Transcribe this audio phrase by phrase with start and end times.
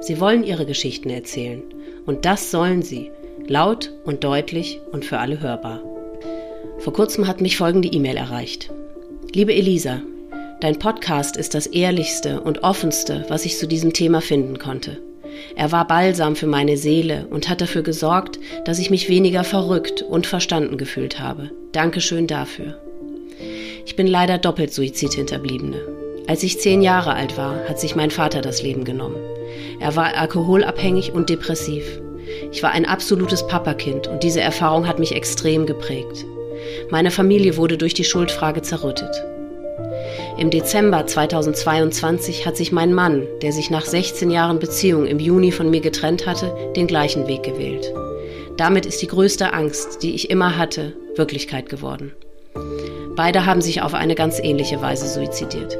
[0.00, 1.62] sie wollen ihre Geschichten erzählen.
[2.06, 3.10] Und das sollen sie,
[3.46, 5.80] laut und deutlich und für alle hörbar.
[6.78, 8.70] Vor kurzem hat mich folgende E-Mail erreicht.
[9.34, 10.00] Liebe Elisa,
[10.60, 14.98] dein Podcast ist das ehrlichste und offenste, was ich zu diesem Thema finden konnte.
[15.54, 20.02] Er war Balsam für meine Seele und hat dafür gesorgt, dass ich mich weniger verrückt
[20.02, 21.50] und verstanden gefühlt habe.
[21.72, 22.80] Dankeschön dafür.
[23.84, 25.97] Ich bin leider doppelt Suizidhinterbliebene.
[26.28, 29.16] Als ich zehn Jahre alt war, hat sich mein Vater das Leben genommen.
[29.80, 32.02] Er war alkoholabhängig und depressiv.
[32.52, 36.26] Ich war ein absolutes Papakind und diese Erfahrung hat mich extrem geprägt.
[36.90, 39.24] Meine Familie wurde durch die Schuldfrage zerrüttet.
[40.36, 45.50] Im Dezember 2022 hat sich mein Mann, der sich nach 16 Jahren Beziehung im Juni
[45.50, 47.90] von mir getrennt hatte, den gleichen Weg gewählt.
[48.58, 52.12] Damit ist die größte Angst, die ich immer hatte, Wirklichkeit geworden.
[53.16, 55.78] Beide haben sich auf eine ganz ähnliche Weise suizidiert.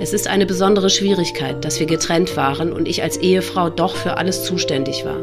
[0.00, 4.16] Es ist eine besondere Schwierigkeit, dass wir getrennt waren und ich als Ehefrau doch für
[4.16, 5.18] alles zuständig war.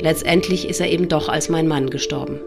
[0.00, 2.40] Letztendlich ist er eben doch als mein Mann gestorben.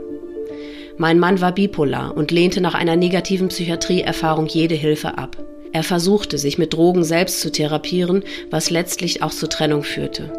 [0.97, 5.37] Mein Mann war bipolar und lehnte nach einer negativen Psychiatrieerfahrung jede Hilfe ab.
[5.71, 10.31] Er versuchte, sich mit Drogen selbst zu therapieren, was letztlich auch zur Trennung führte.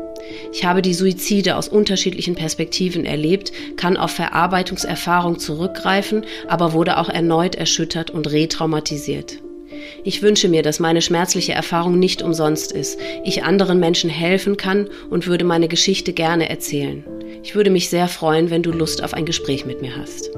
[0.53, 7.09] Ich habe die Suizide aus unterschiedlichen Perspektiven erlebt, kann auf Verarbeitungserfahrung zurückgreifen, aber wurde auch
[7.09, 9.38] erneut erschüttert und retraumatisiert.
[10.03, 14.89] Ich wünsche mir, dass meine schmerzliche Erfahrung nicht umsonst ist, ich anderen Menschen helfen kann
[15.11, 17.05] und würde meine Geschichte gerne erzählen.
[17.43, 20.31] Ich würde mich sehr freuen, wenn du Lust auf ein Gespräch mit mir hast.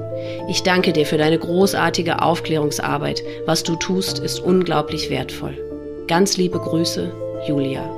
[0.49, 3.23] Ich danke dir für deine großartige Aufklärungsarbeit.
[3.45, 5.57] Was du tust, ist unglaublich wertvoll.
[6.07, 7.11] Ganz liebe Grüße,
[7.47, 7.89] Julia.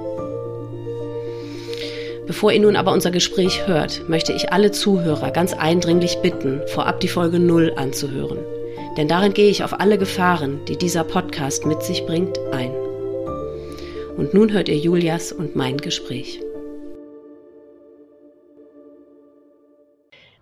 [2.27, 6.99] Bevor ihr nun aber unser Gespräch hört, möchte ich alle Zuhörer ganz eindringlich bitten, vorab
[6.99, 8.37] die Folge 0 anzuhören
[8.99, 12.73] denn darin gehe ich auf alle Gefahren, die dieser Podcast mit sich bringt, ein.
[14.17, 16.41] Und nun hört ihr Julias und mein Gespräch.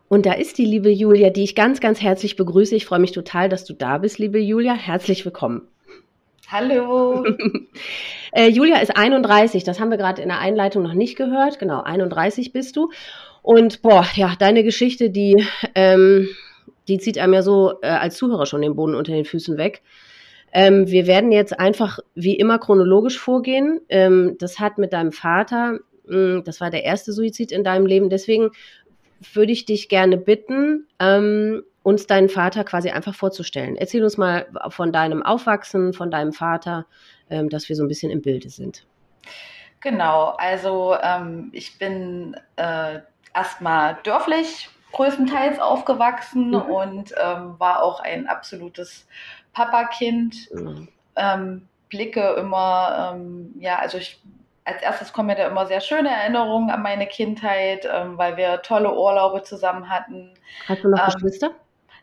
[0.10, 2.76] Und da ist die liebe Julia, die ich ganz, ganz herzlich begrüße.
[2.76, 4.74] Ich freue mich total, dass du da bist, liebe Julia.
[4.74, 5.68] Herzlich willkommen.
[6.48, 7.26] Hallo.
[8.32, 11.60] äh, Julia ist 31, das haben wir gerade in der Einleitung noch nicht gehört.
[11.60, 12.90] Genau, 31 bist du.
[13.44, 16.28] Und boah, ja, deine Geschichte, die ähm,
[16.88, 19.82] die zieht einem ja so äh, als Zuhörer schon den Boden unter den Füßen weg.
[20.54, 23.82] Ähm, wir werden jetzt einfach wie immer chronologisch vorgehen.
[23.90, 27.86] Ähm, das hat mit deinem Vater, mh, hm, das war der erste Suizid in deinem
[27.86, 28.10] Leben.
[28.10, 28.52] Deswegen
[29.34, 33.76] würde ich dich gerne bitten, ähm, uns deinen Vater quasi einfach vorzustellen.
[33.76, 36.86] Erzähl uns mal von deinem Aufwachsen, von deinem Vater,
[37.30, 38.86] ähm, dass wir so ein bisschen im Bilde sind.
[39.80, 43.00] Genau, also ähm, ich bin äh,
[43.34, 46.62] erstmal dörflich größtenteils aufgewachsen mhm.
[46.62, 49.08] und ähm, war auch ein absolutes
[49.54, 50.50] Papakind.
[50.54, 50.88] Mhm.
[51.16, 54.22] Ähm, blicke immer, ähm, ja, also ich,
[54.66, 58.62] als erstes kommen mir da immer sehr schöne Erinnerungen an meine Kindheit, ähm, weil wir
[58.62, 60.34] tolle Urlaube zusammen hatten.
[60.68, 61.52] Hast du noch ähm, Geschwister?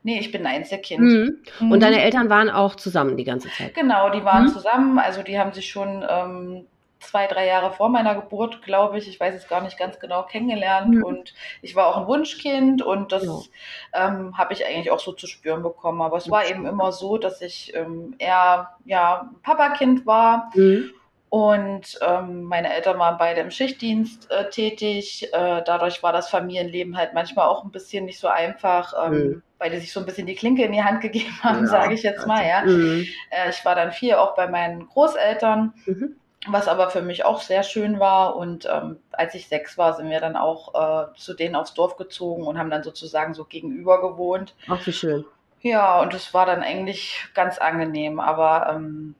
[0.02, 1.00] Nee, ich bin ein Einzelkind.
[1.00, 1.42] Mhm.
[1.60, 1.80] Und mhm.
[1.80, 3.74] deine Eltern waren auch zusammen die ganze Zeit?
[3.74, 4.48] Genau, die waren mhm.
[4.48, 4.98] zusammen.
[4.98, 6.66] Also die haben sich schon ähm,
[7.04, 10.24] zwei, drei Jahre vor meiner Geburt, glaube ich, ich weiß es gar nicht ganz genau,
[10.24, 10.96] kennengelernt.
[10.96, 11.04] Mhm.
[11.04, 14.08] Und ich war auch ein Wunschkind und das ja.
[14.08, 16.02] ähm, habe ich eigentlich auch so zu spüren bekommen.
[16.02, 20.50] Aber es war eben immer so, dass ich ähm, eher ja, Papakind war.
[20.54, 20.90] Mhm.
[21.34, 25.30] Und ähm, meine Eltern waren beide im Schichtdienst äh, tätig.
[25.32, 29.42] Äh, dadurch war das Familienleben halt manchmal auch ein bisschen nicht so einfach, ähm, mhm.
[29.58, 31.66] weil die sich so ein bisschen die Klinke in die Hand gegeben haben, ja.
[31.66, 32.46] sage ich jetzt mal.
[32.46, 32.64] Ja.
[32.64, 33.06] Mhm.
[33.30, 35.74] Äh, ich war dann vier auch bei meinen Großeltern.
[35.86, 38.36] Mhm was aber für mich auch sehr schön war.
[38.36, 41.96] Und ähm, als ich sechs war, sind wir dann auch äh, zu denen aufs Dorf
[41.96, 44.54] gezogen und haben dann sozusagen so gegenüber gewohnt.
[44.68, 45.24] Ach, wie schön.
[45.60, 48.20] Ja, und es war dann eigentlich ganz angenehm.
[48.20, 49.14] Aber ähm,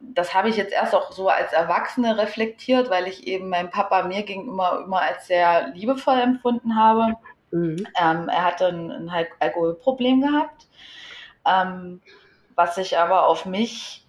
[0.00, 4.04] das habe ich jetzt erst auch so als Erwachsene reflektiert, weil ich eben meinem Papa
[4.04, 7.16] mir gegenüber immer als sehr liebevoll empfunden habe.
[7.50, 7.86] Mhm.
[8.00, 10.66] Ähm, er hatte ein, ein Alkoholproblem gehabt,
[11.44, 12.00] ähm,
[12.54, 14.05] was sich aber auf mich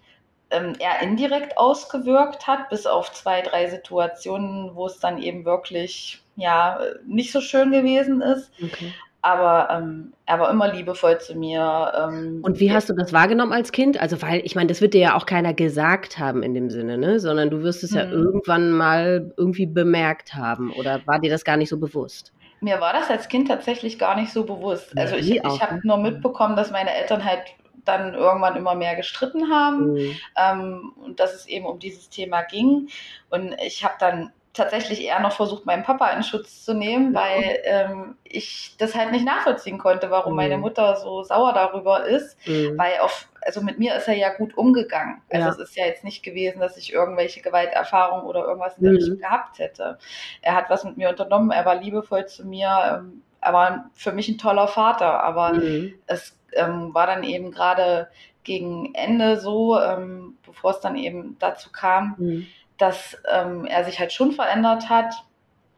[0.50, 6.22] ähm, eher indirekt ausgewirkt hat, bis auf zwei, drei Situationen, wo es dann eben wirklich
[6.36, 8.50] ja nicht so schön gewesen ist.
[8.62, 8.92] Okay.
[9.20, 11.92] aber ähm, er war immer liebevoll zu mir.
[11.98, 14.00] Ähm, und wie hast du das wahrgenommen als Kind?
[14.00, 16.96] Also, weil, ich meine, das wird dir ja auch keiner gesagt haben in dem Sinne,
[16.96, 17.18] ne?
[17.18, 18.12] Sondern du wirst es ja mhm.
[18.12, 20.72] irgendwann mal irgendwie bemerkt haben.
[20.72, 22.32] Oder war dir das gar nicht so bewusst?
[22.60, 24.96] Mir war das als Kind tatsächlich gar nicht so bewusst.
[24.96, 25.80] Also ich, ich habe ne?
[25.84, 27.42] nur mitbekommen, dass meine Eltern halt
[27.88, 30.16] dann irgendwann immer mehr gestritten haben mhm.
[30.36, 32.88] ähm, und dass es eben um dieses Thema ging.
[33.30, 37.60] Und ich habe dann tatsächlich eher noch versucht, meinen Papa in Schutz zu nehmen, weil
[37.64, 40.36] ähm, ich das halt nicht nachvollziehen konnte, warum mhm.
[40.36, 42.76] meine Mutter so sauer darüber ist, mhm.
[42.76, 45.22] weil auf, also mit mir ist er ja gut umgegangen.
[45.30, 45.52] Also ja.
[45.52, 49.18] es ist ja jetzt nicht gewesen, dass ich irgendwelche Gewalterfahrungen oder irgendwas in der mhm.
[49.18, 49.98] gehabt hätte.
[50.42, 54.12] Er hat was mit mir unternommen, er war liebevoll zu mir, ähm, er war für
[54.12, 55.94] mich ein toller Vater, aber mhm.
[56.06, 58.08] es ähm, war dann eben gerade
[58.44, 62.46] gegen Ende so, ähm, bevor es dann eben dazu kam, mhm
[62.78, 65.12] dass ähm, er sich halt schon verändert hat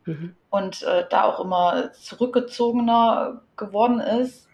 [0.04, 0.36] mhm.
[0.50, 4.48] und äh, da auch immer zurückgezogener geworden ist.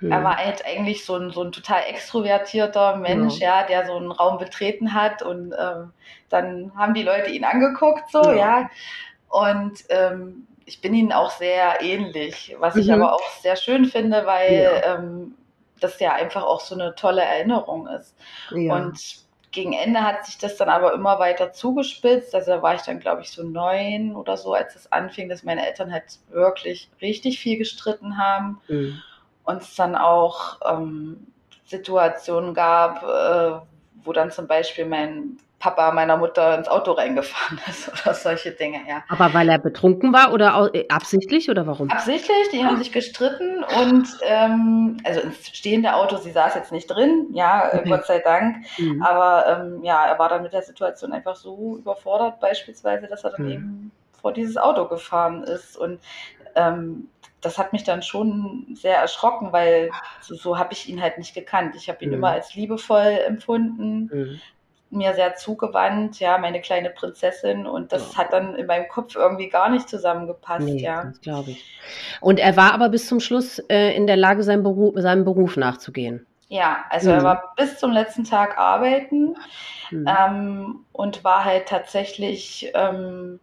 [0.00, 0.10] Mhm.
[0.12, 3.96] Er war halt eigentlich so ein, so ein total extrovertierter Mensch, ja, ja der so
[3.96, 5.92] einen Raum betreten hat und ähm,
[6.30, 8.34] dann haben die Leute ihn angeguckt, so, ja.
[8.34, 8.70] ja.
[9.28, 12.80] Und ähm, ich bin ihnen auch sehr ähnlich, was mhm.
[12.82, 14.94] ich aber auch sehr schön finde, weil ja.
[14.94, 15.34] ähm,
[15.80, 18.14] das ja einfach auch so eine tolle Erinnerung ist.
[18.50, 18.74] Ja.
[18.74, 19.00] Und
[19.50, 22.34] gegen Ende hat sich das dann aber immer weiter zugespitzt.
[22.34, 25.42] Also da war ich dann, glaube ich, so neun oder so, als es anfing, dass
[25.42, 28.60] meine Eltern halt wirklich richtig viel gestritten haben.
[28.68, 29.02] Mhm.
[29.44, 31.28] Und es dann auch ähm,
[31.64, 33.66] Situationen gab, äh,
[34.04, 38.80] wo dann zum Beispiel mein Papa meiner Mutter ins Auto reingefahren ist oder solche Dinge,
[38.88, 39.02] ja.
[39.08, 41.90] Aber weil er betrunken war oder äh, absichtlich oder warum?
[41.90, 46.86] Absichtlich, die haben sich gestritten und ähm, also ins stehende Auto, sie saß jetzt nicht
[46.86, 47.88] drin, ja, äh, okay.
[47.88, 48.58] Gott sei Dank.
[48.78, 49.02] Mhm.
[49.02, 53.30] Aber ähm, ja, er war dann mit der Situation einfach so überfordert, beispielsweise, dass er
[53.30, 53.52] dann mhm.
[53.52, 55.76] eben vor dieses Auto gefahren ist.
[55.76, 56.00] Und
[56.54, 57.08] ähm,
[57.40, 59.90] das hat mich dann schon sehr erschrocken, weil
[60.20, 61.74] so, so habe ich ihn halt nicht gekannt.
[61.76, 62.16] Ich habe ihn mhm.
[62.16, 64.40] immer als liebevoll empfunden, mhm
[64.90, 68.18] mir sehr zugewandt, ja, meine kleine Prinzessin und das ja.
[68.18, 71.04] hat dann in meinem Kopf irgendwie gar nicht zusammengepasst, nee, ja.
[71.04, 71.64] Das glaube ich.
[72.20, 75.56] Und er war aber bis zum Schluss äh, in der Lage, seinem Beruf, seinem Beruf
[75.56, 76.26] nachzugehen.
[76.48, 77.16] Ja, also mhm.
[77.16, 79.36] er war bis zum letzten Tag arbeiten
[79.90, 80.06] mhm.
[80.08, 83.38] ähm, und war halt tatsächlich ähm,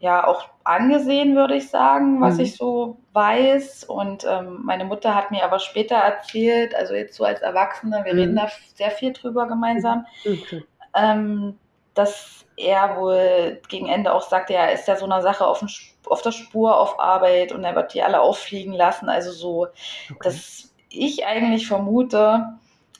[0.00, 2.40] ja auch angesehen, würde ich sagen, was mhm.
[2.40, 3.84] ich so weiß.
[3.84, 8.14] Und ähm, meine Mutter hat mir aber später erzählt, also jetzt so als Erwachsene, wir
[8.14, 8.38] reden mhm.
[8.38, 10.64] da sehr viel drüber gemeinsam, okay
[10.94, 11.58] ähm,
[11.94, 15.64] dass er wohl gegen Ende auch sagte, ja, er ist ja so einer Sache auf,
[16.06, 19.08] auf der Spur auf Arbeit und er wird die alle auffliegen lassen.
[19.08, 19.68] Also so,
[20.10, 20.18] okay.
[20.22, 22.58] dass ich eigentlich vermute,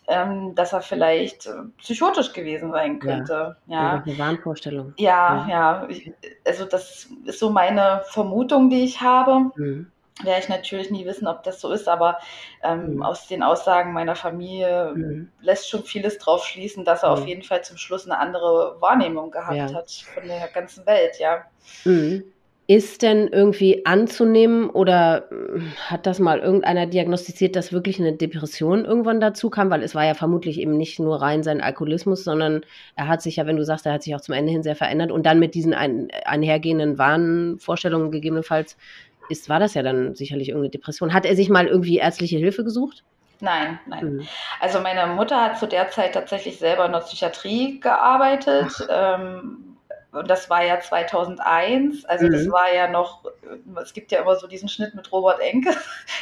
[0.08, 3.56] ähm, dass er vielleicht äh, psychotisch gewesen sein könnte.
[3.66, 4.02] Ja, ja.
[4.04, 4.94] eine Wahnvorstellung.
[4.96, 5.88] Ja, ja.
[5.88, 5.88] ja.
[6.44, 9.50] Also das ist so meine Vermutung, die ich habe.
[9.56, 9.92] Mhm
[10.22, 12.18] werde ich natürlich nie wissen, ob das so ist, aber
[12.62, 13.02] ähm, mhm.
[13.02, 15.32] aus den Aussagen meiner Familie mhm.
[15.40, 17.22] lässt schon vieles drauf schließen, dass er mhm.
[17.22, 19.72] auf jeden Fall zum Schluss eine andere Wahrnehmung gehabt ja.
[19.72, 21.44] hat von der ganzen Welt, ja.
[21.84, 22.24] Mhm.
[22.68, 28.84] Ist denn irgendwie anzunehmen oder hm, hat das mal irgendeiner diagnostiziert, dass wirklich eine Depression
[28.84, 29.68] irgendwann dazu kam?
[29.68, 33.36] Weil es war ja vermutlich eben nicht nur rein sein Alkoholismus, sondern er hat sich
[33.36, 35.40] ja, wenn du sagst, er hat sich auch zum Ende hin sehr verändert und dann
[35.40, 38.76] mit diesen ein, einhergehenden Wahnvorstellungen gegebenenfalls
[39.28, 41.12] ist, war das ja dann sicherlich irgendeine Depression.
[41.12, 43.04] Hat er sich mal irgendwie ärztliche Hilfe gesucht?
[43.40, 44.04] Nein, nein.
[44.04, 44.28] Mhm.
[44.60, 48.72] Also meine Mutter hat zu der Zeit tatsächlich selber in der Psychiatrie gearbeitet.
[48.88, 49.76] Ähm,
[50.12, 52.04] und das war ja 2001.
[52.04, 52.32] Also mhm.
[52.32, 53.24] das war ja noch,
[53.82, 55.70] es gibt ja immer so diesen Schnitt mit Robert Enke.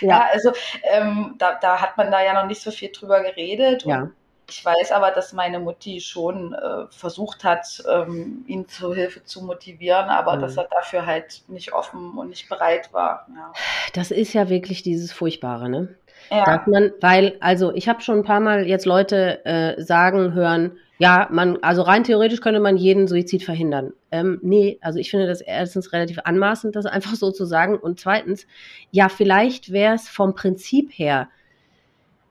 [0.01, 0.53] Ja, ja also
[0.85, 3.85] ähm, da, da hat man da ja noch nicht so viel drüber geredet.
[3.85, 4.03] Ja.
[4.03, 4.15] Und
[4.51, 9.43] ich weiß aber, dass meine Mutti schon äh, versucht hat, ähm, ihn zur Hilfe zu
[9.43, 10.41] motivieren, aber mhm.
[10.41, 13.27] dass er dafür halt nicht offen und nicht bereit war.
[13.35, 13.53] Ja.
[13.95, 15.95] Das ist ja wirklich dieses Furchtbare, ne?
[16.31, 16.45] Ja.
[16.45, 20.77] Dass man, weil, also ich habe schon ein paar Mal jetzt Leute äh, sagen hören,
[20.99, 23.95] ja, man, also rein theoretisch könnte man jeden Suizid verhindern.
[24.11, 27.79] Ähm, nee, also ich finde das erstens relativ anmaßend, das einfach so zu sagen.
[27.79, 28.47] Und zweitens,
[28.91, 31.29] ja, vielleicht wäre es vom Prinzip her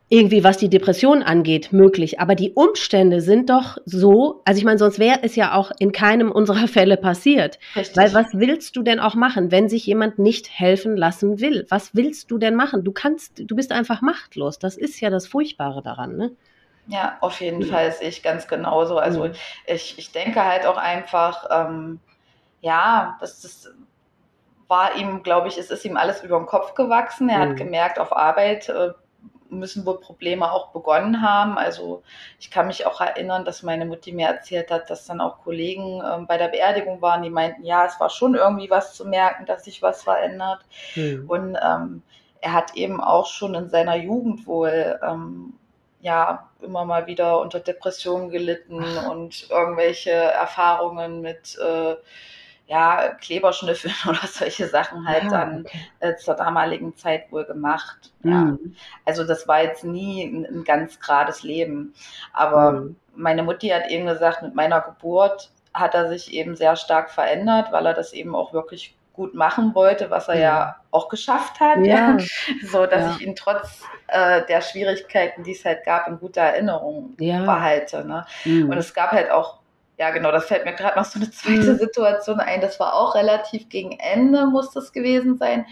[0.10, 2.20] irgendwie, was die Depression angeht, möglich.
[2.20, 5.92] Aber die Umstände sind doch so, also ich meine, sonst wäre es ja auch in
[5.92, 7.60] keinem unserer Fälle passiert.
[7.76, 7.96] Richtig.
[7.96, 11.66] Weil was willst du denn auch machen, wenn sich jemand nicht helfen lassen will?
[11.70, 12.84] Was willst du denn machen?
[12.84, 14.58] Du kannst, du bist einfach machtlos.
[14.58, 16.32] Das ist ja das Furchtbare daran, ne?
[16.88, 17.68] Ja, auf jeden ja.
[17.68, 18.98] Fall sehe ich ganz genauso.
[18.98, 19.32] Also ja.
[19.68, 22.00] ich, ich denke halt auch einfach, ähm,
[22.62, 23.72] ja, das ist
[24.68, 27.28] war ihm, glaube ich, es ist ihm alles über den Kopf gewachsen.
[27.28, 27.50] Er mhm.
[27.50, 28.90] hat gemerkt, auf Arbeit äh,
[29.50, 31.58] müssen wohl Probleme auch begonnen haben.
[31.58, 32.04] Also
[32.40, 36.02] ich kann mich auch erinnern, dass meine Mutti mir erzählt hat, dass dann auch Kollegen
[36.06, 39.46] ähm, bei der Beerdigung waren, die meinten, ja, es war schon irgendwie was zu merken,
[39.46, 40.62] dass sich was verändert.
[40.96, 41.26] Mhm.
[41.28, 42.04] Und ähm,
[42.42, 45.54] er hat eben auch schon in seiner Jugend wohl ähm,
[46.02, 49.10] ja immer mal wieder unter Depressionen gelitten Ach.
[49.10, 51.96] und irgendwelche Erfahrungen mit äh,
[52.70, 55.80] ja, Kleberschnüffeln oder solche Sachen halt ja, dann okay.
[56.00, 58.12] äh, zur damaligen Zeit wohl gemacht.
[58.22, 58.32] Mhm.
[58.32, 58.58] Ja.
[59.06, 61.94] Also das war jetzt nie ein, ein ganz gerades Leben.
[62.32, 62.96] Aber mhm.
[63.16, 67.72] meine Mutti hat eben gesagt, mit meiner Geburt hat er sich eben sehr stark verändert,
[67.72, 71.60] weil er das eben auch wirklich gut machen wollte, was er ja, ja auch geschafft
[71.60, 71.80] hat.
[71.80, 72.18] Ja.
[72.72, 73.16] so dass ja.
[73.16, 78.06] ich ihn trotz äh, der Schwierigkeiten, die es halt gab, in guter Erinnerung behalte.
[78.06, 78.26] Ne?
[78.46, 78.70] Mhm.
[78.70, 79.59] Und es gab halt auch
[80.00, 81.78] ja, genau, das fällt mir gerade noch so eine zweite mhm.
[81.78, 82.62] Situation ein.
[82.62, 85.66] Das war auch relativ gegen Ende, muss das gewesen sein.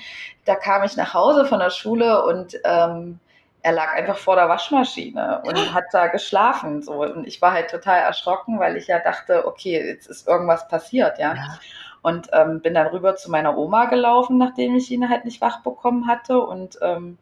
[0.43, 3.19] Da kam ich nach Hause von der Schule und ähm,
[3.61, 6.81] er lag einfach vor der Waschmaschine und hat da geschlafen.
[6.81, 7.03] So.
[7.03, 11.19] Und ich war halt total erschrocken, weil ich ja dachte, okay, jetzt ist irgendwas passiert,
[11.19, 11.33] ja.
[11.33, 11.59] ja.
[12.01, 15.61] Und ähm, bin dann rüber zu meiner Oma gelaufen, nachdem ich ihn halt nicht wach
[15.63, 16.37] bekommen hatte.
[16.41, 17.17] Und ähm,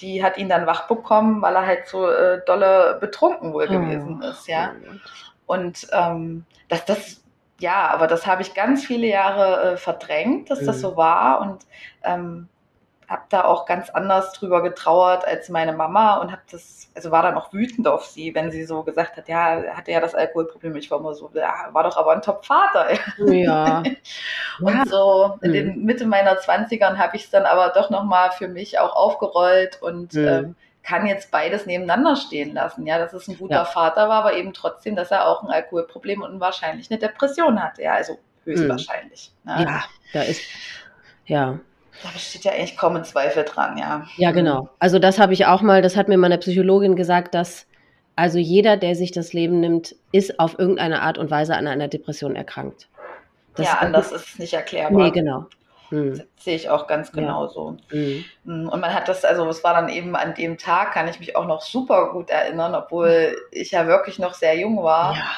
[0.00, 3.72] die hat ihn dann wach bekommen, weil er halt so äh, dolle betrunken wohl oh.
[3.72, 4.72] gewesen ist, ja.
[5.50, 7.22] Oh und ähm, das, das,
[7.58, 10.66] ja, aber das habe ich ganz viele Jahre äh, verdrängt, dass mhm.
[10.66, 11.66] das so war und
[12.04, 12.48] ähm,
[13.10, 17.24] habe da auch ganz anders drüber getrauert als meine Mama und habe das, also war
[17.24, 20.14] dann auch wütend auf sie, wenn sie so gesagt hat, ja, er hatte ja das
[20.14, 20.76] Alkoholproblem.
[20.76, 22.92] Ich war immer so, ja, war doch aber ein Top-Vater.
[23.18, 23.78] Ja.
[24.60, 24.84] und ja.
[24.86, 25.84] so in den mhm.
[25.84, 30.14] Mitte meiner Zwanzigern habe ich es dann aber doch nochmal für mich auch aufgerollt und
[30.14, 30.28] mhm.
[30.28, 30.56] ähm,
[30.90, 32.84] kann jetzt beides nebeneinander stehen lassen.
[32.84, 33.64] Ja, dass es ein guter ja.
[33.64, 37.82] Vater war, aber eben trotzdem, dass er auch ein Alkoholproblem und wahrscheinlich eine Depression hatte.
[37.82, 39.32] Ja, also höchstwahrscheinlich.
[39.44, 39.52] Mhm.
[39.52, 39.62] Ne?
[39.62, 40.42] Ja, da ist,
[41.26, 41.58] ja.
[42.02, 44.04] Da besteht ja eigentlich kaum ein Zweifel dran, ja.
[44.16, 44.68] Ja, genau.
[44.80, 47.66] Also das habe ich auch mal, das hat mir meine Psychologin gesagt, dass
[48.16, 51.86] also jeder, der sich das Leben nimmt, ist auf irgendeine Art und Weise an einer
[51.86, 52.88] Depression erkrankt.
[53.54, 55.04] Das ja, anders ist es nicht erklärbar.
[55.04, 55.46] Nee, genau.
[55.90, 56.22] Mhm.
[56.36, 57.76] sehe ich auch ganz genauso.
[57.90, 57.98] Ja.
[57.98, 58.24] Mhm.
[58.44, 58.68] mhm.
[58.68, 61.36] Und man hat das, also es war dann eben an dem Tag, kann ich mich
[61.36, 65.30] auch noch super gut erinnern, obwohl ich ja wirklich noch sehr jung war, ja.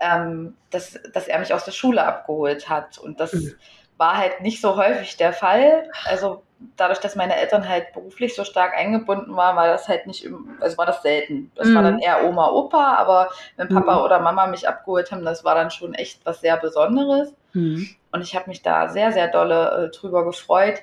[0.00, 2.98] ähm, dass, dass er mich aus der Schule abgeholt hat.
[2.98, 3.54] Und das mhm.
[3.96, 5.90] war halt nicht so häufig der Fall.
[6.04, 6.42] Also
[6.76, 10.28] dadurch, dass meine Eltern halt beruflich so stark eingebunden waren, war das halt nicht,
[10.60, 11.50] also war das selten.
[11.54, 11.74] Das mhm.
[11.74, 14.04] war dann eher Oma, Opa, aber wenn Papa mhm.
[14.04, 17.34] oder Mama mich abgeholt haben, das war dann schon echt was sehr Besonderes.
[17.52, 17.88] Mhm.
[18.16, 20.78] Und ich habe mich da sehr, sehr dolle äh, drüber gefreut.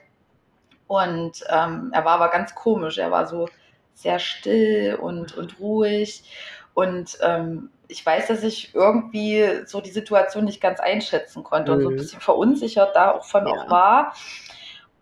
[0.86, 3.00] Und ähm, er war aber ganz komisch.
[3.00, 3.50] Er war so
[3.96, 6.24] sehr still und, und ruhig.
[6.76, 11.78] Und ähm, ich weiß, dass ich irgendwie so die Situation nicht ganz einschätzen konnte mhm.
[11.78, 11.98] und so ein mhm.
[11.98, 13.54] bisschen verunsichert davon ja.
[13.54, 14.14] auch war.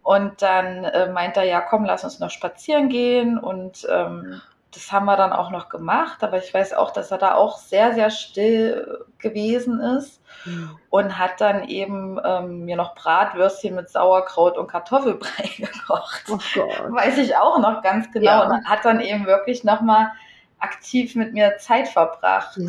[0.02, 3.38] Und dann äh, meint er, ja, komm, lass uns noch spazieren gehen.
[3.38, 4.42] Und ähm,
[4.74, 6.24] das haben wir dann auch noch gemacht.
[6.24, 10.78] Aber ich weiß auch, dass er da auch sehr, sehr still gewesen ist mhm.
[10.90, 16.24] und hat dann eben ähm, mir noch Bratwürstchen mit Sauerkraut und Kartoffelbrei gekocht.
[16.30, 16.92] Oh Gott.
[16.92, 18.44] Weiß ich auch noch ganz genau.
[18.44, 18.50] Ja.
[18.50, 20.12] Und hat dann eben wirklich nochmal
[20.60, 22.60] aktiv mit mir Zeit verbracht.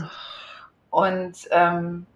[0.90, 2.06] Und ähm,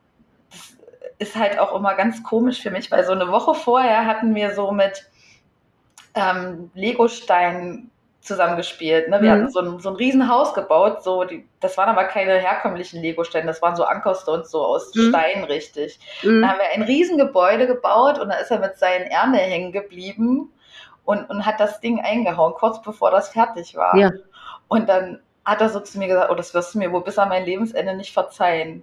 [1.19, 4.55] ist halt auch immer ganz komisch für mich, weil so eine Woche vorher hatten wir
[4.55, 5.09] so mit
[6.15, 7.91] ähm, Legosteinen
[8.27, 9.09] zusammengespielt.
[9.09, 9.21] Ne?
[9.23, 9.41] Wir mhm.
[9.41, 13.47] hatten so ein, so ein Riesenhaus gebaut, so die, das waren aber keine herkömmlichen Lego-Steine,
[13.47, 15.09] das waren so Ankerstones, so aus mhm.
[15.09, 15.99] Stein richtig.
[16.23, 16.43] Mhm.
[16.43, 20.53] Da haben wir ein Riesengebäude gebaut und da ist er mit seinen Ärmeln hängen geblieben
[21.05, 23.97] und, und hat das Ding eingehauen, kurz bevor das fertig war.
[23.97, 24.11] Ja.
[24.69, 27.19] Und dann hat er so zu mir gesagt, oh, das wirst du mir wohl bis
[27.19, 28.83] an mein Lebensende nicht verzeihen.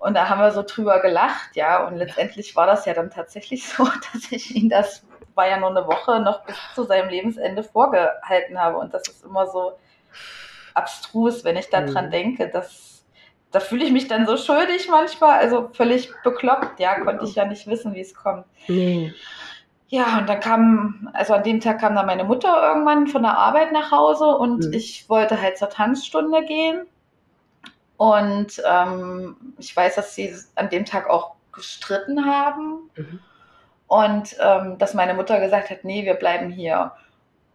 [0.00, 1.86] Und da haben wir so drüber gelacht, ja.
[1.86, 5.70] Und letztendlich war das ja dann tatsächlich so, dass ich ihn das, war ja nur
[5.70, 8.78] eine Woche, noch bis zu seinem Lebensende vorgehalten habe.
[8.78, 9.72] Und das ist immer so
[10.74, 12.10] abstrus, wenn ich daran mhm.
[12.10, 12.92] denke, dass
[13.52, 17.44] da fühle ich mich dann so schuldig manchmal, also völlig bekloppt, ja, konnte ich ja
[17.44, 18.46] nicht wissen, wie es kommt.
[18.66, 19.12] Nee.
[19.88, 23.36] Ja, und dann kam, also an dem Tag kam dann meine Mutter irgendwann von der
[23.36, 24.72] Arbeit nach Hause und mhm.
[24.72, 26.86] ich wollte halt zur Tanzstunde gehen.
[27.98, 32.90] Und ähm, ich weiß, dass sie an dem Tag auch gestritten haben.
[32.96, 33.20] Mhm.
[33.92, 36.92] Und ähm, dass meine Mutter gesagt hat, nee, wir bleiben hier.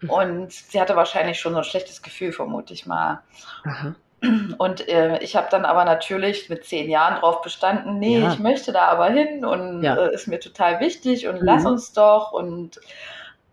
[0.02, 0.10] Mhm.
[0.12, 3.24] Und sie hatte wahrscheinlich schon so ein schlechtes Gefühl, vermute ich mal.
[3.66, 3.96] Aha.
[4.60, 8.32] Und äh, ich habe dann aber natürlich mit zehn Jahren drauf bestanden, nee, ja.
[8.32, 9.96] ich möchte da aber hin und ja.
[9.96, 11.46] äh, ist mir total wichtig und mhm.
[11.48, 12.34] lass uns doch.
[12.34, 12.80] Und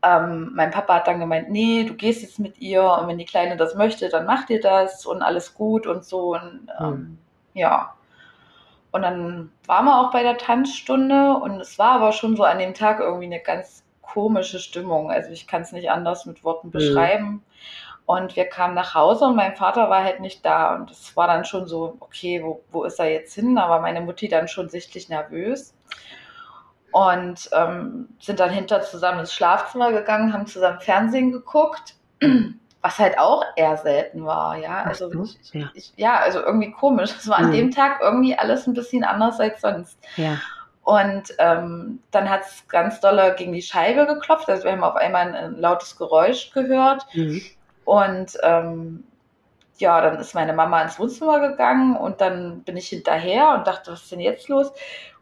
[0.03, 3.25] ähm, mein Papa hat dann gemeint, nee, du gehst jetzt mit ihr und wenn die
[3.25, 6.35] Kleine das möchte, dann macht ihr das und alles gut und so.
[6.35, 7.19] Und ähm, mhm.
[7.55, 7.95] ja.
[8.95, 12.61] Und dann waren wir auch bei der Tanzstunde und es war aber schon so an
[12.61, 15.11] dem Tag irgendwie eine ganz komische Stimmung.
[15.11, 16.71] Also ich kann es nicht anders mit Worten mhm.
[16.71, 17.45] beschreiben.
[18.07, 20.77] Und wir kamen nach Hause und mein Vater war halt nicht da.
[20.77, 23.57] Und es war dann schon so, okay, wo, wo ist er jetzt hin?
[23.57, 25.75] Da war meine Mutti dann schon sichtlich nervös.
[26.93, 31.97] und ähm, sind dann hinter zusammen ins Schlafzimmer gegangen, haben zusammen Fernsehen geguckt,
[32.85, 34.83] was halt auch eher selten war, ja.
[34.83, 35.71] Also so, ich, ja.
[35.73, 36.17] Ich, ja.
[36.19, 37.15] also irgendwie komisch.
[37.17, 37.53] Es war an mhm.
[37.53, 39.99] dem Tag irgendwie alles ein bisschen anders als sonst.
[40.19, 40.39] Ja.
[40.83, 44.51] Und ähm, dann hat es ganz dolle gegen die Scheibe geklopft.
[44.51, 47.07] Also wir haben auf einmal ein, ein lautes Geräusch gehört.
[47.15, 47.41] Mhm.
[47.87, 49.05] Und ähm,
[49.79, 53.93] ja, dann ist meine Mama ins Wohnzimmer gegangen und dann bin ich hinterher und dachte,
[53.93, 54.71] was ist denn jetzt los?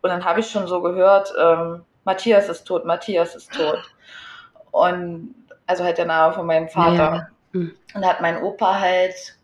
[0.01, 3.79] Und dann habe ich schon so gehört, ähm, Matthias ist tot, Matthias ist tot.
[4.73, 5.35] Und
[5.67, 7.15] also halt der Name von meinem Vater.
[7.15, 7.29] Ja.
[7.53, 7.75] Mhm.
[7.95, 9.37] Und hat mein Opa halt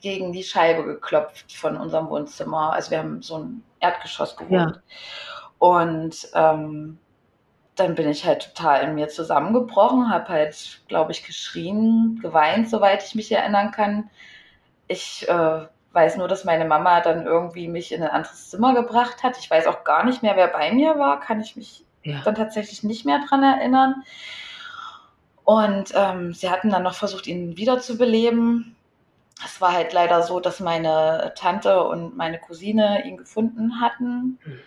[0.00, 2.72] gegen die Scheibe geklopft von unserem Wohnzimmer.
[2.72, 4.76] Also wir haben so ein Erdgeschoss gewohnt.
[4.76, 4.82] Ja.
[5.58, 6.98] Und ähm,
[7.76, 13.04] dann bin ich halt total in mir zusammengebrochen, habe halt, glaube ich, geschrien, geweint, soweit
[13.04, 14.10] ich mich erinnern kann.
[14.88, 19.22] Ich äh, weiß nur, dass meine Mama dann irgendwie mich in ein anderes Zimmer gebracht
[19.22, 19.38] hat.
[19.38, 22.20] Ich weiß auch gar nicht mehr, wer bei mir war, kann ich mich ja.
[22.24, 24.04] dann tatsächlich nicht mehr dran erinnern.
[25.46, 28.74] Und ähm, sie hatten dann noch versucht, ihn wiederzubeleben.
[29.44, 34.40] Es war halt leider so, dass meine Tante und meine Cousine ihn gefunden hatten.
[34.42, 34.58] Hm.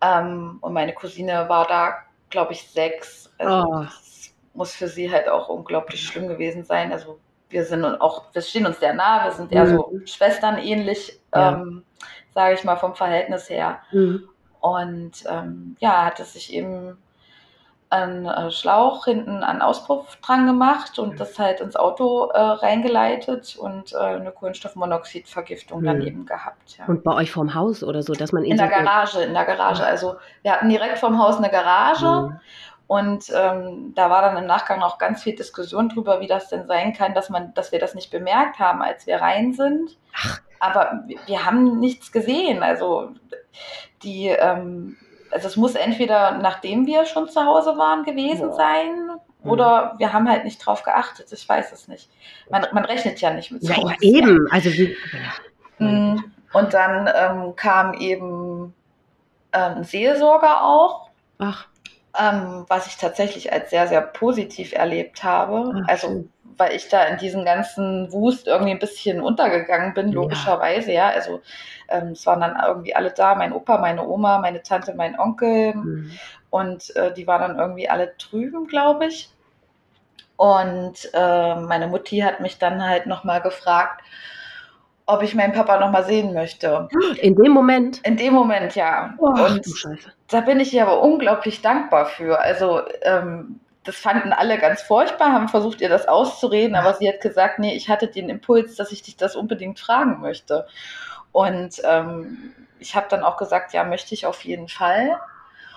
[0.00, 1.98] Ähm, und meine Cousine war da,
[2.30, 3.30] glaube ich, sechs.
[3.36, 3.82] Also oh.
[3.82, 6.90] Das muss für sie halt auch unglaublich schlimm gewesen sein.
[6.90, 7.18] Also
[7.50, 9.76] wir sind auch, wir stehen uns sehr nah, wir sind eher mhm.
[9.76, 11.52] so Schwestern ähnlich, ja.
[11.52, 11.84] ähm,
[12.32, 13.82] sage ich mal, vom Verhältnis her.
[13.92, 14.26] Mhm.
[14.60, 16.96] Und ähm, ja, hat es sich eben
[17.90, 23.56] einen äh, Schlauch hinten an Auspuff dran gemacht und das halt ins Auto äh, reingeleitet
[23.56, 25.84] und äh, eine Kohlenstoffmonoxidvergiftung mhm.
[25.84, 26.78] dann eben gehabt.
[26.78, 26.84] Ja.
[26.86, 29.84] Und bei euch vorm Haus oder so, dass man in der Garage, in der Garage.
[29.84, 32.40] Also wir hatten direkt vorm Haus eine Garage mhm.
[32.88, 36.66] und ähm, da war dann im Nachgang auch ganz viel Diskussion drüber, wie das denn
[36.66, 39.96] sein kann, dass man, dass wir das nicht bemerkt haben, als wir rein sind.
[40.14, 40.40] Ach.
[40.60, 42.62] Aber wir, wir haben nichts gesehen.
[42.62, 43.12] Also
[44.02, 44.96] die ähm,
[45.30, 48.54] also es muss entweder nachdem wir schon zu Hause waren gewesen ja.
[48.54, 49.10] sein
[49.42, 49.50] mhm.
[49.50, 51.32] oder wir haben halt nicht drauf geachtet.
[51.32, 52.10] Ich weiß es nicht.
[52.50, 53.72] Man, man rechnet ja nicht mit so.
[53.72, 54.46] Ja, eben.
[54.50, 54.96] Also wie,
[55.78, 56.32] mhm.
[56.52, 58.74] Und dann ähm, kam eben
[59.52, 61.10] ähm, Seelsorger auch.
[61.38, 61.66] Ach.
[62.18, 65.72] Ähm, was ich tatsächlich als sehr, sehr positiv erlebt habe.
[65.74, 70.12] Ach, also schön weil ich da in diesem ganzen Wust irgendwie ein bisschen untergegangen bin,
[70.12, 71.08] logischerweise, ja.
[71.10, 71.14] ja.
[71.14, 71.40] Also
[71.88, 75.74] ähm, es waren dann irgendwie alle da, mein Opa, meine Oma, meine Tante, mein Onkel
[75.74, 76.10] mhm.
[76.50, 79.30] und äh, die waren dann irgendwie alle drüben, glaube ich.
[80.36, 84.02] Und äh, meine Mutti hat mich dann halt nochmal gefragt,
[85.06, 86.88] ob ich meinen Papa nochmal sehen möchte.
[87.20, 88.00] In dem Moment?
[88.04, 89.14] In dem Moment, ja.
[89.18, 89.62] Oh, und
[90.28, 92.38] da bin ich ihr aber unglaublich dankbar für.
[92.38, 97.20] Also ähm, das fanden alle ganz furchtbar, haben versucht, ihr das auszureden, aber sie hat
[97.20, 100.66] gesagt, nee, ich hatte den Impuls, dass ich dich das unbedingt fragen möchte.
[101.32, 105.18] Und ähm, ich habe dann auch gesagt, ja, möchte ich auf jeden Fall.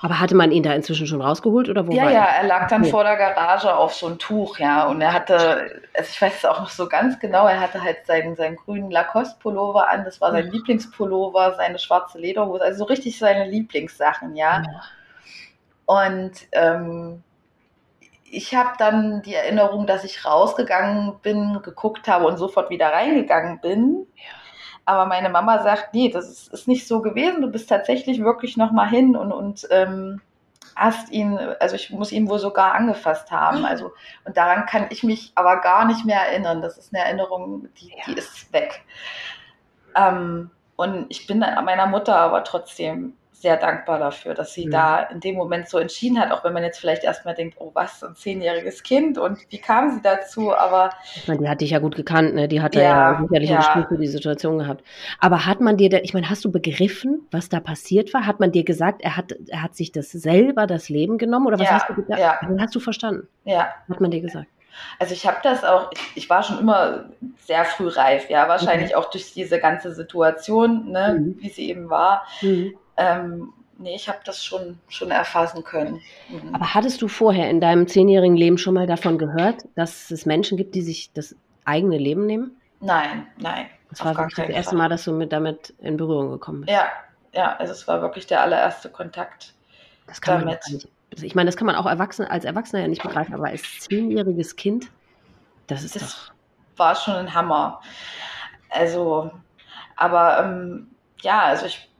[0.04, 2.86] Aber hatte man ihn da inzwischen schon rausgeholt oder wo ja, Ja, er lag dann
[2.86, 4.88] vor der Garage auf so ein Tuch, ja.
[4.88, 8.08] Und er hatte, also ich weiß es auch noch so ganz genau, er hatte halt
[8.08, 10.54] seinen, seinen grünen Lacoste-Pullover an, das war sein mhm.
[10.54, 14.64] Lieblingspullover, seine schwarze Lederhose, also so richtig seine Lieblingssachen, ja.
[14.64, 14.82] ja.
[15.86, 17.24] Und ähm,
[18.32, 23.60] ich habe dann die Erinnerung, dass ich rausgegangen bin, geguckt habe und sofort wieder reingegangen
[23.60, 24.08] bin.
[24.16, 24.24] Ja.
[24.86, 27.42] Aber meine Mama sagt, nee, das ist, ist, nicht so gewesen.
[27.42, 30.22] Du bist tatsächlich wirklich noch mal hin und, und ähm,
[30.76, 33.66] hast ihn, also ich muss ihn wohl sogar angefasst haben.
[33.66, 33.92] Also
[34.26, 36.62] und daran kann ich mich aber gar nicht mehr erinnern.
[36.62, 38.04] Das ist eine Erinnerung, die, ja.
[38.08, 38.84] die ist weg.
[39.96, 44.70] Ähm, und ich bin meiner Mutter aber trotzdem sehr dankbar dafür, dass sie ja.
[44.70, 47.72] da in dem Moment so entschieden hat, auch wenn man jetzt vielleicht erstmal denkt, oh
[47.74, 50.92] was, ein zehnjähriges Kind und wie kam sie dazu, aber...
[51.28, 52.48] Die hat dich ja gut gekannt, ne?
[52.48, 53.58] die hat ja, ja sicherlich ja.
[53.58, 54.84] ein Spiel für die Situation gehabt.
[55.20, 58.26] Aber hat man dir, da, ich meine, hast du begriffen, was da passiert war?
[58.26, 61.60] Hat man dir gesagt, er hat, er hat sich das selber das Leben genommen oder
[61.60, 62.20] was ja, hast du gesagt?
[62.20, 62.40] Ja.
[62.42, 63.28] Dann hast du verstanden?
[63.46, 63.74] Ja.
[63.90, 64.48] Hat man dir gesagt?
[65.00, 67.06] Also ich habe das auch, ich, war schon immer
[67.40, 68.98] sehr früh reif, ja, wahrscheinlich mhm.
[68.98, 71.36] auch durch diese ganze Situation, ne, mhm.
[71.40, 72.26] wie sie eben war.
[72.42, 72.74] Mhm.
[72.98, 76.02] Ähm, nee, ich habe das schon, schon erfassen können.
[76.30, 76.54] Mhm.
[76.56, 80.58] Aber hattest du vorher in deinem zehnjährigen Leben schon mal davon gehört, dass es Menschen
[80.58, 82.58] gibt, die sich das eigene Leben nehmen?
[82.80, 83.68] Nein, nein.
[83.90, 86.72] Das war wirklich das erste Mal, dass du mit damit in Berührung gekommen bist.
[86.72, 86.88] Ja,
[87.34, 89.54] ja, also es war wirklich der allererste Kontakt.
[90.08, 90.62] Das kann damit.
[90.66, 90.90] man nicht.
[91.22, 94.56] Ich meine, das kann man auch Erwachsene, als Erwachsener ja nicht begreifen, aber als zehnjähriges
[94.56, 94.90] Kind,
[95.68, 96.34] das ist das doch.
[96.78, 97.82] War schon ein Hammer.
[98.70, 99.32] Also,
[99.98, 100.90] aber ähm,
[101.22, 101.91] ja, also ich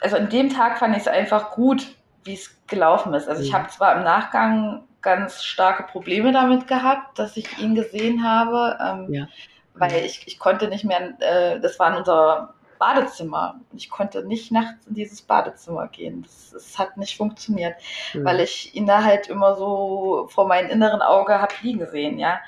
[0.00, 3.28] also an dem Tag fand ich es einfach gut, wie es gelaufen ist.
[3.28, 3.56] Also ich mhm.
[3.56, 9.12] habe zwar im Nachgang ganz starke Probleme damit gehabt, dass ich ihn gesehen habe, ähm,
[9.12, 9.28] ja.
[9.74, 13.60] weil ich, ich konnte nicht mehr, äh, das war in unserer Badezimmer.
[13.74, 16.22] Ich konnte nicht nachts in dieses Badezimmer gehen.
[16.22, 17.76] Das, das hat nicht funktioniert,
[18.14, 18.24] mhm.
[18.24, 22.40] weil ich ihn da halt immer so vor meinem inneren Auge habe liegen sehen, ja.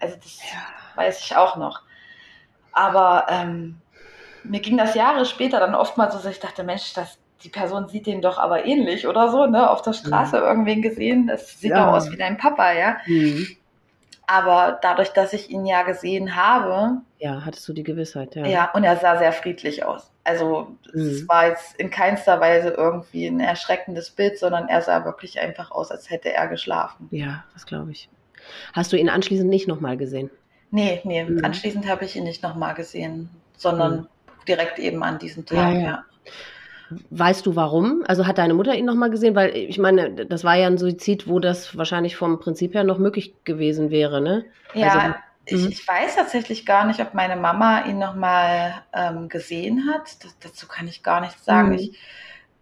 [0.00, 0.58] Also das ja.
[0.96, 1.82] weiß ich auch noch.
[2.72, 3.80] Aber ähm,
[4.44, 7.88] mir ging das Jahre später dann oftmals so, dass ich dachte, Mensch, das, die Person
[7.88, 9.70] sieht den doch aber ähnlich oder so, ne?
[9.70, 10.42] Auf der Straße mhm.
[10.44, 11.86] irgendwen gesehen, das sieht ja.
[11.86, 12.96] doch aus wie dein Papa, ja.
[13.06, 13.46] Mhm.
[14.26, 17.00] Aber dadurch, dass ich ihn ja gesehen habe.
[17.18, 18.46] Ja, hattest du die Gewissheit, ja.
[18.46, 20.12] Ja, und er sah sehr friedlich aus.
[20.22, 21.00] Also mhm.
[21.00, 25.70] es war jetzt in keinster Weise irgendwie ein erschreckendes Bild, sondern er sah wirklich einfach
[25.72, 27.08] aus, als hätte er geschlafen.
[27.10, 28.08] Ja, das glaube ich.
[28.72, 30.30] Hast du ihn anschließend nicht nochmal gesehen?
[30.70, 31.44] Nee, nee, mhm.
[31.44, 34.06] anschließend habe ich ihn nicht nochmal gesehen, sondern mhm.
[34.50, 35.80] Direkt eben an diesem Tag, ja.
[35.80, 36.04] ja.
[37.10, 38.02] Weißt du warum?
[38.08, 39.36] Also hat deine Mutter ihn nochmal gesehen?
[39.36, 42.98] Weil ich meine, das war ja ein Suizid, wo das wahrscheinlich vom Prinzip her noch
[42.98, 44.44] möglich gewesen wäre, ne?
[44.74, 45.68] Ja, also, ich, mhm.
[45.68, 50.24] ich, weiß tatsächlich gar nicht, ob meine Mama ihn nochmal ähm, gesehen hat.
[50.24, 51.68] Das, dazu kann ich gar nichts sagen.
[51.68, 51.74] Mhm.
[51.74, 51.98] Ich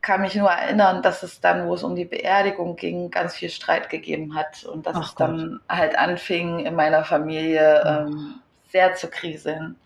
[0.03, 3.51] kann mich nur erinnern, dass es dann, wo es um die Beerdigung ging, ganz viel
[3.51, 5.29] Streit gegeben hat und dass Ach es Gott.
[5.29, 8.35] dann halt anfing, in meiner Familie ähm,
[8.71, 9.77] sehr zu kriseln.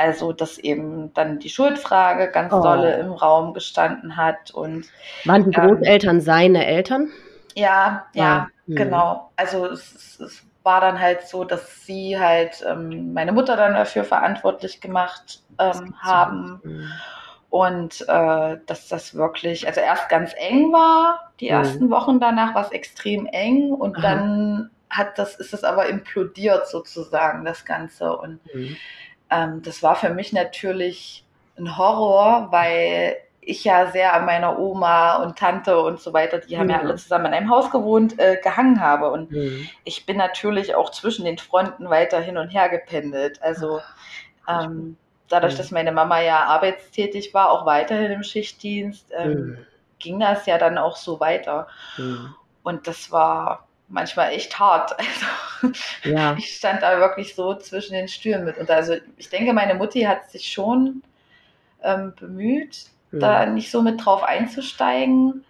[0.00, 2.62] Also, dass eben dann die Schuldfrage ganz oh.
[2.62, 4.50] dolle im Raum gestanden hat.
[4.50, 4.86] Und,
[5.26, 7.10] Waren die Großeltern ähm, seine Eltern?
[7.54, 9.30] Ja, ja, ah, genau.
[9.36, 14.04] Also es, es, war dann halt so, dass sie halt ähm, meine Mutter dann dafür
[14.04, 16.60] verantwortlich gemacht ähm, haben.
[16.62, 16.92] Mhm.
[17.48, 21.52] Und äh, dass das wirklich, also erst ganz eng war, die mhm.
[21.52, 24.02] ersten Wochen danach war es extrem eng und Aha.
[24.02, 28.16] dann hat das, ist es aber implodiert sozusagen, das Ganze.
[28.16, 28.76] Und mhm.
[29.30, 31.24] Ähm, das war für mich natürlich
[31.58, 36.58] ein Horror, weil ich ja sehr an meiner Oma und Tante und so weiter, die
[36.58, 36.70] haben mhm.
[36.70, 39.10] ja alle zusammen in einem Haus gewohnt, äh, gehangen habe.
[39.10, 39.68] Und mhm.
[39.84, 43.42] ich bin natürlich auch zwischen den Fronten weiter hin und her gependelt.
[43.42, 43.80] Also
[44.46, 44.96] ähm,
[45.28, 45.58] dadurch, mhm.
[45.58, 49.58] dass meine Mama ja arbeitstätig war, auch weiterhin im Schichtdienst, ähm, mhm.
[49.98, 51.66] ging das ja dann auch so weiter.
[51.96, 52.34] Mhm.
[52.62, 54.96] Und das war manchmal echt hart.
[55.62, 55.74] Also
[56.04, 56.34] ja.
[56.38, 58.56] ich stand da wirklich so zwischen den Stühlen mit.
[58.56, 61.02] Und also ich denke, meine Mutti hat sich schon
[61.82, 63.20] ähm, bemüht, mhm.
[63.20, 65.44] da nicht so mit drauf einzusteigen.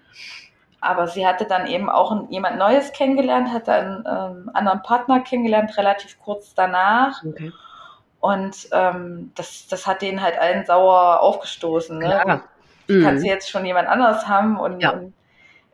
[0.81, 5.77] Aber sie hatte dann eben auch jemand Neues kennengelernt, hatte einen ähm, anderen Partner kennengelernt,
[5.79, 7.23] relativ kurz danach.
[7.25, 7.53] Okay.
[8.19, 11.99] Und ähm, das, das hat denen halt allen sauer aufgestoßen.
[11.99, 12.21] Ne?
[12.21, 12.45] Klar.
[12.89, 13.05] Mhm.
[13.05, 14.91] Kannst du jetzt schon jemand anders haben und, ja.
[14.91, 15.15] und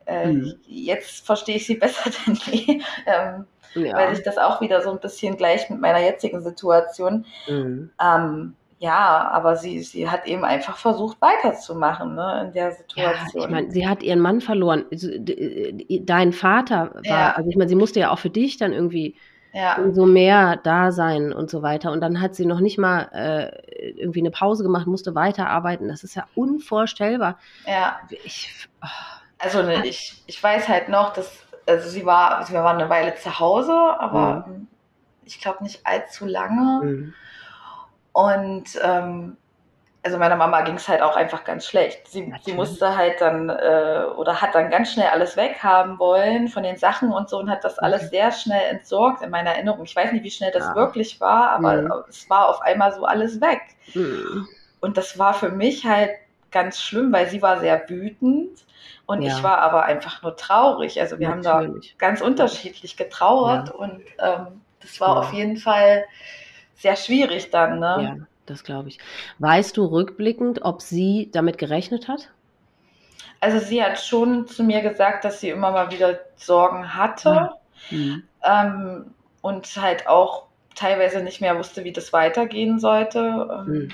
[0.06, 0.54] äh, mhm.
[0.66, 3.96] Jetzt verstehe ich sie besser denn je, ähm, ja.
[3.96, 7.26] weil sich das auch wieder so ein bisschen gleich mit meiner jetzigen Situation.
[7.48, 7.90] Mhm.
[8.00, 13.40] Ähm, ja, aber sie, sie hat eben einfach versucht weiterzumachen ne, in der Situation.
[13.40, 14.84] Ja, ich meine, sie hat ihren Mann verloren.
[14.90, 17.32] Dein Vater war, ja.
[17.32, 19.16] also ich meine, sie musste ja auch für dich dann irgendwie
[19.54, 19.78] ja.
[19.78, 21.90] umso mehr da sein und so weiter.
[21.90, 25.88] Und dann hat sie noch nicht mal äh, irgendwie eine Pause gemacht, musste weiterarbeiten.
[25.88, 27.38] Das ist ja unvorstellbar.
[27.66, 27.98] Ja.
[28.24, 29.15] Ich, oh.
[29.38, 31.30] Also ne, ich, ich weiß halt noch, dass,
[31.66, 34.68] also sie war, sie war eine Weile zu Hause, aber mhm.
[35.24, 36.84] ich glaube nicht allzu lange.
[36.84, 37.14] Mhm.
[38.12, 39.36] Und ähm,
[40.06, 42.06] also meiner Mama ging es halt auch einfach ganz schlecht.
[42.08, 46.62] Sie, sie musste halt dann äh, oder hat dann ganz schnell alles weghaben wollen von
[46.62, 49.84] den Sachen und so und hat das alles sehr schnell entsorgt in meiner Erinnerung.
[49.84, 50.76] Ich weiß nicht, wie schnell das ja.
[50.76, 51.92] wirklich war, aber mhm.
[52.08, 53.62] es war auf einmal so alles weg.
[53.94, 54.46] Mhm.
[54.80, 56.10] Und das war für mich halt
[56.50, 58.64] ganz schlimm, weil sie war sehr wütend
[59.06, 59.36] und ja.
[59.36, 61.00] ich war aber einfach nur traurig.
[61.00, 61.46] Also wir Natürlich.
[61.46, 63.74] haben da ganz unterschiedlich getrauert ja.
[63.74, 65.20] und ähm, das war ja.
[65.20, 66.04] auf jeden Fall
[66.74, 67.78] sehr schwierig dann.
[67.78, 67.96] Ne?
[68.02, 68.98] Ja, das glaube ich.
[69.38, 72.30] Weißt du rückblickend, ob sie damit gerechnet hat?
[73.40, 77.50] Also sie hat schon zu mir gesagt, dass sie immer mal wieder Sorgen hatte
[77.90, 78.22] mhm.
[78.42, 83.18] ähm, und halt auch teilweise nicht mehr wusste, wie das weitergehen sollte.
[83.50, 83.88] Ähm, mhm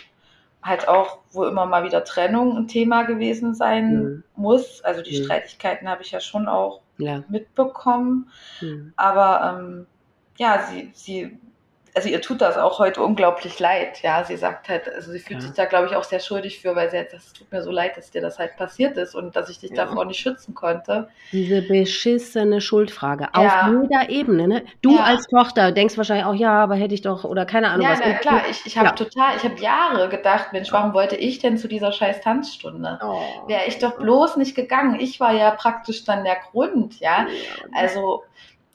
[0.63, 4.25] halt auch, wo immer mal wieder Trennung ein Thema gewesen sein mhm.
[4.37, 4.83] muss.
[4.83, 5.25] Also die mhm.
[5.25, 7.25] Streitigkeiten habe ich ja schon auch ja.
[7.29, 8.31] mitbekommen.
[8.61, 8.93] Mhm.
[8.97, 9.87] Aber ähm,
[10.37, 11.39] ja, sie, sie
[11.95, 14.01] also ihr tut das auch heute unglaublich leid.
[14.03, 15.47] Ja, sie sagt halt, also sie fühlt ja.
[15.47, 17.71] sich da, glaube ich, auch sehr schuldig für, weil sie hat, das tut mir so
[17.71, 19.85] leid, dass dir das halt passiert ist und dass ich dich ja.
[19.85, 21.09] davor nicht schützen konnte.
[21.33, 23.67] Diese beschissene Schuldfrage ja.
[23.67, 24.49] auf jeder Ebene.
[24.49, 24.63] Ne?
[24.81, 27.93] Du als Tochter denkst wahrscheinlich auch, ja, aber hätte ich doch oder keine Ahnung ja,
[27.93, 28.01] was.
[28.01, 31.59] Ja, klar, ich, ich habe total, ich habe Jahre gedacht, Mensch, warum wollte ich denn
[31.59, 32.99] zu dieser scheiß Tanzstunde?
[33.03, 33.49] Oh.
[33.49, 34.99] Wäre ich doch bloß nicht gegangen.
[34.99, 37.27] Ich war ja praktisch dann der Grund, ja.
[37.75, 38.23] Also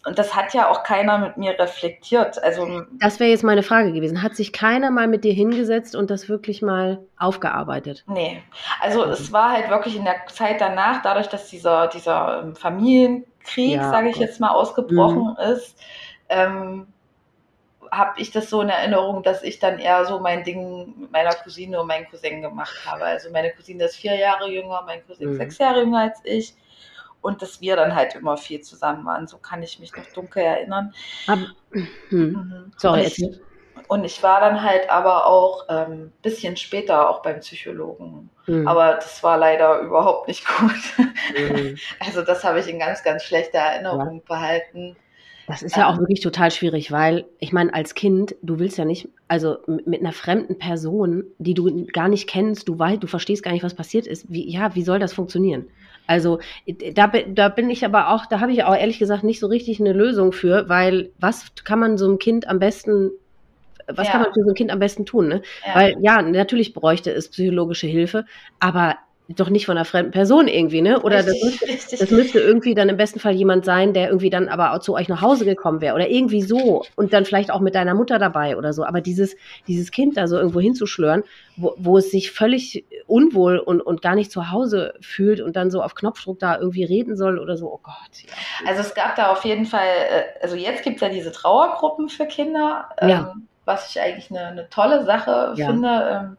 [0.08, 2.42] und das hat ja auch keiner mit mir reflektiert.
[2.42, 4.24] Also das wäre jetzt meine Frage gewesen.
[4.24, 8.06] Hat sich keiner mal mit dir hingesetzt und das wirklich mal aufgearbeitet?
[8.08, 8.42] Nee.
[8.80, 9.12] Also mhm.
[9.12, 13.90] es war halt wirklich in der Zeit danach, dadurch, dass dieser, dieser ähm, Familienkrieg, ja,
[13.90, 15.52] sage ich jetzt mal, ausgebrochen mhm.
[15.52, 15.78] ist,
[16.30, 16.88] ähm,
[17.92, 21.36] habe ich das so in Erinnerung, dass ich dann eher so mein Ding mit meiner
[21.36, 23.04] Cousine und meinem Cousin gemacht habe.
[23.04, 25.36] Also meine Cousine ist vier Jahre jünger, mein Cousin mhm.
[25.36, 26.56] sechs Jahre jünger als ich.
[27.28, 29.28] Und dass wir dann halt immer viel zusammen waren.
[29.28, 30.94] So kann ich mich noch dunkel erinnern.
[31.28, 31.88] Aber, hm.
[32.10, 32.72] mhm.
[32.78, 33.42] Sorry, und ich,
[33.90, 38.30] und ich war dann halt aber auch ein ähm, bisschen später auch beim Psychologen.
[38.46, 38.66] Mhm.
[38.66, 40.72] Aber das war leider überhaupt nicht gut.
[41.38, 41.78] Mhm.
[42.00, 44.22] Also das habe ich in ganz, ganz schlechter Erinnerung ja.
[44.26, 44.96] behalten.
[45.48, 46.00] Das ist ja auch ähm.
[46.00, 50.14] wirklich total schwierig, weil ich meine, als Kind, du willst ja nicht, also mit einer
[50.14, 54.08] fremden Person, die du gar nicht kennst, du weißt, du verstehst gar nicht, was passiert
[54.08, 54.32] ist.
[54.32, 55.68] Wie, ja, wie soll das funktionieren?
[56.08, 56.40] Also
[56.94, 59.80] da, da bin ich aber auch, da habe ich auch ehrlich gesagt nicht so richtig
[59.80, 63.12] eine Lösung für, weil was kann man so einem Kind am besten
[63.90, 64.14] was ja.
[64.14, 65.28] kann man für so ein Kind am besten tun?
[65.30, 65.42] Ne?
[65.66, 65.76] Ja.
[65.76, 68.26] Weil ja, natürlich bräuchte es psychologische Hilfe,
[68.60, 68.98] aber
[69.30, 71.02] doch nicht von einer fremden Person irgendwie, ne?
[71.02, 74.30] Oder richtig, das, müsste, das müsste irgendwie dann im besten Fall jemand sein, der irgendwie
[74.30, 77.52] dann aber auch zu euch nach Hause gekommen wäre oder irgendwie so und dann vielleicht
[77.52, 78.86] auch mit deiner Mutter dabei oder so.
[78.86, 79.36] Aber dieses,
[79.68, 81.24] dieses Kind da so irgendwo hinzuschlören,
[81.58, 85.72] wo, wo es sich völlig unwohl und, und gar nicht zu Hause fühlt und dann
[85.72, 87.96] so auf Knopfdruck da irgendwie reden soll oder so, oh Gott.
[88.24, 88.70] Ja.
[88.70, 92.08] Also es gab da auf jeden Fall, äh, also jetzt gibt es ja diese Trauergruppen
[92.08, 92.90] für Kinder.
[93.02, 93.34] Ja.
[93.36, 95.68] Ähm, was ich eigentlich eine, eine tolle Sache ja.
[95.68, 95.88] finde.
[96.10, 96.38] Ähm,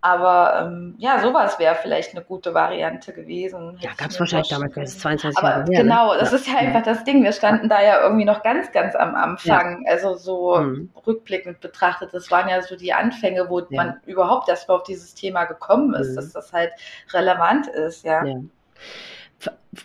[0.00, 3.76] aber ähm, ja, sowas wäre vielleicht eine gute Variante gewesen.
[3.80, 5.82] Ja, gab es wahrscheinlich damals, das ist 22 aber Jahre her.
[5.82, 6.20] Genau, ne?
[6.20, 7.24] das ist ja einfach das Ding.
[7.24, 9.82] Wir standen da ja irgendwie noch ganz, ganz am Anfang.
[9.84, 9.92] Ja.
[9.92, 10.90] Also so mhm.
[11.06, 13.66] rückblickend betrachtet, das waren ja so die Anfänge, wo ja.
[13.70, 16.16] man überhaupt erstmal auf dieses Thema gekommen ist, mhm.
[16.16, 16.70] dass das halt
[17.12, 18.24] relevant ist, ja.
[18.24, 18.36] ja.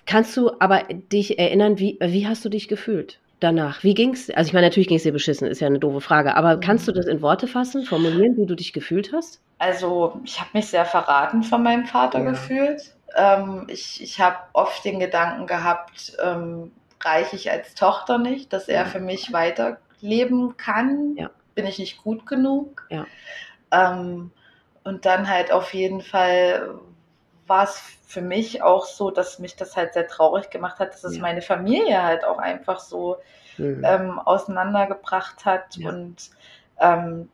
[0.06, 3.20] Kannst du aber dich erinnern, wie, wie hast du dich gefühlt?
[3.44, 3.84] Danach?
[3.84, 4.30] Wie ging's?
[4.30, 6.88] Also ich meine, natürlich ging es dir beschissen, ist ja eine doofe Frage, aber kannst
[6.88, 9.42] du das in Worte fassen, formulieren, wie du dich gefühlt hast?
[9.60, 12.32] Also ich habe mich sehr verraten von meinem Vater ja.
[12.32, 12.96] gefühlt.
[13.16, 18.68] Ähm, ich ich habe oft den Gedanken gehabt, ähm, reiche ich als Tochter nicht, dass
[18.68, 21.16] er für mich weiterleben kann?
[21.18, 21.30] Ja.
[21.56, 22.88] Bin ich nicht gut genug?
[22.90, 23.06] Ja.
[23.72, 24.32] Ähm,
[24.84, 26.80] und dann halt auf jeden Fall
[27.48, 31.04] war es für mich auch so, dass mich das halt sehr traurig gemacht hat, dass
[31.04, 31.22] es ja.
[31.22, 33.18] meine Familie halt auch einfach so
[33.58, 33.84] mhm.
[33.84, 35.76] ähm, auseinandergebracht hat.
[35.78, 35.90] Ja.
[35.90, 36.30] Und
[36.80, 37.30] ähm,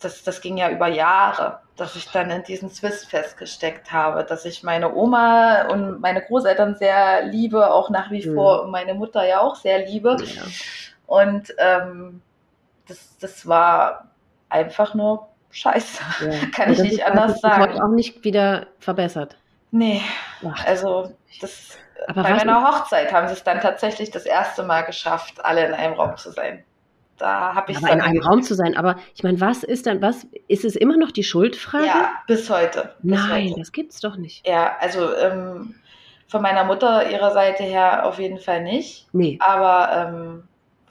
[0.00, 4.44] das, das ging ja über Jahre, dass ich dann in diesem Swiss festgesteckt habe, dass
[4.44, 8.34] ich meine Oma und meine Großeltern sehr liebe, auch nach wie mhm.
[8.34, 10.16] vor und meine Mutter ja auch sehr liebe.
[10.20, 10.42] Ja.
[11.06, 12.20] Und ähm,
[12.88, 14.08] das, das war
[14.48, 16.02] einfach nur scheiße.
[16.20, 16.46] Ja.
[16.52, 17.70] Kann ich nicht anders sagen.
[17.70, 19.36] Das auch nicht wieder verbessert.
[19.70, 20.00] Nee,
[20.48, 21.76] Ach, also das,
[22.14, 25.94] bei meiner Hochzeit haben sie es dann tatsächlich das erste Mal geschafft, alle in einem
[25.94, 26.64] Raum zu sein.
[27.18, 28.76] Da habe ich aber in einem Raum zu sein.
[28.76, 31.86] Aber ich meine, was ist dann, was ist es immer noch die Schuldfrage?
[31.86, 32.94] Ja, bis heute.
[33.00, 33.60] Bis Nein, heute.
[33.60, 34.46] das gibt's doch nicht.
[34.46, 35.74] Ja, also ähm,
[36.28, 39.08] von meiner Mutter ihrer Seite her auf jeden Fall nicht.
[39.12, 39.38] Nee.
[39.40, 40.48] Aber ähm,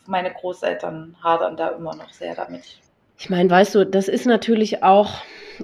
[0.08, 2.80] meine Großeltern hadern da immer noch sehr damit.
[3.18, 5.22] Ich meine, weißt du, das ist natürlich auch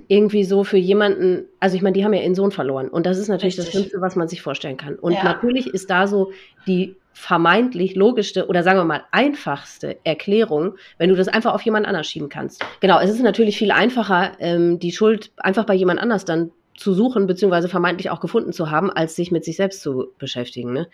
[0.08, 3.18] irgendwie so für jemanden, also ich meine, die haben ja ihren Sohn verloren und das
[3.18, 3.66] ist natürlich Richtig.
[3.66, 4.96] das Schlimmste, was man sich vorstellen kann.
[4.96, 5.24] Und ja.
[5.24, 6.32] natürlich ist da so
[6.66, 11.86] die vermeintlich logischste oder sagen wir mal einfachste Erklärung, wenn du das einfach auf jemand
[11.86, 12.64] anders schieben kannst.
[12.80, 16.94] Genau, es ist natürlich viel einfacher, ähm, die Schuld einfach bei jemand anders dann zu
[16.94, 20.72] suchen, beziehungsweise vermeintlich auch gefunden zu haben, als sich mit sich selbst zu beschäftigen.
[20.74, 20.88] Ne?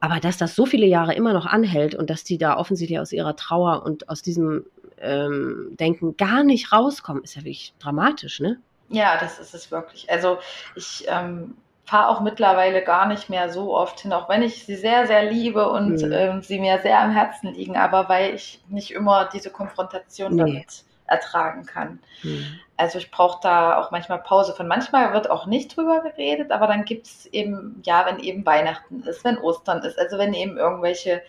[0.00, 3.12] Aber dass das so viele Jahre immer noch anhält und dass die da offensichtlich aus
[3.12, 4.64] ihrer Trauer und aus diesem
[5.02, 8.58] ähm, Denken gar nicht rauskommen, ist ja wirklich dramatisch, ne?
[8.88, 10.10] Ja, das ist es wirklich.
[10.10, 10.38] Also
[10.74, 14.76] ich ähm, fahre auch mittlerweile gar nicht mehr so oft hin, auch wenn ich sie
[14.76, 16.12] sehr, sehr liebe und mhm.
[16.12, 20.38] ähm, sie mir sehr am Herzen liegen, aber weil ich nicht immer diese Konfrontation nee.
[20.38, 21.98] damit ertragen kann.
[22.22, 22.60] Mhm.
[22.76, 24.68] Also ich brauche da auch manchmal Pause von.
[24.68, 29.02] Manchmal wird auch nicht drüber geredet, aber dann gibt es eben, ja, wenn eben Weihnachten
[29.02, 31.22] ist, wenn Ostern ist, also wenn eben irgendwelche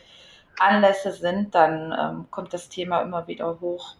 [0.60, 3.95] Anlässe sind, dann ähm, kommt das Thema immer wieder hoch.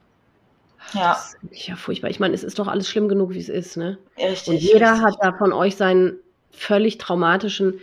[0.94, 1.10] Ja.
[1.14, 2.10] Das ist ja furchtbar.
[2.10, 3.98] Ich meine, es ist doch alles schlimm genug, wie es ist, ne?
[4.18, 4.48] Richtig.
[4.48, 5.06] Und jeder richtig.
[5.06, 6.18] hat da von euch seinen
[6.52, 7.80] völlig traumatischen,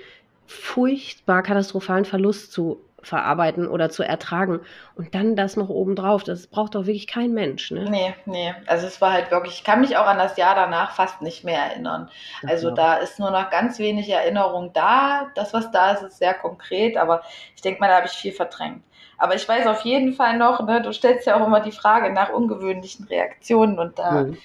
[0.47, 4.61] furchtbar katastrophalen Verlust zu verarbeiten oder zu ertragen.
[4.95, 7.89] Und dann das noch obendrauf, das braucht doch wirklich kein Mensch, ne?
[7.89, 8.55] Nee, nee.
[8.67, 11.45] Also es war halt wirklich, ich kann mich auch an das Jahr danach fast nicht
[11.45, 12.11] mehr erinnern.
[12.47, 15.29] Also da ist nur noch ganz wenig Erinnerung da.
[15.35, 17.23] Das, was da ist, ist sehr konkret, aber
[17.55, 18.83] ich denke mal, da habe ich viel verdrängt.
[19.19, 22.13] Aber ich weiß auf jeden Fall noch, ne, du stellst ja auch immer die Frage
[22.13, 24.39] nach ungewöhnlichen Reaktionen und da mhm.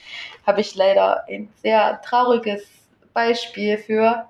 [0.47, 2.80] habe ich leider ein sehr trauriges
[3.13, 4.27] Beispiel für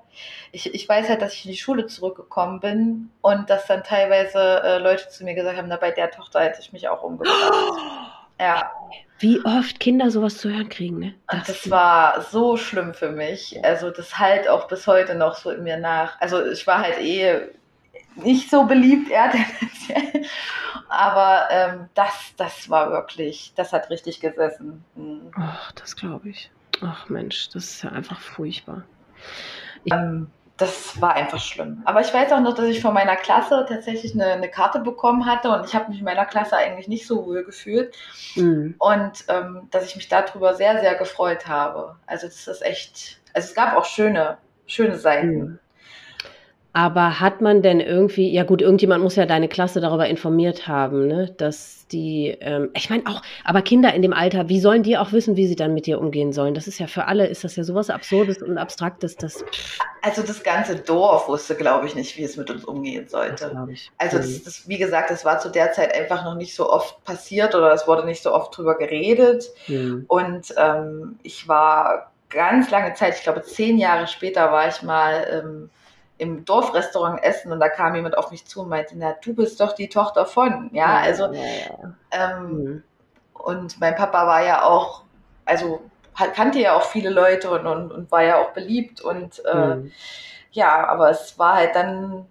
[0.51, 4.61] ich, ich weiß halt, dass ich in die Schule zurückgekommen bin und dass dann teilweise
[4.63, 7.53] äh, Leute zu mir gesagt haben, na, bei der Tochter hätte ich mich auch umgebracht.
[8.39, 8.71] Ja.
[9.19, 11.13] Wie oft Kinder sowas zu hören kriegen, ne?
[11.27, 13.63] Das, das war so schlimm für mich.
[13.63, 16.19] Also das halt auch bis heute noch so in mir nach.
[16.19, 17.49] Also ich war halt eh
[18.15, 20.25] nicht so beliebt, er tendenziell.
[20.89, 24.83] aber ähm, das, das war wirklich, das hat richtig gesessen.
[24.95, 25.31] Mhm.
[25.35, 26.49] Ach, das glaube ich.
[26.81, 28.83] Ach Mensch, das ist ja einfach furchtbar.
[29.91, 31.81] Ähm, das war einfach schlimm.
[31.85, 35.25] Aber ich weiß auch noch, dass ich von meiner Klasse tatsächlich eine, eine Karte bekommen
[35.25, 37.95] hatte und ich habe mich in meiner Klasse eigentlich nicht so wohl gefühlt.
[38.35, 38.75] Mhm.
[38.77, 41.95] Und ähm, dass ich mich darüber sehr, sehr gefreut habe.
[42.05, 45.39] Also das ist echt, also es gab auch schöne, schöne Seiten.
[45.39, 45.59] Mhm.
[46.73, 51.07] Aber hat man denn irgendwie, ja gut, irgendjemand muss ja deine Klasse darüber informiert haben,
[51.07, 54.97] ne, dass die, ähm, ich meine auch, aber Kinder in dem Alter, wie sollen die
[54.97, 56.53] auch wissen, wie sie dann mit dir umgehen sollen?
[56.53, 59.43] Das ist ja für alle, ist das ja sowas Absurdes und Abstraktes, das.
[60.01, 63.51] Also das ganze Dorf wusste, glaube ich, nicht, wie es mit uns umgehen sollte.
[63.53, 63.79] Das.
[63.97, 67.03] Also das, das, wie gesagt, das war zu der Zeit einfach noch nicht so oft
[67.03, 69.49] passiert oder es wurde nicht so oft drüber geredet.
[69.67, 70.05] Mhm.
[70.07, 75.27] Und ähm, ich war ganz lange Zeit, ich glaube zehn Jahre später war ich mal.
[75.29, 75.69] Ähm,
[76.21, 79.59] im Dorfrestaurant essen und da kam jemand auf mich zu und meinte, na, du bist
[79.59, 81.95] doch die Tochter von, ja, also ja, ja.
[82.11, 82.83] Ähm, mhm.
[83.33, 85.03] und mein Papa war ja auch,
[85.45, 85.81] also
[86.13, 89.91] kannte ja auch viele Leute und, und, und war ja auch beliebt und äh, mhm.
[90.51, 92.27] ja, aber es war halt dann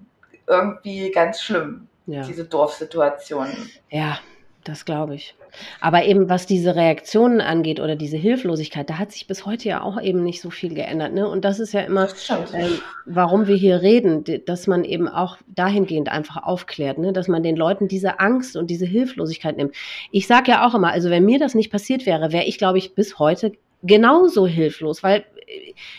[0.47, 2.23] irgendwie ganz schlimm, ja.
[2.23, 3.49] diese Dorfsituation.
[3.89, 4.21] Ja,
[4.63, 5.35] das glaube ich.
[5.81, 9.83] Aber eben was diese Reaktionen angeht oder diese Hilflosigkeit, da hat sich bis heute ja
[9.83, 11.13] auch eben nicht so viel geändert.
[11.13, 11.29] Ne?
[11.29, 12.09] Und das ist ja immer,
[12.55, 17.13] ähm, warum wir hier reden, dass man eben auch dahingehend einfach aufklärt, ne?
[17.13, 19.75] dass man den Leuten diese Angst und diese Hilflosigkeit nimmt.
[20.11, 22.79] Ich sage ja auch immer, also wenn mir das nicht passiert wäre, wäre ich, glaube
[22.79, 25.25] ich, bis heute genauso hilflos, weil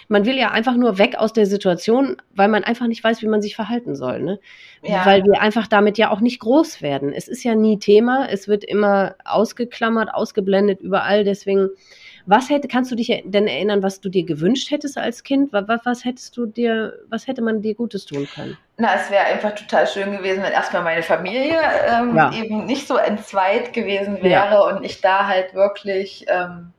[0.08, 3.28] man will ja einfach nur weg aus der Situation, weil man einfach nicht weiß, wie
[3.28, 4.22] man sich verhalten soll.
[4.22, 4.40] Ne?
[4.84, 5.06] Ja.
[5.06, 7.14] Weil wir einfach damit ja auch nicht groß werden.
[7.14, 11.24] Es ist ja nie Thema, es wird immer ausgeklammert, ausgeblendet überall.
[11.24, 11.70] Deswegen,
[12.26, 15.54] was hätte, kannst du dich denn erinnern, was du dir gewünscht hättest als Kind?
[15.54, 18.58] Was, was hättest du dir, was hätte man dir Gutes tun können?
[18.78, 22.34] Na, es wäre einfach total schön gewesen, wenn erstmal meine Familie ähm, ja.
[22.34, 24.60] eben nicht so entzweit gewesen wäre ja.
[24.62, 26.74] und ich da halt wirklich ähm,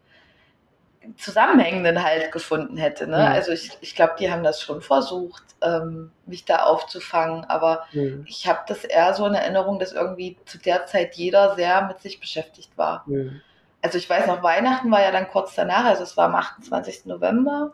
[1.17, 3.07] Zusammenhängenden halt gefunden hätte.
[3.07, 3.19] Ne?
[3.19, 3.31] Ja.
[3.31, 8.25] Also ich, ich glaube, die haben das schon versucht, ähm, mich da aufzufangen, aber mhm.
[8.29, 12.01] ich habe das eher so in Erinnerung, dass irgendwie zu der Zeit jeder sehr mit
[12.01, 13.05] sich beschäftigt war.
[13.07, 13.41] Mhm.
[13.83, 17.07] Also ich weiß noch, Weihnachten war ja dann kurz danach, also es war am 28.
[17.07, 17.73] November.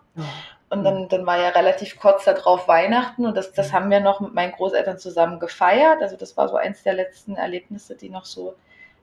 [0.71, 4.21] Und dann, dann war ja relativ kurz darauf Weihnachten und das, das haben wir noch
[4.21, 6.03] mit meinen Großeltern zusammen gefeiert.
[6.03, 8.55] Also das war so eins der letzten Erlebnisse, die noch so,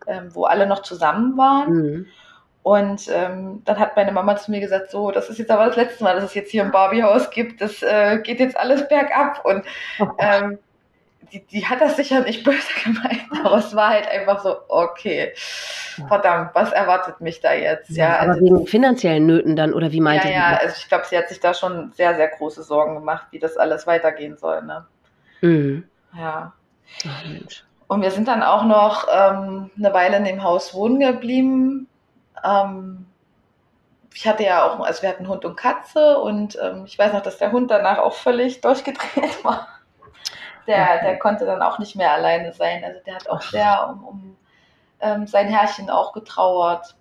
[0.05, 2.07] ähm, wo alle noch zusammen waren.
[2.65, 5.75] Und ähm, dann hat meine Mama zu mir gesagt, so, das ist jetzt aber das
[5.75, 7.61] letzte Mal, dass es jetzt hier ein Barbie-Haus gibt.
[7.61, 9.45] Das äh, geht jetzt alles bergab.
[9.45, 9.63] Und
[9.99, 10.57] oh ähm,
[11.31, 15.33] die, die hat das sicher nicht böse gemeint, aber es war halt einfach so, okay,
[16.07, 17.91] verdammt, was erwartet mich da jetzt?
[17.91, 20.75] Ja, ja aber also, wegen finanziellen Nöten dann, oder wie meinte ja, Ja, ja, also
[20.79, 23.85] ich glaube, sie hat sich da schon sehr, sehr große Sorgen gemacht, wie das alles
[23.85, 24.63] weitergehen soll.
[24.63, 24.87] Ne?
[25.41, 25.83] Mhm.
[26.17, 26.53] Ja.
[27.07, 27.23] Ach.
[27.89, 31.87] Und wir sind dann auch noch ähm, eine Weile in dem Haus wohnen geblieben,
[32.45, 33.05] ähm,
[34.13, 37.21] ich hatte ja auch, also wir hatten Hund und Katze und ähm, ich weiß noch,
[37.21, 39.67] dass der Hund danach auch völlig durchgedreht war.
[40.67, 42.83] Der, der konnte dann auch nicht mehr alleine sein.
[42.83, 44.37] Also der hat auch sehr um, um
[44.99, 46.95] ähm, sein Herrchen auch getrauert.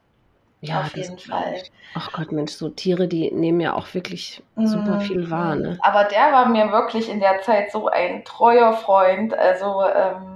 [0.61, 1.62] Ja, auf jeden Fall.
[1.94, 5.00] Ach Gott, Mensch, so Tiere, die nehmen ja auch wirklich super mhm.
[5.02, 5.57] viel wahr.
[5.57, 5.78] Ne?
[5.83, 9.37] Aber der war mir wirklich in der Zeit so ein treuer Freund.
[9.37, 10.33] Also ähm,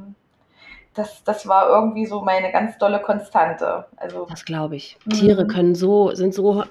[0.98, 3.86] das, das war irgendwie so meine ganz dolle Konstante.
[3.96, 4.98] Also, das glaube ich.
[5.04, 5.10] Mhm.
[5.10, 6.64] Tiere können so, sind so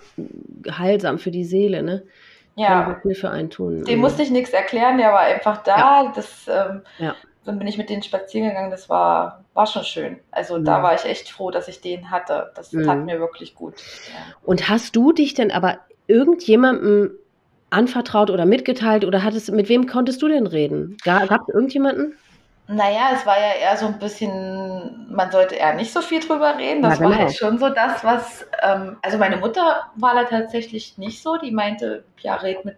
[0.70, 2.04] heilsam für die Seele, ne?
[2.56, 2.84] Ja.
[2.84, 3.86] Können viel für einen tun.
[3.86, 5.78] Dem musste ich nichts erklären, der war einfach da.
[5.78, 6.12] Ja.
[6.14, 7.16] Das, ähm, ja.
[7.46, 10.20] Dann bin ich mit denen spazieren gegangen, das war, war schon schön.
[10.32, 10.64] Also ja.
[10.64, 12.52] da war ich echt froh, dass ich den hatte.
[12.56, 12.84] Das mhm.
[12.84, 13.76] tat mir wirklich gut.
[13.78, 14.36] Ja.
[14.44, 17.12] Und hast du dich denn aber irgendjemandem
[17.70, 20.98] anvertraut oder mitgeteilt oder hattest, mit wem konntest du denn reden?
[21.04, 22.16] Gab es irgendjemanden?
[22.68, 26.58] Naja, es war ja eher so ein bisschen, man sollte eher nicht so viel drüber
[26.58, 26.82] reden.
[26.82, 27.12] Das genau.
[27.12, 31.38] war halt schon so das, was, ähm, also meine Mutter war da tatsächlich nicht so,
[31.38, 32.78] die meinte, ja, red mit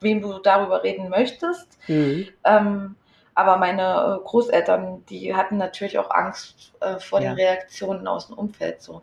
[0.00, 1.78] wem du darüber reden möchtest.
[1.88, 2.28] Mhm.
[2.44, 2.94] Ähm,
[3.34, 7.30] aber meine äh, Großeltern, die hatten natürlich auch Angst äh, vor ja.
[7.30, 9.02] den Reaktionen aus dem Umfeld so.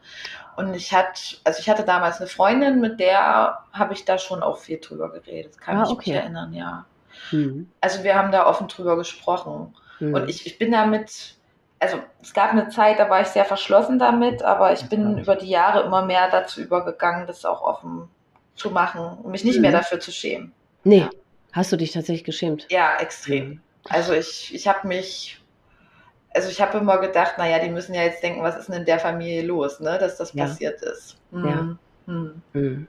[0.56, 4.42] Und ich hatte, also ich hatte damals eine Freundin, mit der habe ich da schon
[4.42, 5.60] auch viel drüber geredet.
[5.60, 6.12] Kann ah, ich okay.
[6.12, 6.86] mich erinnern, ja.
[7.32, 7.70] Mhm.
[7.82, 9.76] Also wir haben da offen drüber gesprochen.
[10.02, 10.14] Mhm.
[10.14, 11.36] Und ich, ich bin damit,
[11.80, 15.36] also es gab eine Zeit, da war ich sehr verschlossen damit, aber ich bin über
[15.36, 18.10] die Jahre immer mehr dazu übergegangen, das auch offen
[18.56, 19.62] zu machen und mich nicht mhm.
[19.62, 20.52] mehr dafür zu schämen.
[20.84, 21.08] Nee.
[21.54, 22.66] Hast du dich tatsächlich geschämt?
[22.70, 23.50] Ja, extrem.
[23.50, 23.62] Mhm.
[23.90, 25.42] Also ich, ich habe mich,
[26.34, 28.86] also ich habe immer gedacht, naja, die müssen ja jetzt denken, was ist denn in
[28.86, 30.46] der Familie los, ne, dass das ja.
[30.46, 31.18] passiert ist.
[31.32, 31.46] Mhm.
[31.46, 31.78] Ja.
[32.06, 32.42] Mhm.
[32.54, 32.88] Mhm.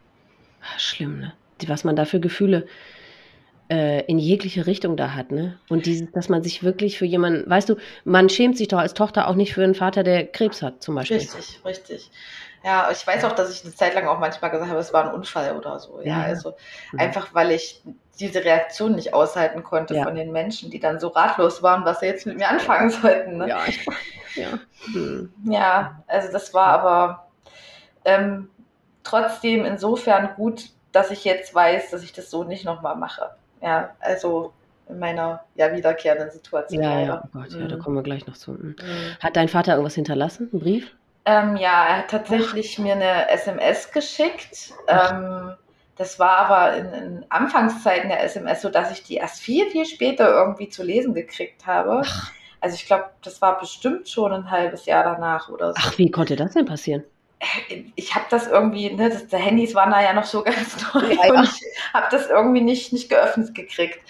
[0.78, 1.32] Schlimm, ne?
[1.66, 2.66] Was man da für Gefühle
[3.72, 5.58] äh, in jegliche Richtung da hat, ne?
[5.70, 8.92] Und dieses, dass man sich wirklich für jemanden, weißt du, man schämt sich doch als
[8.92, 11.16] Tochter auch nicht für einen Vater, der Krebs hat, zum Beispiel.
[11.16, 12.10] Richtig, richtig.
[12.62, 15.08] Ja, ich weiß auch, dass ich eine Zeit lang auch manchmal gesagt habe, es war
[15.08, 16.00] ein Unfall oder so.
[16.00, 16.22] Ja, ja.
[16.22, 16.54] also
[16.92, 17.00] mhm.
[17.00, 17.82] einfach, weil ich
[18.20, 20.04] diese Reaktion nicht aushalten konnte ja.
[20.04, 23.38] von den Menschen, die dann so ratlos waren, was sie jetzt mit mir anfangen sollten.
[23.38, 23.48] Ne?
[23.48, 23.86] Ja, ich,
[24.34, 24.58] ja.
[24.92, 25.32] Hm.
[25.44, 27.28] ja, also das war aber
[28.04, 28.50] ähm,
[29.02, 33.30] trotzdem insofern gut, dass ich jetzt weiß, dass ich das so nicht nochmal mache.
[33.62, 34.52] Ja, also
[34.88, 36.82] in meiner ja wiederkehrenden Situation.
[36.82, 37.80] Ja, ja, oh Gott, ja, da mhm.
[37.80, 38.52] kommen wir gleich noch zu.
[38.52, 38.76] Mhm.
[39.20, 40.48] Hat dein Vater irgendwas hinterlassen?
[40.52, 40.94] Einen Brief?
[41.24, 42.82] Ähm, ja, er hat tatsächlich Ach.
[42.82, 44.72] mir eine SMS geschickt.
[44.88, 45.54] Ähm,
[45.96, 49.86] das war aber in, in, Anfangszeiten der SMS so, dass ich die erst viel, viel
[49.86, 52.02] später irgendwie zu lesen gekriegt habe.
[52.04, 52.32] Ach.
[52.60, 55.78] Also ich glaube, das war bestimmt schon ein halbes Jahr danach oder so.
[55.78, 57.04] Ach, wie konnte das denn passieren?
[57.96, 61.12] Ich habe das irgendwie, ne, das, die Handys waren da ja noch so ganz neu
[61.12, 64.00] ja, und ich habe das irgendwie nicht, nicht geöffnet gekriegt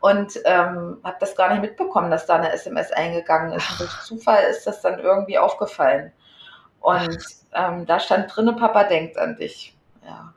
[0.00, 3.70] und ähm, habe das gar nicht mitbekommen, dass da eine SMS eingegangen ist.
[3.72, 6.12] Und durch Zufall ist das dann irgendwie aufgefallen.
[6.80, 7.18] Und
[7.52, 9.76] ähm, da stand drinne, Papa denkt an dich.
[10.04, 10.32] Ja.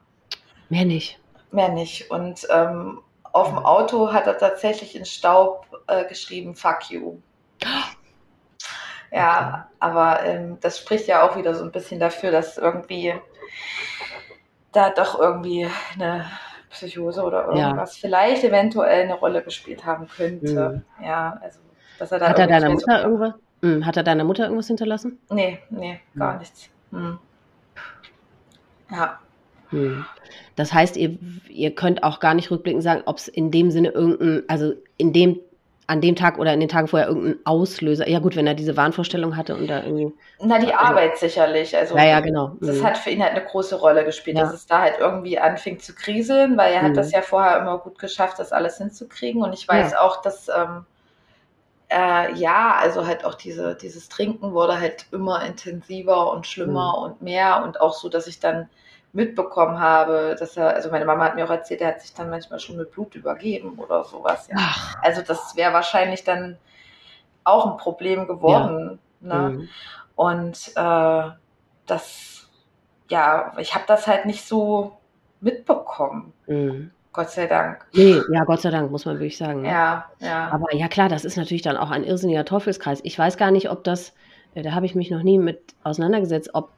[0.70, 1.20] Mehr nicht.
[1.52, 2.10] Mehr nicht.
[2.10, 3.02] Und ähm,
[3.34, 7.18] auf dem Auto hat er tatsächlich in Staub äh, geschrieben, fuck you.
[9.12, 13.14] Ja, aber ähm, das spricht ja auch wieder so ein bisschen dafür, dass irgendwie
[14.72, 16.26] da doch irgendwie eine
[16.70, 18.08] Psychose oder irgendwas ja.
[18.08, 20.84] vielleicht eventuell eine Rolle gespielt haben könnte.
[21.00, 21.06] Mhm.
[21.06, 21.60] Ja, also
[22.00, 23.34] dass er da Hat er deiner Mutter so irgendwas?
[23.62, 25.20] Mh, hat er deiner Mutter irgendwas hinterlassen?
[25.30, 26.40] Nee, nee, gar mhm.
[26.40, 26.70] nichts.
[26.92, 27.20] Mhm.
[28.92, 29.20] Ja.
[29.70, 30.06] Hm.
[30.56, 33.90] Das heißt, ihr, ihr könnt auch gar nicht rückblickend sagen, ob es in dem Sinne
[33.90, 35.40] irgendein, also in dem
[35.88, 38.08] an dem Tag oder in den Tagen vorher irgendein Auslöser?
[38.08, 40.14] Ja gut, wenn er diese Wahnvorstellung hatte und da irgendwie.
[40.40, 41.76] Na, die also, Arbeit sicherlich.
[41.76, 42.56] Also ja, ja, genau.
[42.62, 42.86] Das mhm.
[42.86, 44.44] hat für ihn halt eine große Rolle gespielt, ja.
[44.44, 46.88] dass es da halt irgendwie anfing zu kriseln, weil er mhm.
[46.88, 49.44] hat das ja vorher immer gut geschafft, das alles hinzukriegen.
[49.44, 50.02] Und ich weiß ja.
[50.02, 50.86] auch, dass ähm,
[51.92, 57.04] äh, ja, also halt auch diese, dieses Trinken wurde halt immer intensiver und schlimmer mhm.
[57.04, 58.70] und mehr und auch so, dass ich dann
[59.14, 62.30] mitbekommen habe, dass er, also meine Mama hat mir auch erzählt, er hat sich dann
[62.30, 64.48] manchmal schon mit Blut übergeben oder sowas.
[64.48, 64.74] Ja.
[65.02, 66.58] Also das wäre wahrscheinlich dann
[67.44, 69.00] auch ein Problem geworden.
[69.22, 69.50] Ja.
[69.50, 69.50] Ne?
[69.50, 69.70] Mhm.
[70.16, 71.30] Und äh,
[71.86, 72.50] das,
[73.10, 74.98] ja, ich habe das halt nicht so
[75.42, 76.34] mitbekommen.
[76.48, 76.92] Mhm.
[77.14, 77.86] Gott sei Dank.
[77.94, 79.64] Nee, ja, Gott sei Dank, muss man wirklich sagen.
[79.64, 79.70] Ne?
[79.70, 80.50] Ja, ja.
[80.50, 83.02] Aber ja, klar, das ist natürlich dann auch ein irrsinniger Teufelskreis.
[83.04, 84.14] Ich weiß gar nicht, ob das,
[84.56, 86.72] äh, da habe ich mich noch nie mit auseinandergesetzt, ob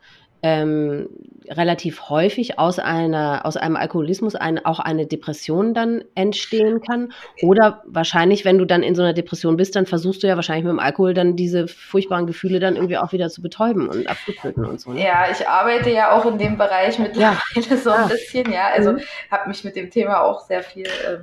[0.44, 1.08] ähm,
[1.50, 7.82] relativ häufig aus einer aus einem Alkoholismus ein, auch eine Depression dann entstehen kann oder
[7.86, 10.72] wahrscheinlich wenn du dann in so einer Depression bist dann versuchst du ja wahrscheinlich mit
[10.72, 14.80] dem Alkohol dann diese furchtbaren Gefühle dann irgendwie auch wieder zu betäuben und abzutöten und
[14.80, 15.04] so ne?
[15.04, 17.78] ja ich arbeite ja auch in dem Bereich mittlerweile ja.
[17.78, 19.00] so ein bisschen ja also mhm.
[19.32, 21.20] habe mich mit dem Thema auch sehr viel äh,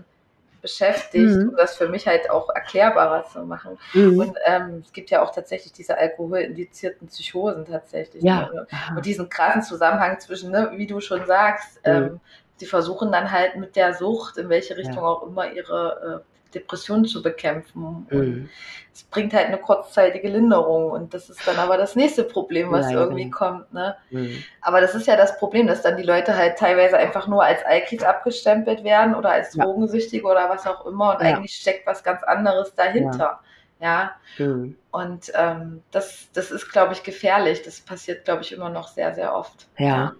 [0.60, 1.50] beschäftigt, mhm.
[1.50, 3.78] um das für mich halt auch erklärbarer zu machen.
[3.94, 4.18] Mhm.
[4.18, 8.22] Und ähm, es gibt ja auch tatsächlich diese alkoholindizierten Psychosen tatsächlich.
[8.22, 8.50] Ja.
[8.52, 8.66] Ne?
[8.96, 11.92] Und diesen krassen Zusammenhang zwischen, ne, wie du schon sagst, mhm.
[11.92, 12.20] ähm,
[12.56, 15.02] sie versuchen dann halt mit der Sucht, in welche Richtung ja.
[15.02, 18.06] auch immer, ihre äh, Depression zu bekämpfen.
[18.10, 18.48] Mhm.
[18.92, 22.90] es bringt halt eine kurzzeitige Linderung und das ist dann aber das nächste Problem, was
[22.90, 23.36] ja, irgendwie genau.
[23.36, 23.72] kommt.
[23.72, 23.96] Ne?
[24.10, 24.42] Mhm.
[24.60, 27.64] Aber das ist ja das Problem, dass dann die Leute halt teilweise einfach nur als
[27.64, 29.64] Alkis abgestempelt werden oder als ja.
[29.64, 31.34] Drogensüchtige oder was auch immer und ja.
[31.34, 33.40] eigentlich steckt was ganz anderes dahinter.
[33.80, 34.12] Ja.
[34.38, 34.76] Mhm.
[34.90, 37.62] Und ähm, das, das ist, glaube ich, gefährlich.
[37.62, 39.68] Das passiert, glaube ich, immer noch sehr, sehr oft.
[39.78, 40.14] Ja.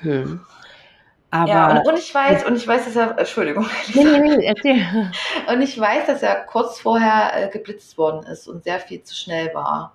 [0.00, 0.40] Hm.
[1.30, 3.64] Aber ja, und, und, ich weiß, und ich weiß, dass er, Entschuldigung,
[3.94, 5.12] nee, nee, nee, erzähl.
[5.48, 9.14] und ich weiß, dass er kurz vorher äh, geblitzt worden ist und sehr viel zu
[9.14, 9.94] schnell war.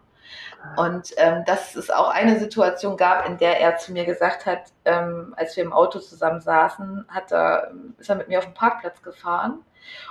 [0.77, 4.71] Und ähm, dass es auch eine Situation gab, in der er zu mir gesagt hat,
[4.86, 8.53] ähm, als wir im Auto zusammen saßen, hat er, ist er mit mir auf den
[8.53, 9.59] Parkplatz gefahren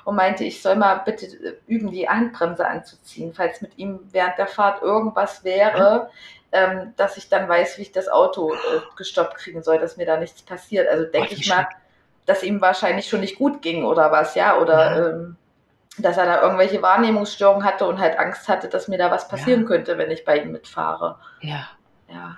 [0.04, 4.38] und meinte, ich soll mal bitte äh, üben, die Handbremse anzuziehen, falls mit ihm während
[4.38, 6.10] der Fahrt irgendwas wäre,
[6.55, 8.57] ähm, dass ich dann weiß, wie ich das Auto äh,
[8.96, 10.88] gestoppt kriegen soll, dass mir da nichts passiert.
[10.88, 11.68] Also denke ich mal,
[12.26, 15.09] dass ihm wahrscheinlich schon nicht gut ging oder was, ja, oder ja.
[15.11, 15.36] Ähm,
[15.98, 19.62] dass er da irgendwelche Wahrnehmungsstörungen hatte und halt Angst hatte, dass mir da was passieren
[19.62, 19.66] ja.
[19.66, 21.18] könnte, wenn ich bei ihm mitfahre.
[21.40, 21.68] Ja.
[22.09, 22.36] Ja.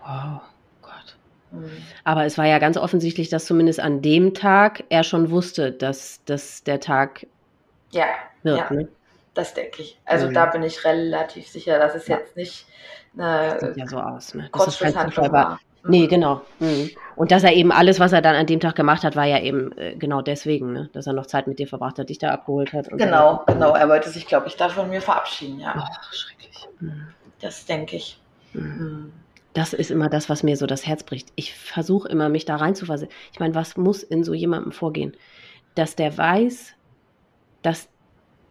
[0.00, 0.40] Wow.
[0.80, 1.16] Gott.
[1.50, 1.70] Mhm.
[2.04, 6.20] Aber es war ja ganz offensichtlich, dass zumindest an dem Tag er schon wusste, dass
[6.24, 7.26] das der Tag
[7.90, 8.06] ja,
[8.42, 8.58] wird.
[8.58, 8.72] Ja.
[8.74, 8.88] Ne?
[9.36, 10.00] Das denke ich.
[10.06, 10.34] Also mhm.
[10.34, 12.16] da bin ich relativ sicher, dass es ja.
[12.16, 12.66] jetzt nicht
[13.16, 14.50] eine das sieht ja so aus, ne?
[14.54, 15.60] Ist Zufall war.
[15.88, 16.08] Nee, mhm.
[16.08, 16.40] genau.
[16.58, 16.90] Mhm.
[17.14, 19.40] Und dass er eben alles, was er dann an dem Tag gemacht hat, war ja
[19.40, 20.90] eben äh, genau deswegen, ne?
[20.92, 22.88] dass er noch Zeit mit dir verbracht hat, dich da abgeholt hat.
[22.90, 23.52] genau, so.
[23.52, 23.74] genau.
[23.74, 25.74] Er wollte sich, glaube ich, da von mir verabschieden, ja.
[25.76, 26.68] Ach, schrecklich.
[26.80, 27.08] Mhm.
[27.40, 28.20] Das denke ich.
[28.52, 28.62] Mhm.
[28.62, 29.12] mhm.
[29.52, 31.32] Das ist immer das, was mir so das Herz bricht.
[31.34, 33.16] Ich versuche immer, mich da reinzuversetzen.
[33.32, 35.16] Ich meine, was muss in so jemandem vorgehen?
[35.74, 36.74] Dass der weiß,
[37.62, 37.88] dass,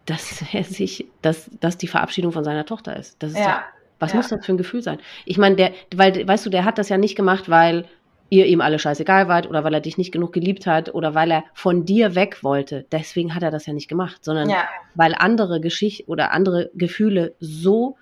[0.06, 3.22] dass er sich, dass, dass die Verabschiedung von seiner Tochter ist.
[3.22, 3.64] Das ist Ja.
[3.98, 4.16] was Ja.
[4.18, 4.98] muss das für ein Gefühl sein?
[5.24, 7.86] Ich meine, der, weil, weißt du, der hat das ja nicht gemacht, weil
[8.28, 11.30] ihr ihm alle scheißegal wart oder weil er dich nicht genug geliebt hat oder weil
[11.30, 12.84] er von dir weg wollte.
[12.90, 14.64] Deswegen hat er das ja nicht gemacht, sondern Ja,
[14.96, 17.96] weil andere Geschichten oder andere Gefühle so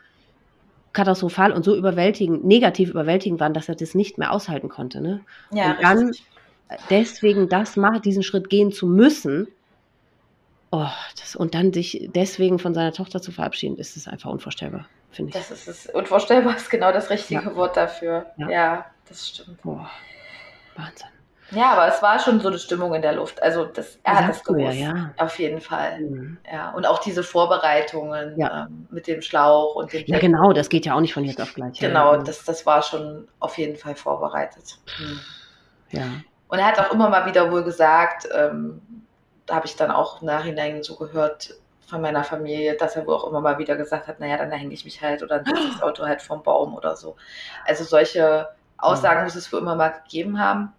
[0.93, 5.01] katastrophal und so überwältigend, negativ überwältigend waren, dass er das nicht mehr aushalten konnte.
[5.01, 5.21] Ne?
[5.53, 6.25] ja, Und dann- richtig.
[6.91, 9.47] Deswegen das machen, diesen Schritt gehen zu müssen,
[10.75, 10.89] oh,
[11.21, 15.31] das, und dann sich deswegen von seiner Tochter zu verabschieden, ist es einfach unvorstellbar, finde
[15.31, 15.35] ich.
[15.37, 15.87] Das ist es.
[15.87, 18.27] Unvorstellbar ist genau das richtige Wort dafür.
[18.37, 18.49] Ja.
[18.51, 18.87] Ja.
[19.09, 19.63] das stimmt.
[19.63, 19.89] Boah,
[20.77, 21.09] Wahnsinn.
[21.51, 23.43] Ja, aber es war schon so eine Stimmung in der Luft.
[23.43, 24.79] Also das, er hat das ja, gewusst.
[24.79, 25.11] ja.
[25.19, 26.01] Auf jeden Fall.
[26.01, 26.39] Mhm.
[26.51, 26.71] Ja.
[26.71, 28.65] Und auch diese Vorbereitungen Ja.
[28.65, 31.41] ähm, mit dem Schlauch und dem Ja, genau, das geht ja auch nicht von jetzt
[31.41, 31.79] auf gleich.
[31.79, 32.23] Genau, ja.
[32.23, 34.79] das, das war schon auf jeden Fall vorbereitet.
[34.99, 35.21] Mhm.
[35.91, 36.03] Ja.
[36.49, 38.81] Und er hat auch immer mal wieder wohl gesagt, ähm,
[39.47, 41.55] da habe ich dann auch im Nachhinein so gehört
[41.87, 44.73] von meiner Familie, dass er wohl auch immer mal wieder gesagt hat, naja, dann hänge
[44.73, 47.17] ich mich halt oder dann setze ich das Auto halt vom Baum oder so.
[47.67, 50.73] Also solche Aussagen muss es für immer mal gegeben haben.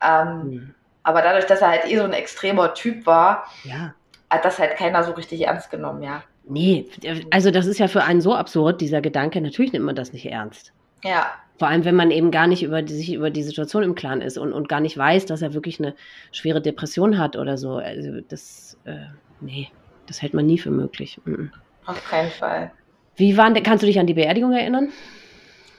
[0.00, 0.74] Ähm, Mhm.
[1.02, 3.94] aber dadurch, dass er halt eh so ein extremer Typ war, Ja.
[4.30, 6.22] hat das halt keiner so richtig ernst genommen, ja.
[6.44, 6.88] Nee,
[7.30, 9.40] also das ist ja für einen so absurd, dieser Gedanke.
[9.40, 10.72] Natürlich nimmt man das nicht ernst.
[11.04, 11.26] Ja,
[11.62, 14.20] Vor allem, wenn man eben gar nicht über die, sich über die Situation im Klaren
[14.20, 15.94] ist und, und gar nicht weiß, dass er wirklich eine
[16.32, 17.76] schwere Depression hat oder so.
[17.76, 18.96] Also das, äh,
[19.40, 19.70] nee,
[20.08, 21.20] das hält man nie für möglich.
[21.24, 21.52] Mhm.
[21.86, 22.72] auf keinen Fall.
[23.14, 24.88] Wie waren, kannst du dich an die Beerdigung erinnern?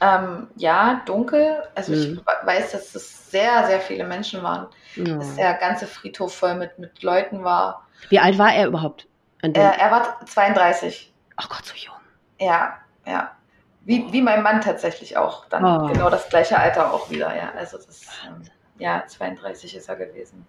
[0.00, 1.62] Ähm, ja, dunkel.
[1.74, 2.22] Also Mhm.
[2.22, 4.68] ich weiß, dass es sehr, sehr viele Menschen waren.
[4.96, 5.18] Ja.
[5.18, 7.86] Dass der ganze Friedhof voll mit, mit Leuten war.
[8.08, 9.06] Wie alt war er überhaupt?
[9.42, 11.12] Er, er war 32.
[11.36, 11.94] Ach Gott, so jung.
[12.40, 13.32] Ja, ja.
[13.84, 15.44] Wie, wie mein Mann tatsächlich auch.
[15.46, 15.86] Dann Oh.
[15.88, 17.52] genau das gleiche Alter auch wieder, ja.
[17.56, 18.42] Also das, ähm,
[18.78, 20.46] ja, 32 ist er gewesen.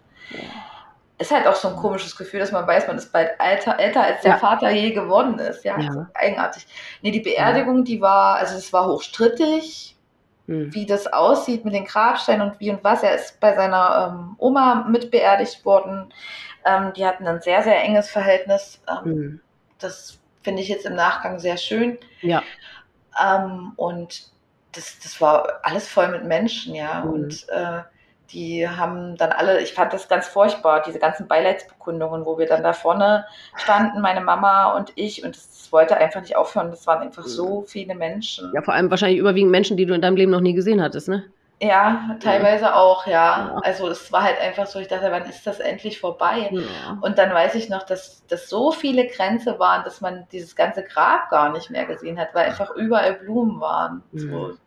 [1.18, 4.02] Ist halt auch so ein komisches Gefühl, dass man weiß, man ist bald älter, älter
[4.02, 4.36] als der Ja.
[4.38, 5.64] Vater je geworden ist.
[5.64, 6.06] Ja, Ja.
[6.14, 6.66] eigenartig.
[7.02, 9.96] Nee, die Beerdigung, die war, also es war hochstrittig,
[10.46, 10.72] Hm.
[10.74, 13.02] wie das aussieht mit den Grabsteinen und wie und was.
[13.02, 16.12] Er ist bei seiner ähm, Oma mit beerdigt worden.
[16.64, 18.80] Ähm, die hatten ein sehr, sehr enges Verhältnis.
[18.88, 19.40] Ähm, Hm.
[19.78, 21.98] Das finde ich jetzt im Nachgang sehr schön.
[22.20, 22.42] Ja.
[23.22, 24.30] Ähm, und
[24.72, 27.04] das, das war alles voll mit Menschen, ja.
[27.04, 27.10] Mhm.
[27.10, 27.82] Und äh,
[28.32, 32.62] die haben dann alle, ich fand das ganz furchtbar, diese ganzen Beileidsbekundungen, wo wir dann
[32.62, 36.70] da vorne standen, meine Mama und ich, und das, das wollte einfach nicht aufhören.
[36.70, 38.52] Das waren einfach so viele Menschen.
[38.54, 41.08] ja, vor allem wahrscheinlich überwiegend Menschen, die du in deinem Leben noch nie gesehen hattest,
[41.08, 41.24] ne?
[41.60, 43.54] Ja, teilweise auch, ja.
[43.54, 43.58] Ja.
[43.62, 46.50] Also es war halt einfach so, ich dachte, wann ist das endlich vorbei?
[46.52, 46.98] Ja.
[47.00, 50.84] Und dann weiß ich noch, dass, dass so viele Grenze waren, dass man dieses ganze
[50.84, 54.02] Grab gar nicht mehr gesehen hat, weil einfach überall Blumen waren.
[54.12, 54.58] So, Mhm.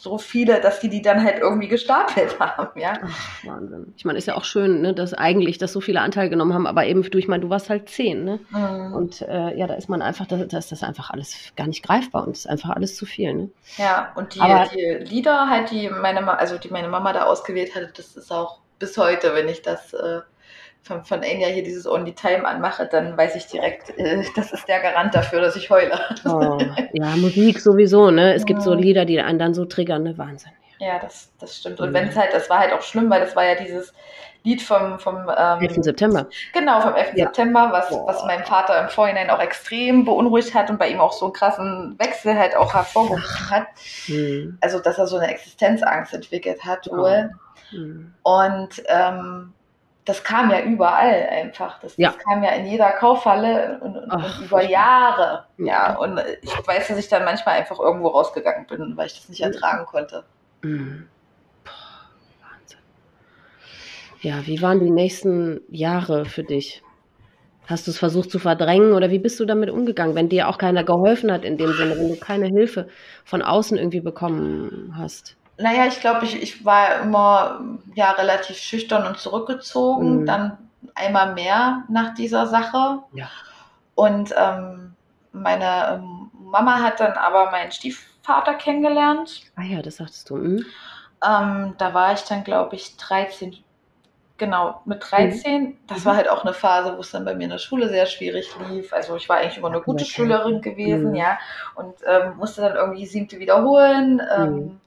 [0.00, 2.92] So viele, dass die die dann halt irgendwie gestapelt haben, ja.
[3.04, 3.92] Ach, Wahnsinn.
[3.96, 6.66] Ich meine, ist ja auch schön, ne, dass eigentlich das so viele Anteile genommen haben,
[6.68, 8.38] aber eben du, ich meine, du warst halt zehn, ne?
[8.50, 8.92] Mhm.
[8.94, 11.82] Und äh, ja, da ist man einfach, da, da ist das einfach alles gar nicht
[11.82, 13.50] greifbar und ist einfach alles zu viel, ne?
[13.76, 17.24] Ja, und die, Aber- die Lieder halt, die meine, Ma- also die meine Mama da
[17.24, 20.20] ausgewählt hatte, das ist auch bis heute, wenn ich das äh,
[20.82, 24.66] von, von Enya hier dieses Only Time anmache, dann weiß ich direkt, äh, das ist
[24.68, 25.98] der Garant dafür, dass ich heule.
[26.24, 26.58] Oh,
[26.92, 28.34] ja, Musik sowieso, ne?
[28.34, 28.80] Es gibt so Mhm.
[28.80, 30.16] Lieder, die einen dann so triggern, ne?
[30.16, 30.52] Wahnsinn.
[30.80, 31.80] Ja, das, das stimmt.
[31.80, 31.94] Und Mhm.
[31.94, 33.92] wenn es halt, das war halt auch schlimm, weil das war ja dieses
[34.44, 35.76] Lied vom, vom 11.
[35.76, 36.26] ähm, September.
[36.54, 37.16] Genau, vom 11.
[37.16, 37.24] Ja.
[37.26, 38.06] September, was, Boah.
[38.06, 41.32] was meinen Vater im Vorhinein auch extrem beunruhigt hat und bei ihm auch so einen
[41.34, 43.66] krassen Wechsel halt auch hervorgerufen hat.
[44.06, 44.56] Hm.
[44.60, 47.30] Also, dass er so eine Existenzangst entwickelt hat wohl.
[47.70, 48.14] Hm.
[48.22, 49.52] Und ähm,
[50.08, 51.78] das kam ja überall einfach.
[51.80, 52.10] Das, Ja.
[52.12, 55.44] das kam ja in jeder Kaufhalle und, und, Ach, und über Jahre.
[55.58, 55.96] Ja.
[55.96, 59.40] Und ich weiß, dass ich dann manchmal einfach irgendwo rausgegangen bin, weil ich das nicht
[59.40, 59.52] Mhm.
[59.52, 60.24] ertragen konnte.
[60.62, 61.08] Hm.
[61.64, 61.70] Boah,
[62.40, 62.78] Wahnsinn.
[64.22, 66.82] Ja, wie waren die nächsten Jahre für dich?
[67.66, 70.56] Hast du es versucht zu verdrängen oder wie bist du damit umgegangen, wenn dir auch
[70.56, 72.88] keiner geholfen hat in dem Sinne, wenn du keine Hilfe
[73.26, 75.36] von außen irgendwie bekommen hast?
[75.58, 77.60] Naja, ich glaube, ich, ich war immer
[77.94, 80.20] ja relativ schüchtern und zurückgezogen.
[80.22, 80.26] Mhm.
[80.26, 80.58] Dann
[80.94, 83.00] einmal mehr nach dieser Sache.
[83.12, 83.28] Ja.
[83.94, 84.94] Und ähm,
[85.32, 89.42] meine ähm, Mama hat dann aber meinen Stiefvater kennengelernt.
[89.56, 90.36] Ah ja, das sagtest du.
[90.36, 90.64] Hm?
[91.26, 93.56] Ähm, da war ich dann, glaube ich, 13.
[94.36, 95.76] Genau, mit 13.
[95.88, 96.04] Das Mhm.
[96.04, 98.48] war halt auch eine Phase, wo es dann bei mir in der Schule sehr schwierig
[98.70, 98.92] lief.
[98.92, 100.12] Also ich war eigentlich immer eine gute okay.
[100.12, 101.16] Schülerin gewesen, Mhm.
[101.16, 101.38] ja.
[101.74, 104.22] Und ähm, musste dann irgendwie die siebte wiederholen.
[104.36, 104.80] Ähm, Mhm.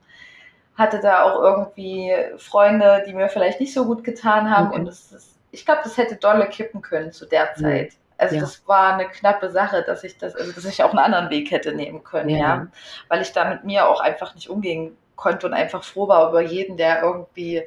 [0.76, 4.68] Hatte da auch irgendwie Freunde, die mir vielleicht nicht so gut getan haben.
[4.70, 4.80] Okay.
[4.80, 7.94] Und ist, ich glaube, das hätte dolle kippen können zu der Zeit.
[8.18, 8.42] Also Ja.
[8.42, 11.52] das war eine knappe Sache, dass ich das, also dass ich auch einen anderen Weg
[11.52, 12.38] hätte nehmen können, Ja.
[12.38, 12.68] ja.
[13.10, 16.42] Weil ich da mit mir auch einfach nicht umgehen konnte und einfach froh war über
[16.42, 17.64] jeden, der irgendwie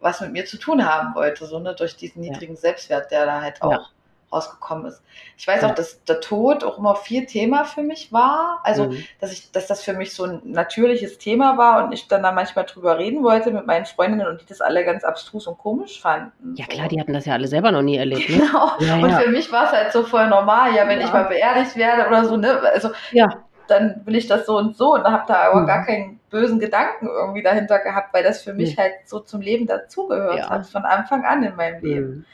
[0.00, 2.30] was mit mir zu tun haben wollte, so ne, durch diesen Ja.
[2.32, 3.86] niedrigen Selbstwert, der da halt auch Ja.
[4.32, 5.02] Rausgekommen ist.
[5.36, 8.60] Ich weiß auch, dass der Tod auch immer viel Thema für mich war.
[8.64, 9.04] Also, mhm.
[9.20, 12.32] dass ich, dass das für mich so ein natürliches Thema war und ich dann da
[12.32, 16.00] manchmal drüber reden wollte mit meinen Freundinnen und die das alle ganz abstrus und komisch
[16.00, 16.54] fanden.
[16.56, 18.28] Ja klar, die hatten das ja alle selber noch nie erlebt.
[18.28, 18.38] Ne?
[18.38, 18.72] Genau.
[18.80, 21.06] Ja, und für mich war es halt so voll normal, ja, wenn ja.
[21.06, 22.60] ich mal beerdigt werde oder so, ne?
[22.60, 23.28] Also ja.
[23.68, 25.66] dann will ich das so und so und habe da aber mhm.
[25.66, 28.80] gar keinen bösen Gedanken irgendwie dahinter gehabt, weil das für mich mhm.
[28.80, 30.50] halt so zum Leben dazugehört ja.
[30.50, 32.08] hat, von Anfang an in meinem Leben.
[32.08, 32.24] Mhm.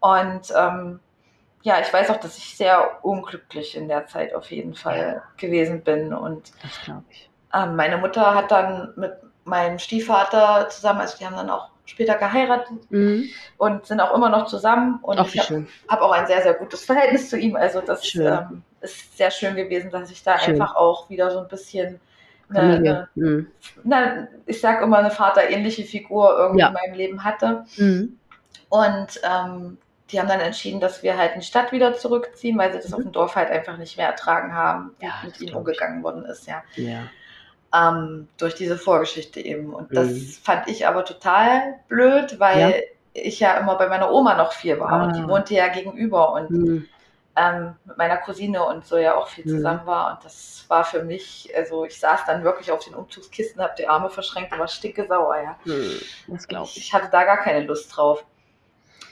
[0.00, 1.00] Und ähm,
[1.68, 5.82] ja, ich weiß auch, dass ich sehr unglücklich in der Zeit auf jeden Fall gewesen
[5.82, 6.14] bin.
[6.14, 7.28] Und das glaube ich.
[7.52, 9.12] Ähm, meine Mutter hat dann mit
[9.44, 13.28] meinem Stiefvater zusammen, also die haben dann auch später geheiratet mhm.
[13.58, 14.98] und sind auch immer noch zusammen.
[15.02, 17.54] Und Ach, ich habe hab auch ein sehr, sehr gutes Verhältnis zu ihm.
[17.54, 20.54] Also das ähm, ist sehr schön gewesen, dass ich da schön.
[20.54, 22.00] einfach auch wieder so ein bisschen
[22.48, 23.48] eine, eine, mhm.
[24.46, 26.68] ich sag immer, eine vaterähnliche Figur irgendwie ja.
[26.68, 27.66] in meinem Leben hatte.
[27.76, 28.18] Mhm.
[28.70, 29.76] Und ähm,
[30.10, 32.88] die haben dann entschieden, dass wir halt in die Stadt wieder zurückziehen, weil sie das
[32.88, 32.94] mhm.
[32.94, 36.46] auf dem Dorf halt einfach nicht mehr ertragen haben, ja, mit ihnen umgegangen worden ist,
[36.46, 36.62] ja.
[36.76, 37.02] ja.
[37.74, 39.74] Ähm, durch diese Vorgeschichte eben.
[39.74, 40.36] Und das mhm.
[40.42, 42.72] fand ich aber total blöd, weil ja.
[43.12, 45.04] ich ja immer bei meiner Oma noch viel war ah.
[45.04, 45.28] und die ah.
[45.28, 46.88] wohnte ja gegenüber und mhm.
[47.36, 49.50] ähm, mit meiner Cousine und so ja auch viel mhm.
[49.50, 50.12] zusammen war.
[50.12, 53.86] Und das war für mich, also ich saß dann wirklich auf den Umzugskisten, habe die
[53.86, 55.56] Arme verschränkt und war stinkesauer, ja.
[55.66, 56.00] Mhm.
[56.28, 56.78] Das glaube ich.
[56.78, 58.24] Ich hatte da gar keine Lust drauf.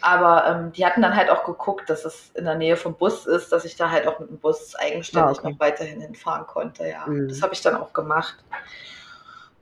[0.00, 3.26] Aber ähm, die hatten dann halt auch geguckt, dass es in der Nähe vom Bus
[3.26, 5.52] ist, dass ich da halt auch mit dem Bus eigenständig ah, okay.
[5.52, 6.86] noch weiterhin hinfahren konnte.
[6.86, 7.28] Ja, mhm.
[7.28, 8.36] das habe ich dann auch gemacht.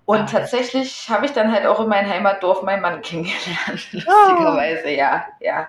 [0.07, 3.89] Und ah, tatsächlich habe ich dann halt auch in meinem Heimatdorf meinen Mann kennengelernt.
[4.07, 4.28] Ah.
[4.28, 5.66] Lustigerweise, ja, ja.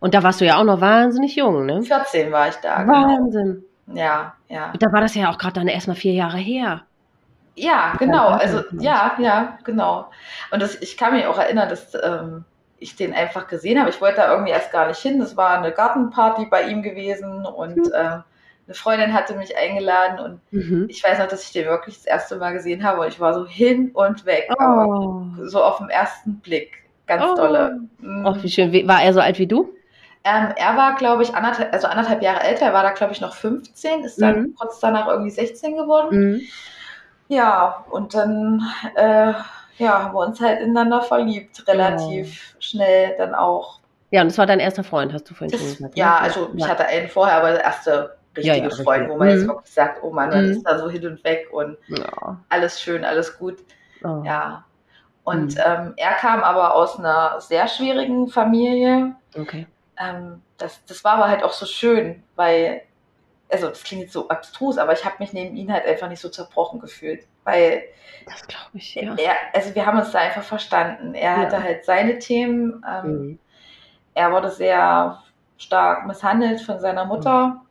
[0.00, 1.82] Und da warst du ja auch noch wahnsinnig jung, ne?
[1.82, 2.82] 14 war ich da.
[2.82, 2.92] Genau.
[2.92, 3.64] Wahnsinn.
[3.86, 4.00] Genau.
[4.00, 4.70] Ja, ja.
[4.72, 6.82] Und da war das ja auch gerade dann erst mal vier Jahre her.
[7.54, 8.28] Ja, genau.
[8.28, 10.10] Also, ja, ja, genau.
[10.50, 12.44] Und das, ich kann mich auch erinnern, dass ähm,
[12.78, 13.90] ich den einfach gesehen habe.
[13.90, 15.18] Ich wollte da irgendwie erst gar nicht hin.
[15.18, 17.92] Das war eine Gartenparty bei ihm gewesen und mhm.
[17.92, 18.20] äh,
[18.68, 20.86] eine Freundin hatte mich eingeladen und mhm.
[20.90, 23.32] ich weiß noch, dass ich den wirklich das erste Mal gesehen habe und ich war
[23.32, 24.48] so hin und weg.
[24.60, 25.22] Oh.
[25.44, 26.84] So auf den ersten Blick.
[27.06, 27.34] Ganz oh.
[27.34, 27.80] dolle.
[27.98, 28.26] Mhm.
[28.26, 28.72] Oh, wie schön.
[28.86, 29.72] War er so alt wie du?
[30.24, 32.66] Ähm, er war, glaube ich, anderthalb, also anderthalb Jahre älter.
[32.66, 34.54] Er war da, glaube ich, noch 15, ist dann mhm.
[34.54, 36.32] kurz danach irgendwie 16 geworden.
[36.32, 36.40] Mhm.
[37.28, 38.62] Ja, und dann
[38.94, 39.32] äh,
[39.78, 42.60] ja, haben wir uns halt ineinander verliebt, relativ oh.
[42.60, 43.80] schnell dann auch.
[44.10, 45.96] Ja, und das war dein erster Freund, hast du vorhin das, schon gesagt.
[45.96, 46.00] Ne?
[46.00, 46.64] Ja, also ja.
[46.64, 49.08] ich hatte einen vorher, aber der erste richtige ja, ja, Freund, richtig.
[49.10, 49.34] wo man mhm.
[49.34, 50.52] jetzt wirklich sagt, oh Mann, dann mhm.
[50.52, 51.76] ist da so hin und weg und
[52.48, 53.58] alles schön, alles gut.
[54.02, 54.22] Oh.
[54.24, 54.64] Ja.
[55.24, 55.62] Und mhm.
[55.64, 59.14] ähm, er kam aber aus einer sehr schwierigen Familie.
[59.36, 59.66] Okay.
[59.98, 62.82] Ähm, das, das war aber halt auch so schön, weil
[63.50, 66.20] also das klingt jetzt so abstrus, aber ich habe mich neben ihm halt einfach nicht
[66.20, 67.82] so zerbrochen gefühlt, weil
[68.26, 68.94] das glaube ich.
[68.94, 69.14] Ja.
[69.16, 71.14] Er, also wir haben uns da einfach verstanden.
[71.14, 71.36] Er ja.
[71.38, 72.84] hatte halt seine Themen.
[72.86, 73.38] Ähm, mhm.
[74.14, 75.22] Er wurde sehr
[75.56, 77.62] stark misshandelt von seiner Mutter.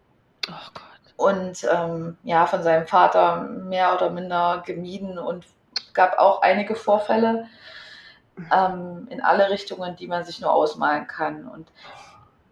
[0.49, 0.83] Oh Gott.
[1.15, 5.45] Und ähm, ja, von seinem Vater mehr oder minder gemieden und
[5.93, 7.47] gab auch einige Vorfälle
[8.51, 11.47] ähm, in alle Richtungen, die man sich nur ausmalen kann.
[11.47, 11.71] Und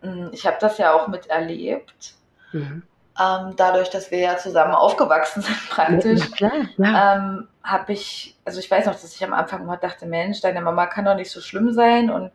[0.01, 2.13] mm, ich habe das ja auch miterlebt.
[2.51, 2.83] Mhm
[3.19, 6.51] ähm, dadurch, dass wir ja zusammen aufgewachsen sind praktisch, ja,
[7.15, 10.61] ähm, habe ich, also ich weiß noch, dass ich am Anfang immer dachte, Mensch, deine
[10.61, 12.31] Mama kann doch nicht so schlimm sein und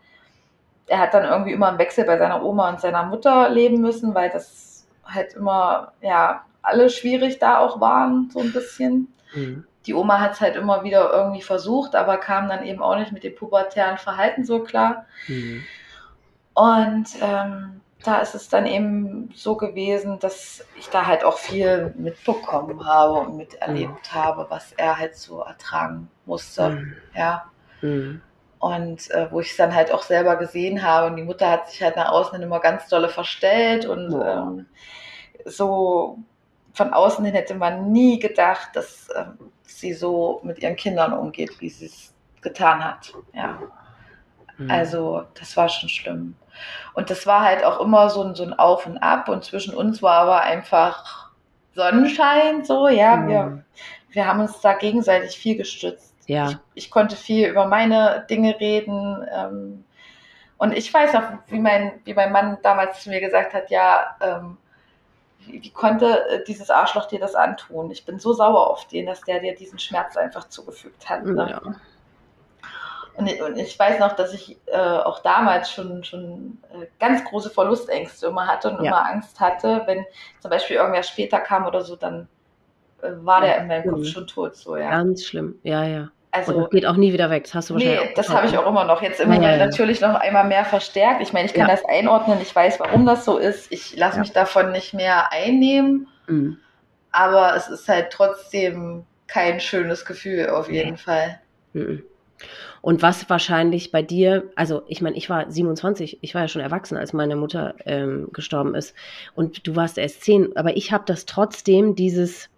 [0.87, 4.15] er hat dann irgendwie immer im Wechsel bei seiner Oma und seiner Mutter leben müssen,
[4.15, 9.13] weil das halt immer, ja, alle schwierig da auch waren, so ein bisschen.
[9.35, 9.65] Mhm.
[9.87, 13.13] Die Oma hat es halt immer wieder irgendwie versucht, aber kam dann eben auch nicht
[13.13, 15.07] mit dem pubertären Verhalten so klar.
[15.29, 15.63] Mhm.
[16.55, 21.95] Und ähm, da ist es dann eben so gewesen, dass ich da halt auch viel
[21.97, 24.15] mitbekommen habe und miterlebt mhm.
[24.15, 26.71] habe, was er halt so ertragen musste.
[26.71, 26.97] Mhm.
[27.15, 27.51] Ja.
[27.83, 28.23] Mhm.
[28.59, 31.09] Und äh, wo ich es dann halt auch selber gesehen habe.
[31.09, 34.67] Und die Mutter hat sich halt nach außen immer ganz dolle verstellt und ähm,
[35.47, 36.19] so
[36.75, 41.61] von außen hin hätte man nie gedacht, dass ähm, sie so mit ihren Kindern umgeht,
[41.61, 43.13] wie sie es getan hat.
[43.35, 43.61] Ja.
[44.59, 44.71] Mhm.
[44.71, 46.37] Also, das war schon schlimm.
[46.95, 49.75] Und das war halt auch immer so ein, so ein Auf und Ab und zwischen
[49.75, 51.31] uns war aber einfach
[51.75, 53.29] Sonnenschein, so, ja, mhm.
[53.29, 53.65] wir,
[54.11, 56.15] wir haben uns da gegenseitig viel gestützt.
[56.27, 56.51] Ja.
[56.51, 59.27] Ich, ich konnte viel über meine Dinge reden.
[59.33, 59.85] Ähm,
[60.59, 64.17] und ich weiß noch, wie mein, wie mein Mann damals zu mir gesagt hat, ja,
[64.21, 64.59] ähm,
[65.41, 67.91] wie, wie, konnte äh, dieses Arschloch dir das antun?
[67.91, 71.25] Ich bin so sauer auf den, dass der dir diesen Schmerz einfach zugefügt hat.
[71.25, 71.49] Ne?
[71.51, 71.75] Ja.
[73.21, 77.23] Und ich, und ich weiß noch, dass ich äh, auch damals schon, schon äh, ganz
[77.25, 78.91] große Verlustängste immer hatte und ja.
[78.91, 80.07] immer Angst hatte, wenn
[80.41, 82.29] zum Beispiel irgendwer später kam oder so, dann
[83.03, 84.57] äh, war der in meinem Kopf schon tot.
[84.57, 84.89] So, ja.
[84.89, 86.09] Ganz schlimm, ja, ja.
[86.31, 87.45] Also, und das geht auch nie wieder weg.
[87.45, 88.01] Das hast du wahrscheinlich.
[88.01, 89.03] Nee, das habe ich auch immer noch.
[89.03, 89.67] Jetzt im ja, Moment ja, ja.
[89.67, 91.21] natürlich noch einmal mehr verstärkt.
[91.21, 92.39] Ich meine, ich kann das einordnen.
[92.41, 93.71] Ich weiß, warum das so ist.
[93.71, 96.07] Ich lasse mich davon nicht mehr einnehmen.
[96.27, 96.57] Mhm.
[97.13, 101.41] Aber es ist halt trotzdem kein schönes Gefühl auf jeden Fall.
[101.75, 102.05] Mhm.
[102.83, 106.63] Und was wahrscheinlich bei dir, also ich meine, ich war 27, ich war ja schon
[106.63, 108.95] erwachsen, als meine Mutter ähm, gestorben ist.
[109.35, 112.49] Und du warst erst 10, aber ich habe das trotzdem, dieses,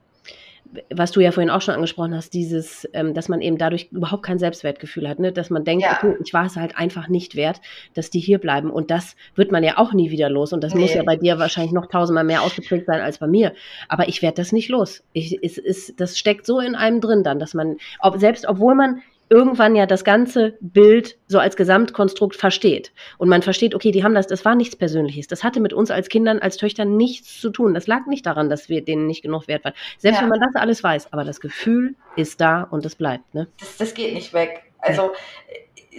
[0.90, 4.22] was du ja vorhin auch schon angesprochen hast, dieses, ähm, dass man eben dadurch überhaupt
[4.22, 5.32] kein Selbstwertgefühl hat, ne?
[5.32, 5.96] dass man denkt, ja.
[5.96, 7.60] okay, ich war es halt einfach nicht wert,
[7.94, 8.70] dass die hier bleiben.
[8.70, 10.52] Und das wird man ja auch nie wieder los.
[10.52, 10.82] Und das nee.
[10.82, 13.52] muss ja bei dir wahrscheinlich noch tausendmal mehr ausgeprägt sein als bei mir.
[13.88, 15.02] Aber ich werde das nicht los.
[15.12, 18.74] Ich, es ist, das steckt so in einem drin dann, dass man, ob, selbst obwohl
[18.74, 19.02] man
[19.32, 22.92] irgendwann ja das ganze Bild so als Gesamtkonstrukt versteht.
[23.16, 25.26] Und man versteht, okay, die haben das, das war nichts Persönliches.
[25.26, 27.72] Das hatte mit uns als Kindern, als Töchtern nichts zu tun.
[27.72, 29.72] Das lag nicht daran, dass wir denen nicht genug wert waren.
[29.96, 30.22] Selbst ja.
[30.22, 33.34] wenn man das alles weiß, aber das Gefühl ist da und es bleibt.
[33.34, 33.48] Ne?
[33.58, 34.64] Das, das geht nicht weg.
[34.80, 35.12] Also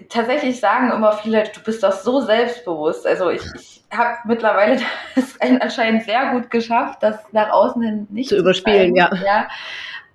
[0.10, 3.08] tatsächlich sagen immer viele, du bist doch so selbstbewusst.
[3.08, 4.80] Also ich, ich habe mittlerweile
[5.16, 9.10] das anscheinend sehr gut geschafft, das nach außen hin nicht zu, zu überspielen, ja.
[9.26, 9.48] ja.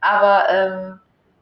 [0.00, 1.00] Aber ähm,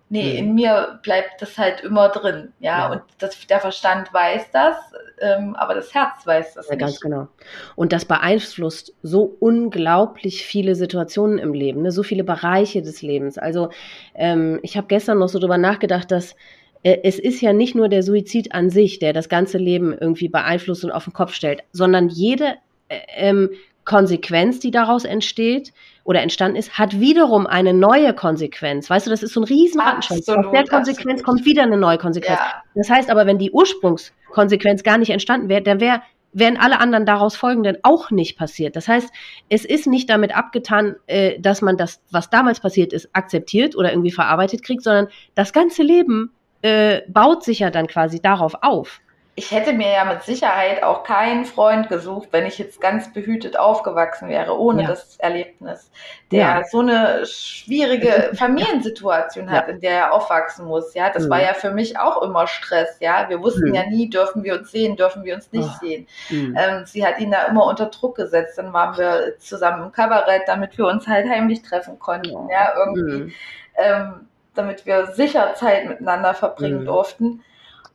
[0.08, 0.38] Nee, mhm.
[0.38, 2.78] in mir bleibt das halt immer drin, ja.
[2.78, 2.92] ja.
[2.92, 4.76] Und das, der Verstand weiß das,
[5.20, 6.80] ähm, aber das Herz weiß das ja, nicht.
[6.80, 7.26] Ganz genau.
[7.74, 11.90] Und das beeinflusst so unglaublich viele Situationen im Leben, ne?
[11.90, 13.36] so viele Bereiche des Lebens.
[13.36, 13.70] Also
[14.14, 16.36] ähm, ich habe gestern noch so drüber nachgedacht, dass
[16.84, 20.28] äh, es ist ja nicht nur der Suizid an sich, der das ganze Leben irgendwie
[20.28, 22.54] beeinflusst und auf den Kopf stellt, sondern jede
[22.88, 23.50] äh, ähm,
[23.84, 25.72] Konsequenz, die daraus entsteht
[26.06, 28.88] oder entstanden ist, hat wiederum eine neue Konsequenz.
[28.88, 30.28] Weißt du, das ist so ein riesen Rattenschwanz.
[30.28, 31.24] Aus der Konsequenz absolut.
[31.24, 32.38] kommt wieder eine neue Konsequenz.
[32.38, 32.62] Ja.
[32.76, 36.02] Das heißt aber, wenn die Ursprungskonsequenz gar nicht entstanden wäre, dann wäre
[36.32, 38.76] wären alle anderen daraus folgenden auch nicht passiert.
[38.76, 39.08] Das heißt,
[39.48, 43.90] es ist nicht damit abgetan, äh, dass man das, was damals passiert ist, akzeptiert oder
[43.90, 49.00] irgendwie verarbeitet kriegt, sondern das ganze Leben äh, baut sich ja dann quasi darauf auf
[49.38, 53.58] ich hätte mir ja mit Sicherheit auch keinen Freund gesucht, wenn ich jetzt ganz behütet
[53.58, 54.88] aufgewachsen wäre, ohne ja.
[54.88, 55.90] das Erlebnis,
[56.32, 56.64] der ja.
[56.64, 59.74] so eine schwierige Familiensituation hat, ja.
[59.74, 60.94] in der er aufwachsen muss.
[60.94, 61.30] Ja, das mhm.
[61.30, 62.96] war ja für mich auch immer Stress.
[63.00, 63.74] Ja, wir wussten mhm.
[63.74, 65.78] ja nie, dürfen wir uns sehen, dürfen wir uns nicht oh.
[65.80, 66.06] sehen.
[66.30, 66.56] Mhm.
[66.58, 68.56] Ähm, sie hat ihn da immer unter Druck gesetzt.
[68.56, 72.48] Dann waren wir zusammen im Kabarett, damit wir uns halt heimlich treffen konnten.
[72.50, 73.32] Ja, irgendwie, mhm.
[73.76, 76.86] ähm, damit wir sicher Zeit miteinander verbringen mhm.
[76.86, 77.42] durften.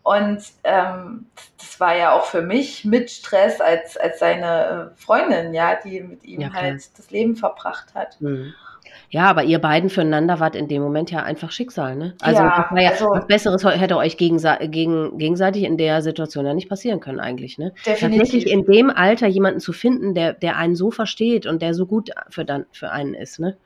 [0.03, 1.27] Und ähm,
[1.59, 6.01] das war ja auch für mich mit Stress als, als seine äh, Freundin, ja, die
[6.01, 8.19] mit ihm ja, halt das Leben verbracht hat.
[8.19, 8.53] Mhm.
[9.09, 12.15] Ja, aber ihr beiden füreinander wart in dem Moment ja einfach Schicksal, ne?
[12.21, 16.53] Also, ja, ja also was Besseres hätte euch gegensa gegen, gegenseitig in der Situation ja
[16.53, 17.73] nicht passieren können eigentlich, ne?
[17.85, 18.19] Definitiv.
[18.19, 21.85] Tatsächlich in dem Alter jemanden zu finden, der, der einen so versteht und der so
[21.85, 23.57] gut für, dann, für einen ist, ne?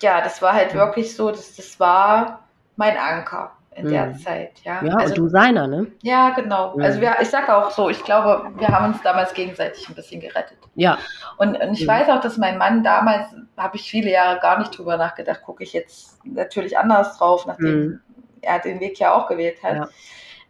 [0.00, 2.44] Ja, das war halt wirklich so, das, das war
[2.76, 4.18] mein Anker in der mhm.
[4.18, 4.52] Zeit.
[4.64, 5.86] Ja, ja also, und du seiner, ne?
[6.02, 6.76] Ja, genau.
[6.76, 6.82] Mhm.
[6.82, 10.20] Also wir, ich sage auch so, ich glaube, wir haben uns damals gegenseitig ein bisschen
[10.20, 10.58] gerettet.
[10.74, 10.98] Ja.
[11.38, 11.88] Und, und ich mhm.
[11.88, 15.62] weiß auch, dass mein Mann damals, habe ich viele Jahre gar nicht drüber nachgedacht, gucke
[15.62, 18.00] ich jetzt natürlich anders drauf, nachdem mhm.
[18.42, 19.76] er den Weg ja auch gewählt hat.
[19.76, 19.88] Ja.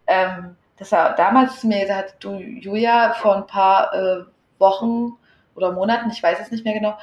[0.07, 4.25] Ähm, dass er damals zu mir gesagt hat, du Julia, vor ein paar äh,
[4.59, 5.13] Wochen
[5.55, 6.99] oder Monaten, ich weiß es nicht mehr genau,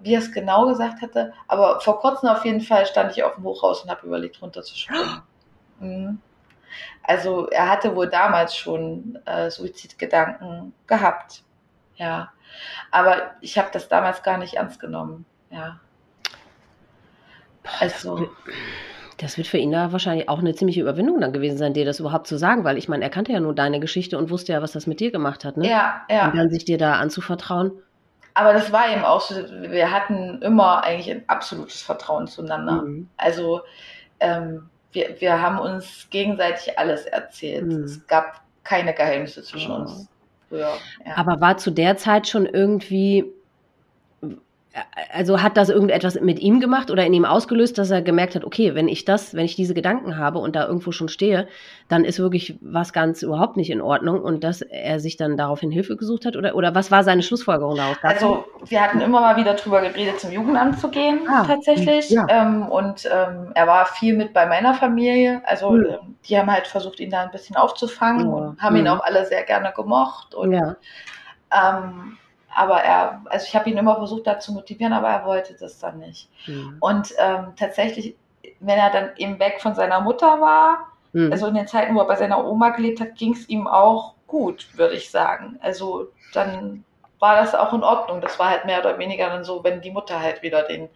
[0.00, 3.34] wie er es genau gesagt hatte, aber vor kurzem auf jeden Fall stand ich auf
[3.34, 5.22] dem Hochhaus und habe überlegt, runterzuspringen.
[7.02, 11.42] Also er hatte wohl damals schon äh, Suizidgedanken gehabt.
[11.96, 12.32] Ja.
[12.90, 15.26] Aber ich habe das damals gar nicht ernst genommen.
[15.50, 15.80] Ja.
[17.80, 18.30] Also.
[19.18, 22.00] Das wird für ihn da wahrscheinlich auch eine ziemliche Überwindung dann gewesen sein, dir das
[22.00, 24.60] überhaupt zu sagen, weil ich meine, er kannte ja nur deine Geschichte und wusste ja,
[24.60, 25.68] was das mit dir gemacht hat, ne?
[25.68, 26.26] Ja, ja.
[26.26, 27.72] Und dann sich dir da anzuvertrauen.
[28.34, 32.82] Aber das war eben auch so, wir hatten immer eigentlich ein absolutes Vertrauen zueinander.
[32.82, 33.08] Mhm.
[33.16, 33.62] Also
[34.18, 37.66] ähm, wir, wir haben uns gegenseitig alles erzählt.
[37.66, 37.84] Mhm.
[37.84, 39.76] Es gab keine Geheimnisse zwischen oh.
[39.76, 40.08] uns.
[40.48, 40.72] Früher,
[41.04, 41.16] ja.
[41.16, 43.24] Aber war zu der Zeit schon irgendwie
[45.12, 48.44] also hat das irgendetwas mit ihm gemacht oder in ihm ausgelöst, dass er gemerkt hat,
[48.44, 51.46] okay, wenn ich das, wenn ich diese Gedanken habe und da irgendwo schon stehe,
[51.88, 55.70] dann ist wirklich was ganz überhaupt nicht in Ordnung und dass er sich dann daraufhin
[55.70, 57.96] Hilfe gesucht hat oder, oder was war seine Schlussfolgerung daraus?
[58.02, 62.10] Also wir hatten immer mal wieder drüber geredet, zum Jugendamt zu gehen, ah, tatsächlich.
[62.10, 62.26] Ja.
[62.28, 65.40] Ähm, und ähm, er war viel mit bei meiner Familie.
[65.44, 66.16] Also mhm.
[66.28, 68.36] die haben halt versucht, ihn da ein bisschen aufzufangen oh.
[68.36, 68.80] und haben mhm.
[68.80, 70.34] ihn auch alle sehr gerne gemocht.
[70.34, 70.74] Und ja.
[71.52, 72.18] ähm,
[72.54, 75.78] aber er, also ich habe ihn immer versucht, da zu motivieren, aber er wollte das
[75.78, 76.28] dann nicht.
[76.46, 76.76] Mhm.
[76.80, 78.16] Und ähm, tatsächlich,
[78.60, 81.32] wenn er dann eben weg von seiner Mutter war, mhm.
[81.32, 84.14] also in den Zeiten, wo er bei seiner Oma gelebt hat, ging es ihm auch
[84.26, 85.58] gut, würde ich sagen.
[85.60, 86.84] Also dann
[87.18, 88.20] war das auch in Ordnung.
[88.20, 90.88] Das war halt mehr oder weniger dann so, wenn die Mutter halt wieder den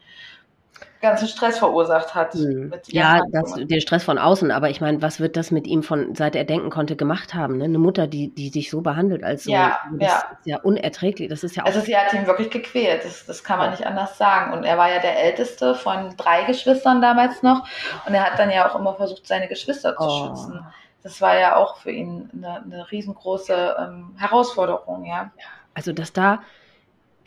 [1.01, 2.35] ganzen Stress verursacht hat.
[2.35, 2.73] Mhm.
[2.89, 6.15] ja, das, den Stress von außen, aber ich meine, was wird das mit ihm von,
[6.15, 7.59] seit er denken konnte, gemacht haben?
[7.59, 7.65] Ne?
[7.65, 10.17] Eine Mutter, die, die dich so behandelt als so, ja, das ja.
[10.17, 11.29] ist ja unerträglich.
[11.29, 13.87] Das ist ja auch also sie hat ihn wirklich gequält, das, das kann man nicht
[13.87, 14.53] anders sagen.
[14.53, 17.67] Und er war ja der älteste von drei Geschwistern damals noch
[18.07, 20.27] und er hat dann ja auch immer versucht, seine Geschwister zu oh.
[20.27, 20.67] schützen.
[21.03, 25.31] Das war ja auch für ihn eine, eine riesengroße ähm, Herausforderung, ja.
[25.75, 26.41] Also, dass da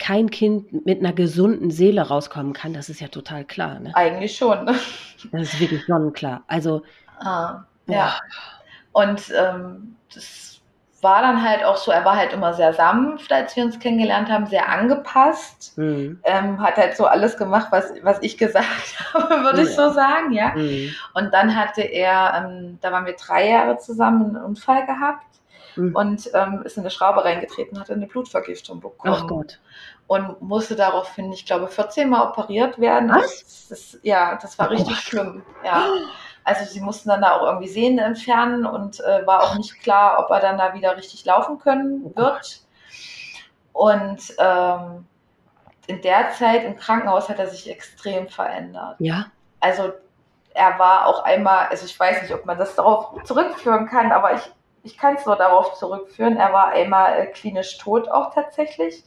[0.02, 3.78] kein Kind mit einer gesunden Seele rauskommen kann, das ist ja total klar.
[3.78, 3.94] Ne?
[3.94, 4.64] Eigentlich schon.
[4.64, 4.74] Ne?
[5.30, 6.42] Das ist wirklich sonnenklar.
[6.48, 6.82] Also,
[7.20, 8.16] ah, ja.
[8.90, 10.60] Und ähm, das
[11.02, 14.28] war dann halt auch so, er war halt immer sehr sanft, als wir uns kennengelernt
[14.28, 15.78] haben, sehr angepasst.
[15.78, 16.18] Mhm.
[16.24, 18.66] Ähm, hat halt so alles gemacht, was, was ich gesagt
[19.14, 19.68] habe, würde ja.
[19.68, 20.52] ich so sagen, ja.
[20.56, 20.92] Mhm.
[21.14, 25.26] Und dann hatte er, ähm, da waren wir drei Jahre zusammen, einen Unfall gehabt
[25.76, 25.94] mhm.
[25.94, 29.14] und ähm, ist in eine Schraube reingetreten, hatte eine Blutvergiftung bekommen.
[29.16, 29.60] Ach Gott.
[30.12, 33.08] Und musste daraufhin, ich glaube, 14 Mal operiert werden.
[33.08, 33.68] Was?
[33.70, 35.00] Das, ja, das war richtig oh.
[35.00, 35.42] schlimm.
[35.64, 35.86] Ja.
[36.44, 40.18] Also sie mussten dann da auch irgendwie Sehnen entfernen und äh, war auch nicht klar,
[40.18, 42.60] ob er dann da wieder richtig laufen können oh wird.
[43.72, 45.06] Und ähm,
[45.86, 48.96] in der Zeit im Krankenhaus hat er sich extrem verändert.
[48.98, 49.28] Ja.
[49.60, 49.94] Also
[50.52, 54.34] er war auch einmal, also ich weiß nicht, ob man das darauf zurückführen kann, aber
[54.34, 54.42] ich
[54.84, 59.04] ich kann es nur darauf zurückführen, er war einmal äh, klinisch tot auch tatsächlich,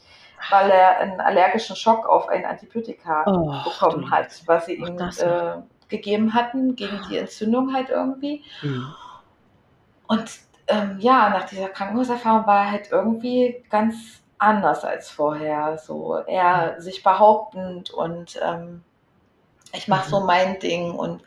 [0.50, 5.58] weil er einen allergischen Schock auf ein Antibiotika oh, bekommen hat, was sie ihm äh,
[5.90, 8.44] gegeben hatten gegen die Entzündung halt irgendwie.
[8.62, 8.94] Mhm.
[10.08, 10.32] Und
[10.68, 15.78] ähm, ja, nach dieser Krankenhauserfahrung war er halt irgendwie ganz anders als vorher.
[15.78, 18.84] So eher sich behauptend und ähm,
[19.74, 20.10] ich mache mhm.
[20.10, 21.22] so mein Ding und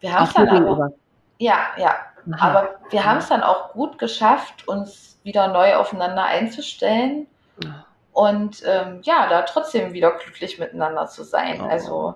[0.00, 0.92] wir haben es dann aber.
[1.38, 1.94] Ja, ja.
[2.32, 2.48] Aha.
[2.48, 7.26] Aber wir haben es dann auch gut geschafft, uns wieder neu aufeinander einzustellen
[7.64, 7.84] ja.
[8.12, 11.60] Und ähm, ja, da trotzdem wieder glücklich miteinander zu sein.
[11.60, 11.64] Oh.
[11.64, 12.14] Also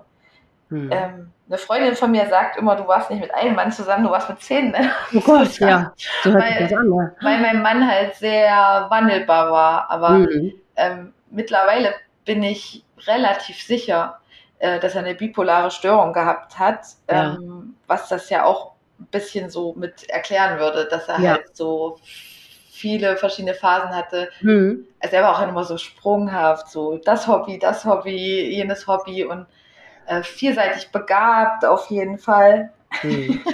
[0.69, 0.91] hm.
[0.91, 4.09] ähm, eine Freundin von mir sagt immer, du warst nicht mit einem Mann zusammen, du
[4.09, 4.71] warst mit zehn.
[4.71, 4.91] Ne?
[5.13, 5.93] Oh Gott, ja.
[6.23, 7.11] So weil, an, ja.
[7.21, 9.91] weil mein Mann halt sehr wandelbar war.
[9.91, 10.53] Aber mhm.
[10.75, 11.93] ähm, mittlerweile
[12.25, 14.19] bin ich relativ sicher,
[14.59, 17.35] äh, dass er eine bipolare Störung gehabt hat, ja.
[17.35, 21.31] ähm, was das ja auch ein bisschen so mit erklären würde, dass er ja.
[21.31, 21.99] halt so
[22.75, 24.29] viele verschiedene Phasen hatte.
[24.41, 24.85] Mhm.
[24.99, 29.45] Also er war auch immer so sprunghaft, so das Hobby, das Hobby, jenes Hobby und
[30.07, 32.71] äh, vielseitig begabt auf jeden Fall.
[33.03, 33.41] Mhm.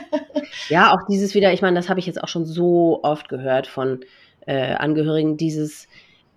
[0.68, 3.68] Ja, auch dieses wieder, ich meine, das habe ich jetzt auch schon so oft gehört
[3.68, 4.02] von
[4.46, 5.88] äh, Angehörigen, dieses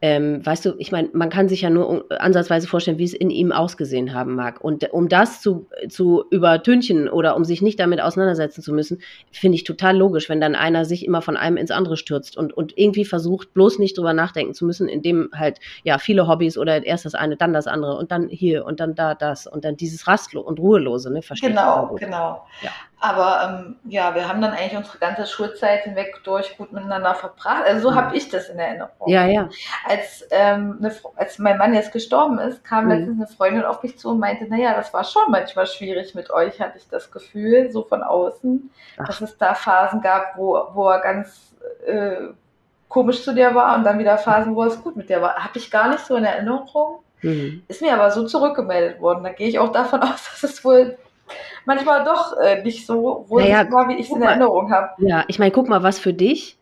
[0.04, 3.30] ähm, weißt du, ich meine, man kann sich ja nur ansatzweise vorstellen, wie es in
[3.30, 4.62] ihm ausgesehen haben mag.
[4.62, 9.00] Und um das zu, zu übertünchen oder um sich nicht damit auseinandersetzen zu müssen,
[9.32, 12.52] finde ich total logisch, wenn dann einer sich immer von einem ins andere stürzt und,
[12.52, 16.84] und irgendwie versucht, bloß nicht drüber nachdenken zu müssen, indem halt, ja, viele Hobbys oder
[16.84, 19.78] erst das eine, dann das andere und dann hier und dann da das und dann
[19.78, 21.22] dieses Rastlo und Ruhelose, ne?
[21.22, 22.44] Verstehe Genau, genau.
[22.60, 22.70] Ja.
[23.04, 27.64] Aber ähm, ja, wir haben dann eigentlich unsere ganze Schulzeit hinweg durch gut miteinander verbracht.
[27.66, 27.96] Also so mhm.
[27.96, 29.06] habe ich das in Erinnerung.
[29.06, 29.50] Ja, ja.
[29.86, 32.90] Als, ähm, eine, als mein Mann jetzt gestorben ist, kam mhm.
[32.90, 36.30] letztens eine Freundin auf mich zu und meinte, naja, das war schon manchmal schwierig mit
[36.30, 39.06] euch, hatte ich das Gefühl, so von außen, Ach.
[39.06, 41.54] dass es da Phasen gab, wo, wo er ganz
[41.86, 42.28] äh,
[42.88, 45.34] komisch zu dir war und dann wieder Phasen, wo es gut mit dir war.
[45.34, 47.00] Habe ich gar nicht so in Erinnerung.
[47.20, 47.64] Mhm.
[47.68, 49.24] Ist mir aber so zurückgemeldet worden.
[49.24, 50.96] Da gehe ich auch davon aus, dass es wohl
[51.64, 54.90] manchmal doch äh, nicht so wohl naja, wie ich es in Erinnerung habe.
[54.98, 56.58] Ja, ich meine, guck mal, was für dich,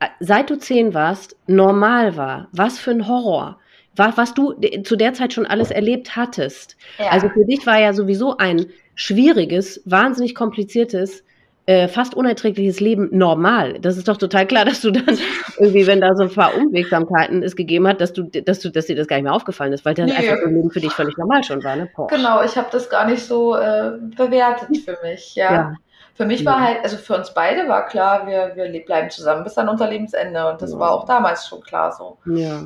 [0.00, 2.48] äh, seit du zehn warst, normal war.
[2.52, 3.58] Was für ein Horror.
[3.94, 4.54] Was, was du
[4.84, 6.76] zu der Zeit schon alles erlebt hattest.
[6.98, 7.08] Ja.
[7.10, 11.24] Also für dich war ja sowieso ein schwieriges, wahnsinnig kompliziertes
[11.66, 13.80] äh, fast unerträgliches Leben normal.
[13.80, 15.18] Das ist doch total klar, dass du dann
[15.58, 18.86] irgendwie, wenn da so ein paar Unwegsamkeiten es gegeben hat, dass du, dass du, dass
[18.86, 20.16] dir das gar nicht mehr aufgefallen ist, weil das nee.
[20.16, 21.74] einfach im Leben für dich völlig normal schon war.
[21.74, 21.90] Ne?
[22.08, 25.34] Genau, ich habe das gar nicht so äh, bewertet für mich.
[25.34, 25.52] Ja.
[25.52, 25.74] ja.
[26.14, 26.52] Für mich ja.
[26.52, 29.88] war halt, also für uns beide war klar, wir, wir bleiben zusammen bis an unser
[29.88, 30.78] Lebensende und das ja.
[30.78, 32.16] war auch damals schon klar so.
[32.26, 32.62] Ja.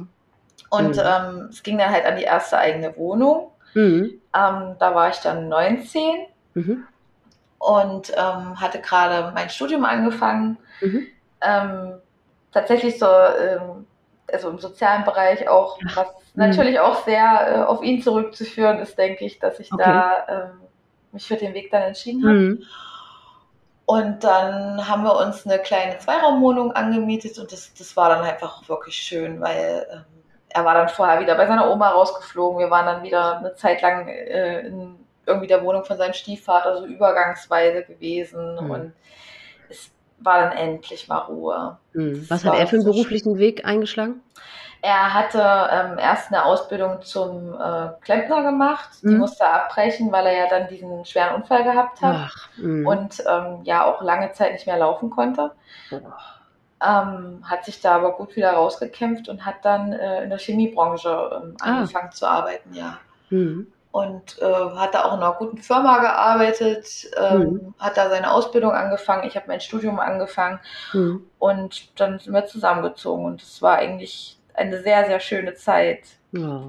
[0.69, 1.03] Und mhm.
[1.03, 3.51] ähm, es ging dann halt an die erste eigene Wohnung.
[3.73, 4.21] Mhm.
[4.37, 6.03] Ähm, da war ich dann 19.
[6.53, 6.85] Mhm
[7.61, 10.59] und ähm, hatte gerade mein Studium angefangen.
[10.81, 11.07] Mhm.
[11.43, 11.93] Ähm,
[12.53, 13.87] tatsächlich so, ähm,
[14.33, 16.15] also im sozialen Bereich auch, was mhm.
[16.35, 19.83] natürlich auch sehr äh, auf ihn zurückzuführen ist, denke ich, dass ich okay.
[19.85, 20.61] da ähm,
[21.13, 22.35] mich für den Weg dann entschieden habe.
[22.35, 22.63] Mhm.
[23.85, 28.67] Und dann haben wir uns eine kleine Zweiraumwohnung angemietet und das, das war dann einfach
[28.69, 30.05] wirklich schön, weil ähm,
[30.49, 32.59] er war dann vorher wieder bei seiner Oma rausgeflogen.
[32.59, 34.97] Wir waren dann wieder eine Zeit lang äh, in
[35.31, 38.71] irgendwie der Wohnung von seinem Stiefvater so übergangsweise gewesen mhm.
[38.71, 38.93] und
[39.69, 41.79] es war dann endlich mal Ruhe.
[41.93, 42.27] Mhm.
[42.29, 44.21] Was hat er für einen beruflichen Weg eingeschlagen?
[44.83, 48.89] Er hatte ähm, erst eine Ausbildung zum äh, Klempner gemacht.
[49.03, 49.19] Die mhm.
[49.19, 52.87] musste er abbrechen, weil er ja dann diesen schweren Unfall gehabt hat Ach, mhm.
[52.87, 55.53] und ähm, ja auch lange Zeit nicht mehr laufen konnte.
[55.91, 61.43] Ähm, hat sich da aber gut wieder rausgekämpft und hat dann äh, in der Chemiebranche
[61.43, 61.81] ähm, ah.
[61.81, 62.97] angefangen zu arbeiten, ja.
[63.29, 67.75] Mhm und äh, hat da auch in einer guten Firma gearbeitet, ähm, mhm.
[67.79, 70.61] hat da seine Ausbildung angefangen, ich habe mein Studium angefangen
[70.93, 71.27] mhm.
[71.39, 76.05] und dann sind wir zusammengezogen und es war eigentlich eine sehr, sehr schöne Zeit.
[76.33, 76.63] Ja.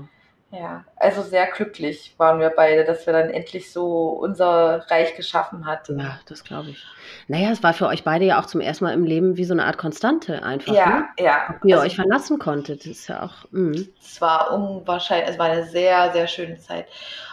[0.52, 5.66] Ja, also sehr glücklich waren wir beide, dass wir dann endlich so unser Reich geschaffen
[5.66, 5.98] hatten.
[5.98, 6.86] Ja, das glaube ich.
[7.30, 9.54] Naja, es war für euch beide ja auch zum ersten Mal im Leben wie so
[9.54, 10.74] eine Art Konstante einfach.
[10.74, 11.06] Ja, ne?
[11.20, 11.56] ja.
[11.62, 13.46] Wie ihr also, euch verlassen konntet, ist ja auch.
[13.52, 13.84] Mh.
[14.02, 16.88] Es war unwahrscheinlich, es war eine sehr, sehr schöne Zeit.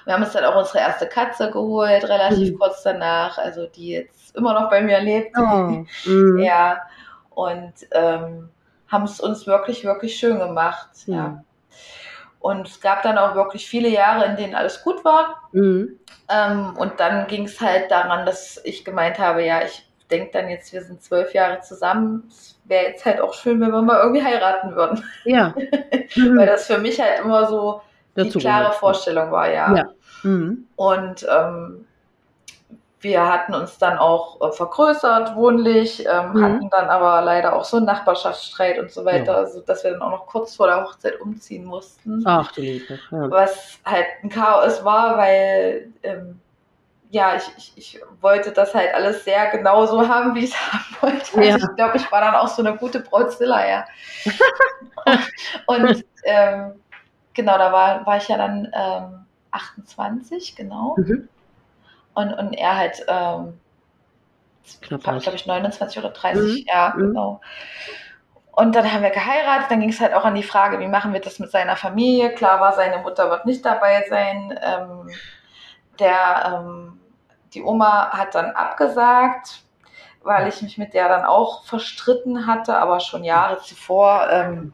[0.05, 2.59] Wir haben uns dann auch unsere erste Katze geholt, relativ mhm.
[2.59, 5.37] kurz danach, also die jetzt immer noch bei mir lebt.
[5.37, 5.85] Oh.
[6.05, 6.39] Mhm.
[6.39, 6.83] Ja,
[7.31, 8.49] und ähm,
[8.87, 10.89] haben es uns wirklich, wirklich schön gemacht.
[11.07, 11.15] Ja.
[11.15, 11.45] ja.
[12.49, 15.51] Und es gab dann auch wirklich viele Jahre, in denen alles gut war.
[15.53, 15.99] Mhm.
[16.31, 20.49] Ähm, und dann ging es halt daran, dass ich gemeint habe, ja, ich denke dann
[20.49, 22.25] jetzt, wir sind zwölf Jahre zusammen.
[22.31, 25.05] Es wäre jetzt halt auch schön, wenn wir mal irgendwie heiraten würden.
[25.25, 25.55] Ja.
[26.17, 26.39] Mhm.
[26.39, 27.83] Weil das für mich halt immer so
[28.15, 28.73] Dazu die klare.
[28.73, 29.77] Vorstellung war, ja.
[29.77, 29.91] ja.
[30.23, 30.67] Mhm.
[30.75, 31.85] Und ähm,
[33.01, 36.43] wir hatten uns dann auch äh, vergrößert, wohnlich, ähm, mhm.
[36.43, 39.39] hatten dann aber leider auch so einen Nachbarschaftsstreit und so weiter, ja.
[39.39, 42.23] also dass wir dann auch noch kurz vor der Hochzeit umziehen mussten.
[42.27, 42.99] Ach du Liebe.
[43.11, 43.31] Ja.
[43.31, 46.41] Was halt ein Chaos war, weil ähm,
[47.11, 50.73] ja, ich, ich, ich wollte das halt alles sehr genau so haben, wie ich es
[50.73, 51.45] haben wollte.
[51.45, 51.55] Ja.
[51.55, 53.85] Also ich glaube, ich war dann auch so eine gute Brautzilla, ja.
[55.67, 56.73] und, und ähm,
[57.33, 60.97] genau, da war, war ich ja dann 28, ähm, genau.
[60.99, 61.29] Mhm
[62.19, 63.61] und, und er halt, ähm,
[64.81, 66.65] glaube ich, 29 oder 30, mhm.
[66.67, 67.01] ja, mhm.
[67.01, 67.41] genau.
[68.51, 71.13] Und dann haben wir geheiratet, dann ging es halt auch an die Frage, wie machen
[71.13, 72.35] wir das mit seiner Familie?
[72.35, 74.59] Klar war, seine Mutter wird nicht dabei sein.
[74.61, 75.11] Ähm,
[76.01, 76.99] der, ähm,
[77.55, 79.63] die Oma hat dann abgesagt,
[80.25, 84.27] weil ich mich mit der dann auch verstritten hatte, aber schon Jahre zuvor.
[84.29, 84.73] Ähm,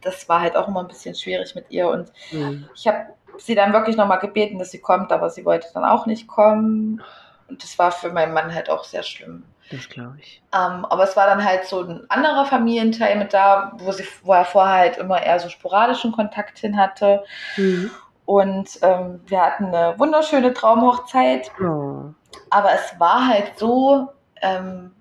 [0.00, 1.88] das war halt auch immer ein bisschen schwierig mit ihr.
[1.88, 2.68] Und mhm.
[2.74, 6.06] ich habe sie dann wirklich nochmal gebeten, dass sie kommt, aber sie wollte dann auch
[6.06, 7.02] nicht kommen.
[7.48, 9.44] Und das war für meinen Mann halt auch sehr schlimm.
[9.70, 10.42] Das glaube ich.
[10.52, 14.32] Ähm, aber es war dann halt so ein anderer Familienteil mit da, wo, sie, wo
[14.32, 17.24] er vorher halt immer eher so sporadischen Kontakt hin hatte.
[17.56, 17.90] Mhm.
[18.24, 21.50] Und ähm, wir hatten eine wunderschöne Traumhochzeit.
[21.60, 22.12] Oh.
[22.50, 24.08] Aber es war halt so,
[24.40, 24.92] ähm,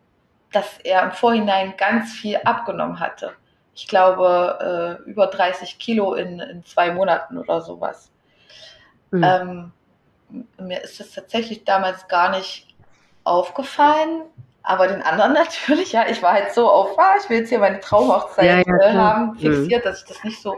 [0.52, 3.34] dass er im Vorhinein ganz viel abgenommen hatte.
[3.74, 8.10] Ich glaube, äh, über 30 Kilo in, in zwei Monaten oder sowas.
[9.18, 9.24] Mhm.
[9.24, 9.72] Ähm,
[10.59, 12.76] mir ist das tatsächlich damals gar nicht
[13.24, 14.22] aufgefallen,
[14.63, 17.59] aber den anderen natürlich, ja, ich war halt so auf, ah, ich will jetzt hier
[17.59, 19.38] meine Traumhochzeit ja, ja, äh, haben, mhm.
[19.38, 19.89] fixiert, mhm.
[19.89, 20.57] dass ich das nicht so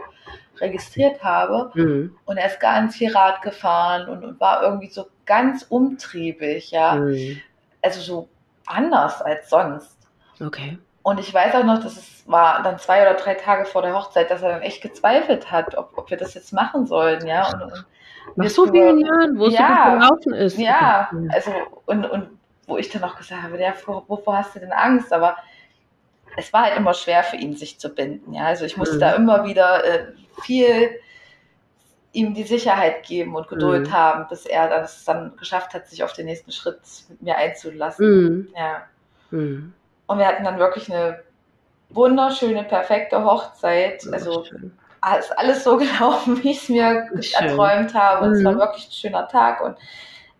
[0.60, 1.70] registriert habe.
[1.74, 2.16] Mhm.
[2.24, 6.94] Und er ist ganz viel Rad gefahren und, und war irgendwie so ganz umtriebig, ja.
[6.94, 7.40] Mhm.
[7.82, 8.28] Also so
[8.66, 9.96] anders als sonst.
[10.40, 10.78] Okay.
[11.02, 13.94] Und ich weiß auch noch, dass es war dann zwei oder drei Tage vor der
[13.94, 17.48] Hochzeit, dass er dann echt gezweifelt hat, ob, ob wir das jetzt machen sollen, ja.
[17.52, 17.86] Und, und
[18.36, 20.58] nach so vielen Jahren, wo es ja, so gelaufen ist.
[20.58, 21.52] Ja, also
[21.86, 25.12] und, und wo ich dann auch gesagt habe, ja, wovor hast du denn Angst?
[25.12, 25.36] Aber
[26.36, 28.34] es war halt immer schwer für ihn, sich zu binden.
[28.34, 29.00] Ja, also ich musste mhm.
[29.00, 30.06] da immer wieder äh,
[30.42, 30.90] viel
[32.12, 33.92] ihm die Sicherheit geben und Geduld mhm.
[33.92, 38.24] haben, bis er das dann geschafft hat, sich auf den nächsten Schritt mit mir einzulassen.
[38.24, 38.48] Mhm.
[38.56, 38.82] Ja.
[39.30, 39.72] Mhm.
[40.06, 41.22] Und wir hatten dann wirklich eine
[41.90, 44.06] wunderschöne, perfekte Hochzeit.
[44.12, 44.72] Also schön
[45.16, 47.48] ist alles so gelaufen, wie ich es mir Schön.
[47.48, 48.24] erträumt habe.
[48.24, 48.36] Und mhm.
[48.36, 48.58] es war mhm.
[48.58, 49.60] wirklich ein schöner Tag.
[49.60, 49.76] Und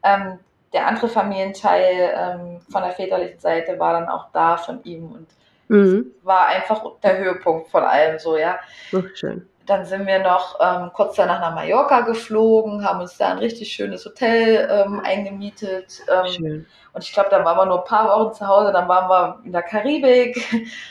[0.02, 0.38] ähm,
[0.72, 5.26] der andere Familienteil ähm, von der väterlichen Seite war dann auch da von ihm und
[5.68, 6.12] mhm.
[6.22, 8.58] war einfach der Höhepunkt von allem so, ja.
[9.14, 9.48] Schön.
[9.66, 13.70] Dann sind wir noch ähm, kurz danach nach Mallorca geflogen, haben uns da ein richtig
[13.70, 16.02] schönes Hotel ähm, eingemietet.
[16.10, 16.66] Ähm, schön.
[16.94, 19.40] Und ich glaube, dann waren wir nur ein paar Wochen zu Hause, dann waren wir
[19.44, 20.42] in der Karibik.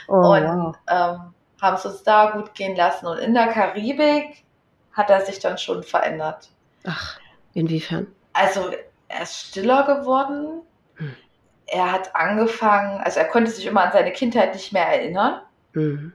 [0.07, 1.19] Oh, und wow.
[1.61, 3.07] Haben es uns da gut gehen lassen.
[3.07, 4.45] Und in der Karibik
[4.93, 6.49] hat er sich dann schon verändert.
[6.85, 7.19] Ach,
[7.53, 8.07] inwiefern?
[8.33, 8.71] Also
[9.07, 10.61] er ist stiller geworden.
[10.95, 11.15] Hm.
[11.67, 15.41] Er hat angefangen, also er konnte sich immer an seine Kindheit nicht mehr erinnern.
[15.73, 16.13] Mhm.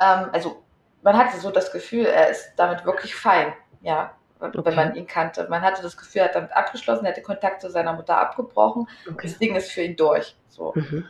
[0.00, 0.62] Ähm, also
[1.02, 4.60] man hatte so das Gefühl, er ist damit wirklich fein, ja, okay.
[4.64, 5.46] wenn man ihn kannte.
[5.48, 8.88] Man hatte das Gefühl, er hat damit abgeschlossen, er hatte Kontakt zu seiner Mutter abgebrochen.
[9.08, 9.28] Okay.
[9.28, 10.36] Das Ding ist für ihn durch.
[10.48, 10.72] So.
[10.74, 11.06] Mhm.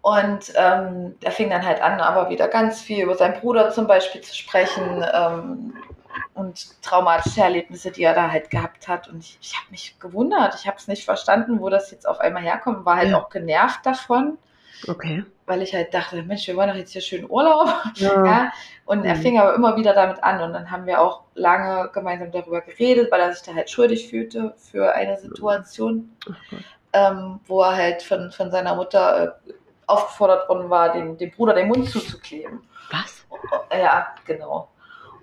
[0.00, 3.86] Und ähm, er fing dann halt an, aber wieder ganz viel über seinen Bruder zum
[3.86, 5.74] Beispiel zu sprechen ähm,
[6.34, 9.08] und traumatische Erlebnisse, die er da halt gehabt hat.
[9.08, 12.20] Und ich, ich habe mich gewundert, ich habe es nicht verstanden, wo das jetzt auf
[12.20, 13.18] einmal herkommt, war halt ja.
[13.20, 14.38] auch genervt davon.
[14.86, 15.24] Okay.
[15.46, 17.68] Weil ich halt dachte, Mensch, wir wollen doch jetzt hier schön Urlaub.
[17.96, 18.24] Ja.
[18.26, 18.52] ja.
[18.84, 19.20] Und er mhm.
[19.20, 20.40] fing aber immer wieder damit an.
[20.40, 24.08] Und dann haben wir auch lange gemeinsam darüber geredet, weil er sich da halt schuldig
[24.08, 26.16] fühlte für eine Situation,
[26.92, 29.52] ähm, wo er halt von, von seiner Mutter äh,
[29.88, 32.60] aufgefordert worden war, dem, dem Bruder den Mund zuzukleben.
[32.90, 33.26] Was?
[33.72, 34.68] Ja, genau.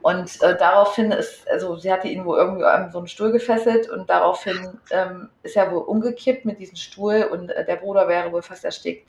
[0.02, 3.90] Und äh, daraufhin ist, also sie hatte ihn wohl irgendwie an so einen Stuhl gefesselt
[3.90, 8.32] und daraufhin ähm, ist er wohl umgekippt mit diesem Stuhl und äh, der Bruder wäre
[8.32, 9.08] wohl fast erstickt.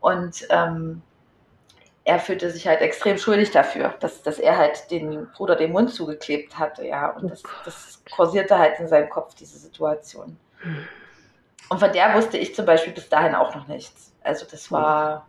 [0.00, 1.02] Und ähm,
[2.04, 5.92] er fühlte sich halt extrem schuldig dafür, dass, dass er halt den Bruder den Mund
[5.92, 7.10] zugeklebt hatte, ja.
[7.10, 10.38] Und das, das kursierte halt in seinem Kopf, diese Situation.
[11.68, 14.12] Und von der wusste ich zum Beispiel bis dahin auch noch nichts.
[14.22, 15.26] Also das war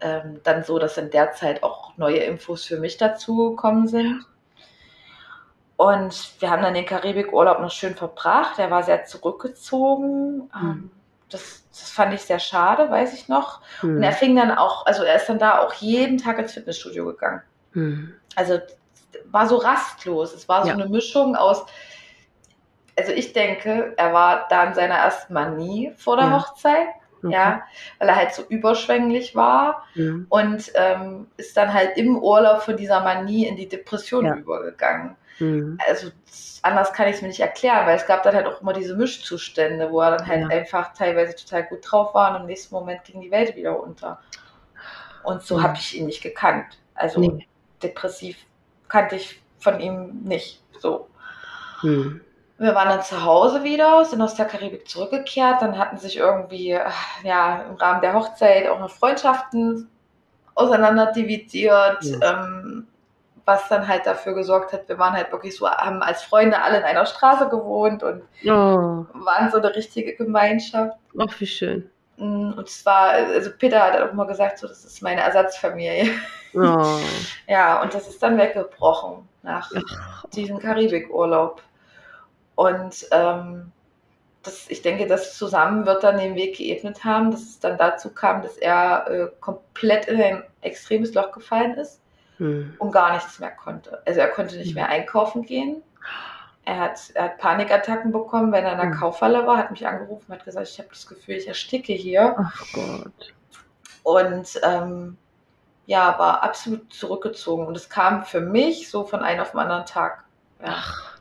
[0.00, 4.24] ähm, dann so, dass in der Zeit auch neue Infos für mich dazu gekommen sind.
[5.76, 8.58] Und wir haben dann den Karibikurlaub noch schön verbracht.
[8.58, 10.50] Er war sehr zurückgezogen.
[10.54, 10.90] Mhm.
[11.28, 13.60] Das, das, fand ich sehr schade, weiß ich noch.
[13.82, 13.96] Mhm.
[13.96, 17.06] Und er fing dann auch, also er ist dann da auch jeden Tag ins Fitnessstudio
[17.06, 17.42] gegangen.
[17.72, 18.14] Mhm.
[18.36, 18.60] Also
[19.30, 20.32] war so rastlos.
[20.32, 20.74] Es war so ja.
[20.74, 21.64] eine Mischung aus,
[22.98, 26.38] also ich denke, er war da in seiner ersten Manie vor der ja.
[26.38, 26.88] Hochzeit.
[27.22, 27.32] Okay.
[27.32, 27.62] Ja,
[27.98, 30.26] weil er halt so überschwänglich war mhm.
[30.28, 34.34] und ähm, ist dann halt im Urlaub von dieser Manie in die Depression ja.
[34.34, 35.16] übergegangen.
[35.38, 35.78] Mhm.
[35.88, 36.10] Also
[36.60, 38.94] anders kann ich es mir nicht erklären, weil es gab dann halt auch immer diese
[38.94, 40.48] Mischzustände, wo er dann halt ja.
[40.48, 44.20] einfach teilweise total gut drauf war und im nächsten Moment ging die Welt wieder unter.
[45.22, 45.62] Und so mhm.
[45.62, 46.78] habe ich ihn nicht gekannt.
[46.94, 47.48] Also nee.
[47.82, 48.36] depressiv
[48.88, 51.08] kannte ich von ihm nicht so.
[51.82, 52.20] Mhm.
[52.58, 55.60] Wir waren dann zu Hause wieder, sind aus der Karibik zurückgekehrt.
[55.60, 56.78] Dann hatten sich irgendwie
[57.24, 59.88] ja, im Rahmen der Hochzeit auch noch Freundschaften
[60.54, 62.44] auseinander dividiert, ja.
[62.44, 62.86] ähm,
[63.44, 66.78] was dann halt dafür gesorgt hat, wir waren halt wirklich so, haben als Freunde alle
[66.78, 69.04] in einer Straße gewohnt und oh.
[69.12, 70.96] waren so eine richtige Gemeinschaft.
[71.18, 71.90] Ach, wie schön.
[72.16, 76.10] Mm, und zwar, also Peter hat auch immer gesagt, so, das ist meine Ersatzfamilie.
[76.54, 76.98] Oh.
[77.48, 80.24] ja, und das ist dann weggebrochen nach Ach.
[80.30, 81.60] diesem Karibikurlaub.
[82.54, 83.72] Und ähm,
[84.42, 88.10] das, ich denke, das zusammen wird dann den Weg geebnet haben, dass es dann dazu
[88.10, 92.00] kam, dass er äh, komplett in ein extremes Loch gefallen ist
[92.36, 92.74] hm.
[92.78, 94.02] und gar nichts mehr konnte.
[94.06, 94.74] Also er konnte nicht hm.
[94.74, 95.82] mehr einkaufen gehen.
[96.66, 98.98] Er hat, er hat Panikattacken bekommen, wenn er in der hm.
[98.98, 102.36] Kaufhalle war, hat mich angerufen, hat gesagt, ich habe das Gefühl, ich ersticke hier.
[102.38, 103.34] Ach Gott.
[104.02, 105.16] Und ähm,
[105.86, 107.66] ja, war absolut zurückgezogen.
[107.66, 110.24] Und es kam für mich so von einem auf den anderen Tag.
[110.60, 110.74] Ja.
[110.76, 111.13] Ach.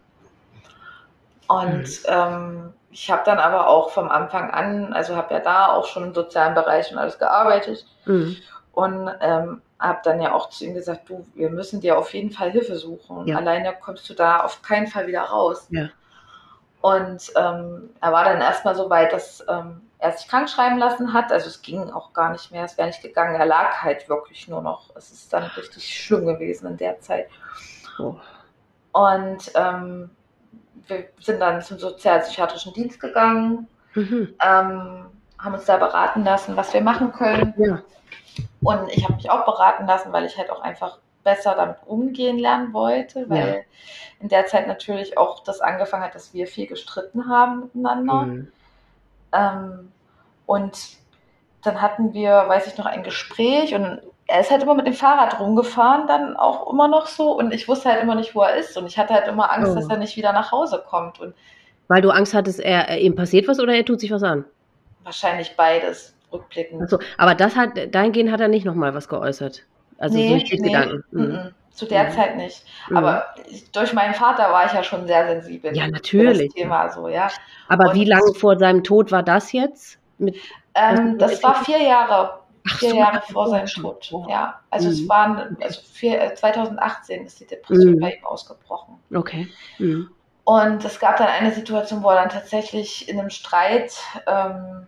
[1.48, 2.06] Und mhm.
[2.08, 6.04] ähm, ich habe dann aber auch vom Anfang an, also habe ja da auch schon
[6.04, 8.38] im sozialen Bereich und alles gearbeitet mhm.
[8.72, 12.32] und ähm, habe dann ja auch zu ihm gesagt, du, wir müssen dir auf jeden
[12.32, 13.28] Fall Hilfe suchen.
[13.28, 13.38] Ja.
[13.38, 15.68] Alleine kommst du da auf keinen Fall wieder raus.
[15.72, 15.90] Ja.
[16.82, 21.14] Und ähm, er war dann erstmal so weit, dass ähm, er sich krank schreiben lassen
[21.14, 21.32] hat.
[21.32, 23.36] Also es ging auch gar nicht mehr, es wäre nicht gegangen.
[23.36, 24.90] Er lag halt wirklich nur noch.
[24.96, 27.28] Es ist dann richtig schlimm gewesen in der Zeit.
[28.00, 28.16] Oh.
[28.92, 30.10] Und ähm,
[30.88, 34.36] wir sind dann zum sozialpsychiatrischen Dienst gegangen, mhm.
[34.44, 35.06] ähm,
[35.40, 37.54] haben uns da beraten lassen, was wir machen können.
[37.58, 37.82] Ja.
[38.62, 42.38] Und ich habe mich auch beraten lassen, weil ich halt auch einfach besser damit umgehen
[42.38, 43.62] lernen wollte, weil ja.
[44.20, 48.22] in der Zeit natürlich auch das angefangen hat, dass wir viel gestritten haben miteinander.
[48.24, 48.52] Mhm.
[49.34, 49.92] Ähm,
[50.46, 50.98] und
[51.64, 54.94] dann hatten wir, weiß ich noch, ein Gespräch und er ist halt immer mit dem
[54.94, 57.38] Fahrrad rumgefahren, dann auch immer noch so.
[57.38, 58.78] Und ich wusste halt immer nicht, wo er ist.
[58.78, 59.76] Und ich hatte halt immer Angst, oh.
[59.76, 61.20] dass er nicht wieder nach Hause kommt.
[61.20, 61.34] Und
[61.88, 64.46] Weil du Angst hattest, er, er, ihm passiert was oder er tut sich was an?
[65.04, 66.82] Wahrscheinlich beides, rückblickend.
[66.82, 69.64] Achso, aber das hat, dahingehend hat er nicht nochmal was geäußert.
[69.98, 71.04] Also nee, durch nee, Gedanken.
[71.12, 71.52] Mhm.
[71.72, 72.12] Zu der mhm.
[72.12, 72.64] Zeit nicht.
[72.90, 72.98] Mhm.
[72.98, 73.26] Aber
[73.74, 75.76] durch meinen Vater war ich ja schon sehr sensibel.
[75.76, 76.48] Ja, natürlich.
[76.48, 77.30] Das Thema so, ja.
[77.68, 80.00] Aber Und wie lange vor seinem Tod war das jetzt?
[80.18, 80.38] Mit,
[80.76, 84.12] ähm, das war vier Jahre Ach, vier so Jahre vor seinem Tod.
[84.28, 84.94] Ja, also mhm.
[84.94, 88.00] es waren, also vier, 2018 äh, ist die Depression mhm.
[88.00, 89.00] bei ihm ausgebrochen.
[89.14, 89.48] Okay.
[89.80, 90.10] Mhm.
[90.46, 94.88] Und es gab dann eine Situation, wo er dann tatsächlich in einem Streit, ähm,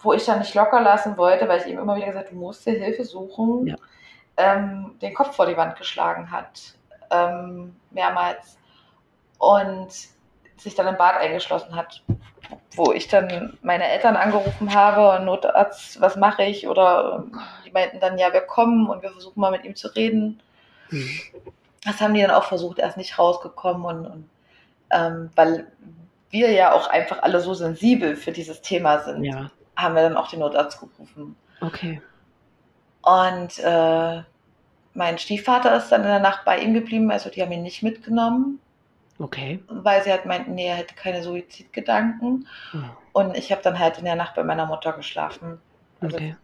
[0.00, 2.40] wo ich dann nicht locker lassen wollte, weil ich ihm immer wieder gesagt habe, du
[2.40, 3.76] musst dir Hilfe suchen, ja.
[4.36, 6.74] ähm, den Kopf vor die Wand geschlagen hat.
[7.10, 8.58] Ähm, mehrmals.
[9.38, 9.88] Und
[10.56, 12.02] sich dann im Bad eingeschlossen hat
[12.74, 16.68] wo ich dann meine Eltern angerufen habe, Notarzt, was mache ich?
[16.68, 17.24] Oder
[17.66, 20.40] die meinten dann, ja, wir kommen und wir versuchen mal mit ihm zu reden.
[20.90, 21.20] Mhm.
[21.84, 24.30] Das haben die dann auch versucht, er ist nicht rausgekommen und, und
[24.90, 25.70] ähm, weil
[26.30, 29.50] wir ja auch einfach alle so sensibel für dieses Thema sind, ja.
[29.76, 31.36] haben wir dann auch den Notarzt gerufen.
[31.60, 32.02] Okay.
[33.02, 34.22] Und äh,
[34.94, 37.82] mein Stiefvater ist dann in der Nacht bei ihm geblieben, also die haben ihn nicht
[37.82, 38.60] mitgenommen.
[39.18, 39.62] Okay.
[39.68, 42.46] Weil sie halt meinten, nee, er hätte keine Suizidgedanken.
[42.72, 43.20] Oh.
[43.20, 45.60] Und ich habe dann halt in der Nacht bei meiner Mutter geschlafen.
[46.00, 46.36] Also okay.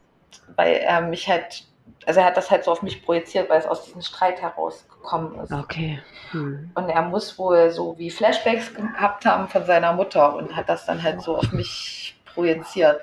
[0.56, 1.64] weil er mich halt,
[2.06, 5.38] also er hat das halt so auf mich projiziert, weil es aus diesem Streit herausgekommen
[5.38, 5.52] ist.
[5.52, 6.02] Okay.
[6.32, 6.72] Hm.
[6.74, 10.86] Und er muss wohl so wie Flashbacks gehabt haben von seiner Mutter und hat das
[10.86, 13.00] dann halt so auf mich projiziert.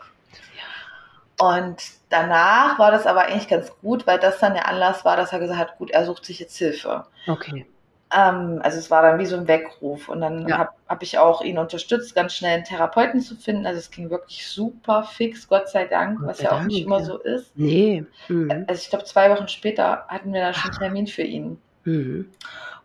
[1.39, 5.31] Und danach war das aber eigentlich ganz gut, weil das dann der Anlass war, dass
[5.33, 7.05] er gesagt hat, gut, er sucht sich jetzt Hilfe.
[7.25, 7.65] Okay.
[8.13, 10.09] Ähm, also es war dann wie so ein Weckruf.
[10.09, 10.57] Und dann ja.
[10.57, 13.65] habe hab ich auch ihn unterstützt, ganz schnell einen Therapeuten zu finden.
[13.65, 16.85] Also es ging wirklich super fix, Gott sei Dank, Gott was sei ja auch nicht
[16.85, 17.05] immer ja.
[17.05, 17.51] so ist.
[17.55, 18.05] Nee.
[18.27, 18.65] Mhm.
[18.67, 21.59] Also ich glaube, zwei Wochen später hatten wir da schon einen Termin für ihn.
[21.85, 22.29] Mhm.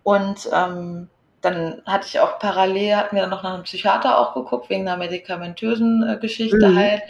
[0.02, 1.08] Und ähm,
[1.40, 4.86] dann hatte ich auch parallel, hatten wir dann noch nach einem Psychiater auch geguckt, wegen
[4.86, 6.76] einer medikamentösen äh, Geschichte mhm.
[6.76, 7.02] halt.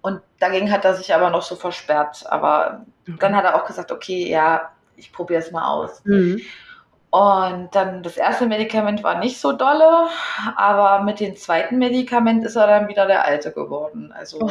[0.00, 2.24] Und dagegen hat er sich aber noch so versperrt.
[2.28, 3.16] Aber okay.
[3.18, 6.04] dann hat er auch gesagt, okay, ja, ich probiere es mal aus.
[6.04, 6.40] Mhm.
[7.10, 10.08] Und dann das erste Medikament war nicht so dolle,
[10.56, 14.12] aber mit dem zweiten Medikament ist er dann wieder der Alte geworden.
[14.12, 14.50] Also.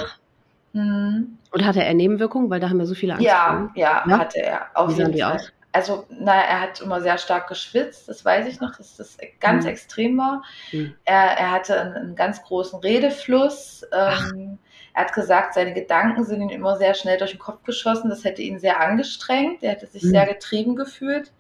[0.74, 1.38] Hm.
[1.52, 2.50] Und hatte er Nebenwirkungen?
[2.50, 3.26] Weil da haben wir so viele Angst.
[3.26, 4.68] Ja, ja, ja, hatte er.
[4.74, 5.36] Auf Wie jeden die Fall.
[5.36, 5.52] aus?
[5.72, 9.66] Also, naja, er hat immer sehr stark geschwitzt, das weiß ich noch, dass das ganz
[9.66, 9.72] hm.
[9.72, 10.44] extrem war.
[10.72, 10.96] Hm.
[11.06, 13.84] Er, er hatte einen, einen, ganz großen Redefluss.
[13.92, 14.58] Ähm,
[14.96, 18.10] er hat gesagt, seine Gedanken sind ihm immer sehr schnell durch den Kopf geschossen.
[18.10, 19.62] Das hätte ihn sehr angestrengt.
[19.62, 20.10] Er hätte sich hm.
[20.10, 21.32] sehr getrieben gefühlt.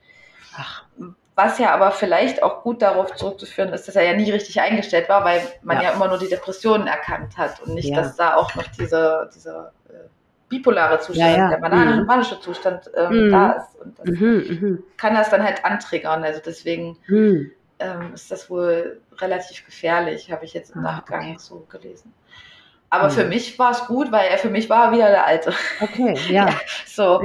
[0.57, 0.83] Ach.
[1.35, 5.07] Was ja aber vielleicht auch gut darauf zurückzuführen ist, dass er ja nie richtig eingestellt
[5.07, 7.97] war, weil man ja, ja immer nur die Depressionen erkannt hat und nicht, ja.
[7.97, 10.07] dass da auch noch diese, dieser äh,
[10.49, 12.05] bipolare Zustand, ja, der mhm.
[12.07, 13.31] manische Zustand ähm, mhm.
[13.31, 13.75] da ist.
[13.79, 16.23] Und das mhm, mhm, kann das dann halt antriggern.
[16.23, 17.51] Also deswegen mhm.
[17.77, 21.35] ähm, ist das wohl relativ gefährlich, habe ich jetzt im ah, Nachgang okay.
[21.37, 22.13] so gelesen.
[22.89, 23.11] Aber mhm.
[23.11, 25.53] für mich war es gut, weil er für mich war wieder der Alte.
[25.81, 26.49] Okay, ja.
[26.87, 27.21] so.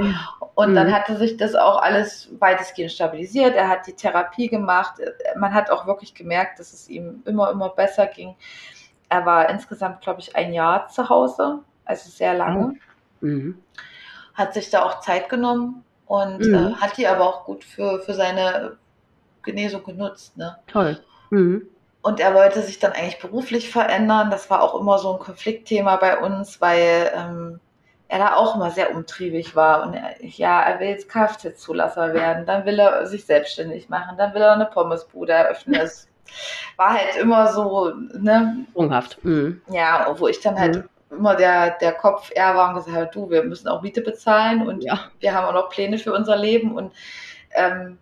[0.55, 0.75] Und mhm.
[0.75, 3.55] dann hatte sich das auch alles weitestgehend stabilisiert.
[3.55, 4.95] Er hat die Therapie gemacht.
[5.35, 8.35] Man hat auch wirklich gemerkt, dass es ihm immer, immer besser ging.
[9.09, 12.73] Er war insgesamt, glaube ich, ein Jahr zu Hause, also sehr lange.
[13.21, 13.25] Oh.
[13.25, 13.57] Mhm.
[14.33, 16.53] Hat sich da auch Zeit genommen und mhm.
[16.53, 18.77] äh, hat die aber auch gut für, für seine
[19.43, 20.37] Genesung genutzt.
[20.37, 20.57] Ne?
[20.67, 20.99] Toll.
[21.29, 21.67] Mhm.
[22.01, 24.29] Und er wollte sich dann eigentlich beruflich verändern.
[24.29, 27.59] Das war auch immer so ein Konfliktthema bei uns, weil ähm,
[28.13, 29.81] er da auch immer sehr umtriebig war.
[29.81, 34.35] Und er, ja, er will jetzt Kfz-Zulasser werden, dann will er sich selbstständig machen, dann
[34.35, 35.81] will er eine Pommesbude eröffnen.
[35.81, 36.07] Es
[36.77, 38.67] war halt immer so, ne?
[38.69, 39.17] Sprunghaft.
[39.25, 39.63] Mhm.
[39.67, 41.17] Ja, wo ich dann halt mhm.
[41.17, 44.67] immer der, der Kopf eher war und gesagt habe, du, wir müssen auch Miete bezahlen
[44.67, 44.99] und ja.
[45.19, 46.93] wir haben auch noch Pläne für unser Leben und
[47.55, 47.97] ähm,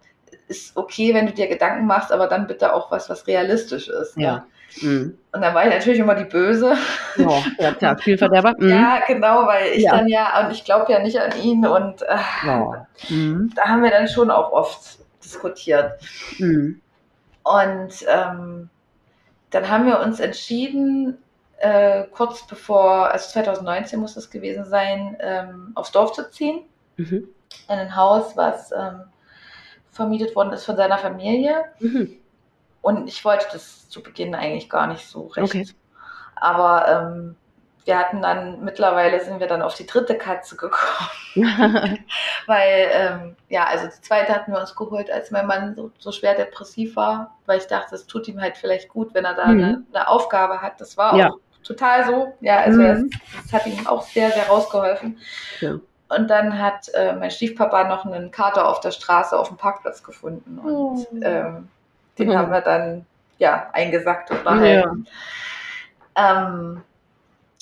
[0.50, 4.18] ist okay, wenn du dir Gedanken machst, aber dann bitte auch was, was realistisch ist.
[4.18, 4.24] Ne?
[4.24, 4.46] Ja.
[4.81, 5.18] Mhm.
[5.34, 6.76] Und dann war ich natürlich immer die Böse.
[7.18, 8.53] Ja, ja klar, Spielverderber.
[8.57, 8.69] Mhm.
[8.69, 9.98] Ja, genau, weil ich ja.
[9.98, 12.88] dann ja, und ich glaube ja nicht an ihn und äh, ja.
[13.10, 13.52] mhm.
[13.56, 15.93] da haben wir dann schon auch oft diskutiert.
[16.38, 16.81] Mhm.
[17.43, 18.69] Und ähm,
[19.49, 21.18] dann haben wir uns entschieden,
[21.57, 26.61] äh, kurz bevor, also 2019 muss das gewesen sein, ähm, aufs Dorf zu ziehen.
[26.98, 27.27] Mhm.
[27.68, 29.02] In ein Haus, was ähm,
[29.91, 31.65] vermietet worden ist von seiner Familie.
[31.80, 32.18] Mhm.
[32.82, 35.56] Und ich wollte das zu Beginn eigentlich gar nicht so recht.
[35.56, 35.68] Okay.
[36.36, 37.36] Aber ähm,
[37.86, 41.10] wir hatten dann, mittlerweile sind wir dann auf die dritte Katze gekommen.
[42.48, 46.12] weil, ähm, ja, also die zweite hatten wir uns geholt, als mein Mann so, so
[46.12, 49.48] schwer depressiv war, weil ich dachte, es tut ihm halt vielleicht gut, wenn er da
[49.48, 49.52] mhm.
[49.52, 50.80] eine, eine, Aufgabe hat.
[50.80, 51.32] Das war auch ja.
[51.64, 52.34] total so.
[52.41, 53.10] Ja, also mhm.
[53.10, 55.18] das, das, hat ihm auch sehr, sehr rausgeholfen.
[55.60, 55.80] Ja.
[56.10, 60.03] Und dann hat äh, mein Stiefpapa noch einen Kater auf der Straße auf dem Parkplatz
[60.03, 60.60] gefunden.
[60.60, 61.08] Und oh.
[61.22, 61.70] ähm,
[62.18, 62.38] den mhm.
[62.38, 63.06] haben wir dann
[63.38, 65.08] ja eingesackt und behalten.
[66.16, 66.44] Ja.
[66.46, 66.82] Ähm,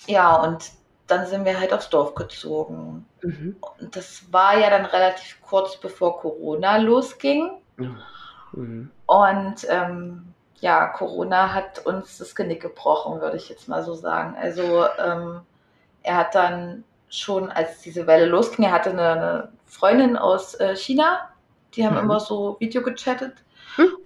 [0.08, 0.72] ja, und
[1.08, 3.06] dann sind wir halt aufs Dorf gezogen.
[3.22, 3.56] Mhm.
[3.80, 7.52] Und das war ja dann relativ kurz bevor Corona losging.
[7.78, 8.92] Mhm.
[9.06, 14.36] Und ähm, ja, Corona hat uns das Genick gebrochen, würde ich jetzt mal so sagen.
[14.40, 15.42] Also ähm,
[16.04, 20.76] er hat dann schon, als diese Welle losging, er hatte eine, eine Freundin aus äh,
[20.76, 21.30] China,
[21.74, 22.04] die haben mhm.
[22.04, 23.34] immer so Video gechattet?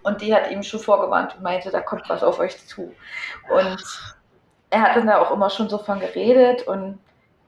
[0.04, 2.94] Und die hat ihm schon vorgewarnt und meinte, da kommt was auf euch zu.
[3.50, 3.84] Und
[4.70, 7.00] er hat dann da auch immer schon so von geredet und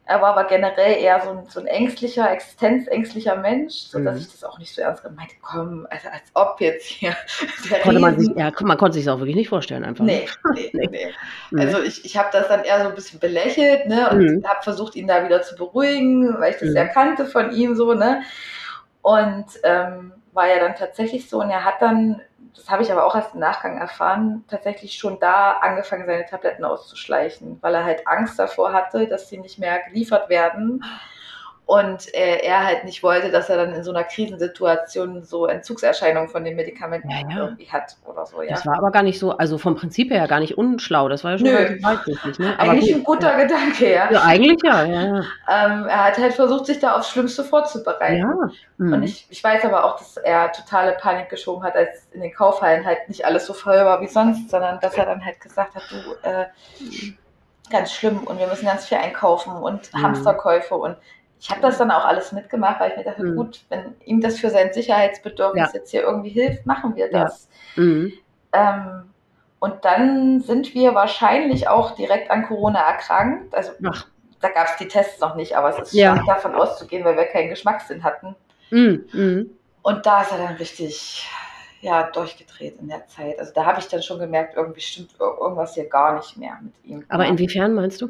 [0.07, 4.21] er war aber generell eher so ein, so ein ängstlicher, existenzängstlicher Mensch, sodass mhm.
[4.21, 7.15] ich das auch nicht so ernst gemeint komm, also als ob jetzt hier.
[7.83, 10.05] Konnte man, sich, ja, man konnte sich das auch wirklich nicht vorstellen, einfach.
[10.05, 10.87] Nee, nee, nee.
[10.91, 11.13] nee.
[11.49, 11.59] Mhm.
[11.59, 14.47] Also ich, ich habe das dann eher so ein bisschen belächelt ne, und mhm.
[14.47, 16.75] habe versucht, ihn da wieder zu beruhigen, weil ich das mhm.
[16.75, 17.95] ja kannte von ihm so.
[17.95, 18.21] ne
[19.01, 22.21] Und ähm, war ja dann tatsächlich so und er hat dann
[22.55, 26.63] das habe ich aber auch erst im Nachgang erfahren, tatsächlich schon da angefangen, seine Tabletten
[26.63, 30.83] auszuschleichen, weil er halt Angst davor hatte, dass sie nicht mehr geliefert werden.
[31.65, 36.29] Und äh, er halt nicht wollte, dass er dann in so einer Krisensituation so Entzugserscheinungen
[36.29, 37.37] von den Medikamenten ja, ja.
[37.37, 38.43] irgendwie hat oder so.
[38.43, 38.51] Ja.
[38.51, 41.09] Das war aber gar nicht so, also vom Prinzip her gar nicht unschlau.
[41.09, 42.37] Das war ja schon relativ weitsichtig.
[42.37, 42.53] Ne?
[42.59, 43.43] Aber eigentlich gut, ein guter ja.
[43.43, 44.11] Gedanke, ja.
[44.11, 44.85] Ja, eigentlich ja.
[44.85, 48.19] ja, ähm, er hat halt versucht, sich da aufs Schlimmste vorzubereiten.
[48.19, 48.49] Ja.
[48.77, 48.93] Mhm.
[48.93, 52.31] Und ich, ich weiß aber auch, dass er totale Panik geschoben hat, als in den
[52.31, 55.73] Kaufhallen halt nicht alles so voll war wie sonst, sondern dass er dann halt gesagt
[55.73, 56.45] hat, du, äh,
[57.69, 60.01] ganz schlimm und wir müssen ganz viel einkaufen und mhm.
[60.01, 60.97] Hamsterkäufe und
[61.39, 63.35] ich habe das dann auch alles mitgemacht, weil ich mir dachte, mhm.
[63.35, 65.79] gut, wenn ihm das für sein Sicherheitsbedürfnis ja.
[65.79, 67.49] jetzt hier irgendwie hilft, machen wir das.
[67.75, 67.83] Ja.
[67.83, 68.13] Mhm.
[68.53, 69.03] Ähm,
[69.59, 73.53] und dann sind wir wahrscheinlich auch direkt an Corona erkrankt.
[73.53, 74.07] Also Ach.
[74.41, 76.13] da gab es die Tests noch nicht, aber es ist ja.
[76.13, 78.35] stark davon auszugehen, weil wir keinen Geschmackssinn hatten.
[78.71, 79.05] Mhm.
[79.11, 79.49] mhm.
[79.81, 81.29] Und da ist er dann richtig
[81.81, 83.37] ja, durchgedreht in der Zeit.
[83.39, 86.73] Also da habe ich dann schon gemerkt, irgendwie stimmt irgendwas hier gar nicht mehr mit
[86.83, 87.05] ihm.
[87.09, 88.09] Aber inwiefern meinst du?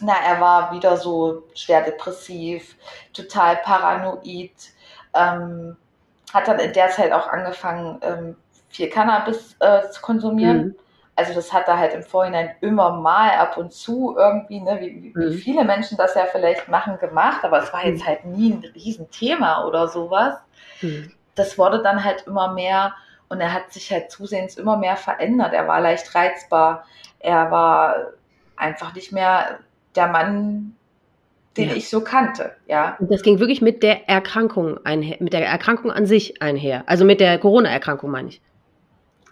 [0.00, 2.76] Na, er war wieder so schwer depressiv,
[3.12, 4.52] total paranoid,
[5.14, 5.76] ähm,
[6.32, 8.36] hat dann in der Zeit auch angefangen, ähm,
[8.68, 10.58] viel Cannabis äh, zu konsumieren.
[10.58, 10.76] Mhm.
[11.16, 15.14] Also das hat er halt im Vorhinein immer mal ab und zu irgendwie, ne, wie,
[15.14, 15.32] wie mhm.
[15.34, 18.06] viele Menschen das ja vielleicht machen, gemacht, aber es war jetzt mhm.
[18.06, 20.34] halt nie ein Riesenthema oder sowas.
[20.82, 21.12] Mhm.
[21.36, 22.94] Das wurde dann halt immer mehr
[23.28, 25.52] und er hat sich halt zusehends immer mehr verändert.
[25.52, 26.84] Er war leicht reizbar,
[27.20, 27.96] er war
[28.56, 29.60] einfach nicht mehr
[29.96, 30.74] der Mann,
[31.56, 31.76] den ja.
[31.76, 32.96] ich so kannte, ja.
[32.98, 36.82] Und das ging wirklich mit der Erkrankung einher, mit der Erkrankung an sich einher.
[36.86, 38.40] Also mit der Corona-Erkrankung meine ich.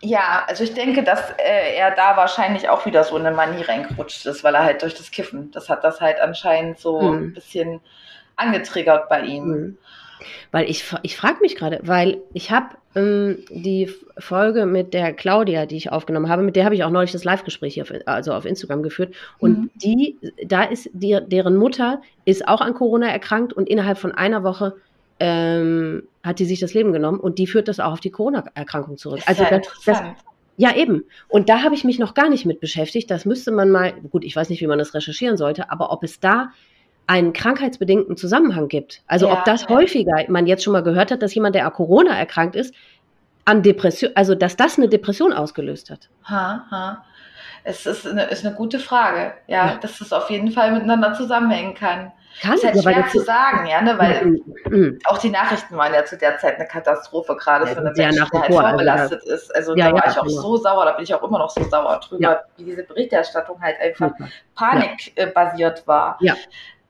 [0.05, 4.27] Ja, also ich denke, dass äh, er da wahrscheinlich auch wieder so eine Manie reingerutscht
[4.27, 7.19] ist, weil er halt durch das Kiffen, das hat das halt anscheinend so hm.
[7.19, 7.81] ein bisschen
[8.37, 9.45] angetriggert bei ihm.
[9.45, 9.79] Hm.
[10.51, 15.67] Weil ich, ich frage mich gerade, weil ich habe ähm, die Folge mit der Claudia,
[15.67, 18.45] die ich aufgenommen habe, mit der habe ich auch neulich das Live-Gespräch auf, also auf
[18.45, 19.15] Instagram geführt.
[19.39, 19.71] Und mhm.
[19.77, 24.43] die, da ist die, deren Mutter ist auch an Corona erkrankt und innerhalb von einer
[24.45, 24.75] Woche
[25.21, 28.97] ähm, hat die sich das Leben genommen und die führt das auch auf die Corona-Erkrankung
[28.97, 29.21] zurück.
[29.27, 30.03] Also das, das,
[30.57, 31.05] ja, eben.
[31.29, 33.11] Und da habe ich mich noch gar nicht mit beschäftigt.
[33.11, 36.03] Das müsste man mal, gut, ich weiß nicht, wie man das recherchieren sollte, aber ob
[36.05, 36.51] es da
[37.07, 39.03] einen krankheitsbedingten Zusammenhang gibt.
[39.07, 39.69] Also ja, ob das ja.
[39.71, 42.75] häufiger, man jetzt schon mal gehört hat, dass jemand, der an Corona erkrankt ist,
[43.45, 46.09] an Depression, also dass das eine Depression ausgelöst hat.
[46.29, 47.05] Ha, ha.
[47.65, 49.79] Es ist eine, ist eine gute Frage, ja, ja.
[49.81, 52.13] dass das auf jeden Fall miteinander zusammenhängen kann.
[52.41, 54.43] Kann ist halt ja, schwer zu sagen, ja, ne, weil mhm.
[54.71, 54.99] mhm.
[55.05, 58.27] auch die Nachrichten waren ja zu der Zeit eine Katastrophe, gerade ja, für eine Menschen,
[58.33, 59.55] die halt vorbelastet also, ist.
[59.55, 60.41] Also ja, da war ich auch genau.
[60.41, 63.77] so sauer, da bin ich auch immer noch so sauer drüber, wie diese Berichterstattung halt
[63.81, 64.13] einfach
[64.55, 66.19] panikbasiert war.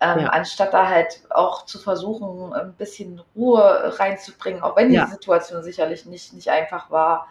[0.03, 0.29] Ähm, ja.
[0.31, 5.07] anstatt da halt auch zu versuchen, ein bisschen Ruhe reinzubringen, auch wenn die ja.
[5.07, 7.29] Situation sicherlich nicht, nicht einfach war.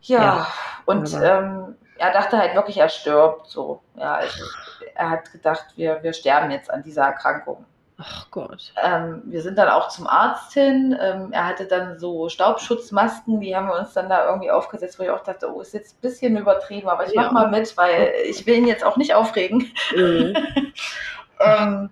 [0.00, 0.46] Ja, ja.
[0.84, 3.80] und ähm, er dachte halt wirklich, er stirbt so.
[3.96, 4.44] Ja, also,
[4.94, 7.64] er hat gedacht, wir, wir sterben jetzt an dieser Erkrankung.
[7.98, 8.72] Ach Gott.
[8.82, 10.96] Ähm, wir sind dann auch zum Arzt hin.
[11.00, 15.04] Ähm, er hatte dann so Staubschutzmasken, die haben wir uns dann da irgendwie aufgesetzt, wo
[15.04, 17.32] ich auch dachte, oh, ist jetzt ein bisschen übertrieben, aber ich mach ja.
[17.32, 19.72] mal mit, weil ich will ihn jetzt auch nicht aufregen.
[19.94, 20.36] Mhm.
[21.44, 21.90] Ähm,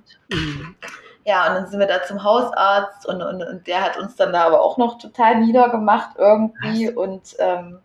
[1.24, 4.32] ja, und dann sind wir da zum Hausarzt und, und, und der hat uns dann
[4.32, 6.96] da aber auch noch total niedergemacht irgendwie Was?
[6.96, 7.78] und ähm,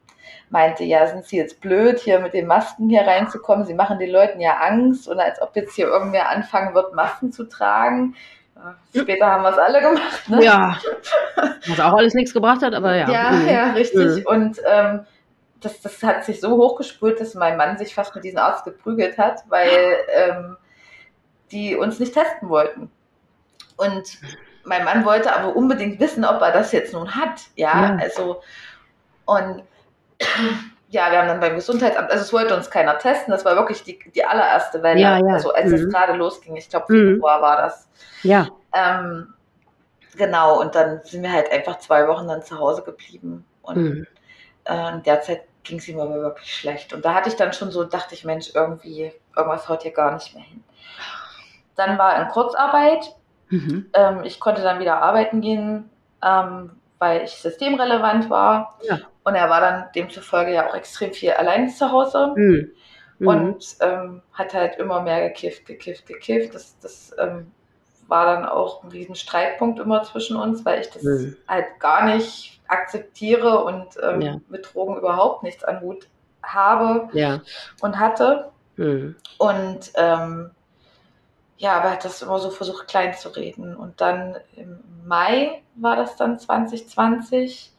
[0.49, 3.65] meinte, ja, sind Sie jetzt blöd, hier mit den Masken hier reinzukommen?
[3.65, 7.31] Sie machen den Leuten ja Angst und als ob jetzt hier irgendwer anfangen wird, Masken
[7.31, 8.15] zu tragen.
[8.95, 10.29] Später haben wir es alle gemacht.
[10.29, 10.43] Ne?
[10.43, 10.77] Ja.
[11.67, 13.09] Was auch alles nichts gebracht hat, aber ja.
[13.09, 13.47] Ja, mhm.
[13.47, 14.17] ja, richtig.
[14.19, 14.25] Mhm.
[14.25, 15.05] Und ähm,
[15.59, 19.17] das, das hat sich so hochgespült, dass mein Mann sich fast mit diesem Arzt geprügelt
[19.17, 20.57] hat, weil ähm,
[21.51, 22.89] die uns nicht testen wollten.
[23.77, 24.17] Und
[24.63, 27.41] mein Mann wollte aber unbedingt wissen, ob er das jetzt nun hat.
[27.55, 27.97] Ja, ja.
[28.01, 28.41] also,
[29.26, 29.63] und
[30.89, 33.84] ja, wir haben dann beim Gesundheitsamt, also es wollte uns keiner testen, das war wirklich
[33.84, 35.34] die, die allererste Welle, ja, ja.
[35.34, 35.76] also als mhm.
[35.76, 36.85] es gerade losging, ich glaube.
[36.88, 37.41] Februar mhm.
[37.41, 37.89] war das.
[38.23, 38.47] Ja.
[38.73, 39.34] Ähm,
[40.15, 44.07] genau, und dann sind wir halt einfach zwei Wochen dann zu Hause geblieben und mhm.
[44.65, 46.93] äh, in der Zeit ging es ihm aber wirklich schlecht.
[46.93, 50.13] Und da hatte ich dann schon so, dachte ich, Mensch, irgendwie, irgendwas haut hier gar
[50.13, 50.63] nicht mehr hin.
[51.76, 53.15] Dann war in Kurzarbeit.
[53.49, 53.88] Mhm.
[53.93, 55.89] Ähm, ich konnte dann wieder arbeiten gehen,
[56.23, 58.80] ähm, weil ich systemrelevant war.
[58.84, 58.99] Ja.
[59.23, 62.34] Und er war dann demzufolge ja auch extrem viel allein zu Hause.
[62.35, 62.72] Mhm.
[63.19, 63.27] Mhm.
[63.27, 66.53] Und ähm, hat halt immer mehr gekifft, gekifft, gekifft.
[66.53, 67.52] Das, das ähm,
[68.07, 71.35] war dann auch ein riesen Streitpunkt immer zwischen uns, weil ich das mhm.
[71.47, 74.41] halt gar nicht akzeptiere und ähm, ja.
[74.49, 76.07] mit Drogen überhaupt nichts an Hut
[76.43, 77.41] habe ja.
[77.81, 78.52] und hatte.
[78.77, 79.15] Mhm.
[79.38, 80.52] Und ähm,
[81.57, 83.76] ja, aber hat das immer so versucht klein zu reden.
[83.76, 87.72] Und dann im Mai war das dann 2020.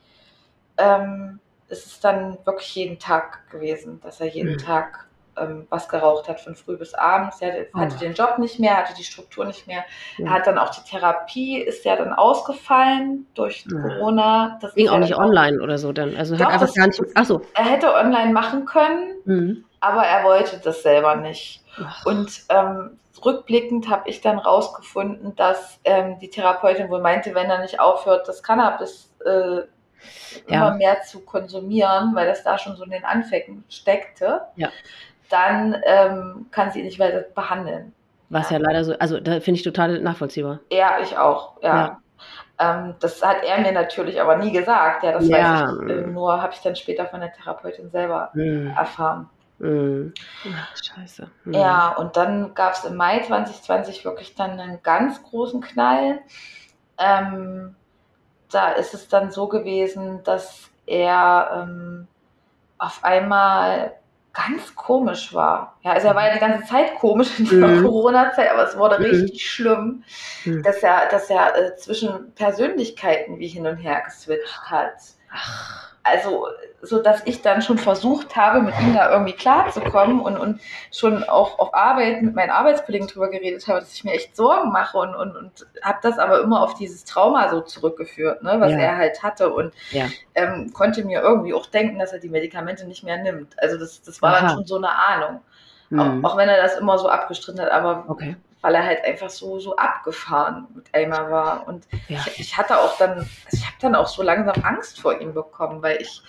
[0.78, 4.58] Ähm, es ist dann wirklich jeden Tag gewesen, dass er jeden mhm.
[4.58, 5.06] Tag
[5.38, 7.40] ähm, was geraucht hat von früh bis abends.
[7.40, 9.84] Er hatte, hatte den Job nicht mehr, hatte die Struktur nicht mehr.
[10.18, 10.26] Ja.
[10.26, 13.80] Er hat dann auch die Therapie, ist ja dann ausgefallen durch Ja.
[13.80, 14.58] Corona.
[14.62, 16.16] Das Ging auch nicht online oder so dann.
[16.16, 17.02] Also Doch, hat einfach gar nicht.
[17.14, 17.42] Achso.
[17.54, 19.64] Er hätte online machen können, Mhm.
[19.80, 21.62] Aber er wollte das selber nicht.
[21.82, 27.50] Ach, Und ähm, rückblickend habe ich dann rausgefunden, dass ähm, die Therapeutin wohl meinte, wenn
[27.50, 29.62] er nicht aufhört, das Cannabis äh,
[30.48, 30.68] Ja.
[30.68, 34.68] immer mehr zu konsumieren, weil das da schon so in den Anfängen steckte, Ja.
[35.30, 37.92] dann ähm, kann sie ihn nicht weiter behandeln.
[38.28, 40.58] Was ja leider so, also da finde ich total nachvollziehbar.
[40.70, 41.76] Ja, ich auch, ja.
[41.76, 41.98] Ja.
[42.58, 45.02] Ähm, das hat er mir natürlich aber nie gesagt.
[45.04, 45.36] Ja, das Ja.
[45.64, 45.90] weiß ich.
[45.90, 48.74] Äh, nur habe ich dann später von der Therapeutin selber Mhm.
[48.76, 49.28] erfahren.
[49.58, 50.12] Mhm.
[50.54, 51.30] Ach, scheiße.
[51.44, 51.54] Mhm.
[51.54, 56.20] Ja, und dann gab es im Mai 2020 wirklich dann einen ganz großen Knall.
[56.98, 57.74] Ähm,
[58.50, 62.06] da ist es dann so gewesen, dass er ähm,
[62.78, 63.94] auf einmal
[64.32, 65.78] ganz komisch war.
[65.82, 67.84] Ja, also er war ja die ganze Zeit komisch in dieser Mhm.
[67.84, 69.04] Corona-Zeit, aber es wurde Mhm.
[69.06, 70.04] richtig schlimm,
[70.44, 70.62] Mhm.
[70.62, 74.92] dass er, dass er äh, zwischen Persönlichkeiten wie hin und her geswitcht hat.
[75.36, 76.46] Ach, Also,
[76.82, 80.60] so dass ich dann schon versucht habe, mit ihm da irgendwie klarzukommen und, und
[80.92, 84.70] schon auch auf Arbeit mit meinen Arbeitskollegen drüber geredet habe, dass ich mir echt Sorgen
[84.70, 88.70] mache und, und, und habe das aber immer auf dieses Trauma so zurückgeführt, ne, was
[88.72, 88.78] Ja.
[88.78, 90.06] er halt hatte und Ja.
[90.36, 93.60] ähm, konnte mir irgendwie auch denken, dass er die Medikamente nicht mehr nimmt.
[93.60, 94.40] Also das, das war Aha.
[94.42, 95.40] dann schon so eine Ahnung.
[95.90, 96.24] Mhm.
[96.24, 98.36] Auch, auch wenn er das immer so abgestritten hat, aber Okay.
[98.66, 101.68] Weil er halt einfach so, so abgefahren mit einmal war.
[101.68, 102.18] Und Ja.
[102.26, 105.32] ich, ich hatte auch dann, also ich habe dann auch so langsam Angst vor ihm
[105.34, 106.20] bekommen, weil ich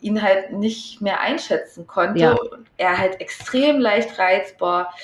[0.00, 2.20] ihn halt nicht mehr einschätzen konnte.
[2.20, 2.36] Ja.
[2.76, 4.94] Er halt extrem leicht reizbar,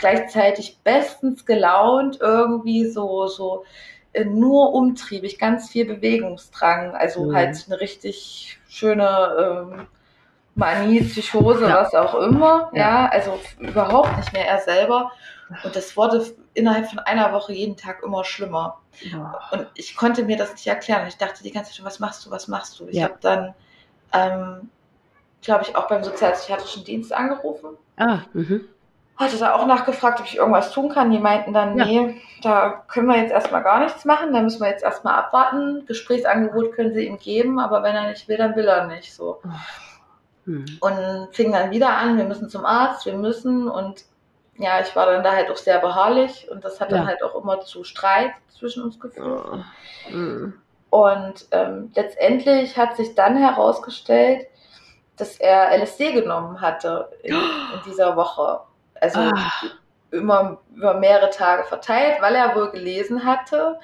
[0.00, 3.64] gleichzeitig bestens gelaunt, irgendwie so, so
[4.12, 6.96] äh, nur umtriebig, ganz viel Bewegungsdrang.
[6.96, 7.36] Also Mhm.
[7.36, 9.86] halt eine richtig schöne ähm,
[10.56, 11.82] Manie, Psychose, Ja.
[11.82, 12.68] was auch immer.
[12.72, 13.04] Ja.
[13.04, 15.12] Ja, also überhaupt nicht mehr er selber.
[15.64, 18.80] Und das wurde innerhalb von einer Woche jeden Tag immer schlimmer.
[19.12, 19.40] Boah.
[19.52, 21.06] Und ich konnte mir das nicht erklären.
[21.06, 22.88] Ich dachte die ganze Zeit schon, was machst du, was machst du?
[22.88, 23.04] Ich Ja.
[23.04, 23.54] habe dann,
[24.12, 24.70] ähm,
[25.42, 27.70] glaube ich, auch beim sozialpsychiatrischen Dienst angerufen.
[27.96, 28.68] Ah, mhm.
[29.16, 31.10] Hatte da auch nachgefragt, ob ich irgendwas tun kann.
[31.10, 31.84] Die meinten dann, Ja.
[31.84, 34.32] nee, da können wir jetzt erstmal gar nichts machen.
[34.32, 35.86] Da müssen wir jetzt erstmal abwarten.
[35.86, 39.40] Gesprächsangebot können sie ihm geben, aber wenn er nicht will, dann will er nicht so.
[40.44, 40.66] Mhm.
[40.80, 43.68] Und fing dann wieder an, wir müssen zum Arzt, wir müssen.
[43.68, 44.04] Und
[44.58, 47.06] ja, ich war dann da halt auch sehr beharrlich und das hat dann Ja.
[47.06, 49.44] halt auch immer zu Streit zwischen uns geführt.
[49.52, 50.10] Oh.
[50.10, 50.54] Mhm.
[50.90, 54.46] Und ähm, letztendlich hat sich dann herausgestellt,
[55.16, 58.60] dass er LSD genommen hatte in, in dieser Woche.
[59.00, 59.50] Also Ah.
[60.12, 63.78] immer über mehrere Tage verteilt, weil er wohl gelesen hatte,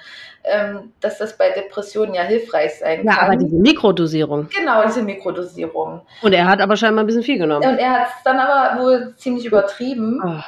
[0.44, 3.26] ähm, dass das bei Depressionen ja hilfreich sein Ja, kann.
[3.26, 4.48] aber diese Mikrodosierung.
[4.48, 6.00] genau, diese Mikrodosierung.
[6.22, 7.68] Und er hat aber scheinbar ein bisschen viel genommen.
[7.68, 10.44] Und er hat es dann aber wohl ziemlich übertrieben Ah.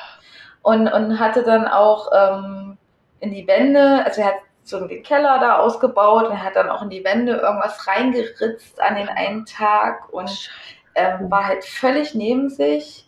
[0.65, 2.79] Und, und hatte dann auch ähm,
[3.21, 4.35] in die Wände, also er hat
[4.65, 8.81] so den Keller da ausgebaut und er hat dann auch in die Wände irgendwas reingeritzt
[8.81, 10.51] an den einen Tag und
[10.95, 13.07] ähm, war halt völlig neben sich.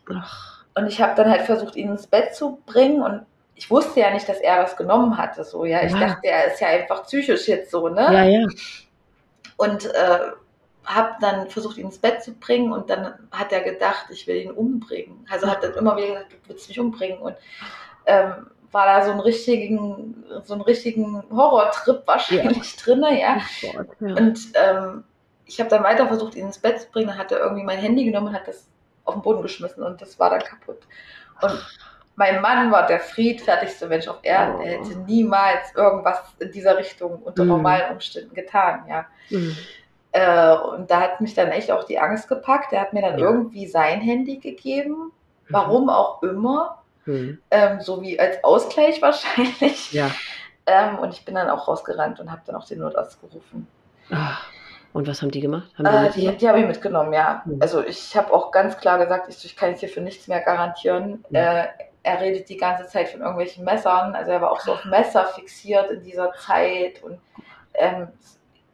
[0.74, 3.24] Und ich habe dann halt versucht, ihn ins Bett zu bringen und
[3.54, 5.42] ich wusste ja nicht, dass er was genommen hatte.
[5.42, 5.82] So, ja.
[5.82, 6.00] Ich Ja.
[6.00, 8.02] dachte, er ist ja einfach psychisch jetzt so, ne?
[8.02, 8.46] Ja, ja.
[9.56, 10.18] Und äh,
[10.86, 14.36] habe dann versucht, ihn ins Bett zu bringen und dann hat er gedacht, ich will
[14.36, 15.26] ihn umbringen.
[15.30, 17.18] Also hat dann immer wieder gesagt, du willst mich umbringen.
[17.18, 17.36] Und
[18.06, 23.38] ähm, war da so einen richtigen, so einen richtigen Horrortrip wahrscheinlich drin, ja.
[23.64, 24.14] Oh Gott, ja.
[24.16, 25.04] Und ähm,
[25.44, 27.08] ich habe dann weiter versucht, ihn ins Bett zu bringen.
[27.08, 28.66] Dann hat er irgendwie mein Handy genommen und hat das
[29.04, 30.80] auf den Boden geschmissen und das war dann kaputt.
[31.42, 31.66] Und
[32.16, 34.56] mein Mann war der friedfertigste Mensch auf Erden.
[34.56, 34.62] Oh.
[34.62, 37.50] Er hätte niemals irgendwas in dieser Richtung unter Mhm.
[37.50, 39.06] normalen Umständen getan, ja.
[39.30, 39.56] Mhm.
[40.16, 42.72] Äh, und da hat mich dann echt auch die Angst gepackt.
[42.72, 43.26] Er hat mir dann Ja.
[43.26, 45.12] irgendwie sein Handy gegeben,
[45.50, 47.38] warum auch immer, Mhm.
[47.50, 49.92] ähm, so wie als Ausgleich wahrscheinlich.
[49.92, 50.10] Ja.
[50.66, 53.68] Ähm, und ich bin dann auch rausgerannt und habe dann auch den Notarzt gerufen.
[54.10, 54.38] Ah.
[54.94, 55.68] Und was haben die gemacht?
[55.76, 56.34] Haben die Äh, mitgemacht?
[56.34, 57.42] die die habe ich mitgenommen, ja.
[57.44, 57.58] Mhm.
[57.60, 60.40] Also ich habe auch ganz klar gesagt, ich, ich kann es hier für nichts mehr
[60.40, 61.24] garantieren.
[61.28, 61.36] Mhm.
[61.36, 61.66] Äh,
[62.02, 64.14] er redet die ganze Zeit von irgendwelchen Messern.
[64.14, 67.02] Also er war auch so auf Messer fixiert in dieser Zeit.
[67.02, 67.18] Und
[67.74, 68.08] ähm,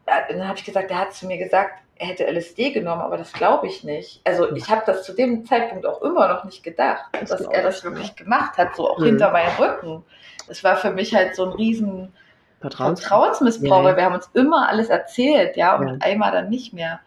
[0.07, 3.33] dann habe ich gesagt, er hat zu mir gesagt, er hätte LSD genommen, aber das
[3.33, 4.21] glaube ich nicht.
[4.25, 7.63] Also ich habe das zu dem Zeitpunkt auch immer noch nicht gedacht, Das dass er
[7.63, 9.05] das ich, wirklich gemacht hat, so auch Mhm.
[9.05, 10.05] hinter meinem Rücken.
[10.49, 12.13] Das war für mich halt so ein riesen
[12.61, 13.01] Vertrauens.
[13.01, 13.85] Vertrauensmissbrauch, Ja, ja.
[13.85, 15.97] weil wir haben uns immer alles erzählt, ja, und Ja.
[16.01, 17.01] einmal dann nicht mehr.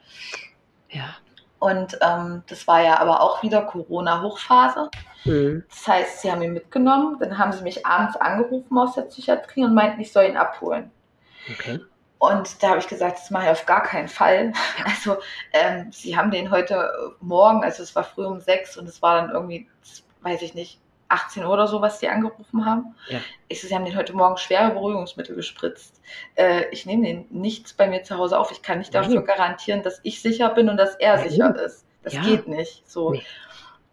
[0.90, 1.16] Ja.
[1.60, 4.90] Und ähm, das war ja aber auch wieder Corona-Hochphase.
[5.26, 5.64] Mhm.
[5.70, 9.64] Das heißt, sie haben ihn mitgenommen, dann haben sie mich abends angerufen aus der Psychiatrie
[9.64, 10.92] und meinten, ich soll ihn abholen.
[11.52, 11.80] Okay.
[12.32, 14.54] Und da habe ich gesagt, das mache ich auf gar keinen Fall.
[14.84, 15.18] Also
[15.54, 19.22] ähm, sie haben den heute Morgen, also es war früh um sechs und es war
[19.22, 19.68] dann irgendwie,
[20.22, 22.96] weiß ich nicht, 18 Uhr oder so, was sie angerufen haben.
[23.10, 23.20] Ja.
[23.48, 26.02] Ich so, sie haben den heute Morgen schwere Beruhigungsmittel gespritzt.
[26.36, 28.52] Äh, ich nehme den nichts bei mir zu Hause auf.
[28.52, 31.86] Ich kann nicht dafür garantieren, dass ich sicher bin und dass er sicher ist.
[32.04, 32.22] Das ja.
[32.22, 32.90] geht nicht.
[32.90, 33.12] So.
[33.12, 33.24] Nee.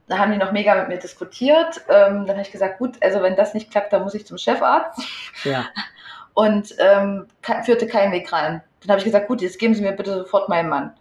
[0.09, 1.83] Da haben die noch mega mit mir diskutiert.
[1.89, 4.39] Ähm, dann habe ich gesagt, gut, also wenn das nicht klappt, dann muss ich zum
[4.39, 5.01] Chefarzt.
[5.45, 5.67] Ja.
[6.35, 7.27] Und ähm,
[7.65, 8.63] führte keinen Weg rein.
[8.81, 10.95] Dann habe ich gesagt, gut, jetzt geben Sie mir bitte sofort meinen Mann.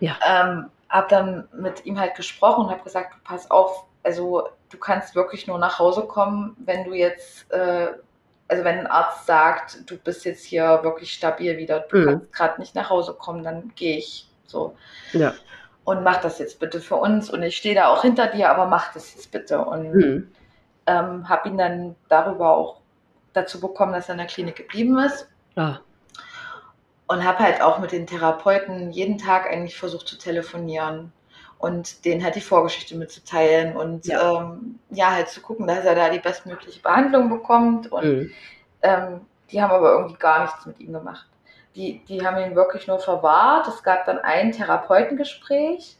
[0.00, 0.16] Ja.
[0.26, 5.14] Ähm, habe dann mit ihm halt gesprochen und habe gesagt, pass auf, also du kannst
[5.14, 7.88] wirklich nur nach Hause kommen, wenn du jetzt, äh,
[8.48, 12.06] also wenn ein Arzt sagt, du bist jetzt hier wirklich stabil wieder, du mhm.
[12.06, 14.76] kannst gerade nicht nach Hause kommen, dann gehe ich so.
[15.12, 15.34] Ja.
[15.84, 17.30] Und mach das jetzt bitte für uns.
[17.30, 19.60] Und ich stehe da auch hinter dir, aber mach das jetzt bitte.
[19.60, 20.32] Und mhm.
[20.86, 22.79] ähm, habe ihn dann darüber auch
[23.32, 25.28] dazu bekommen, dass er in der Klinik geblieben ist.
[25.56, 25.78] Ah.
[27.06, 31.12] Und habe halt auch mit den Therapeuten jeden Tag eigentlich versucht zu telefonieren
[31.60, 35.94] und denen halt die Vorgeschichte mitzuteilen und ja, ähm, ja halt zu gucken, dass er
[35.94, 37.92] da die bestmögliche Behandlung bekommt.
[37.92, 38.30] Und mhm.
[38.80, 39.20] ähm,
[39.50, 41.26] die haben aber irgendwie gar nichts mit ihm gemacht.
[41.76, 43.68] Die, die haben ihn wirklich nur verwahrt.
[43.68, 45.96] Es gab dann ein Therapeutengespräch.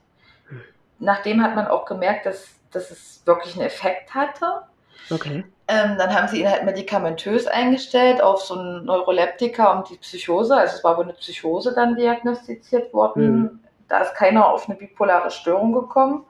[0.48, 0.62] Mhm.
[0.98, 4.62] Nachdem hat man auch gemerkt, dass, dass es wirklich einen Effekt hatte.
[5.08, 5.44] Okay.
[5.68, 10.56] Ähm, dann haben sie ihn halt medikamentös eingestellt auf so einen Neuroleptika um die Psychose.
[10.56, 13.40] Also es war wohl eine Psychose dann diagnostiziert worden.
[13.40, 13.60] Mhm
[13.90, 16.24] da ist keiner auf eine bipolare Störung gekommen.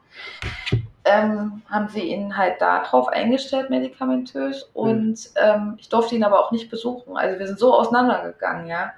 [1.04, 4.70] Ähm, haben sie ihn halt da drauf eingestellt, medikamentös.
[4.74, 4.80] Mhm.
[4.80, 7.16] Und ähm, ich durfte ihn aber auch nicht besuchen.
[7.16, 8.92] Also wir sind so auseinandergegangen, ja.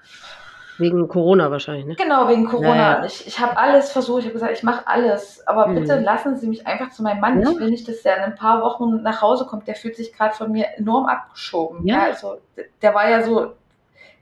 [0.78, 1.94] Wegen Corona wahrscheinlich, ne?
[1.96, 2.76] Genau, wegen Corona.
[2.76, 3.04] Ja, ja.
[3.04, 5.46] Ich, ich habe alles versucht, ich habe gesagt, ich mache alles.
[5.46, 5.74] Aber mhm.
[5.74, 7.42] bitte lassen Sie mich einfach zu meinem Mann.
[7.42, 7.50] Ja.
[7.50, 9.68] Ich will nicht, dass der in ein paar Wochen nach Hause kommt.
[9.68, 11.86] Der fühlt sich gerade von mir enorm abgeschoben.
[11.86, 12.04] Ja.
[12.04, 12.38] also
[12.80, 13.52] der war ja so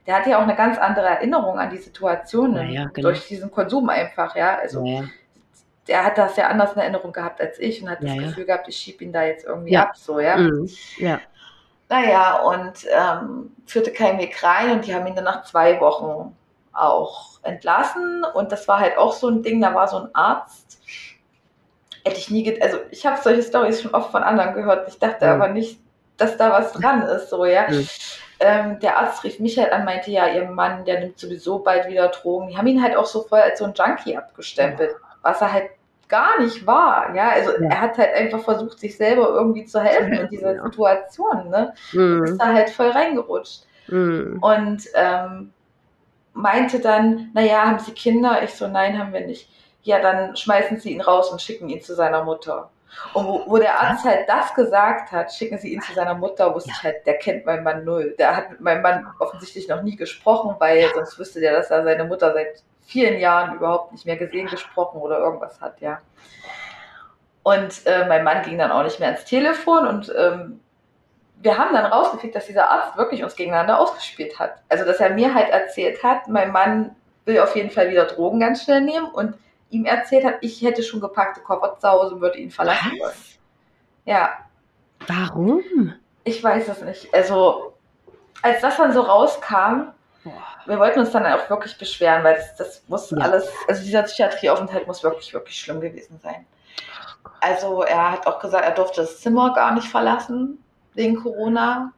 [0.06, 3.08] der hatte ja auch eine ganz andere Erinnerung an die Situation ja, ja, genau.
[3.08, 4.58] durch diesen Konsum einfach, ja.
[4.58, 5.04] Also ja,
[5.86, 8.66] der hat das ja anders in Erinnerung gehabt als ich und hat das Gefühl gehabt,
[8.68, 10.36] ich schiebe ihn da jetzt irgendwie ab, so, ja.
[10.36, 10.68] Mhm.
[10.98, 11.20] ja.
[11.88, 16.36] Naja, und ähm, führte keinen Weg rein und die haben ihn dann nach zwei Wochen
[16.72, 20.78] auch entlassen und das war halt auch so ein Ding, da war so ein Arzt,
[22.04, 25.26] hätte ich nie, also ich habe solche Stories schon oft von anderen gehört, ich dachte
[25.26, 25.32] mhm.
[25.32, 25.80] aber nicht,
[26.16, 27.68] dass da was dran ist, so, ja.
[27.68, 27.88] Mhm
[28.40, 31.86] ähm, der Arzt rief mich halt an, meinte, ja, ihr Mann, der nimmt sowieso bald
[31.88, 32.48] wieder Drogen.
[32.48, 35.70] Die haben ihn halt auch so voll als so ein Junkie abgestempelt, was er halt
[36.08, 37.14] gar nicht war.
[37.14, 37.68] Ja, also ja.
[37.68, 40.64] er hat halt einfach versucht, sich selber irgendwie zu helfen in dieser ja.
[40.64, 41.50] Situation.
[41.50, 41.74] Ne?
[41.92, 42.24] Mhm.
[42.24, 43.64] Ist da halt voll reingerutscht.
[43.88, 44.38] Mhm.
[44.40, 45.52] Und ähm,
[46.32, 48.42] meinte dann, naja, haben Sie Kinder?
[48.42, 49.48] Ich so, nein, haben wir nicht.
[49.82, 52.70] Ja, dann schmeißen Sie ihn raus und schicken ihn zu seiner Mutter.
[53.14, 56.54] Und wo, wo, der Arzt halt das gesagt hat, schicken Sie ihn zu seiner Mutter,
[56.54, 56.76] wusste ja.
[56.76, 58.14] ich halt, der kennt meinen Mann null.
[58.18, 60.88] Der hat mit meinem Mann offensichtlich noch nie gesprochen, weil ja.
[60.94, 65.00] sonst wüsste der, dass er seine Mutter seit vielen Jahren überhaupt nicht mehr gesehen, gesprochen
[65.00, 66.00] oder irgendwas hat, ja.
[67.42, 70.60] Und äh, mein Mann ging dann auch nicht mehr ans Telefon und ähm,
[71.42, 74.56] wir haben dann rausgekriegt, dass dieser Arzt wirklich uns gegeneinander ausgespielt hat.
[74.68, 76.94] Also, dass er mir halt erzählt hat, mein Mann
[77.24, 79.34] will auf jeden Fall wieder Drogen ganz schnell nehmen und
[79.70, 83.00] ihm erzählt hat, ich hätte schon gepackte Koffer zu Hause und würde ihn verlassen Was?
[83.00, 83.16] wollen.
[84.04, 84.30] Ja.
[85.06, 85.94] Warum?
[86.24, 87.14] Ich weiß es nicht.
[87.14, 87.74] Also,
[88.42, 89.92] als das dann so rauskam,
[90.24, 90.32] Boah.
[90.66, 93.18] wir wollten uns dann auch wirklich beschweren, weil das, das muss ja.
[93.18, 96.44] alles, also dieser Psychiatrieaufenthalt muss wirklich, wirklich schlimm gewesen sein.
[97.40, 100.62] Also er hat auch gesagt, er durfte das Zimmer gar nicht verlassen
[100.94, 101.92] wegen Corona.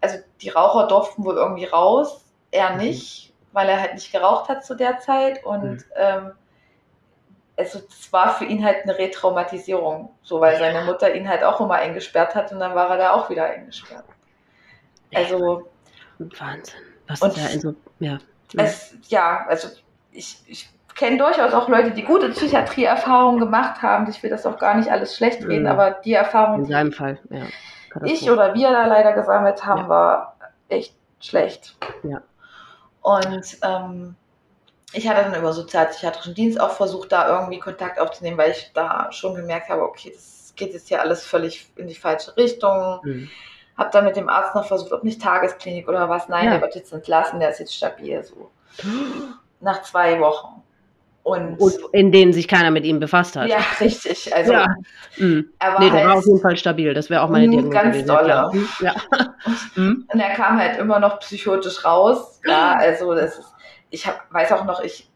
[0.00, 2.78] Also die Raucher durften wohl irgendwie raus, er mhm.
[2.78, 5.44] nicht, weil er halt nicht geraucht hat zu der Zeit.
[5.44, 5.84] Und mhm.
[5.96, 6.32] ähm,
[7.56, 11.60] also das war für ihn halt eine Retraumatisierung, so weil seine Mutter ihn halt auch
[11.60, 14.04] immer eingesperrt hat und dann war er da auch wieder eingesperrt.
[15.12, 15.68] Also
[16.18, 16.80] Wahnsinn.
[17.08, 18.18] Was und da so, ja.
[18.56, 19.68] Es, ja, also
[20.12, 24.08] ich, ich kenne durchaus auch Leute, die gute Psychiatrieerfahrungen gemacht haben.
[24.10, 25.68] Ich will das auch gar nicht alles schlecht reden, mhm.
[25.68, 27.46] aber die Erfahrung, in seinem Fall, ja.
[28.04, 29.88] Ich oder wir da leider gesammelt haben, ja.
[29.88, 30.36] war
[30.68, 31.76] echt schlecht.
[32.02, 32.22] Ja.
[33.00, 34.16] Und ähm,
[34.92, 39.10] ich hatte dann über sozialpsychiatrischen Dienst auch versucht, da irgendwie Kontakt aufzunehmen, weil ich da
[39.12, 43.00] schon gemerkt habe, okay, das geht jetzt hier alles völlig in die falsche Richtung.
[43.02, 43.30] Mhm.
[43.76, 46.28] Habe dann mit dem Arzt noch versucht, ob nicht Tagesklinik oder was.
[46.28, 46.50] Nein, ja.
[46.52, 48.50] der wird jetzt entlassen, der ist jetzt stabil so.
[49.60, 50.62] Nach zwei Wochen.
[51.28, 53.48] Und, und, in denen sich keiner mit ihm befasst hat.
[53.48, 54.34] Ja, richtig.
[54.34, 54.66] Also, ja.
[55.16, 55.50] Mhm.
[55.58, 56.94] Er war nee, der halt war auf jeden Fall stabil.
[56.94, 57.74] Das wäre auch meine Diagnose.
[57.74, 58.50] Ganz dolle.
[58.52, 58.68] Mhm.
[58.80, 58.94] Ja.
[59.76, 60.06] Mhm.
[60.12, 62.40] Und er kam halt immer noch psychotisch raus.
[62.44, 63.54] Ja, also das ist
[63.90, 65.10] ich hab, weiß auch noch, ich,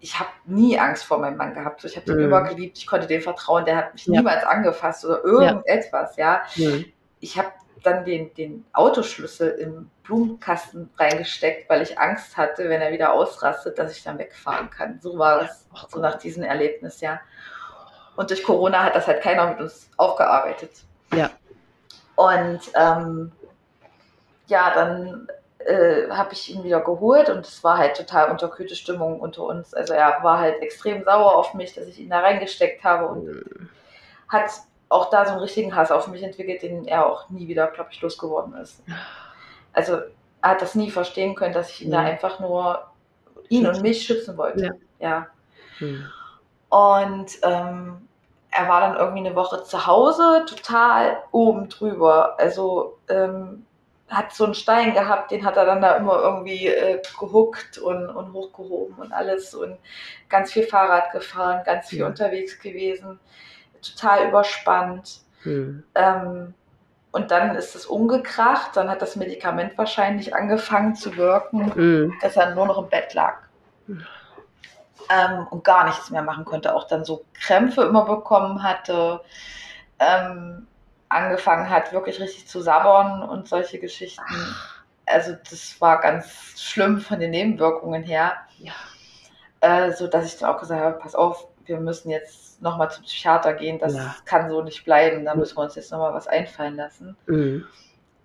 [0.00, 1.84] ich habe nie Angst vor meinem Mann gehabt.
[1.84, 2.24] Ich habe den mhm.
[2.24, 4.12] immer geliebt, ich konnte dem vertrauen, der hat mich ja.
[4.12, 6.42] niemals angefasst oder irgendetwas, ja.
[6.54, 6.70] ja.
[6.70, 6.84] Mhm.
[7.20, 7.48] Ich habe
[7.82, 13.78] dann den, den Autoschlüssel im Blumenkasten reingesteckt, weil ich Angst hatte, wenn er wieder ausrastet,
[13.78, 15.00] dass ich dann wegfahren kann.
[15.02, 17.20] So war es, so nach diesem Erlebnis, ja.
[18.16, 20.70] Und durch Corona hat das halt keiner mit uns aufgearbeitet.
[21.14, 21.30] Ja.
[22.16, 23.32] Und ähm,
[24.46, 25.26] ja, dann
[25.58, 29.74] äh, habe ich ihn wieder geholt und es war halt total unterkühlte Stimmung unter uns.
[29.74, 33.70] Also er war halt extrem sauer auf mich, dass ich ihn da reingesteckt habe und
[34.28, 34.50] hat
[34.88, 37.90] auch da so einen richtigen Hass auf mich entwickelt, den er auch nie wieder, glaube
[37.92, 38.82] ich, losgeworden ist.
[39.72, 39.98] Also
[40.40, 42.02] er hat das nie verstehen können, dass ich ihn ja.
[42.02, 42.86] da einfach nur
[43.48, 44.78] ihn und mich schützen wollte.
[44.98, 45.08] Ja.
[45.08, 45.26] ja.
[45.78, 46.04] Hm.
[46.68, 48.08] Und ähm,
[48.50, 52.38] er war dann irgendwie eine Woche zu Hause, total oben drüber.
[52.38, 53.66] Also ähm,
[54.08, 58.08] hat so einen Stein gehabt, den hat er dann da immer irgendwie äh, gehuckt und,
[58.10, 59.78] und hochgehoben und alles und
[60.28, 62.06] ganz viel Fahrrad gefahren, ganz viel ja.
[62.06, 63.18] unterwegs gewesen
[63.84, 65.20] total überspannt.
[65.44, 65.84] Mhm.
[65.94, 66.54] Ähm,
[67.12, 72.14] und dann ist es umgekracht, dann hat das Medikament wahrscheinlich angefangen zu wirken, mhm.
[72.20, 73.36] dass er nur noch im Bett lag.
[73.86, 76.74] Ähm, und gar nichts mehr machen konnte.
[76.74, 79.20] Auch dann so Krämpfe immer bekommen hatte,
[80.00, 80.66] ähm,
[81.08, 84.56] angefangen hat, wirklich richtig zu sabbern und solche Geschichten.
[85.06, 88.32] Also das war ganz schlimm von den Nebenwirkungen her.
[88.58, 88.72] Ja.
[89.60, 93.04] Äh, so dass ich dann auch gesagt habe, pass auf, wir müssen jetzt nochmal zum
[93.04, 94.14] Psychiater gehen, das ja.
[94.24, 97.16] kann so nicht bleiben, da müssen wir uns jetzt nochmal was einfallen lassen.
[97.26, 97.66] Mhm.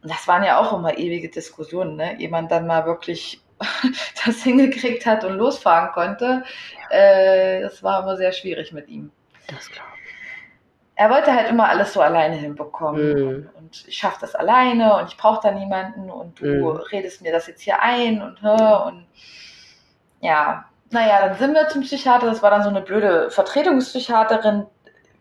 [0.02, 2.16] Und das waren ja auch immer ewige Diskussionen, ne?
[2.20, 3.42] Jemand dann mal wirklich
[4.26, 6.44] das hingekriegt hat und losfahren konnte,
[6.90, 9.12] äh, das war immer sehr schwierig mit ihm.
[9.48, 9.86] Das klar.
[10.96, 13.14] Er wollte halt immer alles so alleine hinbekommen.
[13.14, 13.50] Mhm.
[13.56, 16.68] Und ich schaffe das alleine und ich brauche da niemanden und du mhm.
[16.92, 19.08] redest mir das jetzt hier ein und und
[20.22, 22.26] ja, naja, dann sind wir zum Psychiater.
[22.28, 24.66] Das war dann so eine blöde Vertretungspsychiaterin.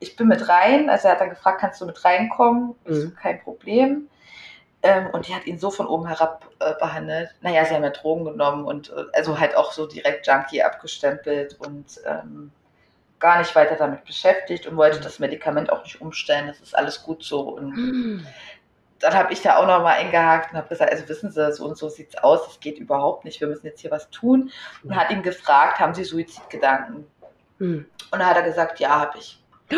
[0.00, 0.88] Ich bin mit rein.
[0.88, 2.74] Also er hat dann gefragt, kannst du mit reinkommen?
[2.86, 3.16] Mhm.
[3.20, 4.08] Kein Problem.
[4.82, 7.34] Ähm, und die hat ihn so von oben herab äh, behandelt.
[7.40, 11.56] Naja, sie haben ja Drogen genommen und äh, also halt auch so direkt Junkie abgestempelt
[11.58, 12.52] und ähm,
[13.18, 16.46] gar nicht weiter damit beschäftigt und wollte das Medikament auch nicht umstellen.
[16.46, 17.40] Das ist alles gut so.
[17.40, 18.26] Und mhm
[19.00, 21.64] dann habe ich da auch noch mal eingehakt und habe gesagt, also wissen Sie, so
[21.64, 24.50] und so sieht es aus, das geht überhaupt nicht, wir müssen jetzt hier was tun.
[24.82, 27.06] Und hat ihn gefragt, haben Sie Suizidgedanken?
[27.58, 27.86] Hm.
[28.10, 29.42] Und dann hat er gesagt, ja, habe ich.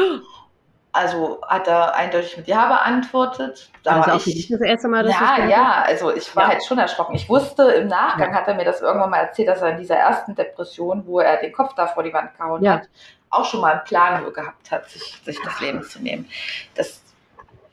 [0.93, 3.71] Also hat er eindeutig mit Ja beantwortet.
[3.85, 6.49] Da also auch ich, das erste Mal, dass Ja, ja, also ich war ja.
[6.49, 7.15] halt schon erschrocken.
[7.15, 8.37] Ich wusste, im Nachgang ja.
[8.37, 11.37] hat er mir das irgendwann mal erzählt, dass er in dieser ersten Depression, wo er
[11.37, 12.73] den Kopf da vor die Wand gehauen ja.
[12.73, 12.89] hat,
[13.31, 16.29] auch schon mal einen Plan gehabt hat, sich, sich das Leben zu nehmen.
[16.75, 17.05] Das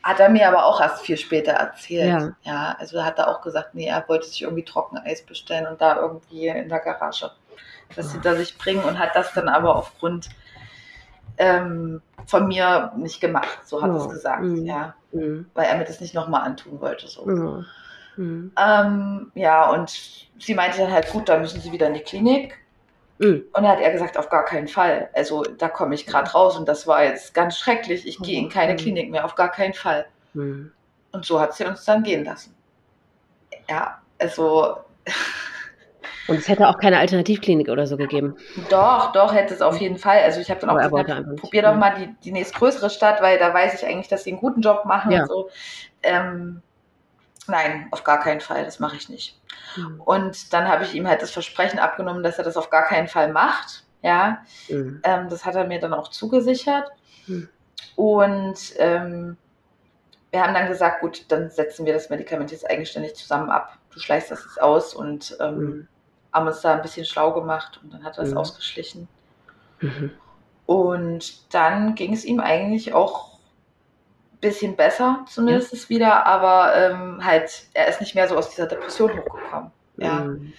[0.08, 2.08] hat er mir aber auch erst viel später erzählt.
[2.08, 2.32] Ja.
[2.44, 5.98] ja, also hat er auch gesagt, nee, er wollte sich irgendwie Trockeneis bestellen und da
[5.98, 7.30] irgendwie in der Garage
[7.94, 10.30] das hinter sich bringen und hat das dann aber aufgrund
[11.38, 14.66] ähm, von mir nicht gemacht, so hat er es gesagt, mhm.
[14.66, 15.50] ja, mhm.
[15.54, 17.08] weil er mir das nicht nochmal antun wollte.
[17.08, 17.26] So.
[17.26, 18.52] Mhm.
[18.58, 19.90] Ähm, ja, und
[20.40, 22.58] sie meinte dann halt, gut, dann müssen sie wieder in die Klinik.
[23.20, 23.46] Mhm.
[23.54, 25.10] Und dann hat er gesagt, auf gar keinen Fall.
[25.14, 28.08] Also da komme ich gerade raus und das war jetzt ganz schrecklich.
[28.08, 28.78] Ich gehe in keine mhm.
[28.78, 30.06] Klinik mehr, auf gar keinen Fall.
[30.34, 30.72] Mhm.
[31.12, 32.56] Und so hat sie uns dann gehen lassen.
[33.70, 34.78] Ja, also.
[36.28, 38.36] Und es hätte auch keine Alternativklinik oder so gegeben.
[38.70, 40.20] Doch, doch, hätte es auf jeden Fall.
[40.24, 43.54] Also ich habe dann auch gesagt, probier doch mal die, die nächstgrößere Stadt, weil da
[43.54, 45.22] weiß ich eigentlich, dass sie einen guten Job machen ja.
[45.22, 45.50] und so.
[46.04, 46.62] Ähm,
[47.48, 49.40] nein, auf gar keinen Fall, das mache ich nicht.
[49.76, 50.02] Mhm.
[50.02, 53.08] Und dann habe ich ihm halt das Versprechen abgenommen, dass er das auf gar keinen
[53.08, 53.84] Fall macht.
[54.02, 55.02] Ja, mhm.
[55.04, 56.90] ähm, das hat er mir dann auch zugesichert.
[57.26, 57.50] Mhm.
[57.96, 59.38] Und ähm,
[60.32, 63.78] wir haben dann gesagt, gut, dann setzen wir das Medikament jetzt eigenständig zusammen ab.
[63.92, 65.88] Du schleichst das jetzt aus und ähm, mhm.
[66.34, 68.38] haben uns da ein bisschen schlau gemacht und dann hat er es mhm.
[68.38, 69.08] ausgeschlichen.
[69.80, 70.12] Mhm.
[70.66, 73.37] Und dann ging es ihm eigentlich auch
[74.40, 75.90] bisschen besser, zumindest ja.
[75.90, 79.72] wieder, aber ähm, halt, er ist nicht mehr so aus dieser Depression hochgekommen.
[79.98, 80.14] Ja.
[80.20, 80.54] Mhm.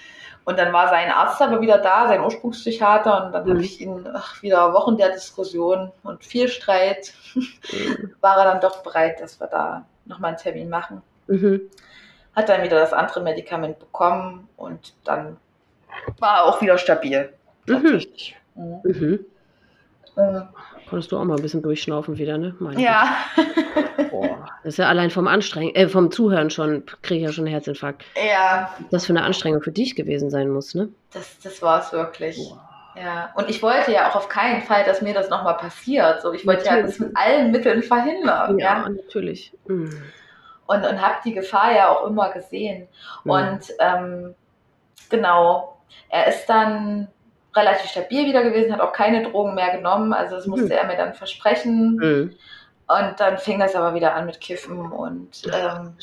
[0.45, 3.51] Und dann war sein Arzt aber wieder da, sein Ursprungspsychiater, und dann mhm.
[3.51, 8.15] habe ich ihn ach, wieder Wochen der Diskussion und viel Streit, mhm.
[8.21, 11.03] war er dann doch bereit, dass wir da nochmal einen Termin machen.
[11.27, 11.61] Mhm.
[12.35, 15.37] Hat dann wieder das andere Medikament bekommen und dann
[16.19, 17.33] war er auch wieder stabil.
[17.67, 17.73] Mhm.
[17.73, 18.37] Tatsächlich.
[18.55, 19.25] Mhm.
[20.19, 20.41] Äh,
[20.89, 22.55] Konntest du auch mal ein bisschen durchschnaufen wieder, ne?
[22.59, 23.17] Meine ja.
[24.11, 27.45] Boah, das ist ja allein vom Anstrengen, äh, vom Zuhören schon, kriege ich ja schon
[27.45, 28.05] einen Herzinfarkt.
[28.17, 28.75] Ja.
[28.91, 30.89] Das für eine Anstrengung für dich gewesen sein muss, ne?
[31.13, 32.37] Das, das war es wirklich.
[32.37, 32.69] Boah.
[32.97, 36.21] Ja, und ich wollte ja auch auf keinen Fall, dass mir das nochmal passiert.
[36.21, 36.81] So, ich wollte natürlich.
[36.81, 38.59] ja das mit allen Mitteln verhindern.
[38.59, 38.89] Ja, ja.
[38.89, 39.53] natürlich.
[39.67, 40.03] Mhm.
[40.67, 42.89] Und, und habe die Gefahr ja auch immer gesehen.
[43.23, 43.31] Mhm.
[43.31, 44.35] Und ähm,
[45.11, 45.79] genau,
[46.09, 47.09] er ist dann
[47.55, 50.13] relativ stabil wieder gewesen, hat auch keine Drogen mehr genommen.
[50.13, 50.73] Also das musste mhm.
[50.73, 51.97] er mir dann versprechen.
[51.97, 52.35] Mhm.
[52.89, 55.95] Und dann fing das aber wieder an mit Kiffen und ähm,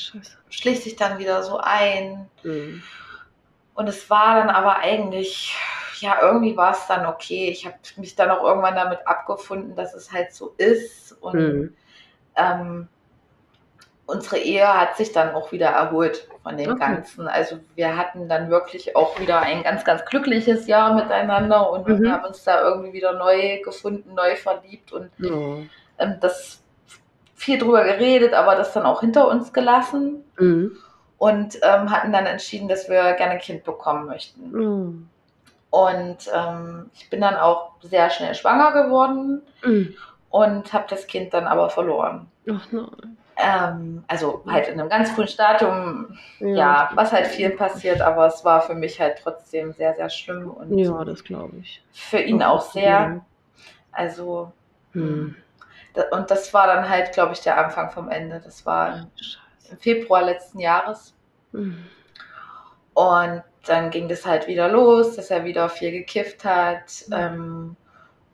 [0.48, 2.28] schlich sich dann wieder so ein.
[2.44, 2.82] Mhm.
[3.74, 5.56] Und es war dann aber eigentlich,
[5.98, 7.48] ja, irgendwie war es dann okay.
[7.50, 11.12] Ich habe mich dann auch irgendwann damit abgefunden, dass es halt so ist.
[11.20, 11.76] Und mhm.
[12.36, 12.88] ähm,
[14.06, 16.80] unsere Ehe hat sich dann auch wieder erholt von dem okay.
[16.80, 17.26] Ganzen.
[17.26, 22.02] Also wir hatten dann wirklich auch wieder ein ganz, ganz glückliches Jahr miteinander und mhm.
[22.02, 25.58] wir haben uns da irgendwie wieder neu gefunden, neu verliebt und oh.
[25.98, 26.62] ähm, das
[27.34, 30.76] viel drüber geredet, aber das dann auch hinter uns gelassen mhm.
[31.18, 34.50] und ähm, hatten dann entschieden, dass wir gerne ein Kind bekommen möchten.
[34.50, 35.08] Mhm.
[35.70, 39.94] Und ähm, ich bin dann auch sehr schnell schwanger geworden mhm.
[40.30, 42.28] und habe das Kind dann aber verloren.
[42.48, 43.16] Ach nein.
[43.38, 46.48] Ähm, also halt in einem ganz frühen Stadium, ja.
[46.48, 46.90] ja.
[46.94, 50.50] was halt vielen passiert, aber es war für mich halt trotzdem sehr, sehr schlimm.
[50.50, 51.82] Und ja, das glaube ich.
[51.92, 53.20] Für ihn auch sehr.
[53.92, 54.52] Also,
[54.92, 55.36] hm.
[56.12, 58.40] und das war dann halt, glaube ich, der Anfang vom Ende.
[58.42, 59.06] Das war
[59.70, 61.14] im Februar letzten Jahres.
[61.52, 61.84] Hm.
[62.94, 67.04] Und dann ging das halt wieder los, dass er wieder viel gekifft hat.
[67.12, 67.76] Ähm,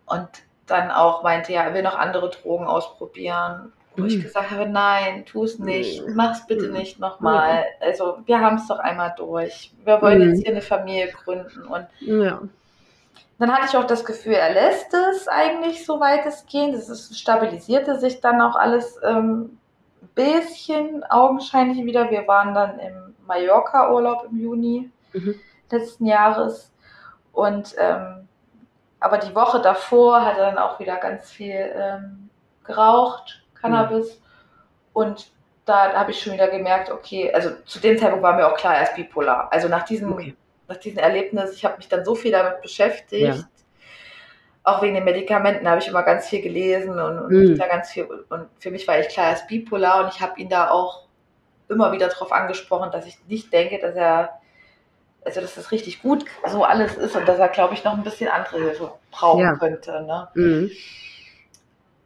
[0.06, 0.28] und
[0.66, 4.22] dann auch meinte, ja, er will noch andere Drogen ausprobieren wo ich hm.
[4.22, 6.14] gesagt habe, nein, tu es nicht, hm.
[6.14, 6.72] mach es bitte hm.
[6.72, 7.64] nicht nochmal.
[7.80, 9.72] Also wir haben es doch einmal durch.
[9.84, 11.64] Wir wollen jetzt hier eine Familie gründen.
[11.64, 12.40] Und ja.
[13.38, 16.74] dann hatte ich auch das Gefühl, er lässt es eigentlich so weit es geht.
[16.74, 19.58] Es stabilisierte sich dann auch alles ähm,
[20.00, 22.10] ein bisschen augenscheinlich wieder.
[22.10, 25.34] Wir waren dann im Mallorca-Urlaub im Juni mhm.
[25.70, 26.72] letzten Jahres.
[27.32, 28.28] Und ähm,
[29.00, 32.30] aber die Woche davor hat er dann auch wieder ganz viel ähm,
[32.64, 34.20] geraucht Cannabis.
[34.92, 35.32] Und
[35.64, 38.76] da habe ich schon wieder gemerkt, okay, also zu dem Zeitpunkt war mir auch klar,
[38.76, 39.48] er ist bipolar.
[39.52, 40.36] Also nach diesem, okay.
[40.68, 43.36] nach diesem Erlebnis, ich habe mich dann so viel damit beschäftigt.
[43.36, 43.44] Ja.
[44.64, 47.58] Auch wegen den Medikamenten habe ich immer ganz viel gelesen und, und mhm.
[47.58, 48.04] da ganz viel.
[48.04, 51.06] Und für mich war ich klar, er ist bipolar und ich habe ihn da auch
[51.68, 54.40] immer wieder darauf angesprochen, dass ich nicht denke, dass er,
[55.24, 58.04] also dass das richtig gut so alles ist und dass er, glaube ich, noch ein
[58.04, 59.54] bisschen andere Hilfe brauchen ja.
[59.56, 60.02] könnte.
[60.02, 60.28] Ne?
[60.34, 60.70] Mhm.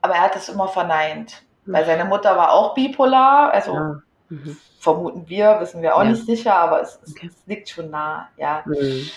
[0.00, 1.42] Aber er hat es immer verneint.
[1.66, 4.00] Weil seine Mutter war auch bipolar, also ja.
[4.28, 4.56] mhm.
[4.78, 6.10] vermuten wir, wissen wir auch ja.
[6.10, 7.28] nicht sicher, aber es, okay.
[7.28, 8.62] es, liegt schon nah, ja.
[8.64, 9.08] Mhm.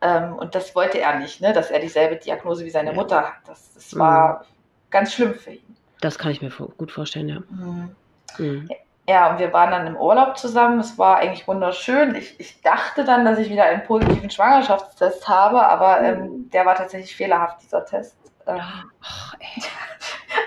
[0.00, 2.96] Ähm, und das wollte er nicht, ne, dass er dieselbe Diagnose wie seine ja.
[2.96, 3.34] Mutter hat.
[3.46, 4.44] Das, das war mhm.
[4.90, 5.76] ganz schlimm für ihn.
[6.00, 7.38] Das kann ich mir gut vorstellen, ja.
[7.50, 7.94] Mhm.
[8.38, 8.68] Mhm.
[9.08, 10.78] Ja, und wir waren dann im Urlaub zusammen.
[10.78, 12.14] Es war eigentlich wunderschön.
[12.14, 16.50] Ich, ich dachte dann, dass ich wieder einen positiven Schwangerschaftstest habe, aber ähm, mhm.
[16.50, 18.16] der war tatsächlich fehlerhaft, dieser Test.
[18.46, 18.60] Ähm,
[19.02, 19.36] oh,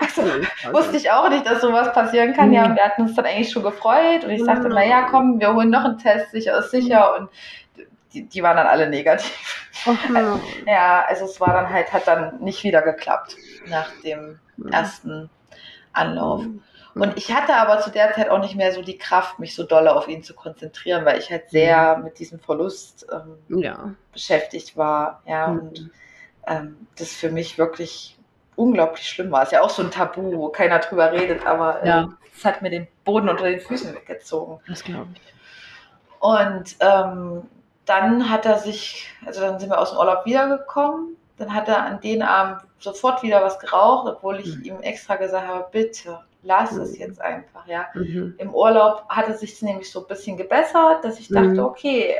[0.00, 0.22] also
[0.72, 2.52] wusste ich auch nicht, dass sowas passieren kann.
[2.52, 5.70] Ja, wir hatten uns dann eigentlich schon gefreut und ich sagte, naja, komm, wir holen
[5.70, 7.30] noch einen Test, sicher ist sicher und
[8.12, 9.70] die, die waren dann alle negativ.
[9.86, 13.36] Also, ja, also es war dann halt, hat dann nicht wieder geklappt
[13.66, 14.38] nach dem
[14.70, 15.30] ersten
[15.92, 16.44] Anlauf.
[16.94, 19.64] Und ich hatte aber zu der Zeit auch nicht mehr so die Kraft, mich so
[19.64, 23.94] doll auf ihn zu konzentrieren, weil ich halt sehr mit diesem Verlust ähm, ja.
[24.12, 25.22] beschäftigt war.
[25.26, 25.58] Ja, mhm.
[25.58, 25.90] und
[26.46, 28.16] ähm, das für mich wirklich
[28.56, 29.42] unglaublich schlimm war.
[29.42, 32.08] Ist ja auch so ein Tabu, wo keiner drüber redet, aber äh, ja.
[32.36, 34.60] es hat mir den Boden unter den Füßen weggezogen.
[34.66, 35.20] Das glaube ich.
[36.20, 37.42] Und ähm,
[37.84, 41.16] dann hat er sich, also dann sind wir aus dem Urlaub wiedergekommen.
[41.38, 44.64] Dann hat er an den Abend sofort wieder was geraucht, obwohl ich mhm.
[44.64, 46.80] ihm extra gesagt habe, bitte, lass mhm.
[46.80, 47.86] es jetzt einfach, ja.
[47.94, 48.34] Mhm.
[48.38, 51.58] Im Urlaub hat es sich nämlich so ein bisschen gebessert, dass ich dachte, mhm.
[51.60, 52.14] okay,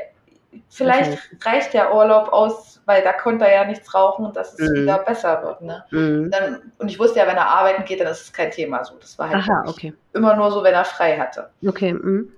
[0.69, 1.39] vielleicht okay.
[1.45, 4.83] reicht der Urlaub aus, weil da konnte er ja nichts rauchen und dass es mhm.
[4.83, 5.63] wieder besser wird.
[5.63, 5.85] Ne?
[5.91, 6.31] Mhm.
[6.31, 8.97] Dann, und ich wusste ja, wenn er arbeiten geht, dann ist es kein Thema so.
[9.01, 9.95] Das war halt Aha, okay.
[10.13, 11.51] immer nur so, wenn er frei hatte.
[11.67, 11.93] Okay.
[11.93, 12.33] Mhm.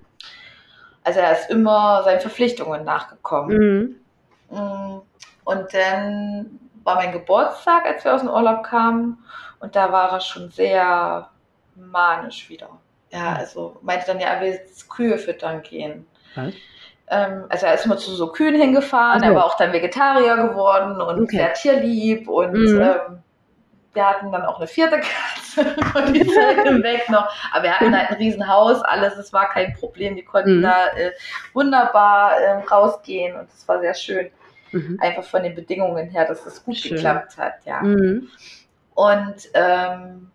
[1.03, 3.57] Also er ist immer seinen Verpflichtungen nachgekommen.
[4.49, 4.57] Mhm.
[4.57, 5.01] Mm,
[5.45, 9.23] und dann war mein Geburtstag, als wir aus dem Urlaub kamen.
[9.59, 11.29] Und da war er schon sehr
[11.75, 12.69] manisch wieder.
[13.11, 16.05] Ja, also meinte dann ja, er will jetzt Kühe füttern gehen.
[16.35, 16.53] Was?
[17.09, 19.31] Ähm, also er ist immer zu so Kühen hingefahren, okay.
[19.31, 21.37] er war auch dann Vegetarier geworden und okay.
[21.37, 22.81] sehr tierlieb und mhm.
[22.81, 23.23] ähm,
[23.93, 27.29] wir hatten dann auch eine vierte Katze von die Zeit hinweg noch.
[27.51, 30.15] Aber wir hatten halt ein Riesenhaus, alles, es war kein Problem.
[30.15, 30.63] Die konnten mhm.
[30.63, 31.11] da äh,
[31.53, 34.29] wunderbar äh, rausgehen und es war sehr schön.
[34.71, 34.99] Mhm.
[35.01, 36.95] Einfach von den Bedingungen her, dass es gut schön.
[36.95, 37.81] geklappt hat, ja.
[37.81, 38.29] Mhm.
[38.93, 40.31] Und ähm,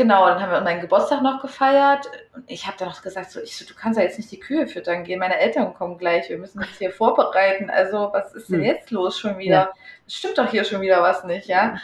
[0.00, 3.38] Genau, dann haben wir meinen Geburtstag noch gefeiert und ich habe dann noch gesagt, so,
[3.38, 6.30] ich so, du kannst ja jetzt nicht die Kühe füttern gehen, meine Eltern kommen gleich,
[6.30, 7.68] wir müssen uns hier vorbereiten.
[7.68, 8.64] Also, was ist denn hm.
[8.64, 9.50] jetzt los schon wieder?
[9.50, 9.72] Ja.
[10.08, 11.76] stimmt doch hier schon wieder was nicht, ja?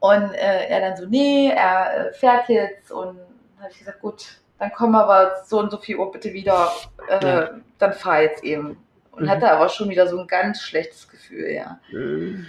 [0.00, 4.02] Und äh, er dann so, nee, er äh, fährt jetzt und dann habe ich gesagt,
[4.02, 6.70] gut, dann kommen wir aber so und so viel Uhr bitte wieder,
[7.08, 7.50] äh, ja.
[7.78, 8.84] dann fahr jetzt eben.
[9.12, 9.30] Und mhm.
[9.30, 11.80] hatte aber schon wieder so ein ganz schlechtes Gefühl, ja.
[11.90, 12.48] Mhm.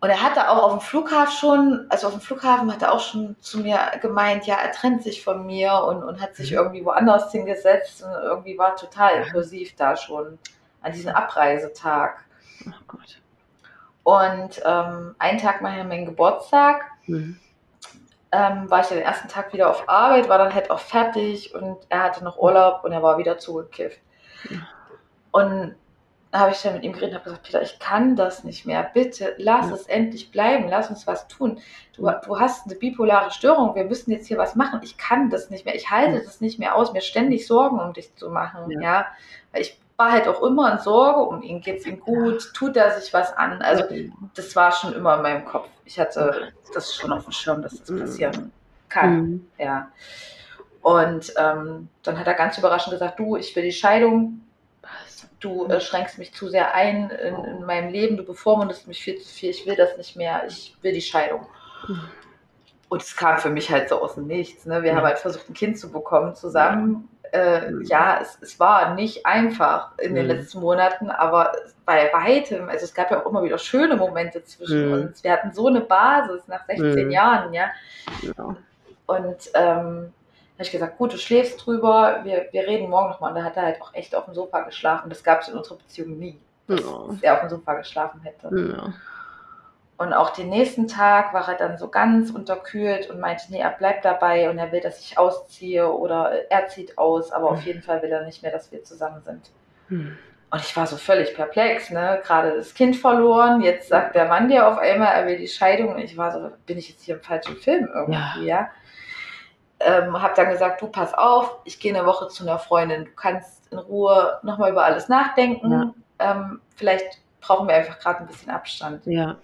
[0.00, 3.00] Und er hatte auch auf dem Flughafen schon, also auf dem Flughafen hat er auch
[3.00, 6.56] schon zu mir gemeint, ja, er trennt sich von mir und, und hat sich mhm.
[6.56, 10.38] irgendwie woanders hingesetzt und irgendwie war total impulsiv da schon
[10.80, 12.24] an diesem Abreisetag.
[12.66, 13.20] Oh Gott.
[14.02, 17.38] Und ähm, einen Tag mal mein Geburtstag, mhm.
[18.32, 21.76] ähm, war ich den ersten Tag wieder auf Arbeit, war dann halt auch fertig und
[21.90, 24.00] er hatte noch Urlaub und er war wieder zugekifft.
[24.48, 24.66] Mhm.
[25.32, 25.76] Und
[26.32, 28.88] habe ich dann mit ihm geredet und habe gesagt, Peter, ich kann das nicht mehr.
[28.94, 29.74] Bitte lass ja.
[29.74, 31.58] es endlich bleiben, lass uns was tun.
[31.96, 34.80] Du, du hast eine bipolare Störung, wir müssen jetzt hier was machen.
[34.82, 36.22] Ich kann das nicht mehr, ich halte ja.
[36.22, 38.70] das nicht mehr aus, mir ständig Sorgen um dich zu machen.
[38.70, 38.80] Ja.
[38.80, 39.06] ja?
[39.52, 42.76] Weil ich war halt auch immer in Sorge um ihn, geht es ihm gut, tut
[42.76, 43.60] er sich was an.
[43.60, 43.84] Also
[44.34, 45.68] das war schon immer in meinem Kopf.
[45.84, 48.52] Ich hatte das schon auf dem Schirm, dass das passieren
[48.88, 49.20] kann.
[49.20, 49.46] Mhm.
[49.58, 49.88] Ja.
[50.80, 54.40] Und ähm, dann hat er ganz überraschend gesagt, du, ich will die Scheidung
[55.40, 59.18] du äh, schränkst mich zu sehr ein in, in, meinem Leben, du bevormundest mich viel
[59.18, 61.46] zu viel, ich will das nicht mehr, ich will die Scheidung.
[62.88, 64.66] Und es kam für mich halt so aus dem Nichts.
[64.66, 64.82] Ne?
[64.82, 64.96] Wir ja.
[64.96, 67.08] haben halt versucht, ein Kind zu bekommen zusammen.
[67.32, 71.52] Äh, ja, es, es, war nicht einfach in den letzten Monaten, aber
[71.86, 74.92] bei weitem, also es gab ja auch immer wieder schöne Momente zwischen mhm.
[74.92, 75.22] uns.
[75.22, 77.10] Wir hatten so eine Basis nach 16 mhm.
[77.12, 77.70] Jahren, ja.
[78.22, 78.56] ja.
[79.06, 80.12] Und ähm,
[80.60, 83.30] habe ich gesagt, gut, du schläfst drüber, wir, wir reden morgen nochmal.
[83.30, 85.08] Und da hat er halt auch echt auf dem Sofa geschlafen.
[85.08, 87.08] Das gab es in unserer Beziehung nie, dass, ja.
[87.22, 88.74] er auf dem Sofa geschlafen hätte.
[88.76, 88.92] Ja.
[89.96, 93.70] Und auch den nächsten Tag war er dann so ganz unterkühlt und meinte, nee, er
[93.70, 97.80] bleibt dabei und er will, dass ich ausziehe oder er zieht aus, aber auf jeden
[97.80, 99.50] Fall will er nicht mehr, dass wir zusammen sind.
[99.88, 100.18] Hm.
[100.50, 102.20] Und ich war so völlig perplex, ne?
[102.22, 105.94] Gerade das Kind verloren, jetzt sagt der Mann dir auf einmal, er will die Scheidung.
[105.94, 108.60] Und ich war so, bin ich jetzt hier im falschen Film irgendwie, ja?
[108.60, 108.70] ja?
[109.80, 113.10] Ähm, habe dann gesagt, du pass auf, ich gehe eine Woche zu einer Freundin, du
[113.12, 115.72] kannst in Ruhe nochmal über alles nachdenken.
[116.18, 116.32] Ja.
[116.32, 119.06] Ähm, vielleicht brauchen wir einfach gerade ein bisschen Abstand.
[119.06, 119.36] Ja.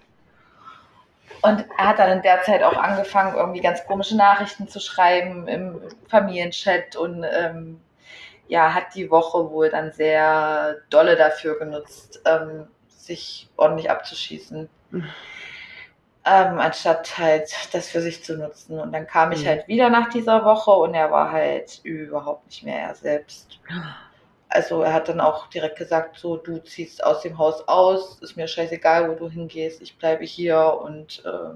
[1.41, 5.47] Und er hat dann in der Zeit auch angefangen, irgendwie ganz komische Nachrichten zu schreiben
[5.47, 7.81] im Familienchat und ähm,
[8.47, 14.69] ja, hat die Woche wohl dann sehr dolle dafür genutzt, ähm, sich ordentlich abzuschießen.
[14.91, 15.09] Mhm
[16.27, 18.79] ähm, anstatt halt das für sich zu nutzen.
[18.79, 19.47] Und dann kam ich mhm.
[19.47, 23.59] halt wieder nach dieser Woche und er war halt überhaupt nicht mehr er selbst.
[24.49, 28.37] Also er hat dann auch direkt gesagt, so du ziehst aus dem Haus aus, ist
[28.37, 31.55] mir scheißegal, wo du hingehst, ich bleibe hier und äh,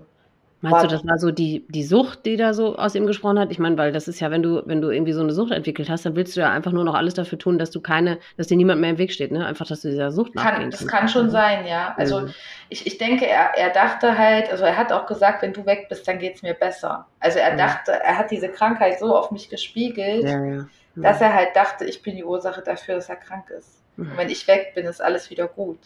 [0.62, 3.52] Meinst du, das war so die, die Sucht, die da so aus ihm gesprochen hat?
[3.52, 5.90] Ich meine, weil das ist ja, wenn du, wenn du irgendwie so eine Sucht entwickelt
[5.90, 8.48] hast, dann willst du ja einfach nur noch alles dafür tun, dass du keine, dass
[8.48, 9.44] dir niemand mehr im Weg steht, ne?
[9.46, 11.96] Einfach, dass du dieser Sucht kann, Das kann schon sein, ja.
[11.98, 12.34] Also, also
[12.70, 15.88] ich, ich denke, er, er dachte halt, also er hat auch gesagt, wenn du weg
[15.90, 17.08] bist, dann geht es mir besser.
[17.20, 20.66] Also er dachte, er hat diese Krankheit so auf mich gespiegelt, ja, ja.
[20.96, 23.82] dass er halt dachte, ich bin die Ursache dafür, dass er krank ist.
[23.98, 25.80] Und wenn ich weg bin, ist alles wieder gut.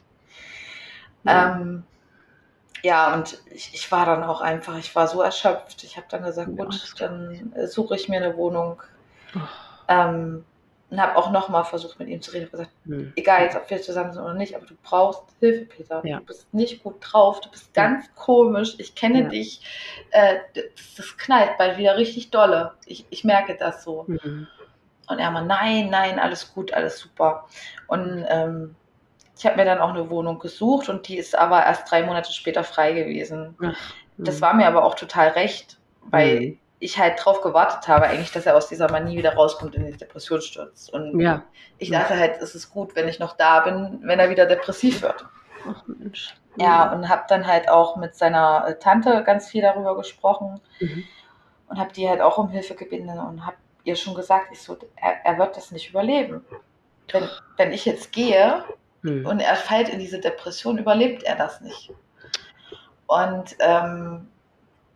[1.27, 1.83] Ähm,
[2.83, 5.83] ja, und ich, ich war dann auch einfach, ich war so erschöpft.
[5.83, 8.81] Ich habe dann gesagt, ja, gut, dann äh, suche ich mir eine Wohnung.
[9.35, 9.39] Oh.
[9.87, 10.45] Ähm,
[10.91, 12.45] und habe auch nochmal versucht, mit ihm zu reden.
[12.45, 13.13] Ich habe gesagt, hm.
[13.15, 16.05] egal jetzt, ob wir zusammen sind oder nicht, aber du brauchst Hilfe, Peter.
[16.05, 16.19] Ja.
[16.19, 18.11] Du bist nicht gut drauf, du bist ganz ja.
[18.15, 18.75] komisch.
[18.77, 19.61] Ich kenne dich.
[20.11, 22.73] Äh, das, das, knallt bald wieder richtig dolle.
[22.85, 24.05] Ich, ich merke das so.
[24.07, 24.47] Mhm.
[25.07, 27.47] Und er mal, nein, nein, alles gut, alles super.
[27.87, 28.75] Und ähm,
[29.37, 32.31] ich habe mir dann auch eine Wohnung gesucht und die ist aber erst drei Monate
[32.31, 33.55] später frei gewesen.
[33.61, 34.41] Ach, das hm.
[34.41, 35.77] war mir aber auch total recht,
[36.09, 36.59] weil mhm.
[36.79, 39.91] ich halt drauf gewartet habe, eigentlich, dass er aus dieser Manie wieder rauskommt und in
[39.91, 40.93] die Depression stürzt.
[40.93, 41.43] Und ja.
[41.77, 45.01] ich dachte halt, es ist gut, wenn ich noch da bin, wenn er wieder depressiv
[45.01, 45.25] wird.
[45.67, 46.35] Ach Mensch.
[46.57, 51.03] Ja, und habe dann halt auch mit seiner äh, Tante ganz viel darüber gesprochen mhm.
[51.67, 54.77] und habe die halt auch um Hilfe gebeten und habe ihr schon gesagt, ich so,
[54.95, 56.45] er, er wird das nicht überleben.
[57.11, 58.63] Wenn, wenn ich jetzt gehe,
[59.05, 59.25] hm.
[59.25, 61.91] Und er fällt in diese Depression, überlebt er das nicht.
[63.05, 64.27] Und ähm,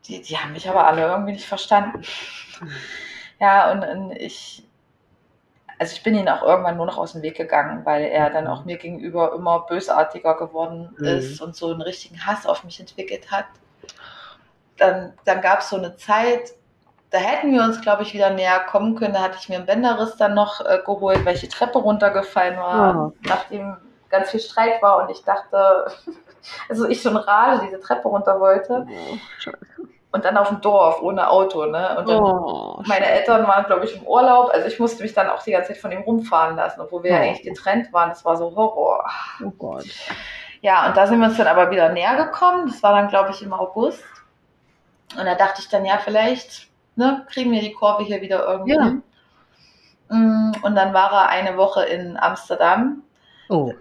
[0.08, 2.02] die, die haben mich aber alle irgendwie nicht verstanden.
[2.60, 2.72] Hm.
[3.40, 4.68] Ja, und, und ich,
[5.78, 8.48] also ich bin ihnen auch irgendwann nur noch aus dem Weg gegangen, weil er dann
[8.48, 11.06] auch mir gegenüber immer bösartiger geworden mhm.
[11.06, 13.46] ist und so einen richtigen Hass auf mich entwickelt hat.
[14.78, 16.54] Dann, dann gab es so eine Zeit,
[17.12, 19.14] da hätten wir uns, glaube ich, wieder näher kommen können.
[19.14, 22.58] Da hatte ich mir einen Bänderriss dann noch äh, geholt, weil ich die Treppe runtergefallen
[22.58, 23.14] war, oh.
[23.22, 23.78] nachdem
[24.10, 25.92] ganz viel Streit war und ich dachte,
[26.70, 28.86] also ich schon Rage diese Treppe runter wollte.
[28.88, 29.52] Oh,
[30.12, 31.98] und dann auf dem Dorf ohne Auto, ne?
[32.00, 34.50] Und dann, oh, meine Eltern waren, glaube ich, im Urlaub.
[34.52, 37.12] Also ich musste mich dann auch die ganze Zeit von ihm rumfahren lassen, obwohl wir
[37.12, 37.14] oh.
[37.14, 38.10] ja eigentlich getrennt waren.
[38.10, 39.08] Das war so Horror.
[39.46, 39.86] Oh Gott.
[40.62, 42.68] Ja, und da sind wir uns dann aber wieder näher gekommen.
[42.68, 44.04] Das war dann, glaube ich, im August.
[45.18, 48.74] Und da dachte ich dann, ja, vielleicht ne, kriegen wir die Kurve hier wieder irgendwie.
[48.74, 50.16] Ja.
[50.16, 53.04] Mm, und dann war er eine Woche in Amsterdam
[53.50, 53.74] Oh.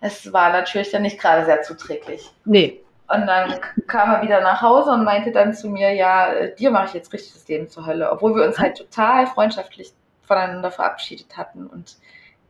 [0.00, 2.30] Es war natürlich dann nicht gerade sehr zuträglich.
[2.44, 2.80] Nee.
[3.08, 6.70] Und dann kam er wieder nach Hause und meinte dann zu mir, ja, äh, dir
[6.70, 8.10] mache ich jetzt richtig das Leben zur Hölle.
[8.12, 9.92] Obwohl wir uns halt total freundschaftlich
[10.22, 11.96] voneinander verabschiedet hatten und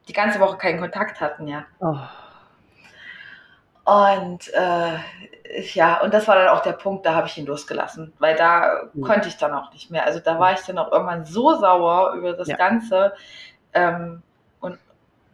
[0.06, 1.64] die ganze Woche keinen Kontakt hatten, ja.
[1.78, 1.96] Oh.
[3.84, 4.98] Und äh,
[5.72, 8.82] ja, und das war dann auch der Punkt, da habe ich ihn losgelassen, weil da
[8.92, 9.02] mhm.
[9.02, 10.04] konnte ich dann auch nicht mehr.
[10.04, 12.56] Also da war ich dann auch irgendwann so sauer über das ja.
[12.56, 13.14] Ganze
[13.72, 14.22] ähm,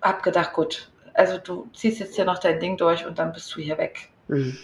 [0.03, 3.55] habe gedacht, gut, also du ziehst jetzt hier noch dein Ding durch und dann bist
[3.55, 4.09] du hier weg.
[4.29, 4.57] Mhm.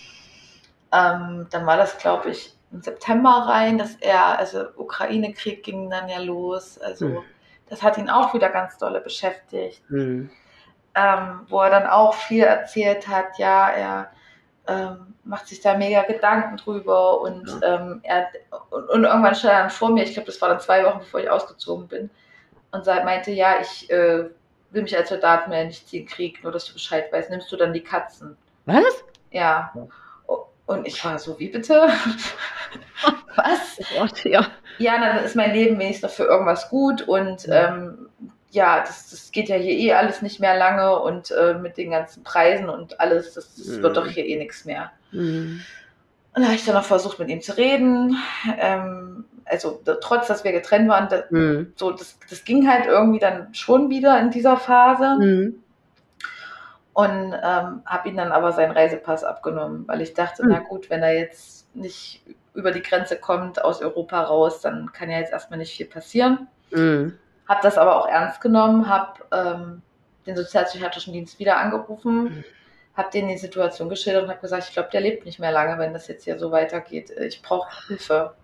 [0.92, 6.08] Ähm, dann war das, glaube ich, im September rein, dass er, also Ukraine-Krieg ging dann
[6.08, 7.18] ja los, also mhm.
[7.68, 9.82] das hat ihn auch wieder ganz dolle beschäftigt.
[9.90, 10.30] Mhm.
[10.94, 14.10] Ähm, wo er dann auch viel erzählt hat, ja, er
[14.68, 17.80] ähm, macht sich da mega Gedanken drüber und ja.
[17.80, 18.28] ähm, er
[18.70, 20.98] und, und, irgendwann stand er dann vor mir, ich glaube, das war dann zwei Wochen,
[20.98, 22.10] bevor ich ausgezogen bin,
[22.72, 24.28] und meinte, ja, ich äh,
[24.72, 27.56] will mich als Soldat mehr nicht ziehen, Krieg, nur dass du Bescheid weißt, nimmst du
[27.56, 28.36] dann die Katzen.
[28.64, 29.04] Was?
[29.30, 29.72] Ja.
[30.66, 31.74] Und ich war so, wie bitte?
[33.36, 33.78] Was?
[33.80, 34.46] Oh Gott, ja.
[34.78, 38.08] Ja, dann ist mein Leben wenigstens noch für irgendwas gut und ähm,
[38.50, 41.90] ja, das, das geht ja hier eh alles nicht mehr lange und äh, mit den
[41.90, 43.82] ganzen Preisen und alles, das, das mhm.
[43.82, 44.92] wird doch hier eh nichts mehr.
[45.10, 45.62] Mhm.
[46.34, 48.16] Und da habe ich dann noch versucht, mit ihm zu reden.
[48.58, 51.72] Ähm, also trotz, dass wir getrennt waren, das, mhm.
[51.76, 55.16] so, das, das ging halt irgendwie dann schon wieder in dieser Phase.
[55.20, 55.62] Mhm.
[56.94, 60.64] Und ähm, habe ihn dann aber seinen Reisepass abgenommen, weil ich dachte, na mhm.
[60.64, 62.22] gut, wenn er jetzt nicht
[62.54, 66.48] über die Grenze kommt, aus Europa raus, dann kann ja jetzt erstmal nicht viel passieren.
[66.70, 67.18] Mhm.
[67.48, 69.82] Habe das aber auch ernst genommen, habe ähm,
[70.26, 72.44] den sozialpsychiatrischen Dienst wieder angerufen, mhm.
[72.94, 75.78] habe denen die Situation geschildert und habe gesagt, ich glaube, der lebt nicht mehr lange,
[75.78, 77.10] wenn das jetzt hier so weitergeht.
[77.10, 78.34] Ich brauche Hilfe.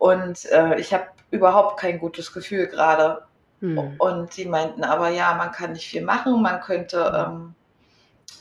[0.00, 3.22] Und äh, ich habe überhaupt kein gutes Gefühl gerade.
[3.60, 3.96] Mhm.
[3.98, 7.54] Und sie meinten aber, ja, man kann nicht viel machen, man könnte ähm,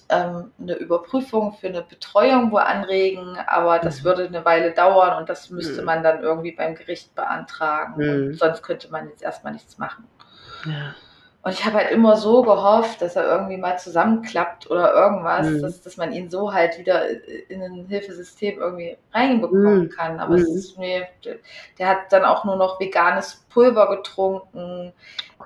[0.07, 4.05] ähm, eine Überprüfung für eine Betreuung wo anregen, aber das mhm.
[4.05, 5.85] würde eine Weile dauern und das müsste mhm.
[5.85, 8.27] man dann irgendwie beim Gericht beantragen.
[8.27, 8.33] Mhm.
[8.35, 10.07] sonst könnte man jetzt erstmal nichts machen.
[10.65, 10.95] Ja.
[11.41, 15.61] Und ich habe halt immer so gehofft, dass er irgendwie mal zusammenklappt oder irgendwas, mhm.
[15.61, 17.03] dass, dass man ihn so halt wieder
[17.49, 19.89] in ein Hilfesystem irgendwie reinbekommen mhm.
[19.89, 20.19] kann.
[20.19, 20.41] Aber mhm.
[20.41, 21.07] es ist, der,
[21.77, 24.91] der, hat dann auch nur noch veganes Pulver getrunken,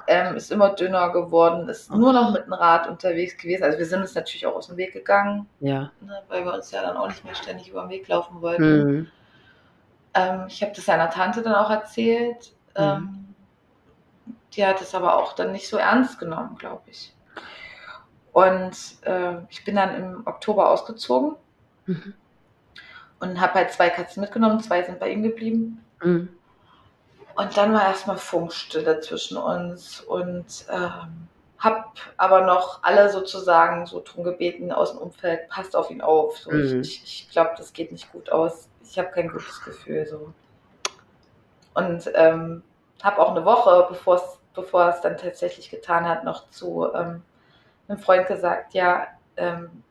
[0.07, 3.63] ähm, ist immer dünner geworden, ist nur noch mit dem Rad unterwegs gewesen.
[3.63, 5.91] Also wir sind uns natürlich auch aus dem Weg gegangen, ja.
[6.01, 8.83] ne, weil wir uns ja dann auch nicht mehr ständig über den Weg laufen wollten.
[8.83, 9.07] Mhm.
[10.15, 12.51] Ähm, ich habe das seiner Tante dann auch erzählt.
[12.75, 12.83] Mhm.
[12.83, 13.22] Ähm,
[14.55, 17.13] die hat es aber auch dann nicht so ernst genommen, glaube ich.
[18.31, 21.35] Und äh, ich bin dann im Oktober ausgezogen
[21.85, 22.13] mhm.
[23.19, 25.83] und habe halt zwei Katzen mitgenommen, zwei sind bei ihm geblieben.
[26.01, 26.29] Mhm.
[27.35, 31.27] Und dann war erstmal Funkstille zwischen uns und ähm,
[31.57, 31.85] habe
[32.17, 36.37] aber noch alle sozusagen so drum gebeten aus dem Umfeld, passt auf ihn auf.
[36.37, 36.81] So, mhm.
[36.81, 38.67] Ich, ich glaube, das geht nicht gut aus.
[38.83, 40.05] Ich habe kein gutes Gefühl.
[40.05, 40.33] So.
[41.73, 42.63] Und ähm,
[43.01, 46.87] habe auch eine Woche, bevor es bevor er es dann tatsächlich getan hat, noch zu
[46.93, 47.21] ähm,
[47.87, 49.07] einem Freund gesagt, ja,
[49.37, 49.83] ähm,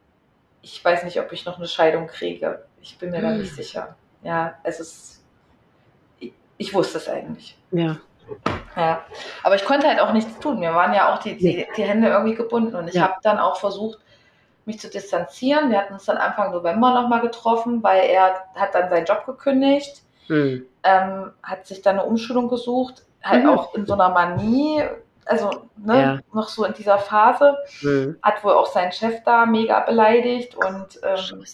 [0.63, 2.65] ich weiß nicht, ob ich noch eine Scheidung kriege.
[2.81, 3.25] Ich bin mir hm.
[3.25, 3.97] da nicht sicher.
[4.23, 5.25] Ja, es ist,
[6.21, 7.59] ich, ich, wusste es eigentlich.
[7.73, 7.97] Ja.
[8.77, 9.05] Ja,
[9.43, 10.61] aber ich konnte halt auch nichts tun.
[10.61, 13.03] Mir waren ja auch die, die, die Hände irgendwie gebunden und ich ja.
[13.03, 13.99] habe dann auch versucht,
[14.65, 15.71] mich zu distanzieren.
[15.71, 20.03] Wir hatten uns dann Anfang November nochmal getroffen, weil er hat dann seinen Job gekündigt,
[20.29, 20.65] hm.
[20.85, 23.51] ähm, hat sich dann eine Umschulung gesucht, halt mhm.
[23.51, 24.83] auch in so einer Manie,
[25.27, 26.19] also ne, ja.
[26.33, 28.17] noch so in dieser Phase, mhm.
[28.23, 31.45] hat wohl auch seinen Chef da mega beleidigt und ähm,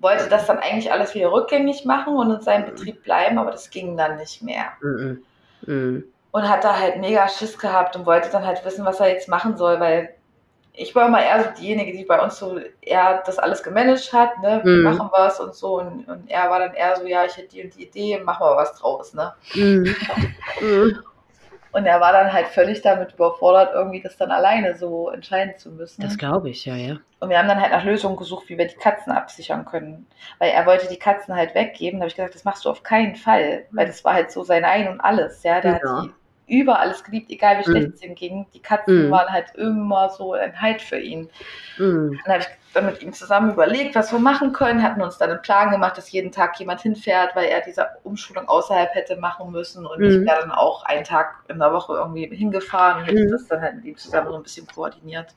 [0.00, 2.74] wollte das dann eigentlich alles wieder rückgängig machen und in seinem mhm.
[2.74, 4.72] Betrieb bleiben, aber das ging dann nicht mehr.
[4.80, 5.22] Mhm.
[5.66, 6.04] mhm.
[6.32, 9.28] Und hat da halt mega Schiss gehabt und wollte dann halt wissen, was er jetzt
[9.28, 10.14] machen soll, weil
[10.72, 14.40] ich war immer eher so diejenige, die bei uns so eher das alles gemanagt hat,
[14.40, 14.82] ne, wir mhm.
[14.82, 17.64] machen was und so und, und, er war dann eher so, ja, ich hätte die
[17.64, 19.32] und die Idee, machen wir was draus, ne.
[19.54, 19.94] Mhm.
[20.60, 20.98] mhm.
[21.72, 25.70] Und er war dann halt völlig damit überfordert, irgendwie das dann alleine so entscheiden zu
[25.70, 26.02] müssen.
[26.02, 26.96] Das glaube ich, ja, ja.
[27.20, 30.08] Und wir haben dann halt nach Lösungen gesucht, wie wir die Katzen absichern können.
[30.38, 32.00] Weil er wollte die Katzen halt weggeben.
[32.00, 33.66] Da habe ich gesagt, das machst du auf keinen Fall.
[33.70, 35.44] Weil das war halt so sein Ein und alles.
[35.44, 35.78] Ja, der ja.
[35.78, 36.10] hat die
[36.50, 37.94] über alles geliebt, egal wie schlecht mm.
[37.94, 38.46] es ihm ging.
[38.52, 39.10] Die Katzen mm.
[39.10, 41.30] waren halt immer so ein Halt für ihn.
[41.78, 42.18] Mm.
[42.24, 45.30] Dann habe ich dann mit ihm zusammen überlegt, was wir machen können, hatten uns dann
[45.30, 49.50] einen Plan gemacht, dass jeden Tag jemand hinfährt, weil er diese Umschulung außerhalb hätte machen
[49.50, 53.28] müssen und ich wäre dann auch einen Tag in der Woche irgendwie hingefahren und hätte
[53.28, 55.34] das dann halt mit ihm zusammen so ein bisschen koordiniert.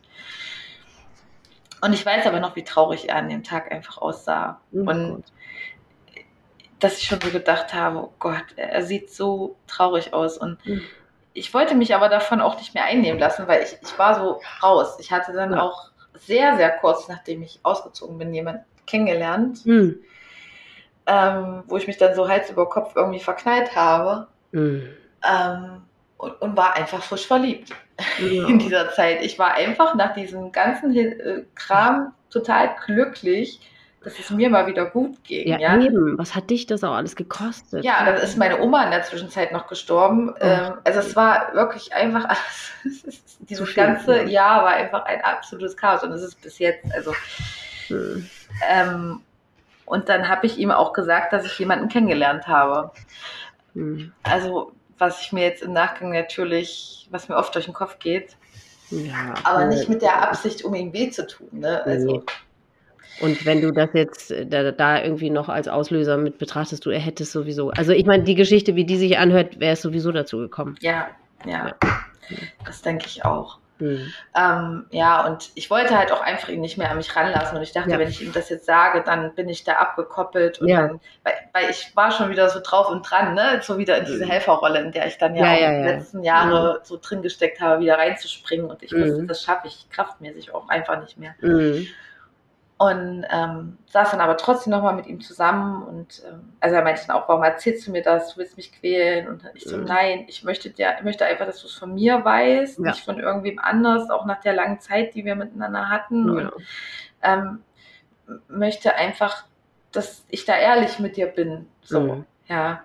[1.81, 4.59] Und ich weiß aber noch, wie traurig er an dem Tag einfach aussah.
[4.71, 5.23] Oh und Gott
[6.79, 10.37] dass ich schon so gedacht habe, oh Gott, er sieht so traurig aus.
[10.37, 10.81] Und mhm
[11.33, 14.41] ich wollte mich aber davon auch nicht mehr einnehmen lassen, weil ich, ich war so
[14.61, 14.97] raus.
[14.99, 15.61] Ich hatte dann ja.
[15.61, 19.99] auch sehr, sehr kurz, nachdem ich ausgezogen bin, jemand kennengelernt, mhm.
[21.05, 24.27] ähm, wo ich mich dann so Hals über Kopf irgendwie verknallt habe.
[24.51, 24.89] Mhm.
[25.27, 25.81] Ähm,
[26.17, 27.71] und, und, war einfach frisch verliebt
[28.19, 28.47] ja.
[28.47, 29.23] in dieser Zeit.
[29.23, 33.59] Ich war einfach nach diesem ganzen äh, Kram total glücklich,
[34.03, 35.47] dass es mir mal wieder gut ging.
[35.47, 36.17] Ja, ja, eben.
[36.17, 37.83] Was hat dich das auch alles gekostet?
[37.83, 40.29] Ja, dann ist meine Oma in der Zwischenzeit noch gestorben.
[40.29, 40.35] Oh.
[40.39, 43.21] Ähm, also es war wirklich einfach alles.
[43.39, 44.27] Dieses viel, ganze ja.
[44.27, 47.13] Jahr war einfach ein absolutes Chaos und es ist bis jetzt, also
[47.87, 48.29] hm.
[48.69, 49.21] ähm,
[49.85, 52.91] und dann habe ich ihm auch gesagt, dass ich jemanden kennengelernt habe.
[53.73, 54.13] Hm.
[54.23, 58.37] Also was ich mir jetzt im Nachgang natürlich, was mir oft durch den Kopf geht.
[58.89, 61.49] Ja, aber nicht mit der Absicht, um ihm weh zu tun.
[61.51, 61.83] Ne?
[61.83, 62.23] Also.
[63.19, 66.89] Und wenn du das jetzt äh, da, da, irgendwie noch als Auslöser mit betrachtest, du
[66.89, 67.69] er hättest sowieso.
[67.71, 70.75] Also ich meine, die Geschichte, wie die sich anhört, wäre es sowieso dazu gekommen.
[70.81, 71.07] Ja,
[71.45, 71.67] ja.
[71.67, 71.75] ja.
[72.65, 73.59] Das denke ich auch.
[73.79, 74.13] Mhm.
[74.35, 77.57] Ähm, ja, und ich wollte halt auch einfach ihn nicht mehr an mich ranlassen.
[77.57, 77.99] Und ich dachte, ja.
[77.99, 80.59] wenn ich ihm das jetzt sage, dann bin ich da abgekoppelt.
[80.59, 80.87] Und ja.
[80.87, 83.61] dann, weil, weil, ich war schon wieder so drauf und dran, ne?
[83.61, 84.29] So wieder in diese mhm.
[84.29, 86.85] Helferrolle, in der ich dann ja, ja, die letzten Jahre mhm.
[86.85, 88.69] so drin gesteckt habe, wieder reinzuspringen.
[88.69, 89.01] Und ich mhm.
[89.01, 91.35] wusste, das schaffe ich kraftmäßig auch einfach nicht mehr.
[92.83, 97.07] Und ähm, saß dann aber trotzdem nochmal mit ihm zusammen und ähm, also er meinte
[97.07, 98.33] dann auch, warum erzählst du mir das?
[98.33, 99.29] Du willst mich quälen?
[99.29, 99.85] Und ich so, mhm.
[99.85, 102.91] nein, ich möchte dir, ich möchte einfach, dass du es von mir weißt, ja.
[102.91, 106.27] nicht von irgendwem anders, auch nach der langen Zeit, die wir miteinander hatten.
[106.27, 106.49] Ja.
[106.49, 106.53] Und
[107.21, 107.63] ähm,
[108.49, 109.45] möchte einfach,
[109.93, 111.69] dass ich da ehrlich mit dir bin.
[111.83, 112.25] So, mhm.
[112.47, 112.83] ja.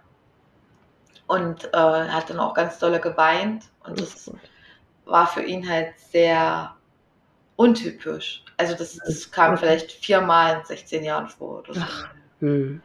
[1.27, 4.31] Und äh, hat dann auch ganz dolle geweint und das
[5.07, 6.77] war für ihn halt sehr
[7.59, 8.45] untypisch.
[8.57, 11.81] Also das, das kam vielleicht viermal in 16 Jahren vor oder so.
[11.83, 12.09] Ach,
[12.41, 12.81] hm.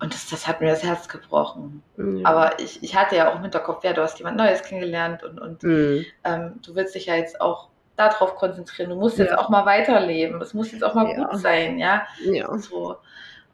[0.00, 1.82] Und das, das hat mir das Herz gebrochen.
[1.96, 2.24] Mhm.
[2.24, 5.40] Aber ich, ich hatte ja auch im Hinterkopf, ja, du hast jemand Neues kennengelernt und,
[5.40, 6.04] und mhm.
[6.22, 8.90] ähm, du willst dich ja jetzt auch darauf konzentrieren.
[8.90, 10.40] Du musst jetzt auch mal weiterleben.
[10.40, 11.24] Es muss jetzt auch mal ja.
[11.24, 12.06] gut sein, ja.
[12.30, 12.56] ja.
[12.58, 12.96] So.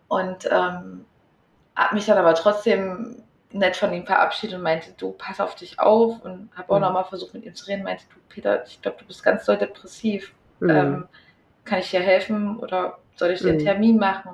[0.09, 1.07] Und ähm,
[1.75, 3.23] habe mich dann aber trotzdem
[3.55, 6.83] nett von ihm verabschiedet und meinte, du pass auf dich auf und habe auch mhm.
[6.83, 9.57] nochmal versucht mit ihm zu reden, meinte, du Peter, ich glaube, du bist ganz doll
[9.57, 10.35] depressiv.
[10.61, 10.71] Mhm.
[10.71, 11.09] Ähm,
[11.65, 13.65] kann ich dir helfen oder soll ich dir einen mhm.
[13.65, 14.33] Termin machen?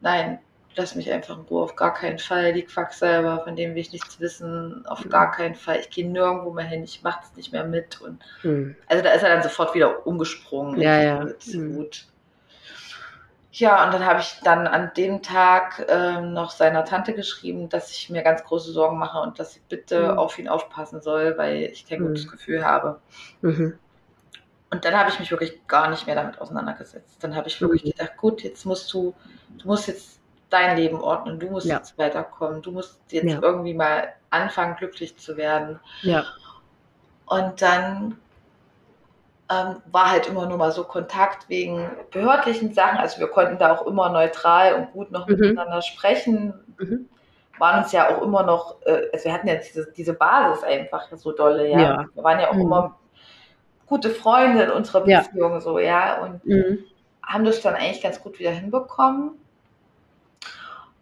[0.00, 0.40] Nein,
[0.74, 2.52] lass mich einfach in Ruhe, auf gar keinen Fall.
[2.52, 5.10] Die Quacksalber, von dem will ich nichts wissen, auf mhm.
[5.10, 5.78] gar keinen Fall.
[5.78, 8.00] Ich gehe nirgendwo mehr hin, ich mache das nicht mehr mit.
[8.00, 8.74] Und mhm.
[8.88, 10.80] Also da ist er dann sofort wieder umgesprungen.
[10.80, 11.26] Ja, ja.
[11.46, 11.76] Mhm.
[11.76, 12.06] Gut.
[13.52, 17.90] Ja, und dann habe ich dann an dem Tag ähm, noch seiner Tante geschrieben, dass
[17.90, 20.18] ich mir ganz große Sorgen mache und dass sie bitte mhm.
[20.18, 22.30] auf ihn aufpassen soll, weil ich kein gutes mhm.
[22.30, 23.00] Gefühl habe.
[23.40, 23.76] Mhm.
[24.70, 27.16] Und dann habe ich mich wirklich gar nicht mehr damit auseinandergesetzt.
[27.24, 27.90] Dann habe ich wirklich mhm.
[27.90, 29.14] gedacht, gut, jetzt musst du,
[29.58, 31.76] du musst jetzt dein Leben ordnen, du musst ja.
[31.76, 33.40] jetzt weiterkommen, du musst jetzt ja.
[33.42, 35.80] irgendwie mal anfangen, glücklich zu werden.
[36.02, 36.24] Ja.
[37.26, 38.18] Und dann
[39.50, 42.98] ähm, war halt immer nur mal so Kontakt wegen behördlichen Sachen.
[42.98, 45.36] Also wir konnten da auch immer neutral und gut noch mhm.
[45.36, 46.54] miteinander sprechen.
[46.78, 47.08] Mhm.
[47.58, 51.08] Waren uns ja auch immer noch, äh, also wir hatten ja diese, diese Basis einfach
[51.12, 51.80] so dolle, ja.
[51.80, 52.06] ja.
[52.14, 52.60] Wir waren ja auch mhm.
[52.60, 52.98] immer
[53.86, 55.60] gute Freunde in unserer Beziehung, ja.
[55.60, 56.22] so, ja.
[56.22, 56.84] Und mhm.
[57.26, 59.32] haben das dann eigentlich ganz gut wieder hinbekommen.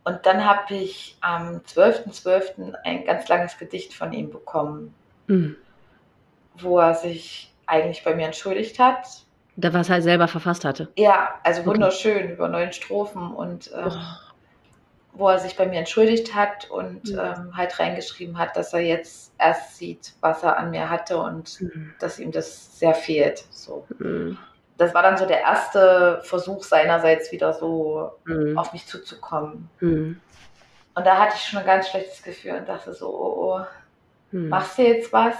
[0.04, 2.24] Und dann habe ich am 12.12.
[2.24, 2.74] .12.
[2.82, 4.94] ein ganz langes Gedicht von ihm bekommen,
[5.26, 5.56] mhm.
[6.56, 9.06] wo er sich eigentlich bei mir entschuldigt hat.
[9.56, 10.88] Da was er halt selber verfasst hatte.
[10.96, 12.32] Ja, also wunderschön okay.
[12.32, 15.18] über neun Strophen und ähm, oh.
[15.18, 17.18] wo er sich bei mir entschuldigt hat und mhm.
[17.18, 21.60] ähm, halt reingeschrieben hat, dass er jetzt erst sieht, was er an mir hatte und
[21.60, 21.94] mhm.
[21.98, 23.44] dass ihm das sehr fehlt.
[23.50, 23.84] So.
[23.98, 24.38] Mhm.
[24.76, 28.56] Das war dann so der erste Versuch seinerseits wieder so mhm.
[28.56, 29.68] auf mich zuzukommen.
[29.80, 30.20] Mhm.
[30.94, 33.66] Und da hatte ich schon ein ganz schlechtes Gefühl und dachte so, oh, oh
[34.30, 34.48] mhm.
[34.48, 35.34] machst du jetzt was?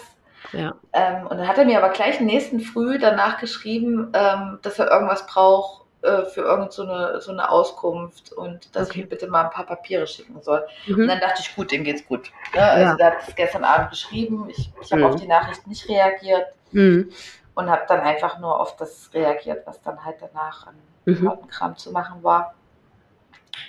[0.52, 0.74] Ja.
[0.93, 4.90] Ähm, und dann hat er mir aber gleich nächsten Früh danach geschrieben, ähm, dass er
[4.90, 8.98] irgendwas braucht äh, für irgendeine so eine, so eine Auskunft und dass okay.
[8.98, 10.65] ich ihm bitte mal ein paar Papiere schicken soll.
[10.86, 11.02] Mhm.
[11.02, 12.31] Und dann dachte ich, gut, dem geht's gut.
[12.55, 12.62] Ne?
[12.62, 12.97] Also ja.
[12.97, 15.09] der hat es gestern Abend geschrieben, ich, ich habe mhm.
[15.09, 17.10] auf die Nachricht nicht reagiert mhm.
[17.55, 20.74] und habe dann einfach nur auf das reagiert, was dann halt danach an
[21.05, 21.48] mhm.
[21.48, 22.55] Kram zu machen war.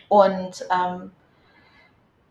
[0.08, 1.12] Und ähm,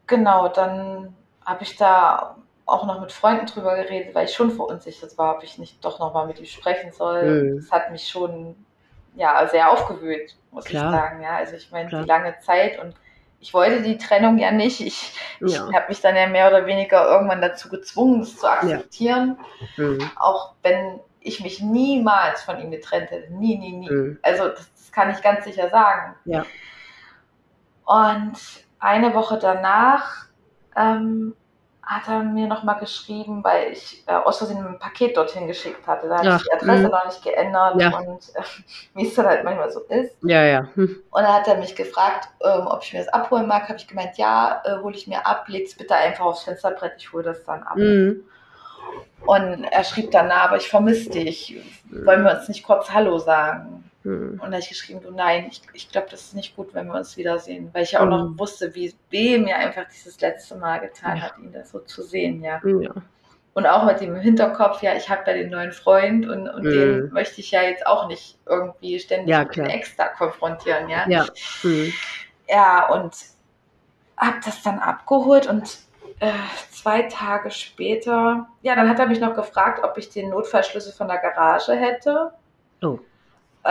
[0.06, 2.36] genau, dann habe ich da
[2.68, 5.98] auch noch mit Freunden drüber geredet, weil ich schon verunsichert war, ob ich nicht doch
[5.98, 7.22] nochmal mit ihm sprechen soll.
[7.22, 7.56] Mhm.
[7.56, 8.54] Das hat mich schon
[9.14, 10.92] ja, sehr aufgewühlt, muss Klar.
[10.92, 11.22] ich sagen.
[11.22, 12.94] Ja, also ich meine, die lange Zeit und
[13.40, 14.80] ich wollte die Trennung ja nicht.
[14.80, 15.68] Ich, ja.
[15.68, 19.38] ich habe mich dann ja mehr oder weniger irgendwann dazu gezwungen, das zu akzeptieren.
[19.76, 19.84] Ja.
[19.84, 20.10] Mhm.
[20.16, 23.32] Auch wenn ich mich niemals von ihm getrennt hätte.
[23.32, 23.90] Nie, nie, nie.
[23.90, 24.18] Mhm.
[24.22, 26.16] Also das, das, kann ich ganz sicher sagen.
[26.24, 26.44] Ja.
[27.84, 28.36] Und
[28.80, 30.26] eine Woche danach
[30.76, 31.34] ähm,
[31.88, 36.06] hat er mir nochmal geschrieben, weil ich äh, aus Versehen ein Paket dorthin geschickt hatte.
[36.06, 36.88] Da hatte ich die Adresse mh.
[36.90, 37.96] noch nicht geändert ja.
[37.96, 38.42] und äh,
[38.94, 40.14] wie es dann halt manchmal so ist.
[40.22, 40.68] Ja, ja.
[40.74, 41.02] Hm.
[41.10, 43.70] Und dann hat er mich gefragt, ähm, ob ich mir das abholen mag.
[43.70, 47.10] Habe ich gemeint, ja, äh, hole ich mir ab, leg's bitte einfach aufs Fensterbrett, ich
[47.10, 47.76] hole das dann ab.
[47.76, 48.22] Mhm.
[49.24, 51.56] Und er schrieb dann, na, aber ich vermisse dich.
[51.90, 53.87] Wollen wir uns nicht kurz Hallo sagen?
[54.08, 54.32] Mhm.
[54.32, 56.86] Und da habe ich geschrieben, du nein, ich, ich glaube, das ist nicht gut, wenn
[56.86, 57.70] wir uns wiedersehen.
[57.72, 58.38] Weil ich ja auch noch Mhm.
[58.38, 61.22] wusste, wie weh mir einfach dieses letzte Mal getan Ja.
[61.24, 62.60] hat, ihn da so zu sehen, ja.
[62.64, 62.90] Ja.
[63.54, 66.70] Und auch mit dem Hinterkopf, ja, ich habe ja den neuen Freund und, und Mhm.
[66.70, 69.66] den möchte ich ja jetzt auch nicht irgendwie ständig Ja, mit dem.
[69.66, 71.08] Ex da konfrontieren, ja.
[71.08, 71.26] Ja.
[71.62, 71.92] Mhm.
[72.48, 73.12] Ja, und
[74.16, 75.78] habe das dann abgeholt und
[76.20, 76.32] äh,
[76.70, 81.06] zwei Tage später, ja, dann hat er mich noch gefragt, ob ich den Notfallschlüssel von
[81.08, 82.32] der Garage hätte.
[82.82, 82.98] Oh.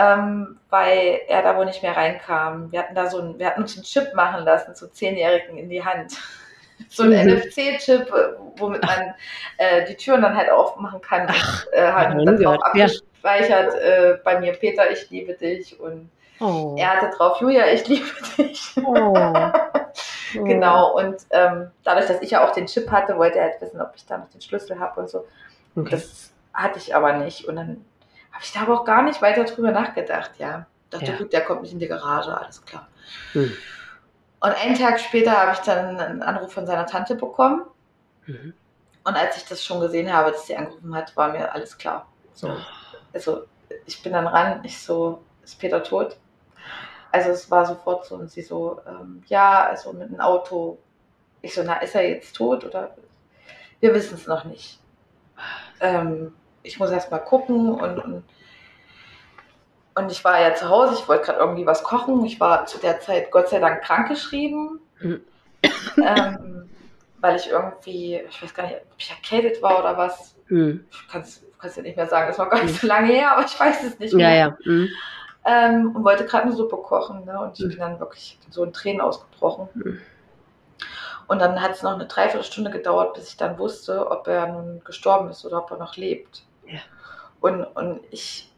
[0.00, 2.70] Ähm, weil er da wohl nicht mehr reinkam.
[2.70, 5.68] Wir hatten da so ein, wir hatten uns einen Chip machen lassen, so Zehnjährigen in
[5.68, 6.12] die Hand.
[6.90, 7.16] So ein Mhm.
[7.38, 8.06] NFC-Chip,
[8.56, 9.12] womit man
[9.56, 11.26] äh, die Türen dann halt aufmachen kann.
[11.26, 12.84] Und, äh, drauf Gott, ja.
[12.84, 15.80] abgespeichert, äh, bei mir Peter, ich liebe dich.
[15.80, 16.08] Und
[16.38, 16.76] Oh.
[16.78, 18.06] er hatte drauf, Julia, ich liebe
[18.38, 18.76] dich.
[18.86, 19.50] Oh.
[20.44, 23.80] Genau, und ähm, dadurch, dass ich ja auch den Chip hatte, wollte er halt wissen,
[23.80, 25.26] ob ich da noch den Schlüssel habe und so.
[25.74, 25.90] Okay.
[25.90, 27.46] Das hatte ich aber nicht.
[27.48, 27.84] Und dann
[28.38, 30.66] habe ich da aber auch gar nicht weiter drüber nachgedacht, ja.
[30.90, 31.18] Dachte, Ja.
[31.18, 32.86] gut, der kommt nicht in die Garage, alles klar.
[33.32, 33.52] Hm.
[34.40, 37.64] Und einen Tag später habe ich dann einen Anruf von seiner Tante bekommen.
[38.26, 38.54] Mhm.
[39.02, 42.06] Und als ich das schon gesehen habe, dass sie angerufen hat, war mir alles klar.
[42.32, 42.56] So,
[43.12, 43.42] also
[43.86, 46.16] ich bin dann ran, ich so, ist Peter tot?
[47.10, 50.78] Also es war sofort so und sie so, ähm, ja, also mit einem Auto.
[51.42, 52.94] Ich so, na, ist er jetzt tot oder?
[53.80, 54.78] Wir wissen es noch nicht.
[55.80, 56.34] Ähm,
[56.68, 58.22] ich muss erst mal gucken und, und,
[59.94, 62.24] und ich war ja zu Hause, ich wollte gerade irgendwie was kochen.
[62.24, 64.80] Ich war zu der Zeit Gott sei Dank krankgeschrieben.
[65.00, 65.20] Mhm.
[65.96, 66.70] ähm,
[67.20, 70.36] weil ich irgendwie, ich weiß gar nicht, ob ich erkältet war oder was.
[70.46, 70.84] Hm.
[70.90, 73.44] Ich kann es ja nicht mehr sagen, das war gar nicht so lange her, aber
[73.44, 74.30] ich weiß es nicht mehr.
[74.30, 74.58] Ja, ja.
[74.62, 74.88] Hm.
[75.44, 77.24] Ähm, und wollte gerade eine Suppe kochen.
[77.24, 77.40] Ne?
[77.40, 77.68] Und ich Mhm.
[77.70, 79.68] bin dann wirklich so in Tränen ausgebrochen.
[79.74, 79.98] Mhm.
[81.26, 84.80] Und dann hat es noch eine Dreiviertelstunde gedauert, bis ich dann wusste, ob er nun
[84.84, 86.44] gestorben ist oder ob er noch lebt.
[86.68, 86.80] Ja.
[87.40, 88.52] Und, und ich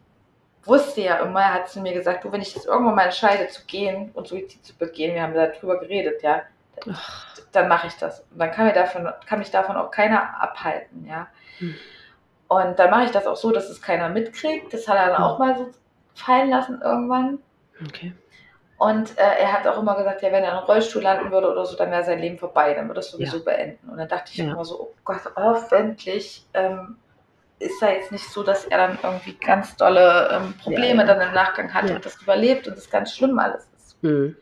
[0.63, 3.47] wusste ja immer, er hat zu mir gesagt, du, wenn ich jetzt irgendwann mal entscheide
[3.47, 6.41] zu gehen und Suizid zu begehen, wir haben darüber geredet, ja,
[6.91, 7.35] Ach.
[7.51, 8.21] dann mache ich das.
[8.31, 11.27] Und dann kann, mir davon, kann mich davon auch keiner abhalten, ja.
[11.59, 11.75] Hm.
[12.47, 14.73] Und dann mache ich das auch so, dass es keiner mitkriegt.
[14.73, 15.23] Das hat er dann Hm.
[15.23, 15.69] auch mal so
[16.15, 17.39] fallen lassen irgendwann.
[17.87, 18.13] Okay.
[18.77, 21.51] Und äh, er hat auch immer gesagt, ja, wenn er in einen Rollstuhl landen würde
[21.51, 23.89] oder so, dann wäre sein Leben vorbei, dann würde es sowieso beenden.
[23.89, 24.45] Und dann dachte ich Ja.
[24.51, 26.97] immer so, oh Gott, hoffentlich ähm,
[27.61, 31.13] ist da jetzt nicht so, dass er dann irgendwie ganz dolle ähm, Probleme Ja, ja.
[31.15, 31.95] dann im Nachgang hat Ja.
[31.95, 33.95] und das überlebt und das ganz schlimm alles ist.
[34.01, 34.35] Hm.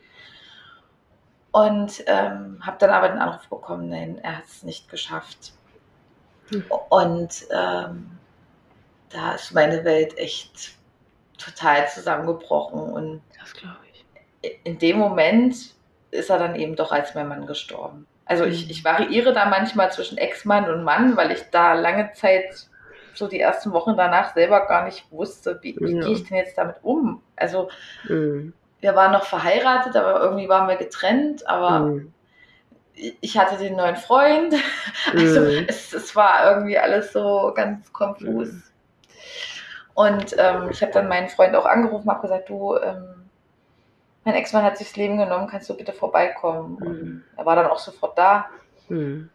[1.52, 5.52] Und ähm, habe dann aber den Anruf bekommen, nein, er hat es nicht geschafft.
[6.50, 6.64] Hm.
[6.88, 8.10] Und ähm,
[9.10, 10.72] da ist meine Welt echt
[11.38, 12.80] total zusammengebrochen.
[12.80, 14.04] Und Das glaube ich.
[14.64, 15.56] in dem Moment
[16.12, 18.06] ist er dann eben doch als mein Mann gestorben.
[18.26, 18.70] Also ich, Mhm.
[18.70, 22.68] ich variiere da manchmal zwischen Ex-Mann und Mann, weil ich da lange Zeit,
[23.14, 26.00] so die ersten Wochen danach, selber gar nicht wusste, wie, wie Ja.
[26.00, 27.22] gehe ich denn jetzt damit um.
[27.36, 27.68] Also
[28.06, 28.52] Hm.
[28.80, 32.12] wir waren noch verheiratet, aber irgendwie waren wir getrennt, aber Hm.
[32.94, 34.54] ich hatte den neuen Freund.
[35.16, 35.64] Also Mhm.
[35.68, 38.48] es, es war irgendwie alles so ganz konfus.
[38.48, 38.62] Mhm.
[39.94, 43.28] Und ähm, ich habe dann meinen Freund auch angerufen, habe gesagt, du, ähm,
[44.24, 46.76] mein Ex-Mann hat sich das Leben genommen, kannst du bitte vorbeikommen?
[46.78, 46.88] Mhm.
[46.88, 48.46] Und er war dann auch sofort da
[48.88, 49.30] Hm.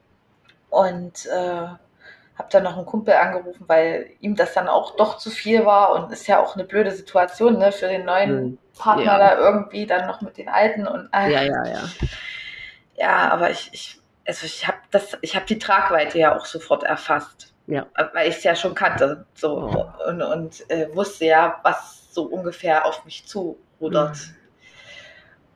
[0.70, 1.68] und äh,
[2.38, 5.94] habe dann noch einen Kumpel angerufen, weil ihm das dann auch doch zu viel war
[5.94, 8.58] und ist ja auch eine blöde Situation ne, für den neuen Hm.
[8.78, 9.18] Partner Ja.
[9.18, 11.82] da irgendwie dann noch mit den Alten und äh, Ja, ja, ja.
[12.98, 16.84] Ja, aber ich, ich also ich habe das, ich habe die Tragweite ja auch sofort
[16.84, 17.54] erfasst.
[17.68, 17.86] Ja.
[18.14, 19.26] Weil ich es ja schon kannte.
[19.34, 20.10] So Oh.
[20.10, 24.16] und, und äh, wusste ja, was so ungefähr auf mich zurudert.
[24.18, 24.36] Mhm.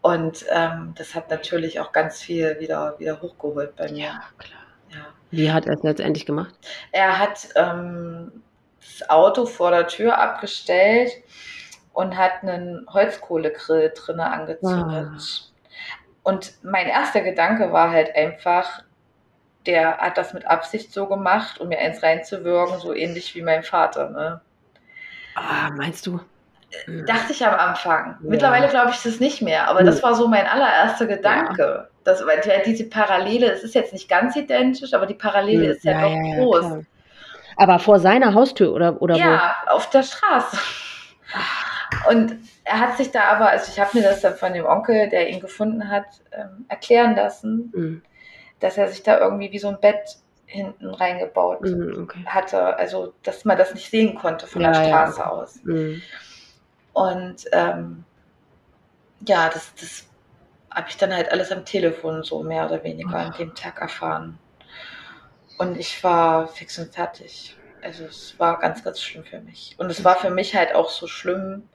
[0.02, 4.06] Und ähm, das hat natürlich auch ganz viel wieder, wieder hochgeholt bei mir.
[4.06, 4.62] Ja, klar.
[4.90, 5.08] Ja.
[5.32, 6.54] Wie hat er es letztendlich gemacht?
[6.92, 8.44] Er hat ähm,
[8.80, 11.12] das Auto vor der Tür abgestellt
[11.94, 15.10] und hat einen Holzkohlegrill drinnen angezündet.
[15.12, 15.20] Ah.
[16.24, 18.84] Und mein erster Gedanke war halt einfach,
[19.66, 23.64] der hat das mit Absicht so gemacht, um mir eins reinzuwirken, so ähnlich wie mein
[23.64, 24.10] Vater.
[24.10, 24.42] Ne?
[25.36, 26.20] Ah, meinst du?
[26.86, 27.06] Hm.
[27.06, 28.18] Dachte ich am Anfang.
[28.22, 28.30] Ja.
[28.30, 29.86] Mittlerweile glaube ich das nicht mehr, aber Hm.
[29.88, 31.89] das war so mein allererster Gedanke.
[32.04, 35.72] Das, weil diese Parallele, es ist jetzt nicht ganz identisch, aber die Parallele Hm.
[35.72, 36.60] ist ja, doch groß.
[36.60, 36.86] klar.
[37.58, 40.58] Aber vor seiner Haustür oder, oder ja, auf der Straße.
[42.10, 45.10] Und er hat sich da aber, also ich habe mir das dann von dem Onkel,
[45.10, 47.80] der ihn gefunden hat, ähm, erklären lassen, wo?
[47.80, 48.02] Hm.
[48.60, 52.26] dass er sich da irgendwie wie so ein Bett hinten reingebaut Mhm, okay.
[52.26, 55.30] hatte, also dass man das nicht sehen konnte von Ja, der ja, Straße okay.
[55.30, 55.60] aus.
[55.64, 56.02] Mhm.
[56.94, 58.06] Und ähm,
[59.28, 60.06] ja, das, das
[60.74, 64.38] habe ich dann halt alles am Telefon so mehr oder weniger an dem Tag erfahren.
[65.58, 67.56] Und ich war fix und fertig.
[67.82, 69.76] Also es war ganz, ganz schlimm für mich.
[69.78, 71.68] Und es war für mich halt auch so schlimm,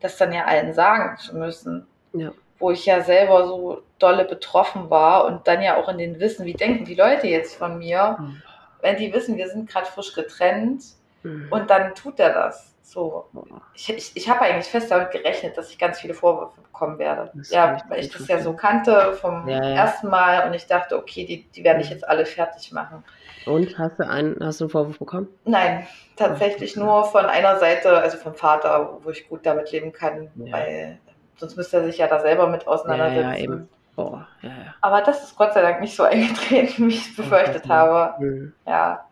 [0.00, 1.86] das dann ja allen sagen zu müssen.
[2.12, 2.32] Ja.
[2.58, 6.44] Wo ich ja selber so dolle betroffen war und dann ja auch in den Wissen,
[6.44, 8.42] wie denken die Leute jetzt von mir, Mhm.
[8.82, 10.82] wenn die wissen, wir sind gerade frisch getrennt
[11.22, 11.48] Mhm.
[11.50, 12.69] und dann tut er das.
[12.92, 13.28] So,
[13.74, 17.30] ich, ich, ich habe eigentlich fest damit gerechnet, dass ich ganz viele Vorwürfe bekommen werde.
[17.34, 19.70] Das ja, weil ich das ja so kannte vom Ja, ja.
[19.76, 21.92] ersten Mal und ich dachte, okay, die, die werden dich Mhm.
[21.94, 23.04] jetzt alle fertig machen.
[23.46, 25.28] Und hast du einen, hast du einen Vorwurf bekommen?
[25.44, 25.86] Nein,
[26.16, 30.28] tatsächlich Ach, nur von einer Seite, also vom Vater, wo ich gut damit leben kann,
[30.34, 30.52] Ja.
[30.52, 30.98] weil
[31.36, 33.30] sonst müsste er sich ja da selber mit auseinandersetzen.
[33.30, 33.68] ja, eben.
[33.94, 34.50] Boah, ja.
[34.80, 38.14] Aber das ist Gott sei Dank nicht so eingetreten, wie ich es befürchtet habe.
[38.24, 38.52] Mhm.
[38.66, 39.04] Ja.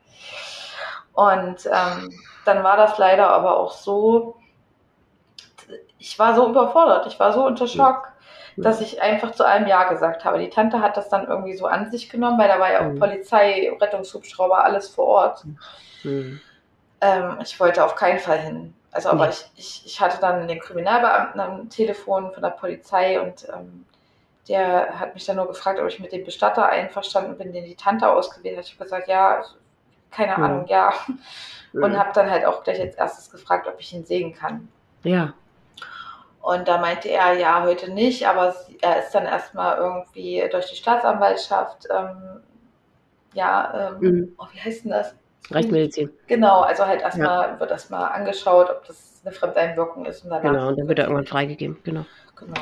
[1.13, 2.11] Und ähm,
[2.49, 4.37] dann war das leider aber auch so,
[5.99, 8.09] ich war so überfordert, ich war so unter Schock,
[8.57, 8.63] Mhm.
[8.63, 10.39] dass ich einfach zu allem Ja gesagt habe.
[10.41, 12.93] Die Tante hat das dann irgendwie so an sich genommen, weil da war ja auch
[12.93, 12.99] Mhm.
[12.99, 15.45] Polizei, Rettungshubschrauber, alles vor Ort.
[16.03, 16.41] Mhm.
[17.01, 18.75] Ähm, ich wollte auf keinen Fall hin.
[18.91, 23.47] Also, aber ich, ich, ich hatte dann den Kriminalbeamten am Telefon von der Polizei und
[23.49, 23.85] ähm,
[24.49, 27.77] der hat mich dann nur gefragt, ob ich mit dem Bestatter einverstanden bin, den die
[27.77, 28.65] Tante ausgewählt hat.
[28.65, 29.43] Ich habe gesagt, ja,
[30.11, 30.45] keine Mhm.
[30.45, 30.93] Ahnung, ja.
[31.73, 31.99] Und Mhm.
[31.99, 34.69] habe dann halt auch gleich als erstes gefragt, ob ich ihn sehen kann.
[35.03, 35.35] Ja.
[36.41, 40.77] Und da meinte er, ja, heute nicht, aber er ist dann erstmal irgendwie durch die
[40.77, 42.41] Staatsanwaltschaft, ähm,
[43.35, 44.35] ja, ähm, Mhm.
[44.39, 45.15] oh, wie heißt denn das?
[45.51, 46.11] Rechtsmedizin.
[46.27, 50.43] Genau, also halt erstmal wird erstmal angeschaut, ob das eine Fremdeinwirkung ist und danach.
[50.43, 51.79] Genau, und dann wird er irgendwann freigegeben.
[51.85, 52.05] Genau.
[52.37, 52.55] Genau.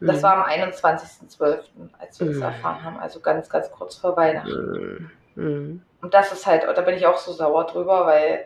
[0.00, 0.22] Das Mhm.
[0.22, 2.42] war am 21.12., als wir das Mhm.
[2.42, 5.10] erfahren haben, also ganz, ganz kurz vor Weihnachten.
[5.34, 5.82] Mhm.
[6.00, 6.04] Mhm.
[6.04, 8.44] Und das ist halt, da bin ich auch so sauer drüber, weil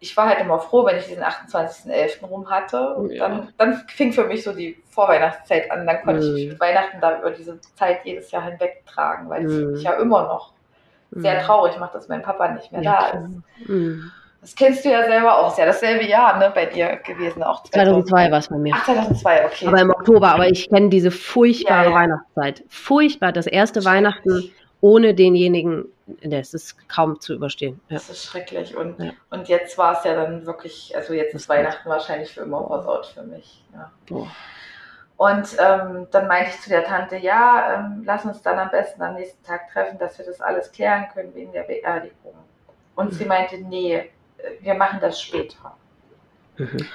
[0.00, 2.24] ich war halt immer froh, wenn ich diesen 28.11.
[2.26, 2.94] rum hatte.
[2.94, 3.28] Und Ja.
[3.28, 5.86] dann, dann fing für mich so die Vorweihnachtszeit an.
[5.86, 6.50] Dann konnte ich mich Mhm.
[6.52, 9.72] mit Weihnachten da über diese Zeit jedes Jahr hinweg tragen, weil es Mhm.
[9.72, 10.52] mich ja immer noch
[11.12, 11.46] sehr Mhm.
[11.46, 13.68] traurig macht, dass mein Papa nicht mehr Ja, da ist.
[13.68, 14.12] Mhm.
[14.40, 15.50] Das kennst du ja selber auch.
[15.50, 18.72] Ist ja dasselbe Jahr ne, bei dir gewesen, auch 2002 war es bei mir.
[18.76, 19.66] Ach, 2002, okay.
[19.66, 21.94] Aber im Oktober, aber ich kenne diese furchtbare ja.
[21.94, 22.62] Weihnachtszeit.
[22.68, 25.86] Furchtbar, das erste Weihnachten ohne denjenigen,
[26.22, 27.80] das ist kaum zu überstehen.
[27.88, 27.96] Ja.
[27.96, 28.76] Das ist schrecklich.
[28.76, 29.12] Und, Ja.
[29.30, 33.06] und jetzt war es ja dann wirklich, also jetzt ist Weihnachten wahrscheinlich für immer versaut
[33.06, 33.64] für mich.
[33.74, 33.90] Ja.
[34.08, 34.28] Boah.
[35.16, 39.02] Und ähm, dann meinte ich zu der Tante, ja, ähm, lass uns dann am besten
[39.02, 42.34] am nächsten Tag treffen, dass wir das alles klären können wegen der Beerdigung.
[42.94, 44.10] Und sie meinte, nee, äh,
[44.60, 45.76] wir machen das später.
[46.56, 46.86] Mhm.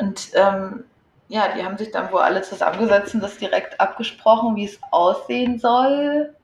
[0.00, 0.84] Und ähm,
[1.28, 5.58] ja, die haben sich dann wohl alle zusammengesetzt und das direkt abgesprochen, wie es aussehen
[5.60, 6.34] soll.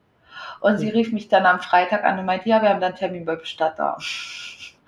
[0.65, 3.27] Und sie rief mich dann am Freitag an und meinte, ja, wir haben dann Termin
[3.27, 3.99] bei Bestatter.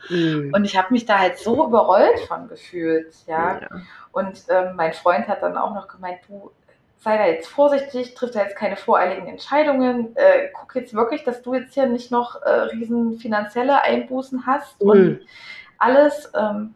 [0.09, 0.51] Mhm.
[0.55, 3.61] Und ich habe mich da halt so überrollt von gefühlt, ja.
[3.61, 3.69] Ja.
[4.11, 6.51] Und ähm, mein Freund hat dann auch noch gemeint, du
[6.97, 11.43] sei da jetzt vorsichtig, triff da jetzt keine voreiligen Entscheidungen, äh, guck jetzt wirklich, dass
[11.43, 15.20] du jetzt hier nicht noch äh, riesen finanzielle Einbußen hast und Mhm.
[15.77, 16.32] alles.
[16.35, 16.74] Ähm,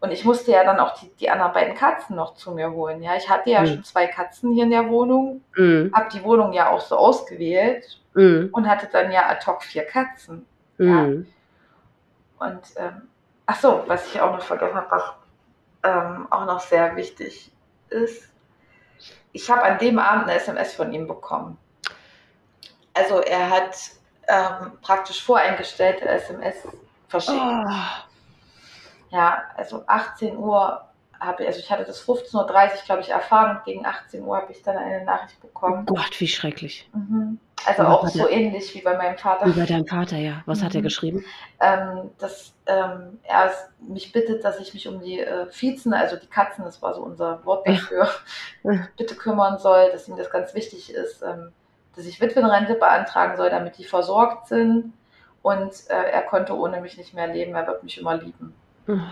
[0.00, 3.02] und ich musste ja dann auch die, die anderen beiden Katzen noch zu mir holen.
[3.02, 3.66] Ja, ich hatte ja Mhm.
[3.66, 5.90] schon zwei Katzen hier in der Wohnung, Mhm.
[5.94, 8.50] habe die Wohnung ja auch so ausgewählt Mhm.
[8.52, 10.46] und hatte dann ja ad hoc vier Katzen.
[10.78, 11.26] Mhm.
[12.38, 13.08] Und ähm,
[13.46, 15.12] ach so, was ich auch noch vergessen habe, was
[15.84, 17.50] ähm, auch noch sehr wichtig
[17.88, 18.28] ist,
[19.32, 21.56] ich habe an dem Abend eine SMS von ihm bekommen.
[22.94, 23.76] Also er hat
[24.28, 26.56] ähm, praktisch voreingestellte SMS
[27.08, 27.38] verschickt.
[27.38, 27.64] Oh.
[29.10, 30.84] Ja, also 18 Uhr
[31.20, 34.36] habe ich, also ich hatte das 15.30 Uhr, glaube ich, erfahren und gegen 18 Uhr
[34.36, 35.86] habe ich dann eine Nachricht Oh bekommen.
[35.86, 36.88] Gott, wie schrecklich.
[36.92, 37.38] Mhm.
[37.66, 39.46] Also auch so er- ähnlich wie bei meinem Vater.
[39.46, 40.42] Wie bei deinem Vater, ja.
[40.46, 40.84] Was hat er Mhm.
[40.84, 41.24] geschrieben?
[41.60, 46.16] ähm, dass ähm, er es- mich bittet, dass ich mich um die äh, Vizen, also
[46.16, 48.08] die Katzen, das war so unser Wort dafür,
[48.64, 48.86] Ja.
[48.96, 51.52] bitte kümmern soll, dass ihm das ganz wichtig ist, ähm,
[51.96, 54.92] dass ich Witwenrente beantragen soll, damit die versorgt sind.
[55.42, 58.54] Und äh, er konnte ohne mich nicht mehr leben, er wird mich immer lieben.
[58.86, 59.04] Mhm.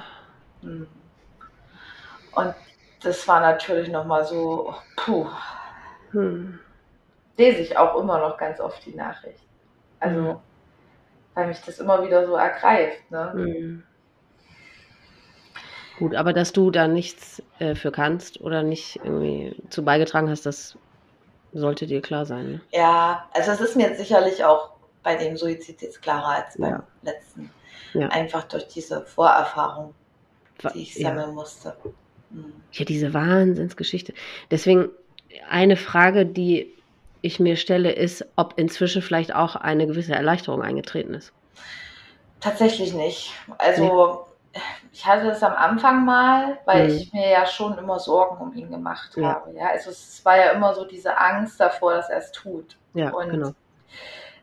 [0.63, 0.87] Mhm.
[2.33, 2.55] Und
[3.03, 5.27] das war natürlich nochmal so, puh,
[6.13, 6.59] Hm.
[7.41, 9.41] Lese ich auch immer noch ganz oft die Nachricht.
[9.99, 10.37] Also, Mhm.
[11.35, 13.11] weil mich das immer wieder so ergreift.
[13.11, 13.33] Ne?
[13.35, 13.83] Mhm.
[15.99, 20.47] Gut, aber dass du da nichts äh, für kannst oder nicht irgendwie zu beigetragen hast,
[20.47, 20.79] das
[21.53, 22.53] sollte dir klar sein.
[22.53, 22.61] Ne?
[22.73, 24.71] Ja, also es ist mir sicherlich auch
[25.03, 26.83] bei dem Suizid jetzt klarer als beim Ja.
[27.03, 27.51] letzten.
[27.93, 28.09] Ja.
[28.09, 29.95] Einfach durch diese Vorerfahrung,
[30.75, 31.09] die ich ja.
[31.09, 31.77] sammeln musste.
[32.31, 32.53] Hm.
[32.73, 34.15] Ja, diese Wahnsinnsgeschichte.
[34.51, 34.91] Deswegen
[35.49, 36.73] eine Frage, die
[37.23, 41.33] ich mir stelle, ist, ob inzwischen vielleicht auch eine gewisse Erleichterung eingetreten ist.
[42.41, 43.33] Tatsächlich nicht.
[43.59, 44.61] Also nee.
[44.93, 46.97] ich hatte das am Anfang mal, weil mhm.
[46.97, 49.35] ich mir ja schon immer Sorgen um ihn gemacht ja.
[49.35, 49.53] habe.
[49.53, 52.77] Ja, also es war ja immer so diese Angst davor, dass er es tut.
[52.95, 53.53] Ja, und genau.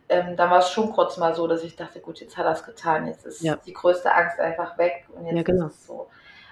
[0.09, 2.53] Ähm, dann war es schon kurz mal so, dass ich dachte, gut, jetzt hat er
[2.53, 3.57] es getan, jetzt ist ja.
[3.57, 5.65] die größte Angst einfach weg und jetzt ja, genau.
[5.65, 6.07] ist es so.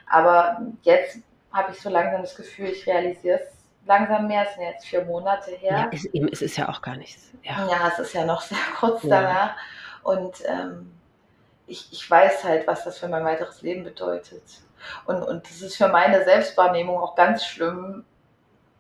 [0.08, 1.20] Aber jetzt
[1.54, 3.55] habe ich so langsam das Gefühl, ich realisiere es
[3.86, 5.72] langsam mehr, es sind jetzt vier Monate her.
[5.72, 7.32] Ja, es, es ist ja auch gar nichts.
[7.44, 7.68] Ja.
[7.70, 9.56] ja, es ist ja noch sehr kurz danach.
[10.04, 10.92] Und ähm,
[11.68, 14.44] ich, ich weiß halt, was das für mein weiteres Leben bedeutet.
[15.06, 18.06] Und, und das ist für meine Selbstwahrnehmung auch ganz schlimm.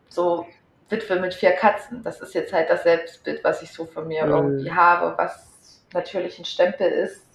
[0.09, 0.45] So
[0.89, 2.03] Witwe mit vier Katzen.
[2.03, 4.31] Das ist jetzt halt das Selbstbild, was ich so von mir mhm.
[4.31, 7.25] irgendwie habe, was natürlich ein Stempel ist,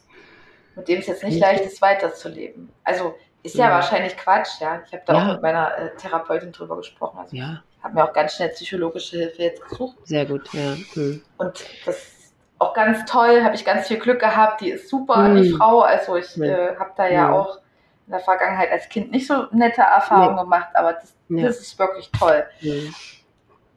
[0.76, 2.70] mit dem es jetzt nicht leicht ist, weiterzuleben.
[2.84, 4.82] Also ist ja, ja wahrscheinlich Quatsch, ja.
[4.86, 5.22] Ich habe da ja.
[5.22, 7.18] auch mit meiner äh, Therapeutin drüber gesprochen.
[7.18, 7.62] Also ja.
[7.82, 9.96] habe mir auch ganz schnell psychologische Hilfe jetzt gesucht.
[10.04, 10.76] Sehr gut, ja.
[10.94, 11.22] Mhm.
[11.38, 12.20] Und das
[12.60, 15.42] auch ganz toll, habe ich ganz viel Glück gehabt, die ist super, mhm.
[15.42, 15.80] die Frau.
[15.80, 16.44] Also ich ja.
[16.44, 17.58] äh, habe da ja, auch
[18.06, 22.10] in der Vergangenheit als Kind nicht so nette Erfahrungen gemacht, aber das, das, ist wirklich
[22.10, 22.44] toll.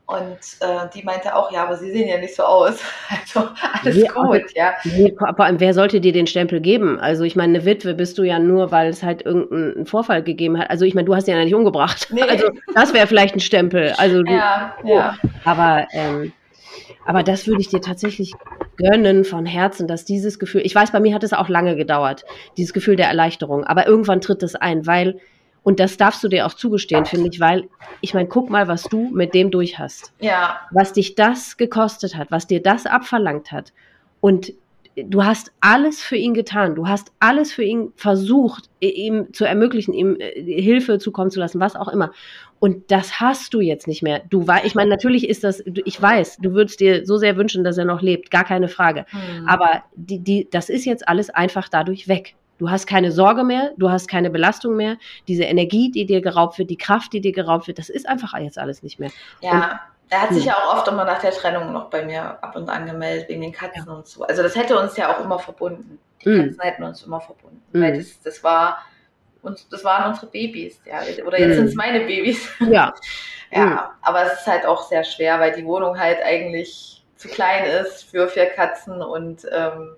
[0.06, 2.80] Und äh, die meinte auch, ja, aber sie sehen ja nicht so aus.
[3.10, 3.50] Also
[3.82, 4.74] alles nee, gut, ja.
[4.84, 7.00] Nee, allem, wer sollte dir den Stempel geben?
[7.00, 10.60] Also ich meine, eine Witwe bist du ja nur, weil es halt irgendeinen Vorfall gegeben
[10.60, 10.70] hat.
[10.70, 12.08] Also ich meine, du hast ihn ja nicht umgebracht.
[12.12, 12.22] Nee.
[12.34, 13.94] Also das wäre vielleicht ein Stempel.
[13.98, 15.18] Also du, ja, ja.
[15.46, 16.34] Aber ähm,
[17.06, 18.34] aber das würde ich dir tatsächlich
[18.78, 22.24] gönnen von Herzen, dass dieses Gefühl, ich weiß, bei mir hat es auch lange gedauert,
[22.58, 25.20] dieses Gefühl der Erleichterung, aber irgendwann tritt es ein, weil,
[25.64, 27.70] und das darfst du dir auch zugestehen, finde ich, weil,
[28.02, 30.14] ich meine, guck mal, was du mit dem durch hast.
[30.20, 30.60] Ja.
[30.72, 33.72] Was dich das gekostet hat, was dir das abverlangt hat.
[34.20, 34.54] Und
[34.96, 36.76] du hast alles für ihn getan.
[36.76, 41.60] Du hast alles für ihn versucht, ihm zu ermöglichen, ihm äh, Hilfe zukommen zu lassen,
[41.60, 42.12] was auch immer.
[42.60, 44.22] Und das hast du jetzt nicht mehr.
[44.30, 47.64] Du war, ich meine, natürlich ist das, ich weiß, du würdest dir so sehr wünschen,
[47.64, 49.06] dass er noch lebt, gar keine Frage.
[49.12, 49.48] Mhm.
[49.48, 52.36] Aber die, die, das ist jetzt alles einfach dadurch weg.
[52.60, 54.98] Du hast keine Sorge mehr, du hast keine Belastung mehr.
[55.28, 58.38] Diese Energie, die dir geraubt wird, die Kraft, die dir geraubt wird, das ist einfach
[58.38, 59.12] jetzt alles nicht mehr.
[59.42, 59.52] Ja.
[59.52, 60.50] Und er hat sich hm.
[60.50, 63.42] ja auch oft immer nach der Trennung noch bei mir ab und an gemeldet, wegen
[63.42, 63.94] den Katzen ja.
[63.94, 64.24] und so.
[64.24, 66.00] Also das hätte uns ja auch immer verbunden.
[66.24, 66.46] Die mhm.
[66.46, 67.62] Katzen hätten uns immer verbunden.
[67.72, 67.82] Mhm.
[67.82, 68.78] Weil das, das war
[69.44, 71.02] und das waren unsere Babys, ja.
[71.26, 72.48] Oder jetzt sind es meine Babys.
[72.60, 72.94] Ja.
[73.52, 77.66] ja, aber es ist halt auch sehr schwer, weil die Wohnung halt eigentlich zu klein
[77.66, 79.98] ist für vier Katzen und ähm,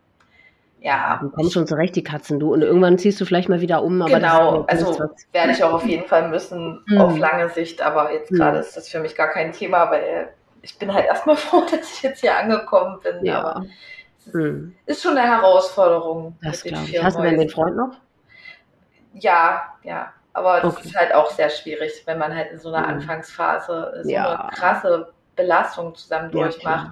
[0.85, 1.17] ja.
[1.19, 2.53] Du kommst schon zurecht, die Katzen, du.
[2.53, 4.05] Und irgendwann ziehst du vielleicht mal wieder um.
[4.05, 7.01] Genau, also werde ich auch auf jeden Fall müssen, mhm.
[7.01, 7.81] auf lange Sicht.
[7.81, 8.35] Aber jetzt mhm.
[8.35, 10.29] gerade ist das für mich gar kein Thema, weil
[10.61, 13.25] ich bin halt erstmal froh, dass ich jetzt hier angekommen bin.
[13.25, 13.39] Ja.
[13.39, 13.65] Aber
[14.19, 14.75] es ist, mhm.
[14.85, 16.37] ist schon eine Herausforderung.
[16.43, 17.03] Das glaube ich.
[17.03, 17.97] Hast du denn den Freund noch?
[19.13, 20.13] Ja, ja.
[20.33, 20.87] Aber das okay.
[20.87, 22.93] ist halt auch sehr schwierig, wenn man halt in so einer mhm.
[22.93, 24.39] Anfangsphase so ja.
[24.39, 26.91] eine krasse Belastung zusammen durchmacht.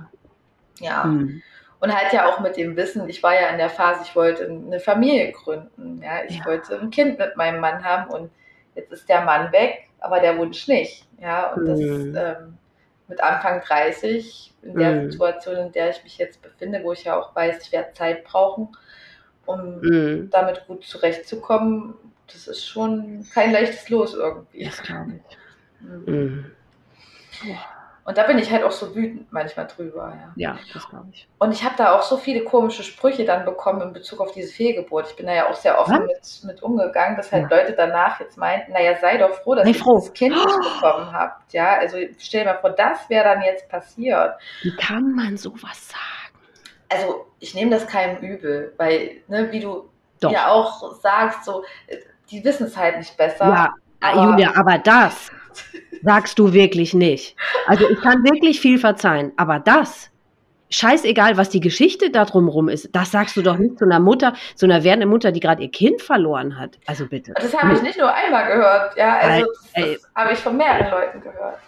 [0.80, 1.03] Ja.
[1.03, 1.44] Mhm.
[1.84, 4.45] Und halt ja auch mit dem Wissen, ich war ja in der Phase, ich wollte
[4.45, 6.01] eine Familie gründen.
[6.01, 6.45] Ja, ich ja.
[6.45, 8.31] wollte ein Kind mit meinem Mann haben und
[8.73, 11.05] jetzt ist der Mann weg, aber der Wunsch nicht.
[11.19, 12.14] Ja, und mhm.
[12.14, 12.57] das ähm,
[13.10, 15.11] mit Anfang 30, in der mhm.
[15.11, 18.23] Situation, in der ich mich jetzt befinde, wo ich ja auch weiß, ich werde Zeit
[18.23, 18.69] brauchen,
[19.45, 20.30] um mhm.
[20.31, 21.95] damit gut zurechtzukommen,
[22.27, 24.64] das ist schon kein leichtes Los irgendwie.
[24.64, 25.38] Das glaube ich.
[25.81, 26.05] Mhm.
[26.05, 26.45] mhm.
[28.06, 30.14] Und da bin ich halt auch so wütend manchmal drüber.
[30.36, 31.28] Ja, ja das glaube ich.
[31.40, 34.52] Und ich habe da auch so viele komische Sprüche dann bekommen in Bezug auf diese
[34.52, 35.08] Fehlgeburt.
[35.10, 37.58] Ich bin da ja auch sehr offen mit, mit umgegangen, dass halt ja.
[37.58, 40.46] Leute danach jetzt meinten, naja, sei doch froh, dass ihr das Kind nicht
[40.82, 41.54] bekommen habt.
[41.54, 44.36] Ja, also stell dir mal vor, das wäre dann jetzt passiert.
[44.64, 46.38] Wie kann man sowas sagen?
[46.90, 49.90] Also ich nehme das keinem übel, weil, ne, wie du
[50.20, 50.32] doch.
[50.32, 51.64] ja auch sagst, so
[52.30, 53.46] die wissen es halt nicht besser.
[53.46, 55.32] Ja, aber Julia, aber das
[56.04, 57.36] sagst du wirklich nicht.
[57.68, 60.12] Also ich kann wirklich viel verzeihen, aber das,
[60.70, 64.34] scheißegal, was die Geschichte da drumherum ist, das sagst du doch nicht zu einer Mutter,
[64.56, 66.80] zu einer werdenden Mutter, die gerade ihr Kind verloren hat.
[66.86, 67.34] Also bitte.
[67.36, 70.92] Das habe ich nicht nur einmal gehört, ja, also das, das habe ich von mehreren
[70.92, 71.60] Leuten gehört.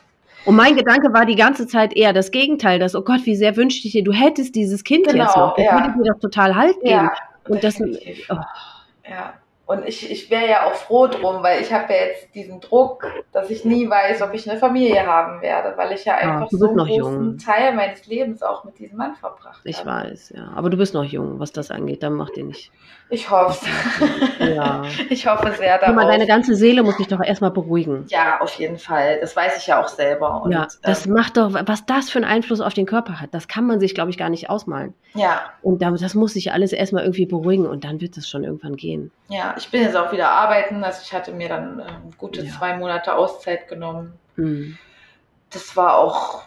[0.45, 3.56] Und mein Gedanke war die ganze Zeit eher das Gegenteil, dass, oh Gott, wie sehr
[3.56, 5.56] wünschte ich dir, du hättest dieses Kind genau, jetzt noch.
[5.56, 5.74] Das ja.
[5.74, 6.91] würde dir doch total Halt geben.
[6.91, 7.12] Ja,
[7.48, 8.38] und das, oh.
[9.10, 9.34] ja.
[9.65, 13.07] Und ich, ich wäre ja auch froh drum, weil ich habe ja jetzt diesen Druck,
[13.31, 16.57] dass ich nie weiß, ob ich eine Familie haben werde, weil ich ja einfach ja,
[16.57, 17.37] so einen großen jung.
[17.39, 19.69] Teil meines Lebens auch mit diesem Mann verbracht habe.
[19.69, 20.51] Ich weiß, ja.
[20.55, 22.03] Aber du bist noch jung, was das angeht.
[22.03, 22.71] Dann mach dir nicht.
[23.10, 23.65] Ich hoffe
[24.40, 24.84] Ja.
[25.10, 25.95] Ich hoffe sehr darauf.
[25.95, 28.06] Mal, deine ganze Seele muss dich doch erstmal beruhigen.
[28.10, 29.19] Ja, auf jeden Fall.
[29.22, 30.41] Das weiß ich ja auch selber.
[30.41, 33.34] Und, ja, das ähm, macht doch, was das für einen Einfluss auf den Körper hat,
[33.34, 34.94] das kann man sich, glaube ich, gar nicht ausmalen.
[35.14, 35.41] Ja.
[35.61, 39.11] Und das muss sich alles erstmal irgendwie beruhigen und dann wird es schon irgendwann gehen.
[39.30, 40.84] Ja, ich bin jetzt auch wieder arbeiten.
[40.84, 41.84] Also ich hatte mir dann äh,
[42.18, 42.52] gute ja.
[42.52, 44.14] zwei Monate Auszeit genommen.
[44.36, 44.77] Mhm.
[45.52, 46.44] Das war auch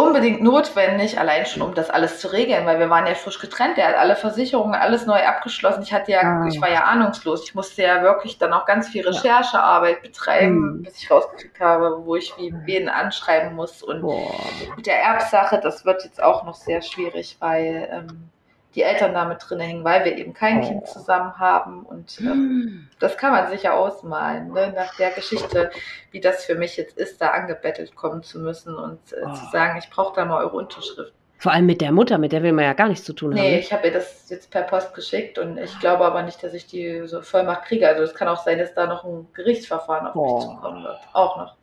[0.00, 3.78] unbedingt notwendig, allein schon um das alles zu regeln, weil wir waren ja frisch getrennt.
[3.78, 5.82] Er hat alle Versicherungen, alles neu abgeschlossen.
[5.82, 6.46] Ich hatte ja, ah.
[6.48, 7.44] ich war ja ahnungslos.
[7.44, 10.82] Ich musste ja wirklich dann auch ganz viel Recherchearbeit betreiben, mhm.
[10.82, 13.82] bis ich rausgekriegt habe, wo ich wie wen anschreiben muss.
[13.82, 14.34] Und Boah.
[14.76, 18.30] mit der Erbsache, das wird jetzt auch noch sehr schwierig, weil ähm,
[18.74, 20.66] die Eltern da mit drin hängen, weil wir eben kein oh.
[20.66, 21.82] Kind zusammen haben.
[21.82, 24.72] Und ähm, das kann man sich ja ausmalen, ne?
[24.74, 25.70] nach der Geschichte,
[26.10, 29.32] wie das für mich jetzt ist, da angebettelt kommen zu müssen und äh, oh.
[29.32, 31.12] zu sagen, ich brauche da mal eure Unterschrift.
[31.38, 33.40] Vor allem mit der Mutter, mit der will man ja gar nichts zu tun nee,
[33.40, 33.46] haben.
[33.46, 36.52] Nee, ich habe ihr das jetzt per Post geschickt und ich glaube aber nicht, dass
[36.52, 37.88] ich die so Vollmacht kriege.
[37.88, 40.36] Also es kann auch sein, dass da noch ein Gerichtsverfahren auf oh.
[40.36, 40.98] mich zukommen wird.
[41.14, 41.56] Auch noch.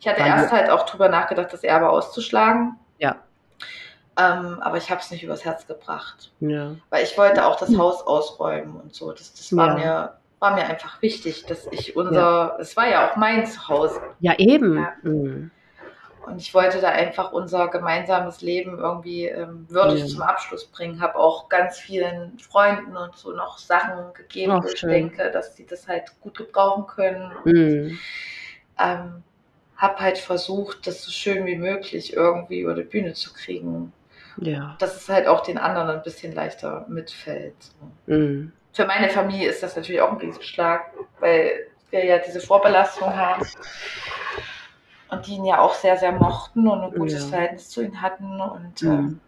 [0.00, 2.76] Ich hatte Wann erst halt auch drüber nachgedacht, das Erbe auszuschlagen.
[2.98, 3.16] Ja.
[4.18, 6.32] Ähm, aber ich habe es nicht übers Herz gebracht.
[6.40, 6.74] Ja.
[6.90, 9.12] Weil ich wollte auch das Haus ausräumen und so.
[9.12, 9.74] Das, das war, ja.
[9.74, 14.00] mir, war mir einfach wichtig, dass ich unser, es war ja auch mein Zuhause.
[14.18, 14.76] Ja, eben.
[14.76, 14.92] Ja.
[15.02, 15.50] Mhm.
[16.26, 20.08] Und ich wollte da einfach unser gemeinsames Leben irgendwie ähm, würdig mhm.
[20.08, 21.00] zum Abschluss bringen.
[21.00, 24.90] Habe auch ganz vielen Freunden und so noch Sachen gegeben, Ach, wo ich schön.
[24.90, 27.32] denke, dass sie das halt gut gebrauchen können.
[27.44, 27.98] Mhm.
[28.78, 29.22] Ähm,
[29.76, 33.92] habe halt versucht, das so schön wie möglich irgendwie über die Bühne zu kriegen.
[34.40, 34.76] Ja.
[34.78, 37.56] Dass es halt auch den anderen ein bisschen leichter mitfällt.
[38.06, 38.52] Mhm.
[38.72, 43.46] Für meine Familie ist das natürlich auch ein Riesenschlag, weil wir ja diese Vorbelastung haben
[45.10, 47.28] und die ihn ja auch sehr, sehr mochten und ein gutes ja.
[47.28, 48.40] Verhältnis zu ihm hatten.
[48.40, 48.90] Und mhm.
[48.90, 49.20] ähm,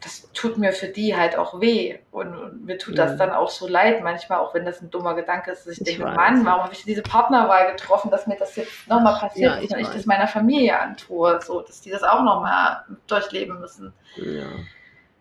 [0.00, 1.98] das tut mir für die halt auch weh.
[2.10, 5.14] Und, und mir tut das dann auch so leid, manchmal, auch wenn das ein dummer
[5.14, 6.16] Gedanke ist, dass ich, ich denke, weiß.
[6.16, 9.64] Mann, warum habe ich diese Partnerwahl getroffen, dass mir das jetzt nochmal passiert ja, ich
[9.64, 13.92] ist und ich das meiner Familie antue, so, dass die das auch nochmal durchleben müssen.
[14.16, 14.46] Ja.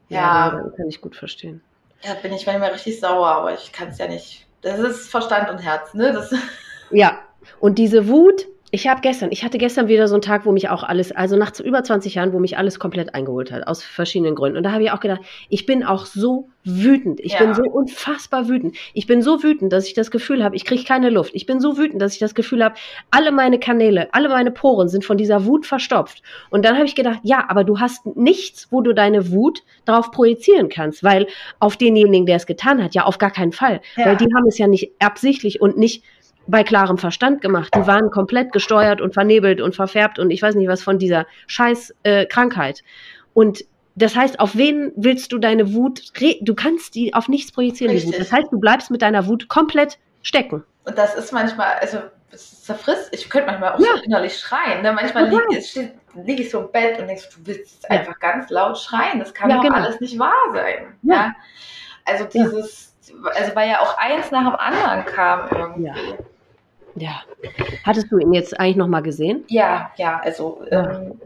[0.08, 1.62] Ja, ja kann ich gut verstehen.
[2.02, 4.48] Ja, bin ich manchmal richtig sauer, aber ich kann es ja nicht.
[4.62, 6.14] Das ist Verstand und Herz, ne?
[6.14, 6.34] Das
[6.92, 7.20] ja,
[7.60, 10.70] und diese Wut, ich habe gestern, ich hatte gestern wieder so einen Tag, wo mich
[10.70, 14.36] auch alles, also nach über 20 Jahren, wo mich alles komplett eingeholt hat, aus verschiedenen
[14.36, 14.58] Gründen.
[14.58, 17.20] Und da habe ich auch gedacht, ich bin auch so wütend.
[17.20, 17.40] Ich ja.
[17.40, 18.76] bin so unfassbar wütend.
[18.94, 21.32] Ich bin so wütend, dass ich das Gefühl habe, ich kriege keine Luft.
[21.34, 22.76] Ich bin so wütend, dass ich das Gefühl habe,
[23.12, 26.22] alle meine Kanäle, alle meine Poren sind von dieser Wut verstopft.
[26.50, 30.12] Und dann habe ich gedacht, ja, aber du hast nichts, wo du deine Wut darauf
[30.12, 31.28] projizieren kannst, weil
[31.60, 33.82] auf denjenigen, der es getan hat, ja auf gar keinen Fall.
[33.96, 34.06] Ja.
[34.06, 36.04] Weil die haben es ja nicht absichtlich und nicht
[36.50, 37.74] bei klarem Verstand gemacht.
[37.76, 41.26] Die waren komplett gesteuert und vernebelt und verfärbt und ich weiß nicht was von dieser
[41.48, 42.84] scheiß äh, Krankheit.
[43.34, 43.64] Und
[43.96, 46.12] das heißt, auf wen willst du deine Wut,
[46.42, 48.18] du kannst die auf nichts projizieren, Wut.
[48.18, 50.64] Das heißt, du bleibst mit deiner Wut komplett stecken.
[50.86, 52.00] Und das ist manchmal, also
[52.32, 53.98] es zerfrisst, ich könnte manchmal auch ja.
[53.98, 54.82] so innerlich schreien.
[54.82, 54.94] Ne?
[54.94, 57.90] Manchmal liege lieg ich so im Bett und denkst, du willst ja.
[57.90, 59.20] einfach ganz laut schreien.
[59.20, 59.76] Das kann ja, doch genau.
[59.76, 60.98] alles nicht wahr sein.
[61.04, 61.34] Ja.
[62.06, 62.96] Also dieses,
[63.36, 65.92] also weil ja auch eins nach dem anderen kam irgendwie.
[67.00, 67.22] Ja.
[67.86, 69.44] Hattest du ihn jetzt eigentlich nochmal gesehen?
[69.48, 71.20] Ja, ja, also ähm,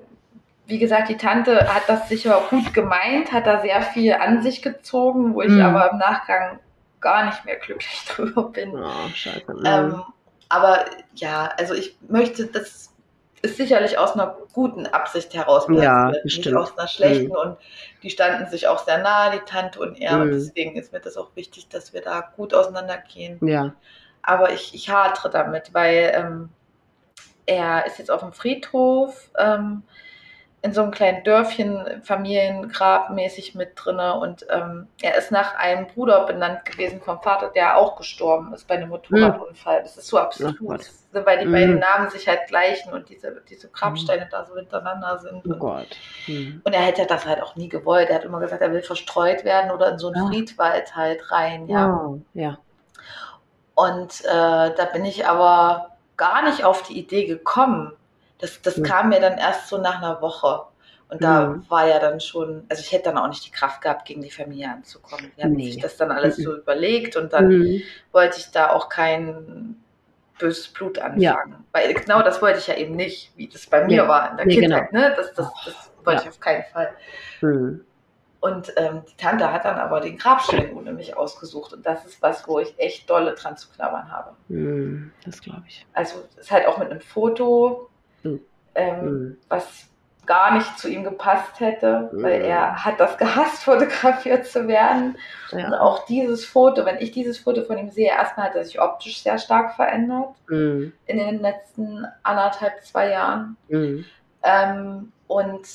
[0.66, 4.62] wie gesagt, die Tante hat das sicher gut gemeint, hat da sehr viel an sich
[4.62, 5.62] gezogen, wo ich mhm.
[5.62, 6.60] aber im Nachgang
[7.02, 8.74] gar nicht mehr glücklich drüber bin.
[8.76, 9.46] Oh, scheiße.
[9.66, 10.04] Ähm,
[10.50, 10.86] aber
[11.16, 12.94] ja, also ich möchte, das
[13.42, 17.28] ist sicherlich aus einer guten Absicht heraus ja, nicht aus einer schlechten.
[17.28, 17.32] Mhm.
[17.36, 17.58] Und
[18.02, 20.16] die standen sich auch sehr nahe, die Tante und er.
[20.16, 20.22] Mhm.
[20.22, 23.38] Und deswegen ist mir das auch wichtig, dass wir da gut auseinandergehen.
[23.46, 23.74] Ja.
[24.24, 26.50] Aber ich, ich hadere damit, weil ähm,
[27.46, 29.84] er ist jetzt auf dem Friedhof ähm,
[30.64, 35.88] in so einem kleinen Dörfchen, Familiengrab mäßig mit drinne und ähm, er ist nach einem
[35.88, 39.84] Bruder benannt gewesen vom Vater, der auch gestorben ist bei einem Motorradunfall.
[39.84, 41.52] Das ist so absurd, Ach, weil die mhm.
[41.52, 44.30] beiden Namen sich halt gleichen und diese, diese Grabsteine mhm.
[44.32, 45.44] da so hintereinander sind.
[45.46, 45.98] Oh Gott.
[46.28, 46.62] Mhm.
[46.64, 48.10] Und er hätte das halt auch nie gewollt.
[48.10, 50.28] Er hat immer gesagt, er will verstreut werden oder in so einen ja.
[50.30, 51.68] Friedwald halt rein.
[51.68, 51.94] Ja.
[51.94, 52.58] Oh, ja.
[53.76, 54.28] Und äh,
[54.76, 57.94] da bin ich aber gar nicht auf die Idee gekommen.
[58.40, 58.84] Das, das mhm.
[58.84, 60.64] kam mir dann erst so nach einer Woche.
[61.10, 61.70] Und da mhm.
[61.70, 64.32] war ja dann schon, also ich hätte dann auch nicht die Kraft gehabt, gegen die
[64.32, 65.32] Familie anzukommen.
[65.38, 65.72] Die haben nee.
[65.72, 66.44] sich das dann alles mhm.
[66.44, 67.82] so überlegt und dann mhm.
[68.12, 69.76] wollte ich da auch kein
[70.40, 71.22] böses Blut anfangen.
[71.22, 71.38] Ja.
[71.72, 74.08] Weil genau das wollte ich ja eben nicht, wie das bei mir ja.
[74.08, 74.90] war in der nee, Kindheit.
[74.90, 75.02] Genau.
[75.04, 75.14] Ne?
[75.16, 76.24] Das, das, das wollte ja.
[76.24, 76.94] ich auf keinen Fall.
[78.44, 81.72] Und ähm, die Tante hat dann aber den Grabstein ohne mich ausgesucht.
[81.72, 84.32] Und das ist was, wo ich echt dolle dran zu knabbern habe.
[84.50, 85.88] Mm, das glaube ich.
[85.94, 87.90] Also ist halt auch mit einem Foto,
[88.24, 88.36] mm.
[88.76, 89.38] Ähm, mm.
[89.48, 89.86] was
[90.26, 95.18] gar nicht zu ihm gepasst hätte, weil er hat das gehasst, fotografiert zu werden.
[95.52, 95.68] Ja.
[95.68, 98.82] Und auch dieses Foto, wenn ich dieses Foto von ihm sehe, erstmal hat er sich
[98.82, 103.56] optisch sehr stark verändert in den letzten anderthalb, zwei Jahren.
[104.44, 105.66] Ähm, und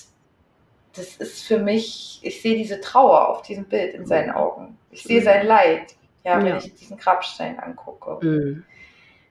[0.99, 4.79] das ist für mich, ich sehe diese Trauer auf diesem Bild in seinen Augen.
[4.91, 5.25] Ich sehe mhm.
[5.25, 5.95] sein Leid,
[6.25, 6.57] ja, wenn ja.
[6.57, 8.25] ich diesen Grabstein angucke.
[8.25, 8.65] Mhm.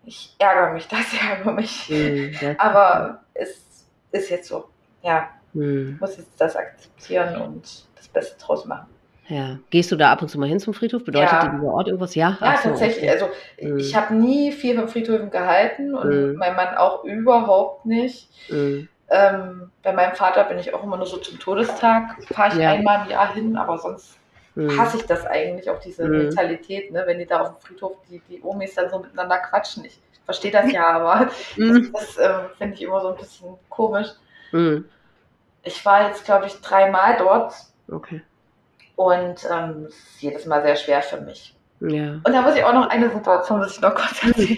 [0.06, 1.90] Ich ärgere mich da sehr über mich.
[1.90, 4.66] Mhm, Aber es ist jetzt so,
[5.02, 5.30] ja.
[5.54, 5.98] mhm.
[6.00, 8.88] muss jetzt das akzeptieren und das Beste draus machen.
[9.28, 9.60] Ja.
[9.70, 11.04] Gehst du da ab und zu mal hin zum Friedhof?
[11.04, 11.46] Bedeutet ja.
[11.46, 12.16] dir dieser Ort irgendwas?
[12.16, 13.04] Ja, ja so, tatsächlich.
[13.04, 13.12] Okay.
[13.12, 13.28] Also
[13.62, 13.78] mhm.
[13.78, 16.36] ich habe nie viel von Friedhöfen gehalten und mhm.
[16.38, 18.30] mein Mann auch überhaupt nicht.
[19.10, 19.16] Mhm.
[19.16, 22.72] Ähm, bei meinem Vater bin ich auch immer nur so zum Todestag, fahre ich ja.
[22.72, 24.18] einmal im Jahr hin, aber sonst
[24.56, 24.78] mhm.
[24.78, 26.18] hasse ich das eigentlich, auch diese mhm.
[26.18, 27.04] Mentalität, ne?
[27.06, 29.86] wenn die da auf dem Friedhof, die, die Omis dann so miteinander quatschen.
[29.86, 31.92] Ich verstehe das ja, aber mhm.
[31.94, 34.08] das, das äh, finde ich immer so ein bisschen komisch.
[34.52, 34.86] Mhm.
[35.64, 37.54] Ich war jetzt, glaube ich, dreimal dort.
[37.90, 38.22] Okay.
[38.96, 41.56] Und ähm, es ist jedes Mal sehr schwer für mich.
[41.80, 42.14] Ja.
[42.24, 44.58] Und da muss ich auch noch eine Situation, muss ich noch kurz erzählen.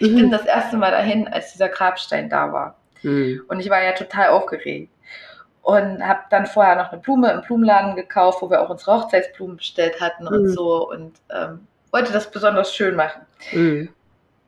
[0.00, 2.79] Ich bin das erste Mal dahin, als dieser Grabstein da war.
[3.02, 3.42] Mhm.
[3.48, 4.92] Und ich war ja total aufgeregt.
[5.62, 9.58] Und habe dann vorher noch eine Blume im Blumenladen gekauft, wo wir auch unsere Hochzeitsblumen
[9.58, 10.30] bestellt hatten mhm.
[10.30, 10.88] und so.
[10.88, 13.22] Und ähm, wollte das besonders schön machen.
[13.52, 13.90] Mhm.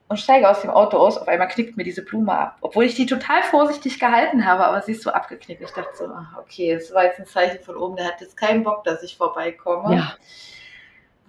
[0.08, 1.16] Und steige aus dem Auto aus.
[1.16, 2.56] Auf einmal knickt mir diese Blume ab.
[2.60, 5.62] Obwohl ich die total vorsichtig gehalten habe, aber sie ist so abgeknickt.
[5.62, 8.36] Ich dachte so, ach, okay, es war jetzt ein Zeichen von oben, der hat jetzt
[8.36, 9.96] keinen Bock, dass ich vorbeikomme.
[9.96, 10.16] Ja.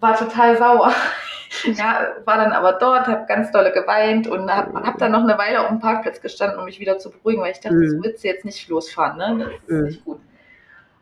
[0.03, 0.93] War total sauer.
[1.63, 5.37] ja, war dann aber dort, habe ganz dolle geweint und habe hab dann noch eine
[5.37, 7.89] Weile auf dem Parkplatz gestanden, um mich wieder zu beruhigen, weil ich dachte, mhm.
[7.89, 9.45] so willst du jetzt nicht losfahren, ne?
[9.45, 9.83] Das ist mhm.
[9.85, 10.19] nicht gut.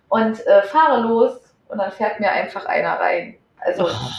[0.08, 3.38] Und äh, fahre los und dann fährt mir einfach einer rein.
[3.58, 3.88] Also.
[3.88, 4.12] Oh.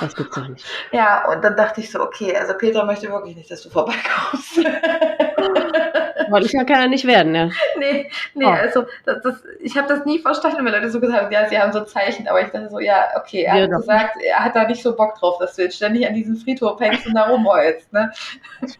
[0.00, 0.64] Das gibt's doch nicht.
[0.92, 4.56] Ja, und dann dachte ich so, okay, also Peter möchte wirklich nicht, dass du vorbeikommst.
[6.30, 7.50] Freundlicher kann er nicht werden, ja.
[7.78, 8.48] Nee, nee, oh.
[8.48, 11.58] also das, das, ich habe das nie verstanden, wenn Leute so gesagt haben, ja, sie
[11.58, 13.78] haben so Zeichen, aber ich dachte so, ja, okay, er ja, hat doch.
[13.78, 16.80] gesagt, er hat da nicht so Bock drauf, dass du jetzt ständig an diesem Friedhof
[16.80, 18.12] hängst und da rumheulst, ne?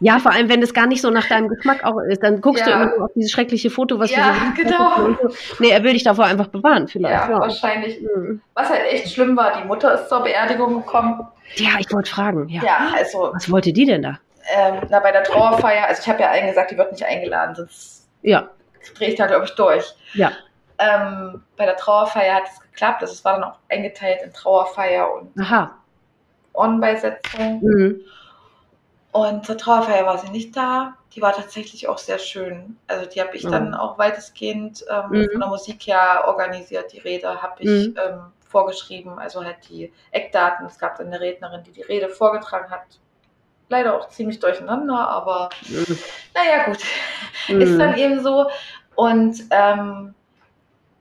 [0.00, 2.66] Ja, vor allem, wenn es gar nicht so nach deinem Geschmack auch ist, dann guckst
[2.66, 2.84] ja.
[2.84, 5.18] du immer auf dieses schreckliche Foto, was ja, du so genau.
[5.30, 5.30] So.
[5.58, 7.14] Nee, er will dich davor einfach bewahren, vielleicht.
[7.14, 7.40] Ja, ja.
[7.40, 8.00] wahrscheinlich.
[8.00, 8.40] Mhm.
[8.54, 11.20] Was halt echt schlimm war, die Mutter ist zur Beerdigung gekommen.
[11.56, 12.62] Ja, ich wollte fragen, ja.
[12.62, 13.30] Ja, also.
[13.32, 14.18] Was wollte die denn da?
[14.52, 17.54] Ähm, na, bei der Trauerfeier, also ich habe ja allen gesagt, die wird nicht eingeladen,
[17.54, 18.48] sonst ja.
[18.96, 19.94] drehe ich da, glaube ich, durch.
[20.14, 20.32] Ja.
[20.78, 23.02] Ähm, bei der Trauerfeier hat es geklappt.
[23.02, 25.76] Also es war dann auch eingeteilt in Trauerfeier und Aha.
[26.54, 27.60] On-Beisetzung.
[27.60, 28.00] Mhm.
[29.12, 30.94] Und zur Trauerfeier war sie nicht da.
[31.14, 32.76] Die war tatsächlich auch sehr schön.
[32.86, 33.50] Also die habe ich mhm.
[33.50, 35.28] dann auch weitestgehend ähm, mhm.
[35.32, 36.92] von der Musik her organisiert.
[36.92, 37.96] Die Rede habe ich mhm.
[38.02, 40.66] ähm, vorgeschrieben, also halt die Eckdaten.
[40.66, 42.84] Es gab dann eine Rednerin, die die Rede vorgetragen hat
[43.70, 45.98] leider auch ziemlich durcheinander, aber mhm.
[46.34, 46.78] naja, gut.
[47.48, 47.60] Mhm.
[47.60, 48.50] Ist dann eben so.
[48.96, 50.14] Und ähm,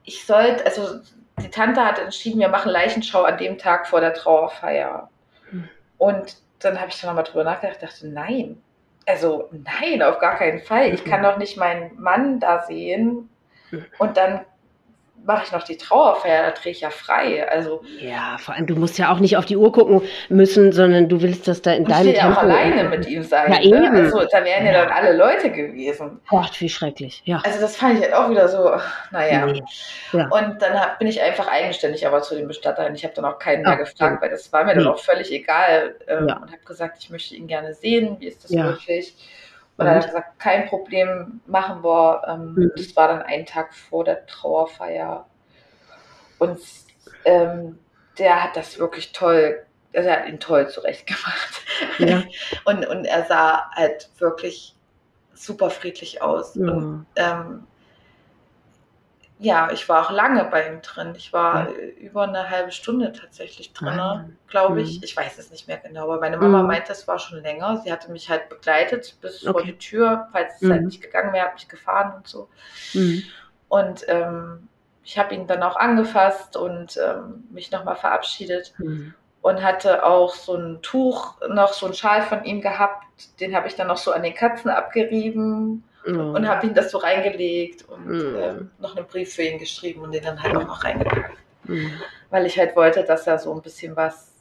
[0.05, 0.99] ich sollte, also
[1.41, 5.09] die Tante hat entschieden, wir machen Leichenschau an dem Tag vor der Trauerfeier.
[5.51, 5.69] Mhm.
[5.97, 8.61] Und dann habe ich dann nochmal drüber nachgedacht, dachte, nein.
[9.05, 10.93] Also nein, auf gar keinen Fall.
[10.93, 11.25] Ich kann mhm.
[11.25, 13.29] doch nicht meinen Mann da sehen
[13.71, 13.85] mhm.
[13.97, 14.45] und dann
[15.25, 17.47] mache ich noch die Trauerfeier, da drehe ich ja frei.
[17.49, 21.09] Also ja, vor allem du musst ja auch nicht auf die Uhr gucken müssen, sondern
[21.09, 22.19] du willst das da in deinem Tempo.
[22.19, 23.51] Ich auch alleine mit ihm sein.
[23.51, 23.65] Ja, ne?
[23.65, 23.95] eben.
[23.95, 26.19] Also da wären ja, ja, dann alle Leute gewesen.
[26.29, 27.21] Gott, wie schrecklich.
[27.25, 27.41] Ja.
[27.45, 28.71] Also das fand ich halt auch wieder so,
[29.11, 29.45] naja.
[29.45, 29.63] Nee.
[30.13, 30.27] Ja.
[30.29, 32.93] Und dann hab, bin ich einfach eigenständig aber zu den Bestattern.
[32.95, 34.83] Ich habe dann auch keinen mehr gefragt, weil das war mir nee.
[34.83, 35.95] dann auch völlig egal.
[36.07, 38.17] Ähm, und habe gesagt, ich möchte ihn gerne sehen.
[38.19, 39.15] Wie ist das möglich?
[39.79, 42.21] Und dann hat er gesagt, kein Problem, machen wir.
[42.27, 42.71] Ähm, mhm.
[42.75, 45.25] Das war dann ein Tag vor der Trauerfeier.
[46.37, 46.59] Und
[47.23, 47.79] ähm,
[48.17, 51.61] der hat das wirklich toll, also er hat ihn toll zurechtgemacht.
[51.97, 52.23] Ja.
[52.65, 54.75] und, und er sah halt wirklich
[55.33, 56.55] super friedlich aus.
[56.55, 56.71] Ja.
[56.71, 57.67] Und ähm,
[59.41, 61.13] ja, ich war auch lange bei ihm drin.
[61.15, 61.75] Ich war ja.
[61.97, 64.97] über eine halbe Stunde tatsächlich drin, ah, glaube ich.
[64.97, 65.03] Mhm.
[65.03, 66.67] Ich weiß es nicht mehr genau, aber meine Mama mhm.
[66.67, 67.81] meinte, es war schon länger.
[67.83, 69.51] Sie hatte mich halt begleitet bis okay.
[69.51, 70.27] vor die Tür.
[70.33, 70.73] Falls es halt mhm.
[70.73, 72.49] halt nicht gegangen wäre, habe ich gefahren und so.
[72.93, 73.23] Mhm.
[73.69, 74.67] Und ähm,
[75.05, 78.73] ich habe ihn dann auch angefasst und ähm, mich nochmal verabschiedet.
[78.77, 79.13] Mhm.
[79.41, 83.05] Und hatte auch so ein Tuch, noch so ein Schal von ihm gehabt.
[83.39, 86.11] Den habe ich dann noch so an den Katzen abgerieben Oh.
[86.11, 88.35] Und habe ihm das so reingelegt und mm.
[88.35, 91.37] äh, noch einen Brief für ihn geschrieben und den dann halt auch noch reingepackt.
[91.65, 91.87] Mm.
[92.29, 94.31] Weil ich halt wollte, dass er so ein bisschen was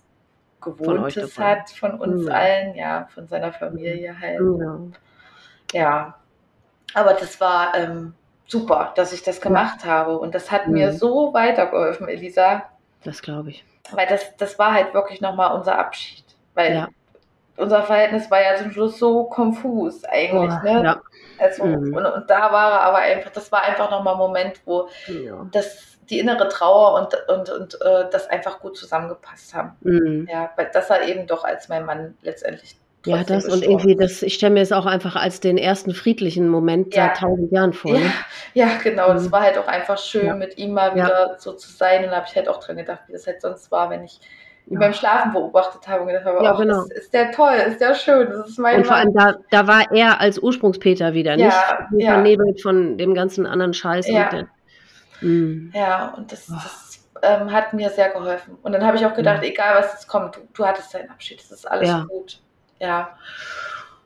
[0.61, 2.31] Gewohntes von hat von uns mm.
[2.31, 4.41] allen, ja, von seiner Familie halt.
[5.73, 6.15] Ja.
[6.95, 8.15] Aber das war ähm,
[8.47, 10.19] super, dass ich das gemacht habe.
[10.19, 12.65] Und das hat mir so weitergeholfen, Elisa.
[13.05, 13.65] Das glaube ich.
[13.91, 16.25] Weil das, das war halt wirklich nochmal unser Abschied.
[16.55, 16.89] Weil ja.
[17.59, 20.53] Unser Verhältnis war ja zum Schluss so konfus eigentlich.
[20.63, 20.83] Oh, ne?
[20.85, 21.03] Ja.
[21.39, 21.95] Also, mhm.
[21.95, 25.47] und, und, da war er aber einfach, das war einfach nochmal ein Moment, wo ja.
[25.53, 29.77] das, die innere Trauer und, und, und äh, das einfach gut zusammengepasst haben.
[29.81, 30.29] Mhm.
[30.31, 32.77] Ja, weil das er eben doch als mein Mann letztendlich.
[33.07, 36.49] Ja, das und irgendwie, das, ich stelle mir es auch einfach als den ersten friedlichen
[36.49, 37.07] Moment ja.
[37.07, 37.93] seit tausend Jahren vor.
[37.93, 38.13] Ja, ne?
[38.55, 39.13] ja genau.
[39.13, 39.33] Es mhm.
[39.33, 40.35] war halt auch einfach schön, ja.
[40.35, 42.05] mit ihm mal wieder so zu sein.
[42.05, 44.21] Und da habe ich halt auch dran gedacht, wie das halt sonst war, wenn ich
[44.71, 46.83] ihn beim Schlafen beobachtet habe und gedacht habe, Ja, genau.
[46.83, 49.67] ist, ist der toll, ist der schön, das ist mein Und vor allem, da, da
[49.67, 52.13] war er als Ursprungspeter wieder, nicht Ja, ja.
[52.15, 54.07] vernebelt von dem ganzen anderen Scheiß.
[54.09, 54.25] Ja.
[54.25, 54.49] Und der,
[55.21, 55.73] Mm.
[55.75, 58.57] Ja, und das, das ähm, hat mir sehr geholfen.
[58.63, 59.49] Und dann habe ich auch gedacht, Ja.
[59.49, 62.07] egal was jetzt kommt, du, du hattest deinen Abschied, das ist alles Ja.
[62.09, 62.41] gut.
[62.79, 63.11] Ja.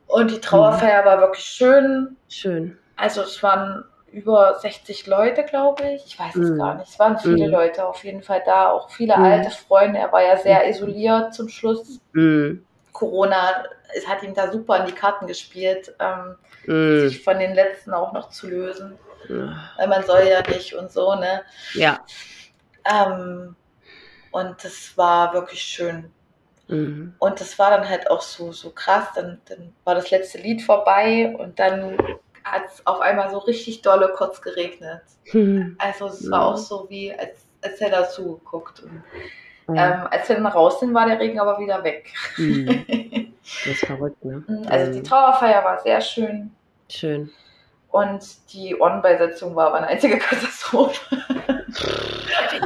[0.07, 2.17] Und die Trauerfeier war wirklich schön.
[2.31, 2.79] Schön.
[2.97, 6.05] Also es waren über 60 Leute, glaube ich.
[6.07, 6.59] Ich weiß es Mhm.
[6.59, 6.91] gar nicht.
[6.91, 7.53] Es waren viele Mhm.
[7.53, 9.25] Leute auf jeden Fall da, auch viele Mhm.
[9.25, 9.99] alte Freunde.
[9.99, 11.99] Er war ja sehr isoliert zum Schluss.
[12.13, 12.59] Mm.
[12.93, 17.09] Corona es hat ihm da super in die Karten gespielt, ähm, Mm.
[17.09, 18.99] sich von den letzten auch noch zu lösen.
[19.77, 21.43] Weil man soll ja nicht und so, ne?
[21.75, 22.01] Ja.
[22.85, 23.55] Ähm,
[24.31, 26.11] und das war wirklich schön.
[26.69, 27.15] Mhm.
[27.19, 29.09] Und das war dann halt auch so, so krass.
[29.15, 31.97] Dann, dann war das letzte Lied vorbei und dann
[32.45, 35.03] hat es auf einmal so richtig dolle kurz geregnet.
[35.31, 35.77] Hm.
[35.79, 36.31] Also es Ja.
[36.33, 38.83] war auch so wie, als, als hätte er zugeguckt.
[39.67, 40.03] Und, Ja.
[40.03, 42.13] ähm, als wir dann raus sind, war der Regen aber wieder weg.
[42.37, 42.85] Mhm.
[43.65, 44.45] Das ist verrückt, ne?
[44.69, 45.05] also die Mhm.
[45.05, 46.53] Trauerfeier war sehr schön.
[46.89, 47.31] Schön.
[47.91, 48.23] Und
[48.53, 51.17] die On-Beisetzung war aber eine einzige Katastrophe.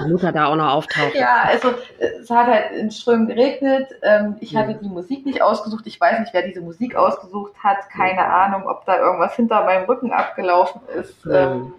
[0.08, 1.14] Mutter da auch noch auftaucht.
[1.14, 3.88] Ja, also es hat halt in Strömen geregnet.
[4.02, 5.86] Ähm, ich hatte die Musik nicht ausgesucht.
[5.86, 7.88] Ich weiß nicht, wer diese Musik ausgesucht hat.
[7.90, 11.24] Keine Ahnung, ob da irgendwas hinter meinem Rücken abgelaufen ist.
[11.24, 11.72] Mhm.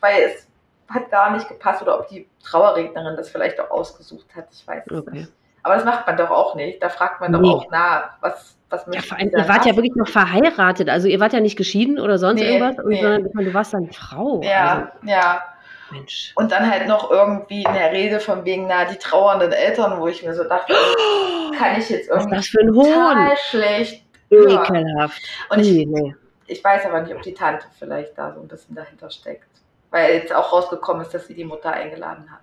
[0.00, 0.46] Weil es
[0.88, 4.46] hat gar nicht gepasst oder ob die Trauerrednerin das vielleicht auch ausgesucht hat.
[4.52, 5.10] Ich weiß es Okay.
[5.18, 5.32] nicht.
[5.64, 6.82] Aber das macht man doch auch nicht.
[6.82, 7.48] Da fragt man doch Nee.
[7.50, 10.88] auch nach, was, was Ja, vor allem, ihr wart ja wirklich noch verheiratet.
[10.88, 13.02] Also ihr wart ja nicht geschieden oder sonst Nee, irgendwas, nee.
[13.02, 14.40] sondern du warst dann Frau.
[14.42, 15.42] Ja, ja.
[15.90, 16.32] Mensch.
[16.34, 20.06] Und dann halt noch irgendwie in der Rede von wegen, na, die trauernden Eltern, wo
[20.08, 20.74] ich mir so dachte,
[21.58, 22.84] kann ich jetzt Was irgendwie das für ein Hohn?
[22.84, 24.04] total schlecht.
[24.30, 25.22] Ekelhaft.
[25.50, 26.14] Und ich, nee, nee.
[26.46, 29.48] ich weiß aber nicht, ob die Tante vielleicht da so ein bisschen dahinter steckt.
[29.90, 32.40] Weil jetzt auch rausgekommen ist, dass sie die Mutter eingeladen hat.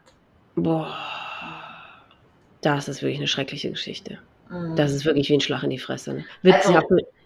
[0.56, 0.96] Boah.
[2.62, 4.18] Das ist wirklich eine schreckliche Geschichte.
[4.50, 4.76] Mhm.
[4.76, 6.14] Das ist wirklich wie ein Schlag in die Fresse.
[6.14, 6.26] Ne?
[6.42, 6.74] Wird Also-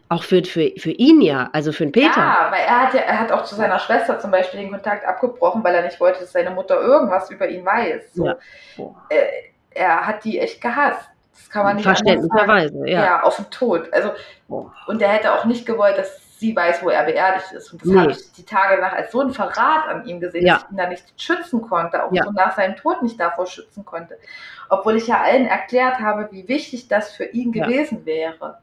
[0.09, 2.17] auch für, für, für ihn ja, also für den Peter.
[2.19, 5.05] Ja, weil er hat ja, er hat auch zu seiner Schwester zum Beispiel den Kontakt
[5.05, 8.13] abgebrochen, weil er nicht wollte, dass seine Mutter irgendwas über ihn weiß.
[8.13, 8.35] So, Ja.
[8.75, 8.95] Boah.
[9.09, 9.25] äh,
[9.71, 11.07] er hat die echt gehasst.
[11.35, 11.85] Das kann man nicht.
[11.85, 13.03] Verständlicherweise, ja.
[13.03, 13.23] Ja.
[13.23, 13.87] auf den Tod.
[13.93, 14.11] Also,
[14.47, 14.73] Boah.
[14.87, 17.71] und er hätte auch nicht gewollt, dass sie weiß, wo er beerdigt ist.
[17.71, 17.99] Und das Nee.
[17.99, 20.55] habe ich die Tage nach als so ein Verrat an ihm gesehen, Ja.
[20.55, 22.23] dass ich ihn da nicht schützen konnte, auch Ja.
[22.23, 24.17] so nach seinem Tod nicht davor schützen konnte.
[24.69, 27.65] Obwohl ich ja allen erklärt habe, wie wichtig das für ihn Ja.
[27.65, 28.57] gewesen wäre.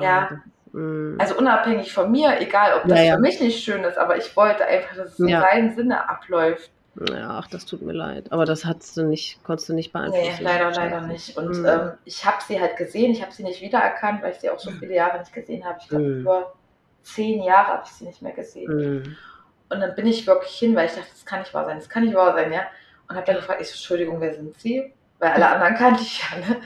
[0.00, 0.30] Ja.
[0.74, 1.16] Mm.
[1.20, 3.14] Also unabhängig von mir, egal ob das Ja, ja.
[3.16, 6.70] für mich nicht schön ist, aber ich wollte einfach, dass es in seinem Sinne abläuft.
[7.10, 8.30] Ja, ach, das tut mir leid.
[8.30, 10.44] Aber das hast du nicht, konntest du nicht Nee, beeinflussen.
[10.44, 11.36] leider, leider nicht.
[11.36, 11.66] Und Mhm.
[11.66, 14.60] ähm, ich habe sie halt gesehen, ich habe sie nicht wiedererkannt, weil ich sie auch
[14.60, 15.78] so viele Jahre nicht gesehen habe.
[15.82, 16.20] Ich glaube, Mhm.
[16.20, 16.52] über
[17.02, 19.02] zehn Jahre habe ich sie nicht mehr gesehen.
[19.02, 19.16] Mm.
[19.70, 21.88] Und dann bin ich wirklich hin, weil ich dachte, das kann nicht wahr sein, das
[21.88, 22.62] kann nicht wahr sein, ja.
[23.08, 24.90] Und habe dann gefragt, ich so, Entschuldigung, wer sind Sie?
[25.18, 26.60] Weil alle anderen kannte ich ja, ne?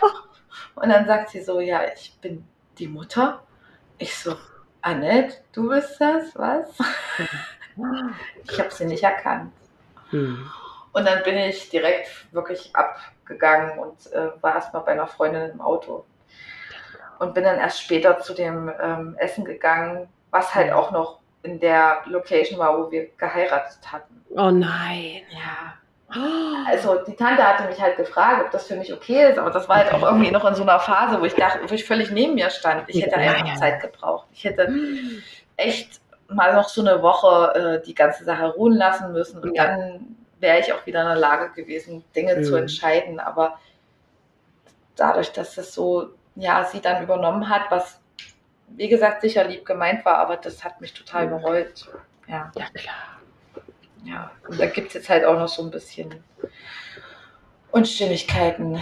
[0.76, 2.44] Und dann sagt sie so, ja, ich bin
[2.78, 3.42] die Mutter.
[4.00, 4.34] Ich so,
[4.80, 6.68] Annette, du bist das, was?
[8.50, 9.52] Ich habe sie nicht erkannt.
[10.10, 10.34] Mm.
[10.92, 15.60] Und dann bin ich direkt wirklich abgegangen und äh, war erstmal bei einer Freundin im
[15.60, 16.04] Auto.
[17.20, 21.60] Und bin dann erst später zu dem ähm, Essen gegangen, was halt auch noch in
[21.60, 24.24] der Location war, wo wir geheiratet hatten.
[24.30, 25.22] Oh nein.
[25.30, 25.74] Ja.
[26.66, 29.68] Also die Tante hatte mich halt gefragt, ob das für mich okay ist, aber das
[29.68, 32.10] war halt auch irgendwie noch in so einer Phase, wo ich dachte, wo ich völlig
[32.10, 32.84] neben mir stand.
[32.88, 33.54] Ich hätte einfach.
[33.56, 34.26] Zeit gebraucht.
[34.32, 34.72] Ich hätte
[35.56, 39.66] echt mal noch so eine Woche äh, die ganze Sache ruhen lassen müssen und Ja.
[39.66, 42.58] dann wäre ich auch wieder in der Lage gewesen, Dinge zu Mhm.
[42.62, 43.20] entscheiden.
[43.20, 43.58] Aber
[44.96, 48.00] dadurch, dass das so, ja, sie dann übernommen hat, was
[48.68, 51.30] wie gesagt sicher lieb gemeint war, aber das hat mich total Mhm.
[51.30, 51.88] bereut.
[52.28, 52.94] Ja, Ja, klar.
[54.04, 54.30] Ja.
[54.48, 56.14] Und da gibt es jetzt halt auch noch so ein bisschen
[57.70, 58.80] Unstimmigkeiten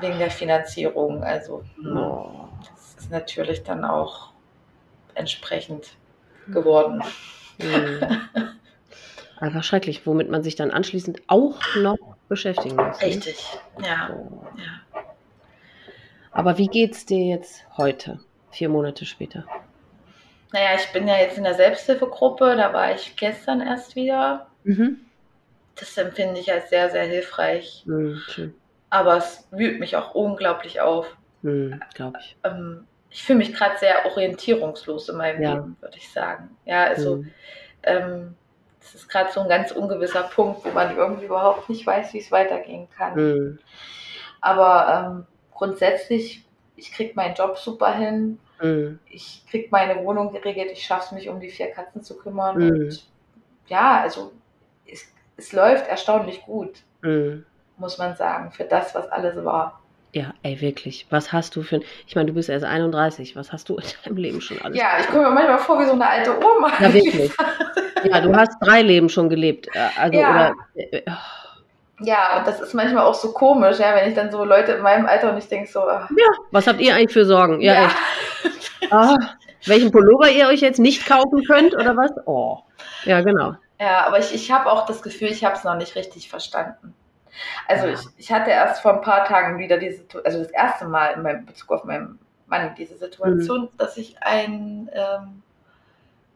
[0.00, 1.22] wegen der Finanzierung.
[1.22, 4.30] Also das ist natürlich dann auch
[5.14, 5.96] entsprechend
[6.48, 7.02] geworden.
[7.58, 8.04] Mm.
[9.40, 13.00] Einfach schrecklich, womit man sich dann anschließend auch noch beschäftigen muss.
[13.00, 13.06] ne?
[13.06, 13.44] Richtig,
[13.78, 14.10] ja.
[14.10, 15.02] Ja.
[16.30, 19.44] Aber wie geht's dir jetzt heute, vier Monate später?
[20.54, 24.46] Naja, ich bin ja jetzt in der Selbsthilfegruppe, da war ich gestern erst wieder.
[24.62, 25.00] Mhm.
[25.74, 27.82] Das empfinde ich als sehr, sehr hilfreich.
[27.86, 28.54] Mm, schön.
[28.88, 31.16] Aber es wühlt mich auch unglaublich auf.
[31.42, 32.36] Mm, Glaube ich.
[32.44, 35.54] Ähm, ich fühle mich gerade sehr orientierungslos in meinem Ja.
[35.54, 36.56] Leben, würde ich sagen.
[36.66, 37.30] Ja, also Mm.
[37.82, 38.36] ähm,
[38.80, 42.20] es ist gerade so ein ganz ungewisser Punkt, wo man irgendwie überhaupt nicht weiß, wie
[42.20, 43.14] es weitergehen kann.
[43.16, 43.58] Mm.
[44.40, 46.44] Aber ähm, grundsätzlich,
[46.76, 48.38] ich kriege meinen Job super hin.
[49.10, 50.70] Ich kriege meine Wohnung geregelt.
[50.72, 52.58] Ich schaffe es, mich um die vier Katzen zu kümmern.
[52.58, 52.68] Mhm.
[52.68, 53.06] Und
[53.66, 54.32] ja, also
[54.90, 56.82] es, es läuft erstaunlich gut.
[57.02, 57.44] Mm.
[57.76, 59.80] muss man sagen, für das, was alles war.
[60.14, 61.06] Ja, ey, wirklich.
[61.10, 61.82] Was hast du für ein.
[62.06, 63.34] Ich meine, du bist erst 31.
[63.34, 64.78] Was hast du in deinem Leben schon alles?
[64.78, 66.72] Ja, ich komme mir manchmal vor wie so eine alte Oma.
[66.80, 67.32] Ja, wirklich.
[68.04, 69.68] ja, du hast drei Leben schon gelebt.
[69.74, 70.30] Äh, also, ja.
[70.30, 71.02] Oder, äh,
[72.00, 74.82] ja, und das ist manchmal auch so komisch, ja, wenn ich dann so Leute in
[74.82, 75.88] meinem Alter und ich denke so.
[75.88, 76.10] Ach.
[76.10, 77.60] Ja, was habt ihr eigentlich für Sorgen?
[77.60, 77.86] Ja, ja.
[77.86, 77.96] echt.
[78.90, 79.16] Ah,
[79.64, 82.10] welchen Pullover ihr euch jetzt nicht kaufen könnt oder was?
[82.26, 82.58] Oh.
[83.04, 83.54] Ja, genau.
[83.80, 86.94] Ja, aber ich, ich habe auch das Gefühl, ich habe es noch nicht richtig verstanden.
[87.66, 91.14] Also ich, ich hatte erst vor ein paar Tagen wieder diese, also das erste Mal
[91.14, 93.68] in meinem Bezug auf meinen Mann, diese Situation, mhm.
[93.78, 95.42] dass ich einen ähm,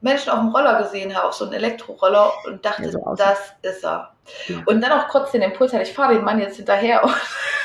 [0.01, 3.55] Menschen auf dem Roller gesehen habe, auf so einem Elektroroller und dachte, ja, so das
[3.63, 4.13] ist er.
[4.47, 4.57] Ja.
[4.67, 7.15] Und dann auch kurz den Impuls hatte, ich fahre den Mann jetzt hinterher und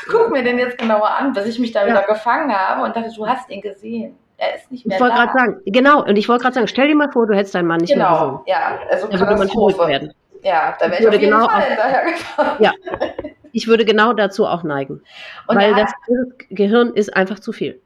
[0.10, 1.88] guck mir den jetzt genauer an, bis ich mich da ja.
[1.88, 4.18] wieder gefangen habe und dachte, du hast ihn gesehen.
[4.38, 6.88] Er ist nicht mehr ich wollte gerade sagen, genau, und ich wollte gerade sagen, stell
[6.88, 8.44] dir mal vor, du hättest deinen Mann nicht genau, mehr gesehen.
[8.48, 10.14] Ja, also da würde man verrückt werden.
[10.42, 12.64] Ja, da wäre ich, ich auf jeden genau Fall hinterhergefahren.
[12.64, 12.72] Ja,
[13.52, 15.02] ich würde genau dazu auch neigen.
[15.48, 15.92] Und weil das
[16.50, 17.80] Gehirn ist einfach zu viel.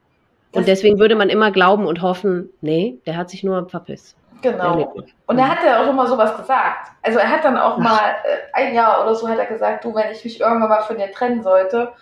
[0.52, 4.16] Und deswegen würde man immer glauben und hoffen, nee, der hat sich nur verpisst.
[4.40, 4.94] Genau.
[5.26, 6.92] Und er hat ja auch immer sowas gesagt.
[7.02, 9.94] Also er hat dann auch mal äh, ein Jahr oder so hat er gesagt, du,
[9.94, 11.92] wenn ich mich irgendwann mal von dir trennen sollte,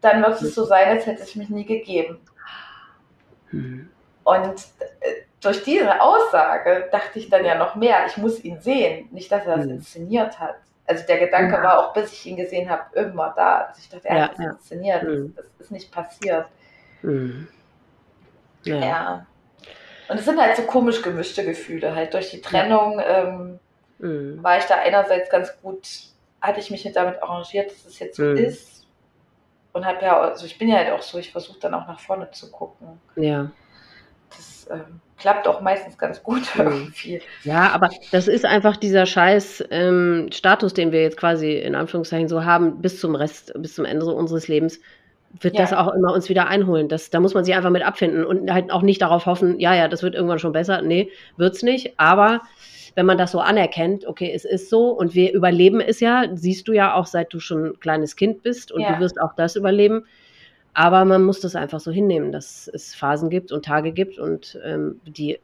[0.00, 2.20] dann wird es so sein, als hätte es mich nie gegeben.
[3.50, 3.88] Hm.
[4.24, 4.54] Und
[5.00, 9.32] äh, durch diese Aussage dachte ich dann ja noch mehr, ich muss ihn sehen, nicht,
[9.32, 9.72] dass er das hm.
[9.72, 10.56] inszeniert hat.
[10.86, 11.62] Also der Gedanke ja.
[11.62, 13.66] war auch, bis ich ihn gesehen habe, immer da.
[13.68, 14.50] Also ich dachte, er ja, hat das ja.
[14.50, 15.34] inszeniert, hm.
[15.34, 16.46] das, ist nicht passiert.
[17.00, 17.48] Hm.
[18.64, 19.26] Ja.
[20.08, 21.94] Und es sind halt so komisch gemischte Gefühle.
[21.94, 23.58] Halt durch die Trennung ähm,
[23.98, 24.42] mhm.
[24.42, 25.88] war ich da einerseits ganz gut,
[26.40, 28.36] hatte ich mich damit arrangiert, dass es jetzt so mhm.
[28.36, 28.86] ist.
[29.72, 31.98] Und habe ja, also ich bin ja halt auch so, ich versuche dann auch nach
[31.98, 33.00] vorne zu gucken.
[33.16, 33.50] Ja.
[34.30, 36.60] Das ähm, klappt auch meistens ganz gut mhm.
[36.60, 37.22] irgendwie.
[37.42, 42.28] Ja, aber das ist einfach dieser scheiß ähm, Status, den wir jetzt quasi in Anführungszeichen
[42.28, 44.80] so haben, bis zum Rest, bis zum Ende unseres Lebens
[45.40, 45.62] wird ja.
[45.62, 46.88] das auch immer uns wieder einholen.
[46.88, 49.74] Das, da muss man sich einfach mit abfinden und halt auch nicht darauf hoffen, ja,
[49.74, 50.82] ja, das wird irgendwann schon besser.
[50.82, 51.94] Nee, wird's nicht.
[51.98, 52.42] Aber
[52.94, 56.68] wenn man das so anerkennt, okay, es ist so und wir überleben es ja, siehst
[56.68, 58.94] du ja auch, seit du schon ein kleines Kind bist und ja.
[58.94, 60.06] du wirst auch das überleben.
[60.74, 64.58] Aber man muss das einfach so hinnehmen, dass es Phasen gibt und Tage gibt und
[64.64, 65.38] ähm, die,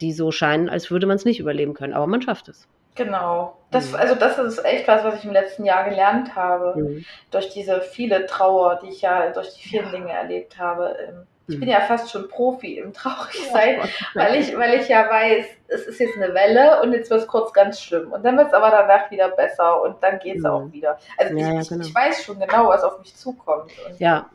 [0.00, 1.92] die so scheinen, als würde man es nicht überleben können.
[1.92, 2.68] Aber man schafft es.
[2.94, 3.56] Genau.
[3.70, 3.96] Das, mhm.
[3.96, 6.78] also das ist echt was, was ich im letzten Jahr gelernt habe.
[6.78, 7.04] Mhm.
[7.30, 10.96] Durch diese viele Trauer, die ich ja durch die vielen Dinge erlebt habe.
[11.08, 11.72] Ähm, ich bin mhm.
[11.72, 16.00] ja fast schon Profi im Traurigsein, ja, weil ich, weil ich ja weiß, es ist
[16.00, 18.12] jetzt eine Welle und jetzt wird es kurz ganz schlimm.
[18.12, 20.50] Und dann wird es aber danach wieder besser und dann geht es mhm.
[20.50, 20.98] auch wieder.
[21.18, 21.84] Also ja, ich, genau.
[21.84, 23.72] ich, weiß schon genau, was auf mich zukommt.
[23.86, 24.30] Und ja.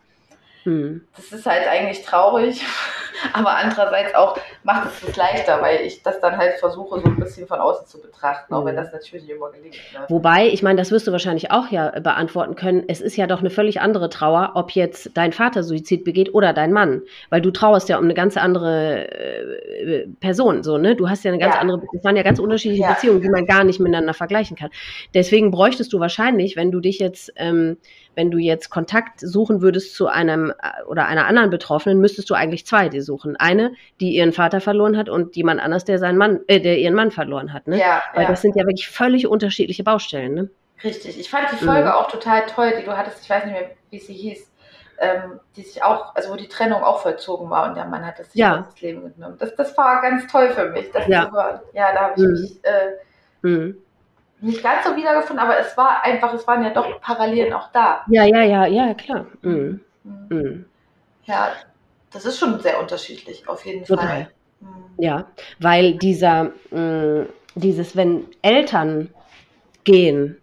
[0.68, 1.02] Mhm.
[1.16, 2.62] Das ist halt eigentlich traurig,
[3.34, 7.16] aber andererseits auch macht es es leichter, weil ich das dann halt versuche, so ein
[7.16, 8.80] bisschen von außen zu betrachten, auch wenn mhm.
[8.80, 9.76] das natürlich nicht immer gelingt.
[9.94, 10.00] Ne?
[10.10, 12.84] Wobei, ich meine, das wirst du wahrscheinlich auch ja beantworten können.
[12.90, 16.52] Es ist ja doch eine völlig andere Trauer, ob jetzt dein Vater Suizid begeht oder
[16.52, 20.98] dein Mann, weil du trauerst ja um eine ganz andere äh, Person, so ne?
[20.98, 21.62] Du hast ja eine ganz ja.
[21.62, 22.92] andere, das waren ja ganz unterschiedliche ja.
[22.92, 24.70] Beziehungen, die man gar nicht miteinander vergleichen kann.
[25.14, 27.78] Deswegen bräuchtest du wahrscheinlich, wenn du dich jetzt ähm,
[28.18, 32.34] wenn du jetzt Kontakt suchen würdest zu einem äh, oder einer anderen Betroffenen, müsstest du
[32.34, 33.38] eigentlich zwei die suchen.
[33.38, 36.96] Eine, die ihren Vater verloren hat und jemand anders, der seinen Mann, äh, der ihren
[36.96, 37.68] Mann verloren hat.
[37.68, 37.80] Ne?
[37.80, 38.30] Ja, Weil ja.
[38.30, 40.34] das sind ja wirklich völlig unterschiedliche Baustellen.
[40.34, 40.50] Ne?
[40.84, 41.20] Richtig.
[41.20, 41.92] Ich fand die Folge mhm.
[41.92, 44.52] auch total toll, die du hattest, ich weiß nicht mehr, wie sie hieß.
[45.00, 48.18] Ähm, die sich auch, also wo die Trennung auch vollzogen war und der Mann hat
[48.18, 48.66] das sich ja.
[48.68, 49.36] das Leben genommen.
[49.38, 51.28] Das, das war ganz toll für mich, das ja.
[51.28, 51.60] zu hören.
[51.74, 52.32] Ja, da habe ich mhm.
[52.32, 53.78] mich äh, mhm
[54.40, 58.04] nicht ganz so wiedergefunden, aber es war einfach, es waren ja doch Parallelen auch da.
[58.08, 59.26] Ja, ja, ja, ja, klar.
[59.42, 59.82] Mhm.
[60.04, 60.28] Mhm.
[60.30, 60.66] mhm.
[61.26, 61.52] Ja,
[62.12, 64.08] das ist schon sehr unterschiedlich, auf jeden Total.
[64.08, 64.32] Fall.
[64.62, 64.86] Mhm.
[64.98, 65.26] Ja,
[65.60, 67.26] weil dieser, mh,
[67.56, 69.10] dieses, wenn Eltern
[69.84, 70.42] gehen,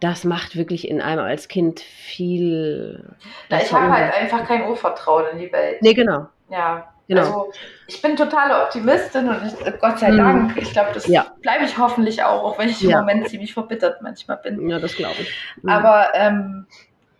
[0.00, 3.16] das macht wirklich in einem als Kind viel.
[3.48, 5.80] Na, ich habe halt einfach kein Urvertrauen in die Welt.
[5.80, 6.26] Nee, genau.
[6.50, 7.20] Ja, Genau.
[7.20, 7.52] Also
[7.86, 10.16] ich bin totale Optimistin und ich, Gott sei mhm.
[10.16, 11.26] Dank, ich glaube, das ja.
[11.42, 13.00] bleibe ich hoffentlich auch, auch wenn ich im ja.
[13.00, 14.68] Moment ziemlich verbittert manchmal bin.
[14.68, 15.34] Ja, das glaube ich.
[15.62, 15.68] Mhm.
[15.68, 16.66] Aber ähm,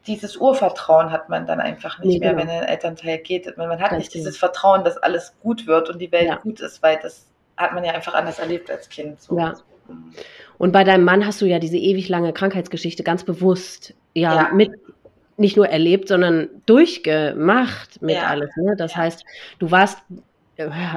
[0.06, 2.42] dieses Urvertrauen hat man dann einfach nicht nee, mehr, genau.
[2.42, 3.56] wenn ein Elternteil geht.
[3.56, 6.36] Man, man hat Ganz nicht dieses Vertrauen, dass alles gut wird und die Welt ja.
[6.36, 9.20] gut ist, weil das hat man ja einfach anders erlebt als Kind.
[9.20, 9.38] So.
[9.38, 9.54] Ja.
[9.88, 10.12] Mhm.
[10.58, 14.54] Und bei deinem Mann hast du ja diese ewig lange Krankheitsgeschichte ganz bewusst ja, ja.
[14.54, 14.72] mit
[15.36, 18.26] nicht nur erlebt, sondern durchgemacht mit ja.
[18.26, 18.50] alles.
[18.56, 18.74] Ne?
[18.76, 19.24] Das heißt,
[19.58, 19.98] du warst,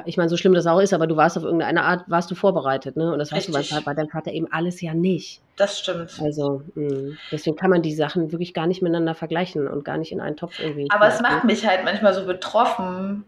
[0.06, 2.36] ich meine, so schlimm das auch ist, aber du warst auf irgendeine Art, warst du
[2.36, 3.12] vorbereitet, ne?
[3.12, 3.56] Und das Richtig.
[3.56, 5.42] hast du bei, deinem Vater eben alles ja nicht.
[5.56, 6.20] Das stimmt.
[6.22, 7.16] Also mh.
[7.32, 10.36] deswegen kann man die Sachen wirklich gar nicht miteinander vergleichen und gar nicht in einen
[10.38, 10.88] Topf irgendwie.
[10.92, 13.24] Aber es macht mich halt manchmal so betroffen,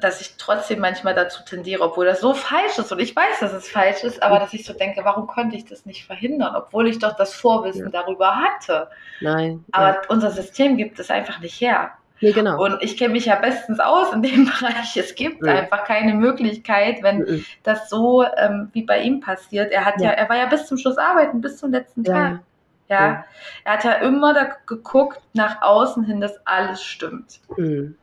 [0.00, 3.52] dass ich trotzdem manchmal dazu tendiere, obwohl das so falsch ist und ich weiß, dass
[3.52, 6.88] es falsch ist, aber dass ich so denke, warum konnte ich das nicht verhindern, obwohl
[6.88, 7.90] ich doch das Vorwissen ja.
[7.90, 8.88] darüber hatte.
[9.20, 9.64] Nein.
[9.72, 10.00] Aber ja.
[10.08, 11.92] unser System gibt es einfach nicht her.
[12.20, 12.62] Nee, genau.
[12.62, 14.96] Und ich kenne mich ja bestens aus in dem Bereich.
[14.96, 15.54] Es gibt ja.
[15.54, 17.44] einfach keine Möglichkeit, wenn mhm.
[17.62, 19.72] das so ähm, wie bei ihm passiert.
[19.72, 20.10] Er hat ja.
[20.10, 20.10] ja.
[20.10, 22.40] er war ja bis zum Schluss arbeiten, bis zum letzten Tag.
[22.88, 23.24] Ja.
[23.64, 27.40] Er hat ja immer da geguckt nach außen hin, dass alles stimmt.
[27.56, 27.96] Mhm.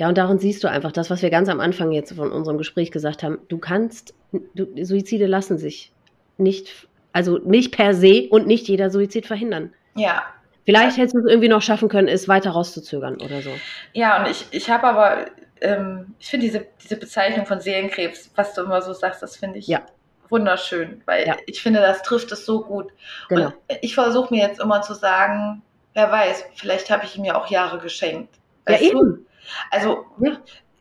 [0.00, 2.56] Ja, und darin siehst du einfach das, was wir ganz am Anfang jetzt von unserem
[2.56, 3.38] Gespräch gesagt haben.
[3.48, 4.14] Du kannst,
[4.54, 5.92] du, Suizide lassen sich
[6.38, 9.74] nicht, also nicht per se und nicht jeder Suizid verhindern.
[9.94, 10.22] Ja.
[10.64, 13.50] Vielleicht hättest du es irgendwie noch schaffen können, es weiter rauszuzögern oder so.
[13.92, 15.26] Ja, und ich, ich habe aber,
[15.60, 19.58] ähm, ich finde diese, diese Bezeichnung von Seelenkrebs, was du immer so sagst, das finde
[19.58, 19.82] ich ja.
[20.30, 21.36] wunderschön, weil ja.
[21.44, 22.90] ich finde, das trifft es so gut.
[23.28, 23.48] Genau.
[23.48, 25.60] Und ich versuche mir jetzt immer zu sagen,
[25.92, 28.34] wer weiß, vielleicht habe ich ihm ja auch Jahre geschenkt.
[28.64, 28.98] Weißt ja, eben.
[28.98, 29.29] Du?
[29.70, 30.06] Also,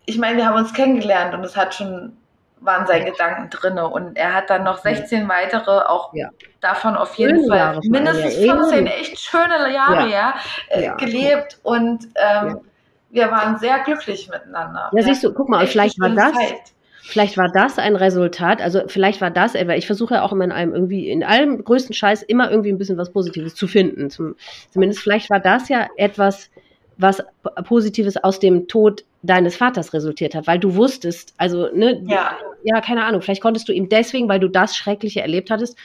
[0.05, 2.17] ich meine, wir haben uns kennengelernt und es hat schon,
[2.61, 3.77] waren seine Gedanken drin.
[3.77, 6.29] Und er hat dann noch 16 weitere, auch ja.
[6.61, 10.35] davon auf jeden schöne Fall Jahre mindestens 14 echt schöne Jahre, ja,
[10.69, 11.59] äh, ja gelebt.
[11.63, 12.61] Und ähm,
[13.09, 14.89] wir waren sehr glücklich miteinander.
[14.93, 16.33] Ja, siehst du, guck mal, vielleicht war das.
[16.33, 16.73] Zeit.
[17.09, 20.43] Vielleicht war das ein Resultat, also vielleicht war das etwa, ich versuche ja auch immer
[20.43, 24.11] in allem irgendwie, in allem größten Scheiß immer irgendwie ein bisschen was Positives zu finden.
[24.11, 24.35] Zum,
[24.69, 26.51] zumindest vielleicht war das ja etwas,
[26.99, 27.23] was
[27.63, 32.37] Positives aus dem Tod deines Vaters resultiert hat, weil du wusstest, also, ne, ja.
[32.63, 35.77] ja, keine Ahnung, vielleicht konntest du ihm deswegen, weil du das Schreckliche erlebt hattest,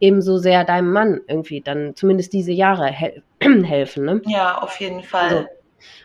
[0.00, 4.22] ebenso sehr deinem Mann irgendwie dann zumindest diese Jahre hel helfen, ne?
[4.26, 5.28] Ja, auf jeden Fall.
[5.28, 5.46] Also,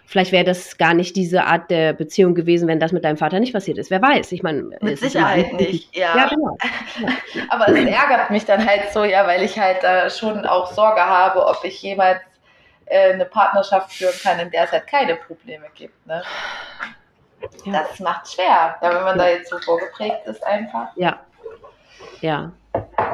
[0.06, 3.40] vielleicht wäre das gar nicht diese Art der Beziehung gewesen, wenn das mit deinem Vater
[3.40, 3.90] nicht passiert ist.
[3.90, 4.32] Wer weiß?
[4.34, 5.96] Ich meine, mit Sicherheit nicht.
[5.96, 6.16] Ja.
[6.16, 6.58] ja genau.
[7.50, 11.02] Aber es ärgert mich dann halt so, ja, weil ich halt äh, schon auch Sorge
[11.02, 12.20] habe, ob ich jemals
[12.90, 16.06] äh, eine Partnerschaft führen kann, in der es halt keine Probleme gibt.
[16.06, 16.24] Ne?
[17.66, 17.84] Ja.
[17.84, 20.88] Das macht schwer, wenn man da jetzt so vorgeprägt ist einfach.
[20.96, 21.20] Ja.
[22.22, 22.52] Ja.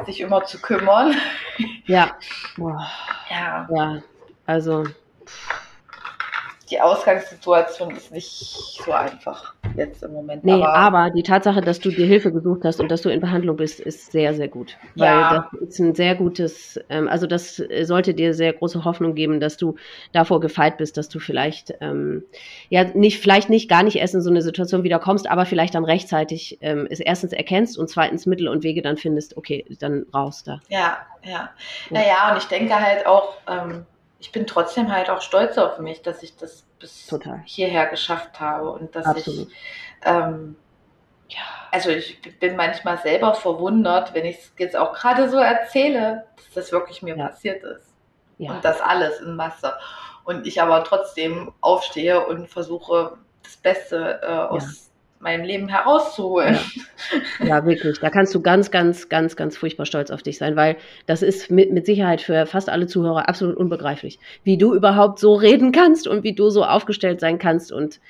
[0.06, 1.14] Sich immer zu kümmern.
[1.86, 2.16] Ja.
[3.30, 3.66] Ja.
[3.74, 4.02] Ja.
[4.46, 4.84] Also
[6.74, 10.44] die Ausgangssituation ist nicht so einfach jetzt im Moment.
[10.44, 13.20] Nee, aber, aber, die Tatsache, dass du dir Hilfe gesucht hast und dass du in
[13.20, 14.76] Behandlung bist, ist sehr, sehr gut.
[14.96, 15.48] Weil ja.
[15.52, 19.56] das ist ein sehr gutes, ähm, also das sollte dir sehr große Hoffnung geben, dass
[19.56, 19.76] du
[20.12, 22.24] davor gefeit bist, dass du vielleicht, ähm,
[22.70, 25.76] ja, nicht, vielleicht nicht, gar nicht erst in so eine Situation wieder kommst, aber vielleicht
[25.76, 30.06] dann rechtzeitig ähm, es erstens erkennst und zweitens Mittel und Wege dann findest, okay, dann
[30.12, 30.60] raus da.
[30.68, 31.50] Ja, ja.
[31.90, 33.86] Naja, und ich denke halt auch, ähm,
[34.24, 37.42] ich bin trotzdem halt auch stolz auf mich, dass ich das bis Total.
[37.44, 39.48] hierher geschafft habe und dass Absolut.
[39.48, 39.54] ich
[40.02, 40.56] ähm,
[41.28, 46.24] ja, also ich bin manchmal selber verwundert, wenn ich es jetzt auch gerade so erzähle,
[46.36, 47.28] dass das wirklich mir ja.
[47.28, 47.94] passiert ist.
[48.38, 48.52] Ja.
[48.52, 49.74] Und das alles in Masse.
[50.24, 54.90] Und ich aber trotzdem aufstehe und versuche, das Beste äh, aus
[55.24, 56.56] meinem Leben herauszuholen.
[57.40, 57.46] Ja.
[57.46, 57.66] ja.
[57.66, 57.98] wirklich.
[57.98, 61.50] Da kannst du ganz, ganz, ganz, ganz furchtbar stolz auf dich sein, weil das ist
[61.50, 66.06] mit, mit Sicherheit für fast alle Zuhörer absolut unbegreiflich, wie du überhaupt so reden kannst
[66.06, 67.72] und wie du so aufgestellt sein kannst.
[67.72, 68.00] Und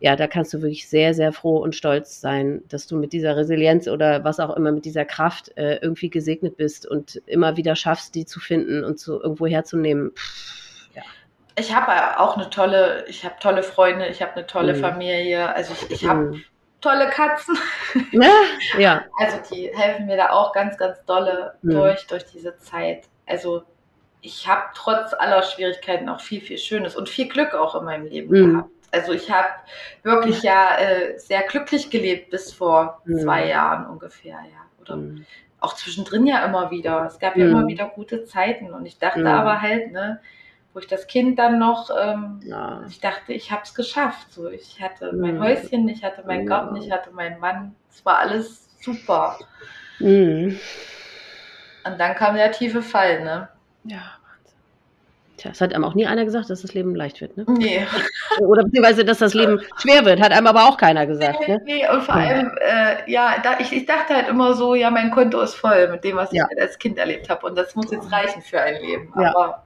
[0.00, 3.36] ja, da kannst du wirklich sehr, sehr froh und stolz sein, dass du mit dieser
[3.36, 7.76] Resilienz oder was auch immer, mit dieser Kraft äh, irgendwie gesegnet bist und immer wieder
[7.76, 10.12] schaffst, die zu finden und zu irgendwo herzunehmen.
[10.94, 11.02] ja.
[11.58, 14.80] Ich habe auch eine tolle, ich habe tolle Freunde, ich habe eine tolle mhm.
[14.80, 15.54] Familie.
[15.54, 16.44] Also ich, ich habe mhm
[16.84, 17.58] tolle Katzen.
[18.12, 18.30] Ja,
[18.78, 19.04] ja.
[19.18, 21.70] Also die helfen mir da auch ganz, ganz dolle mhm.
[21.70, 23.08] durch, durch diese Zeit.
[23.26, 23.62] Also
[24.20, 28.06] ich habe trotz aller Schwierigkeiten auch viel, viel Schönes und viel Glück auch in meinem
[28.06, 28.52] Leben mhm.
[28.52, 28.70] gehabt.
[28.92, 29.48] Also ich habe
[30.02, 33.18] wirklich ja äh, sehr glücklich gelebt bis vor mhm.
[33.18, 34.60] zwei Jahren ungefähr, ja.
[34.80, 35.24] Oder mhm.
[35.60, 37.04] auch zwischendrin ja immer wieder.
[37.06, 37.68] Es gab ja immer mhm.
[37.68, 40.20] wieder gute Zeiten und ich dachte aber halt, ne,
[40.74, 42.82] wo ich das Kind dann noch, ähm, ja.
[42.88, 44.32] ich dachte, ich habe es geschafft.
[44.32, 46.58] So, ich hatte mein Häuschen, ich hatte meinen ja.
[46.58, 47.76] Garten, ich hatte meinen Mann.
[47.90, 49.38] Es war alles super.
[50.00, 50.58] Mhm.
[51.86, 53.48] Und dann kam der tiefe Fall, ne?
[53.84, 54.02] Ja.
[55.36, 57.44] Tja, es hat einem auch nie einer gesagt, dass das Leben leicht wird, ne?
[57.48, 57.86] Nee.
[58.40, 61.60] Oder beziehungsweise, dass das Leben schwer wird, hat einem aber auch keiner gesagt, ne?
[61.64, 65.10] Nee, und vor allem, äh, ja, da, ich, ich dachte halt immer so, ja, mein
[65.10, 67.92] Konto ist voll mit dem, was ich halt als Kind erlebt habe und das muss
[67.92, 69.12] jetzt reichen für ein Leben.
[69.14, 69.63] Aber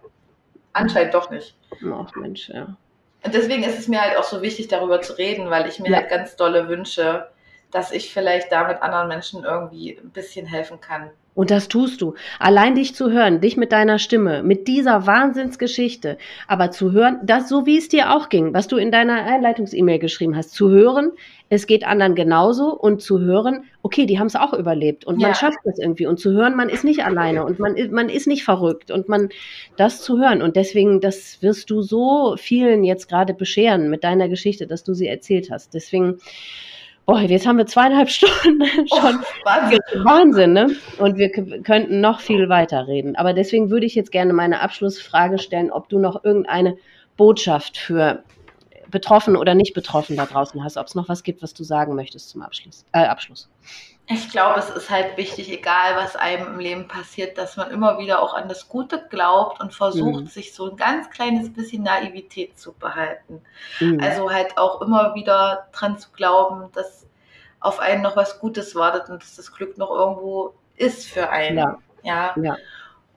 [0.72, 1.56] anscheinend doch nicht.
[1.92, 2.76] Ach Mensch, ja.
[3.24, 5.90] Und deswegen ist es mir halt auch so wichtig, darüber zu reden, weil ich mir
[5.90, 5.96] ja.
[5.98, 7.28] halt ganz dolle wünsche,
[7.70, 11.10] dass ich vielleicht damit anderen Menschen irgendwie ein bisschen helfen kann.
[11.38, 12.14] Und das tust du.
[12.40, 16.18] Allein dich zu hören, dich mit deiner Stimme, mit dieser Wahnsinnsgeschichte,
[16.48, 20.00] aber zu hören, das so wie es dir auch ging, was du in deiner Einleitungs-E-Mail
[20.00, 21.12] geschrieben hast, zu hören,
[21.48, 25.28] es geht anderen genauso und zu hören, okay, die haben es auch überlebt und ja.
[25.28, 28.26] man schafft es irgendwie und zu hören, man ist nicht alleine und man, man ist
[28.26, 29.28] nicht verrückt und man
[29.76, 34.28] das zu hören und deswegen, das wirst du so vielen jetzt gerade bescheren mit deiner
[34.28, 35.72] Geschichte, dass du sie erzählt hast.
[35.72, 36.18] Deswegen,
[37.08, 39.20] boah, jetzt haben wir zweieinhalb Stunden schon.
[39.20, 39.80] Oh, Wahnsinn.
[40.04, 40.76] Wahnsinn, ne?
[40.98, 43.16] Und wir könnten noch viel weiter reden.
[43.16, 46.76] Aber deswegen würde ich jetzt gerne meine Abschlussfrage stellen, ob du noch irgendeine
[47.16, 48.22] Botschaft für
[48.90, 51.94] betroffen oder nicht betroffen da draußen hast, ob es noch was gibt, was du sagen
[51.94, 52.84] möchtest zum Abschluss.
[52.92, 53.48] Äh, Abschluss.
[54.10, 57.98] Ich glaube, es ist halt wichtig, egal was einem im Leben passiert, dass man immer
[57.98, 60.26] wieder auch an das Gute glaubt und versucht, mhm.
[60.26, 63.42] sich so ein ganz kleines bisschen Naivität zu behalten.
[63.80, 64.00] Mhm.
[64.02, 67.06] Also halt auch immer wieder dran zu glauben, dass
[67.60, 71.58] auf einen noch was Gutes wartet und dass das Glück noch irgendwo ist für einen.
[71.58, 71.78] Ja.
[72.02, 72.34] ja.
[72.42, 72.56] ja.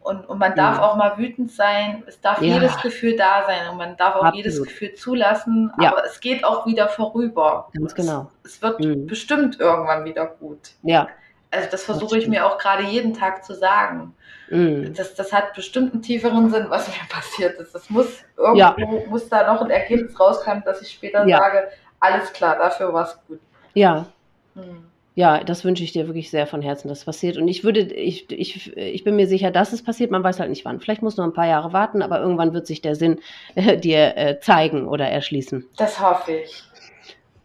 [0.01, 0.83] Und, und man darf ja.
[0.83, 2.03] auch mal wütend sein.
[2.07, 2.55] Es darf ja.
[2.55, 4.37] jedes Gefühl da sein und man darf auch Absolut.
[4.37, 5.71] jedes Gefühl zulassen.
[5.79, 5.91] Ja.
[5.91, 7.69] Aber es geht auch wieder vorüber.
[7.73, 8.31] Ganz genau.
[8.43, 9.05] Es, es wird mhm.
[9.05, 10.71] bestimmt irgendwann wieder gut.
[10.81, 11.07] Ja.
[11.51, 14.15] Also das versuche ich mir auch gerade jeden Tag zu sagen.
[14.49, 14.93] Mhm.
[14.95, 17.75] Das, das hat bestimmt einen tieferen Sinn, was mir passiert ist.
[17.75, 22.57] Das muss irgendwo muss da noch ein Ergebnis rauskommen, dass ich später sage, alles klar,
[22.57, 23.39] dafür war es gut.
[23.73, 24.07] Ja.
[24.55, 27.37] Mhm ja, das wünsche ich dir wirklich sehr von Herzen, dass es passiert.
[27.37, 30.09] Und ich würde, ich, ich, ich bin mir sicher, dass es passiert.
[30.09, 30.79] Man weiß halt nicht wann.
[30.79, 33.19] Vielleicht muss noch ein paar Jahre warten, aber irgendwann wird sich der Sinn
[33.55, 35.67] äh, dir äh, zeigen oder erschließen.
[35.77, 36.63] Das hoffe ich.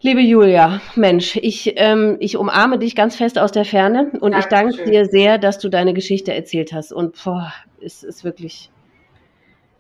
[0.01, 4.39] Liebe Julia, Mensch, ich, ähm, ich umarme dich ganz fest aus der Ferne und Dankeschön.
[4.39, 6.93] ich danke dir sehr, dass du deine Geschichte erzählt hast.
[6.93, 8.71] Und boah, es ist wirklich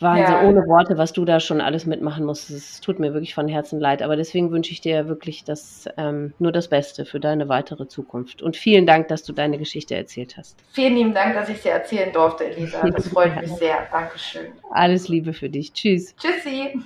[0.00, 0.42] Wahnsinn, ja.
[0.42, 2.50] ohne Worte, was du da schon alles mitmachen musst.
[2.50, 4.02] Es tut mir wirklich von Herzen leid.
[4.02, 8.42] Aber deswegen wünsche ich dir wirklich das, ähm, nur das Beste für deine weitere Zukunft.
[8.42, 10.56] Und vielen Dank, dass du deine Geschichte erzählt hast.
[10.72, 12.88] Vielen lieben Dank, dass ich sie erzählen durfte, Elisa.
[12.90, 13.86] Das freut mich sehr.
[13.90, 14.46] Dankeschön.
[14.70, 15.72] Alles Liebe für dich.
[15.72, 16.14] Tschüss.
[16.16, 16.78] Tschüssi.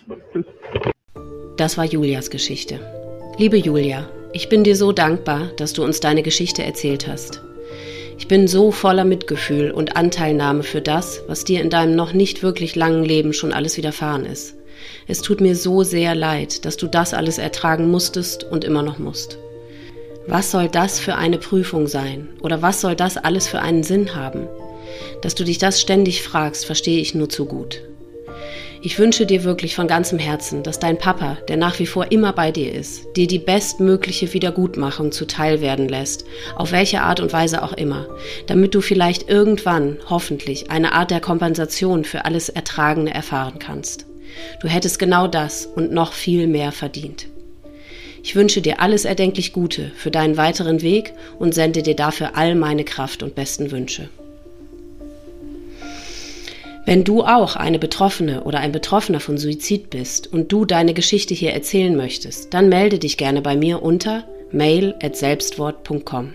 [1.57, 2.79] Das war Julias Geschichte.
[3.39, 7.43] Liebe Julia, ich bin dir so dankbar, dass du uns deine Geschichte erzählt hast.
[8.21, 12.43] Ich bin so voller Mitgefühl und Anteilnahme für das, was dir in deinem noch nicht
[12.43, 14.57] wirklich langen Leben schon alles widerfahren ist.
[15.09, 18.99] Es tut mir so sehr leid, dass du das alles ertragen musstest und immer noch
[18.99, 19.39] musst.
[20.27, 22.29] Was soll das für eine Prüfung sein?
[22.43, 24.47] Oder was soll das alles für einen Sinn haben?
[25.23, 27.81] Dass du dich das ständig fragst, verstehe ich nur zu gut.
[28.83, 32.33] Ich wünsche dir wirklich von ganzem Herzen, dass dein Papa, der nach wie vor immer
[32.33, 36.25] bei dir ist, dir die bestmögliche Wiedergutmachung zuteil werden lässt,
[36.57, 38.09] auf welche Art und Weise auch immer,
[38.47, 44.07] damit du vielleicht irgendwann, hoffentlich, eine Art der Kompensation für alles Ertragene erfahren kannst.
[44.63, 47.27] Du hättest genau das und noch viel mehr verdient.
[48.23, 52.55] Ich wünsche dir alles erdenklich Gute für deinen weiteren Weg und sende dir dafür all
[52.55, 54.09] meine Kraft und besten Wünsche.
[56.91, 61.35] Wenn du auch eine Betroffene oder ein Betroffener von Suizid bist und du deine Geschichte
[61.35, 66.35] hier erzählen möchtest, dann melde dich gerne bei mir unter mail@selbstwort.com.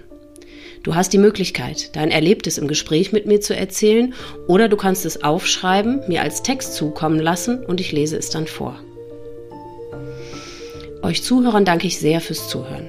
[0.81, 4.13] Du hast die Möglichkeit, dein Erlebtes im Gespräch mit mir zu erzählen
[4.47, 8.47] oder du kannst es aufschreiben, mir als Text zukommen lassen und ich lese es dann
[8.47, 8.79] vor.
[11.01, 12.87] Euch Zuhörern danke ich sehr fürs Zuhören.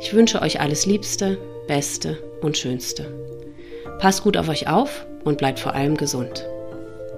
[0.00, 1.36] Ich wünsche euch alles Liebste,
[1.68, 3.04] Beste und Schönste.
[3.98, 6.46] Passt gut auf euch auf und bleibt vor allem gesund.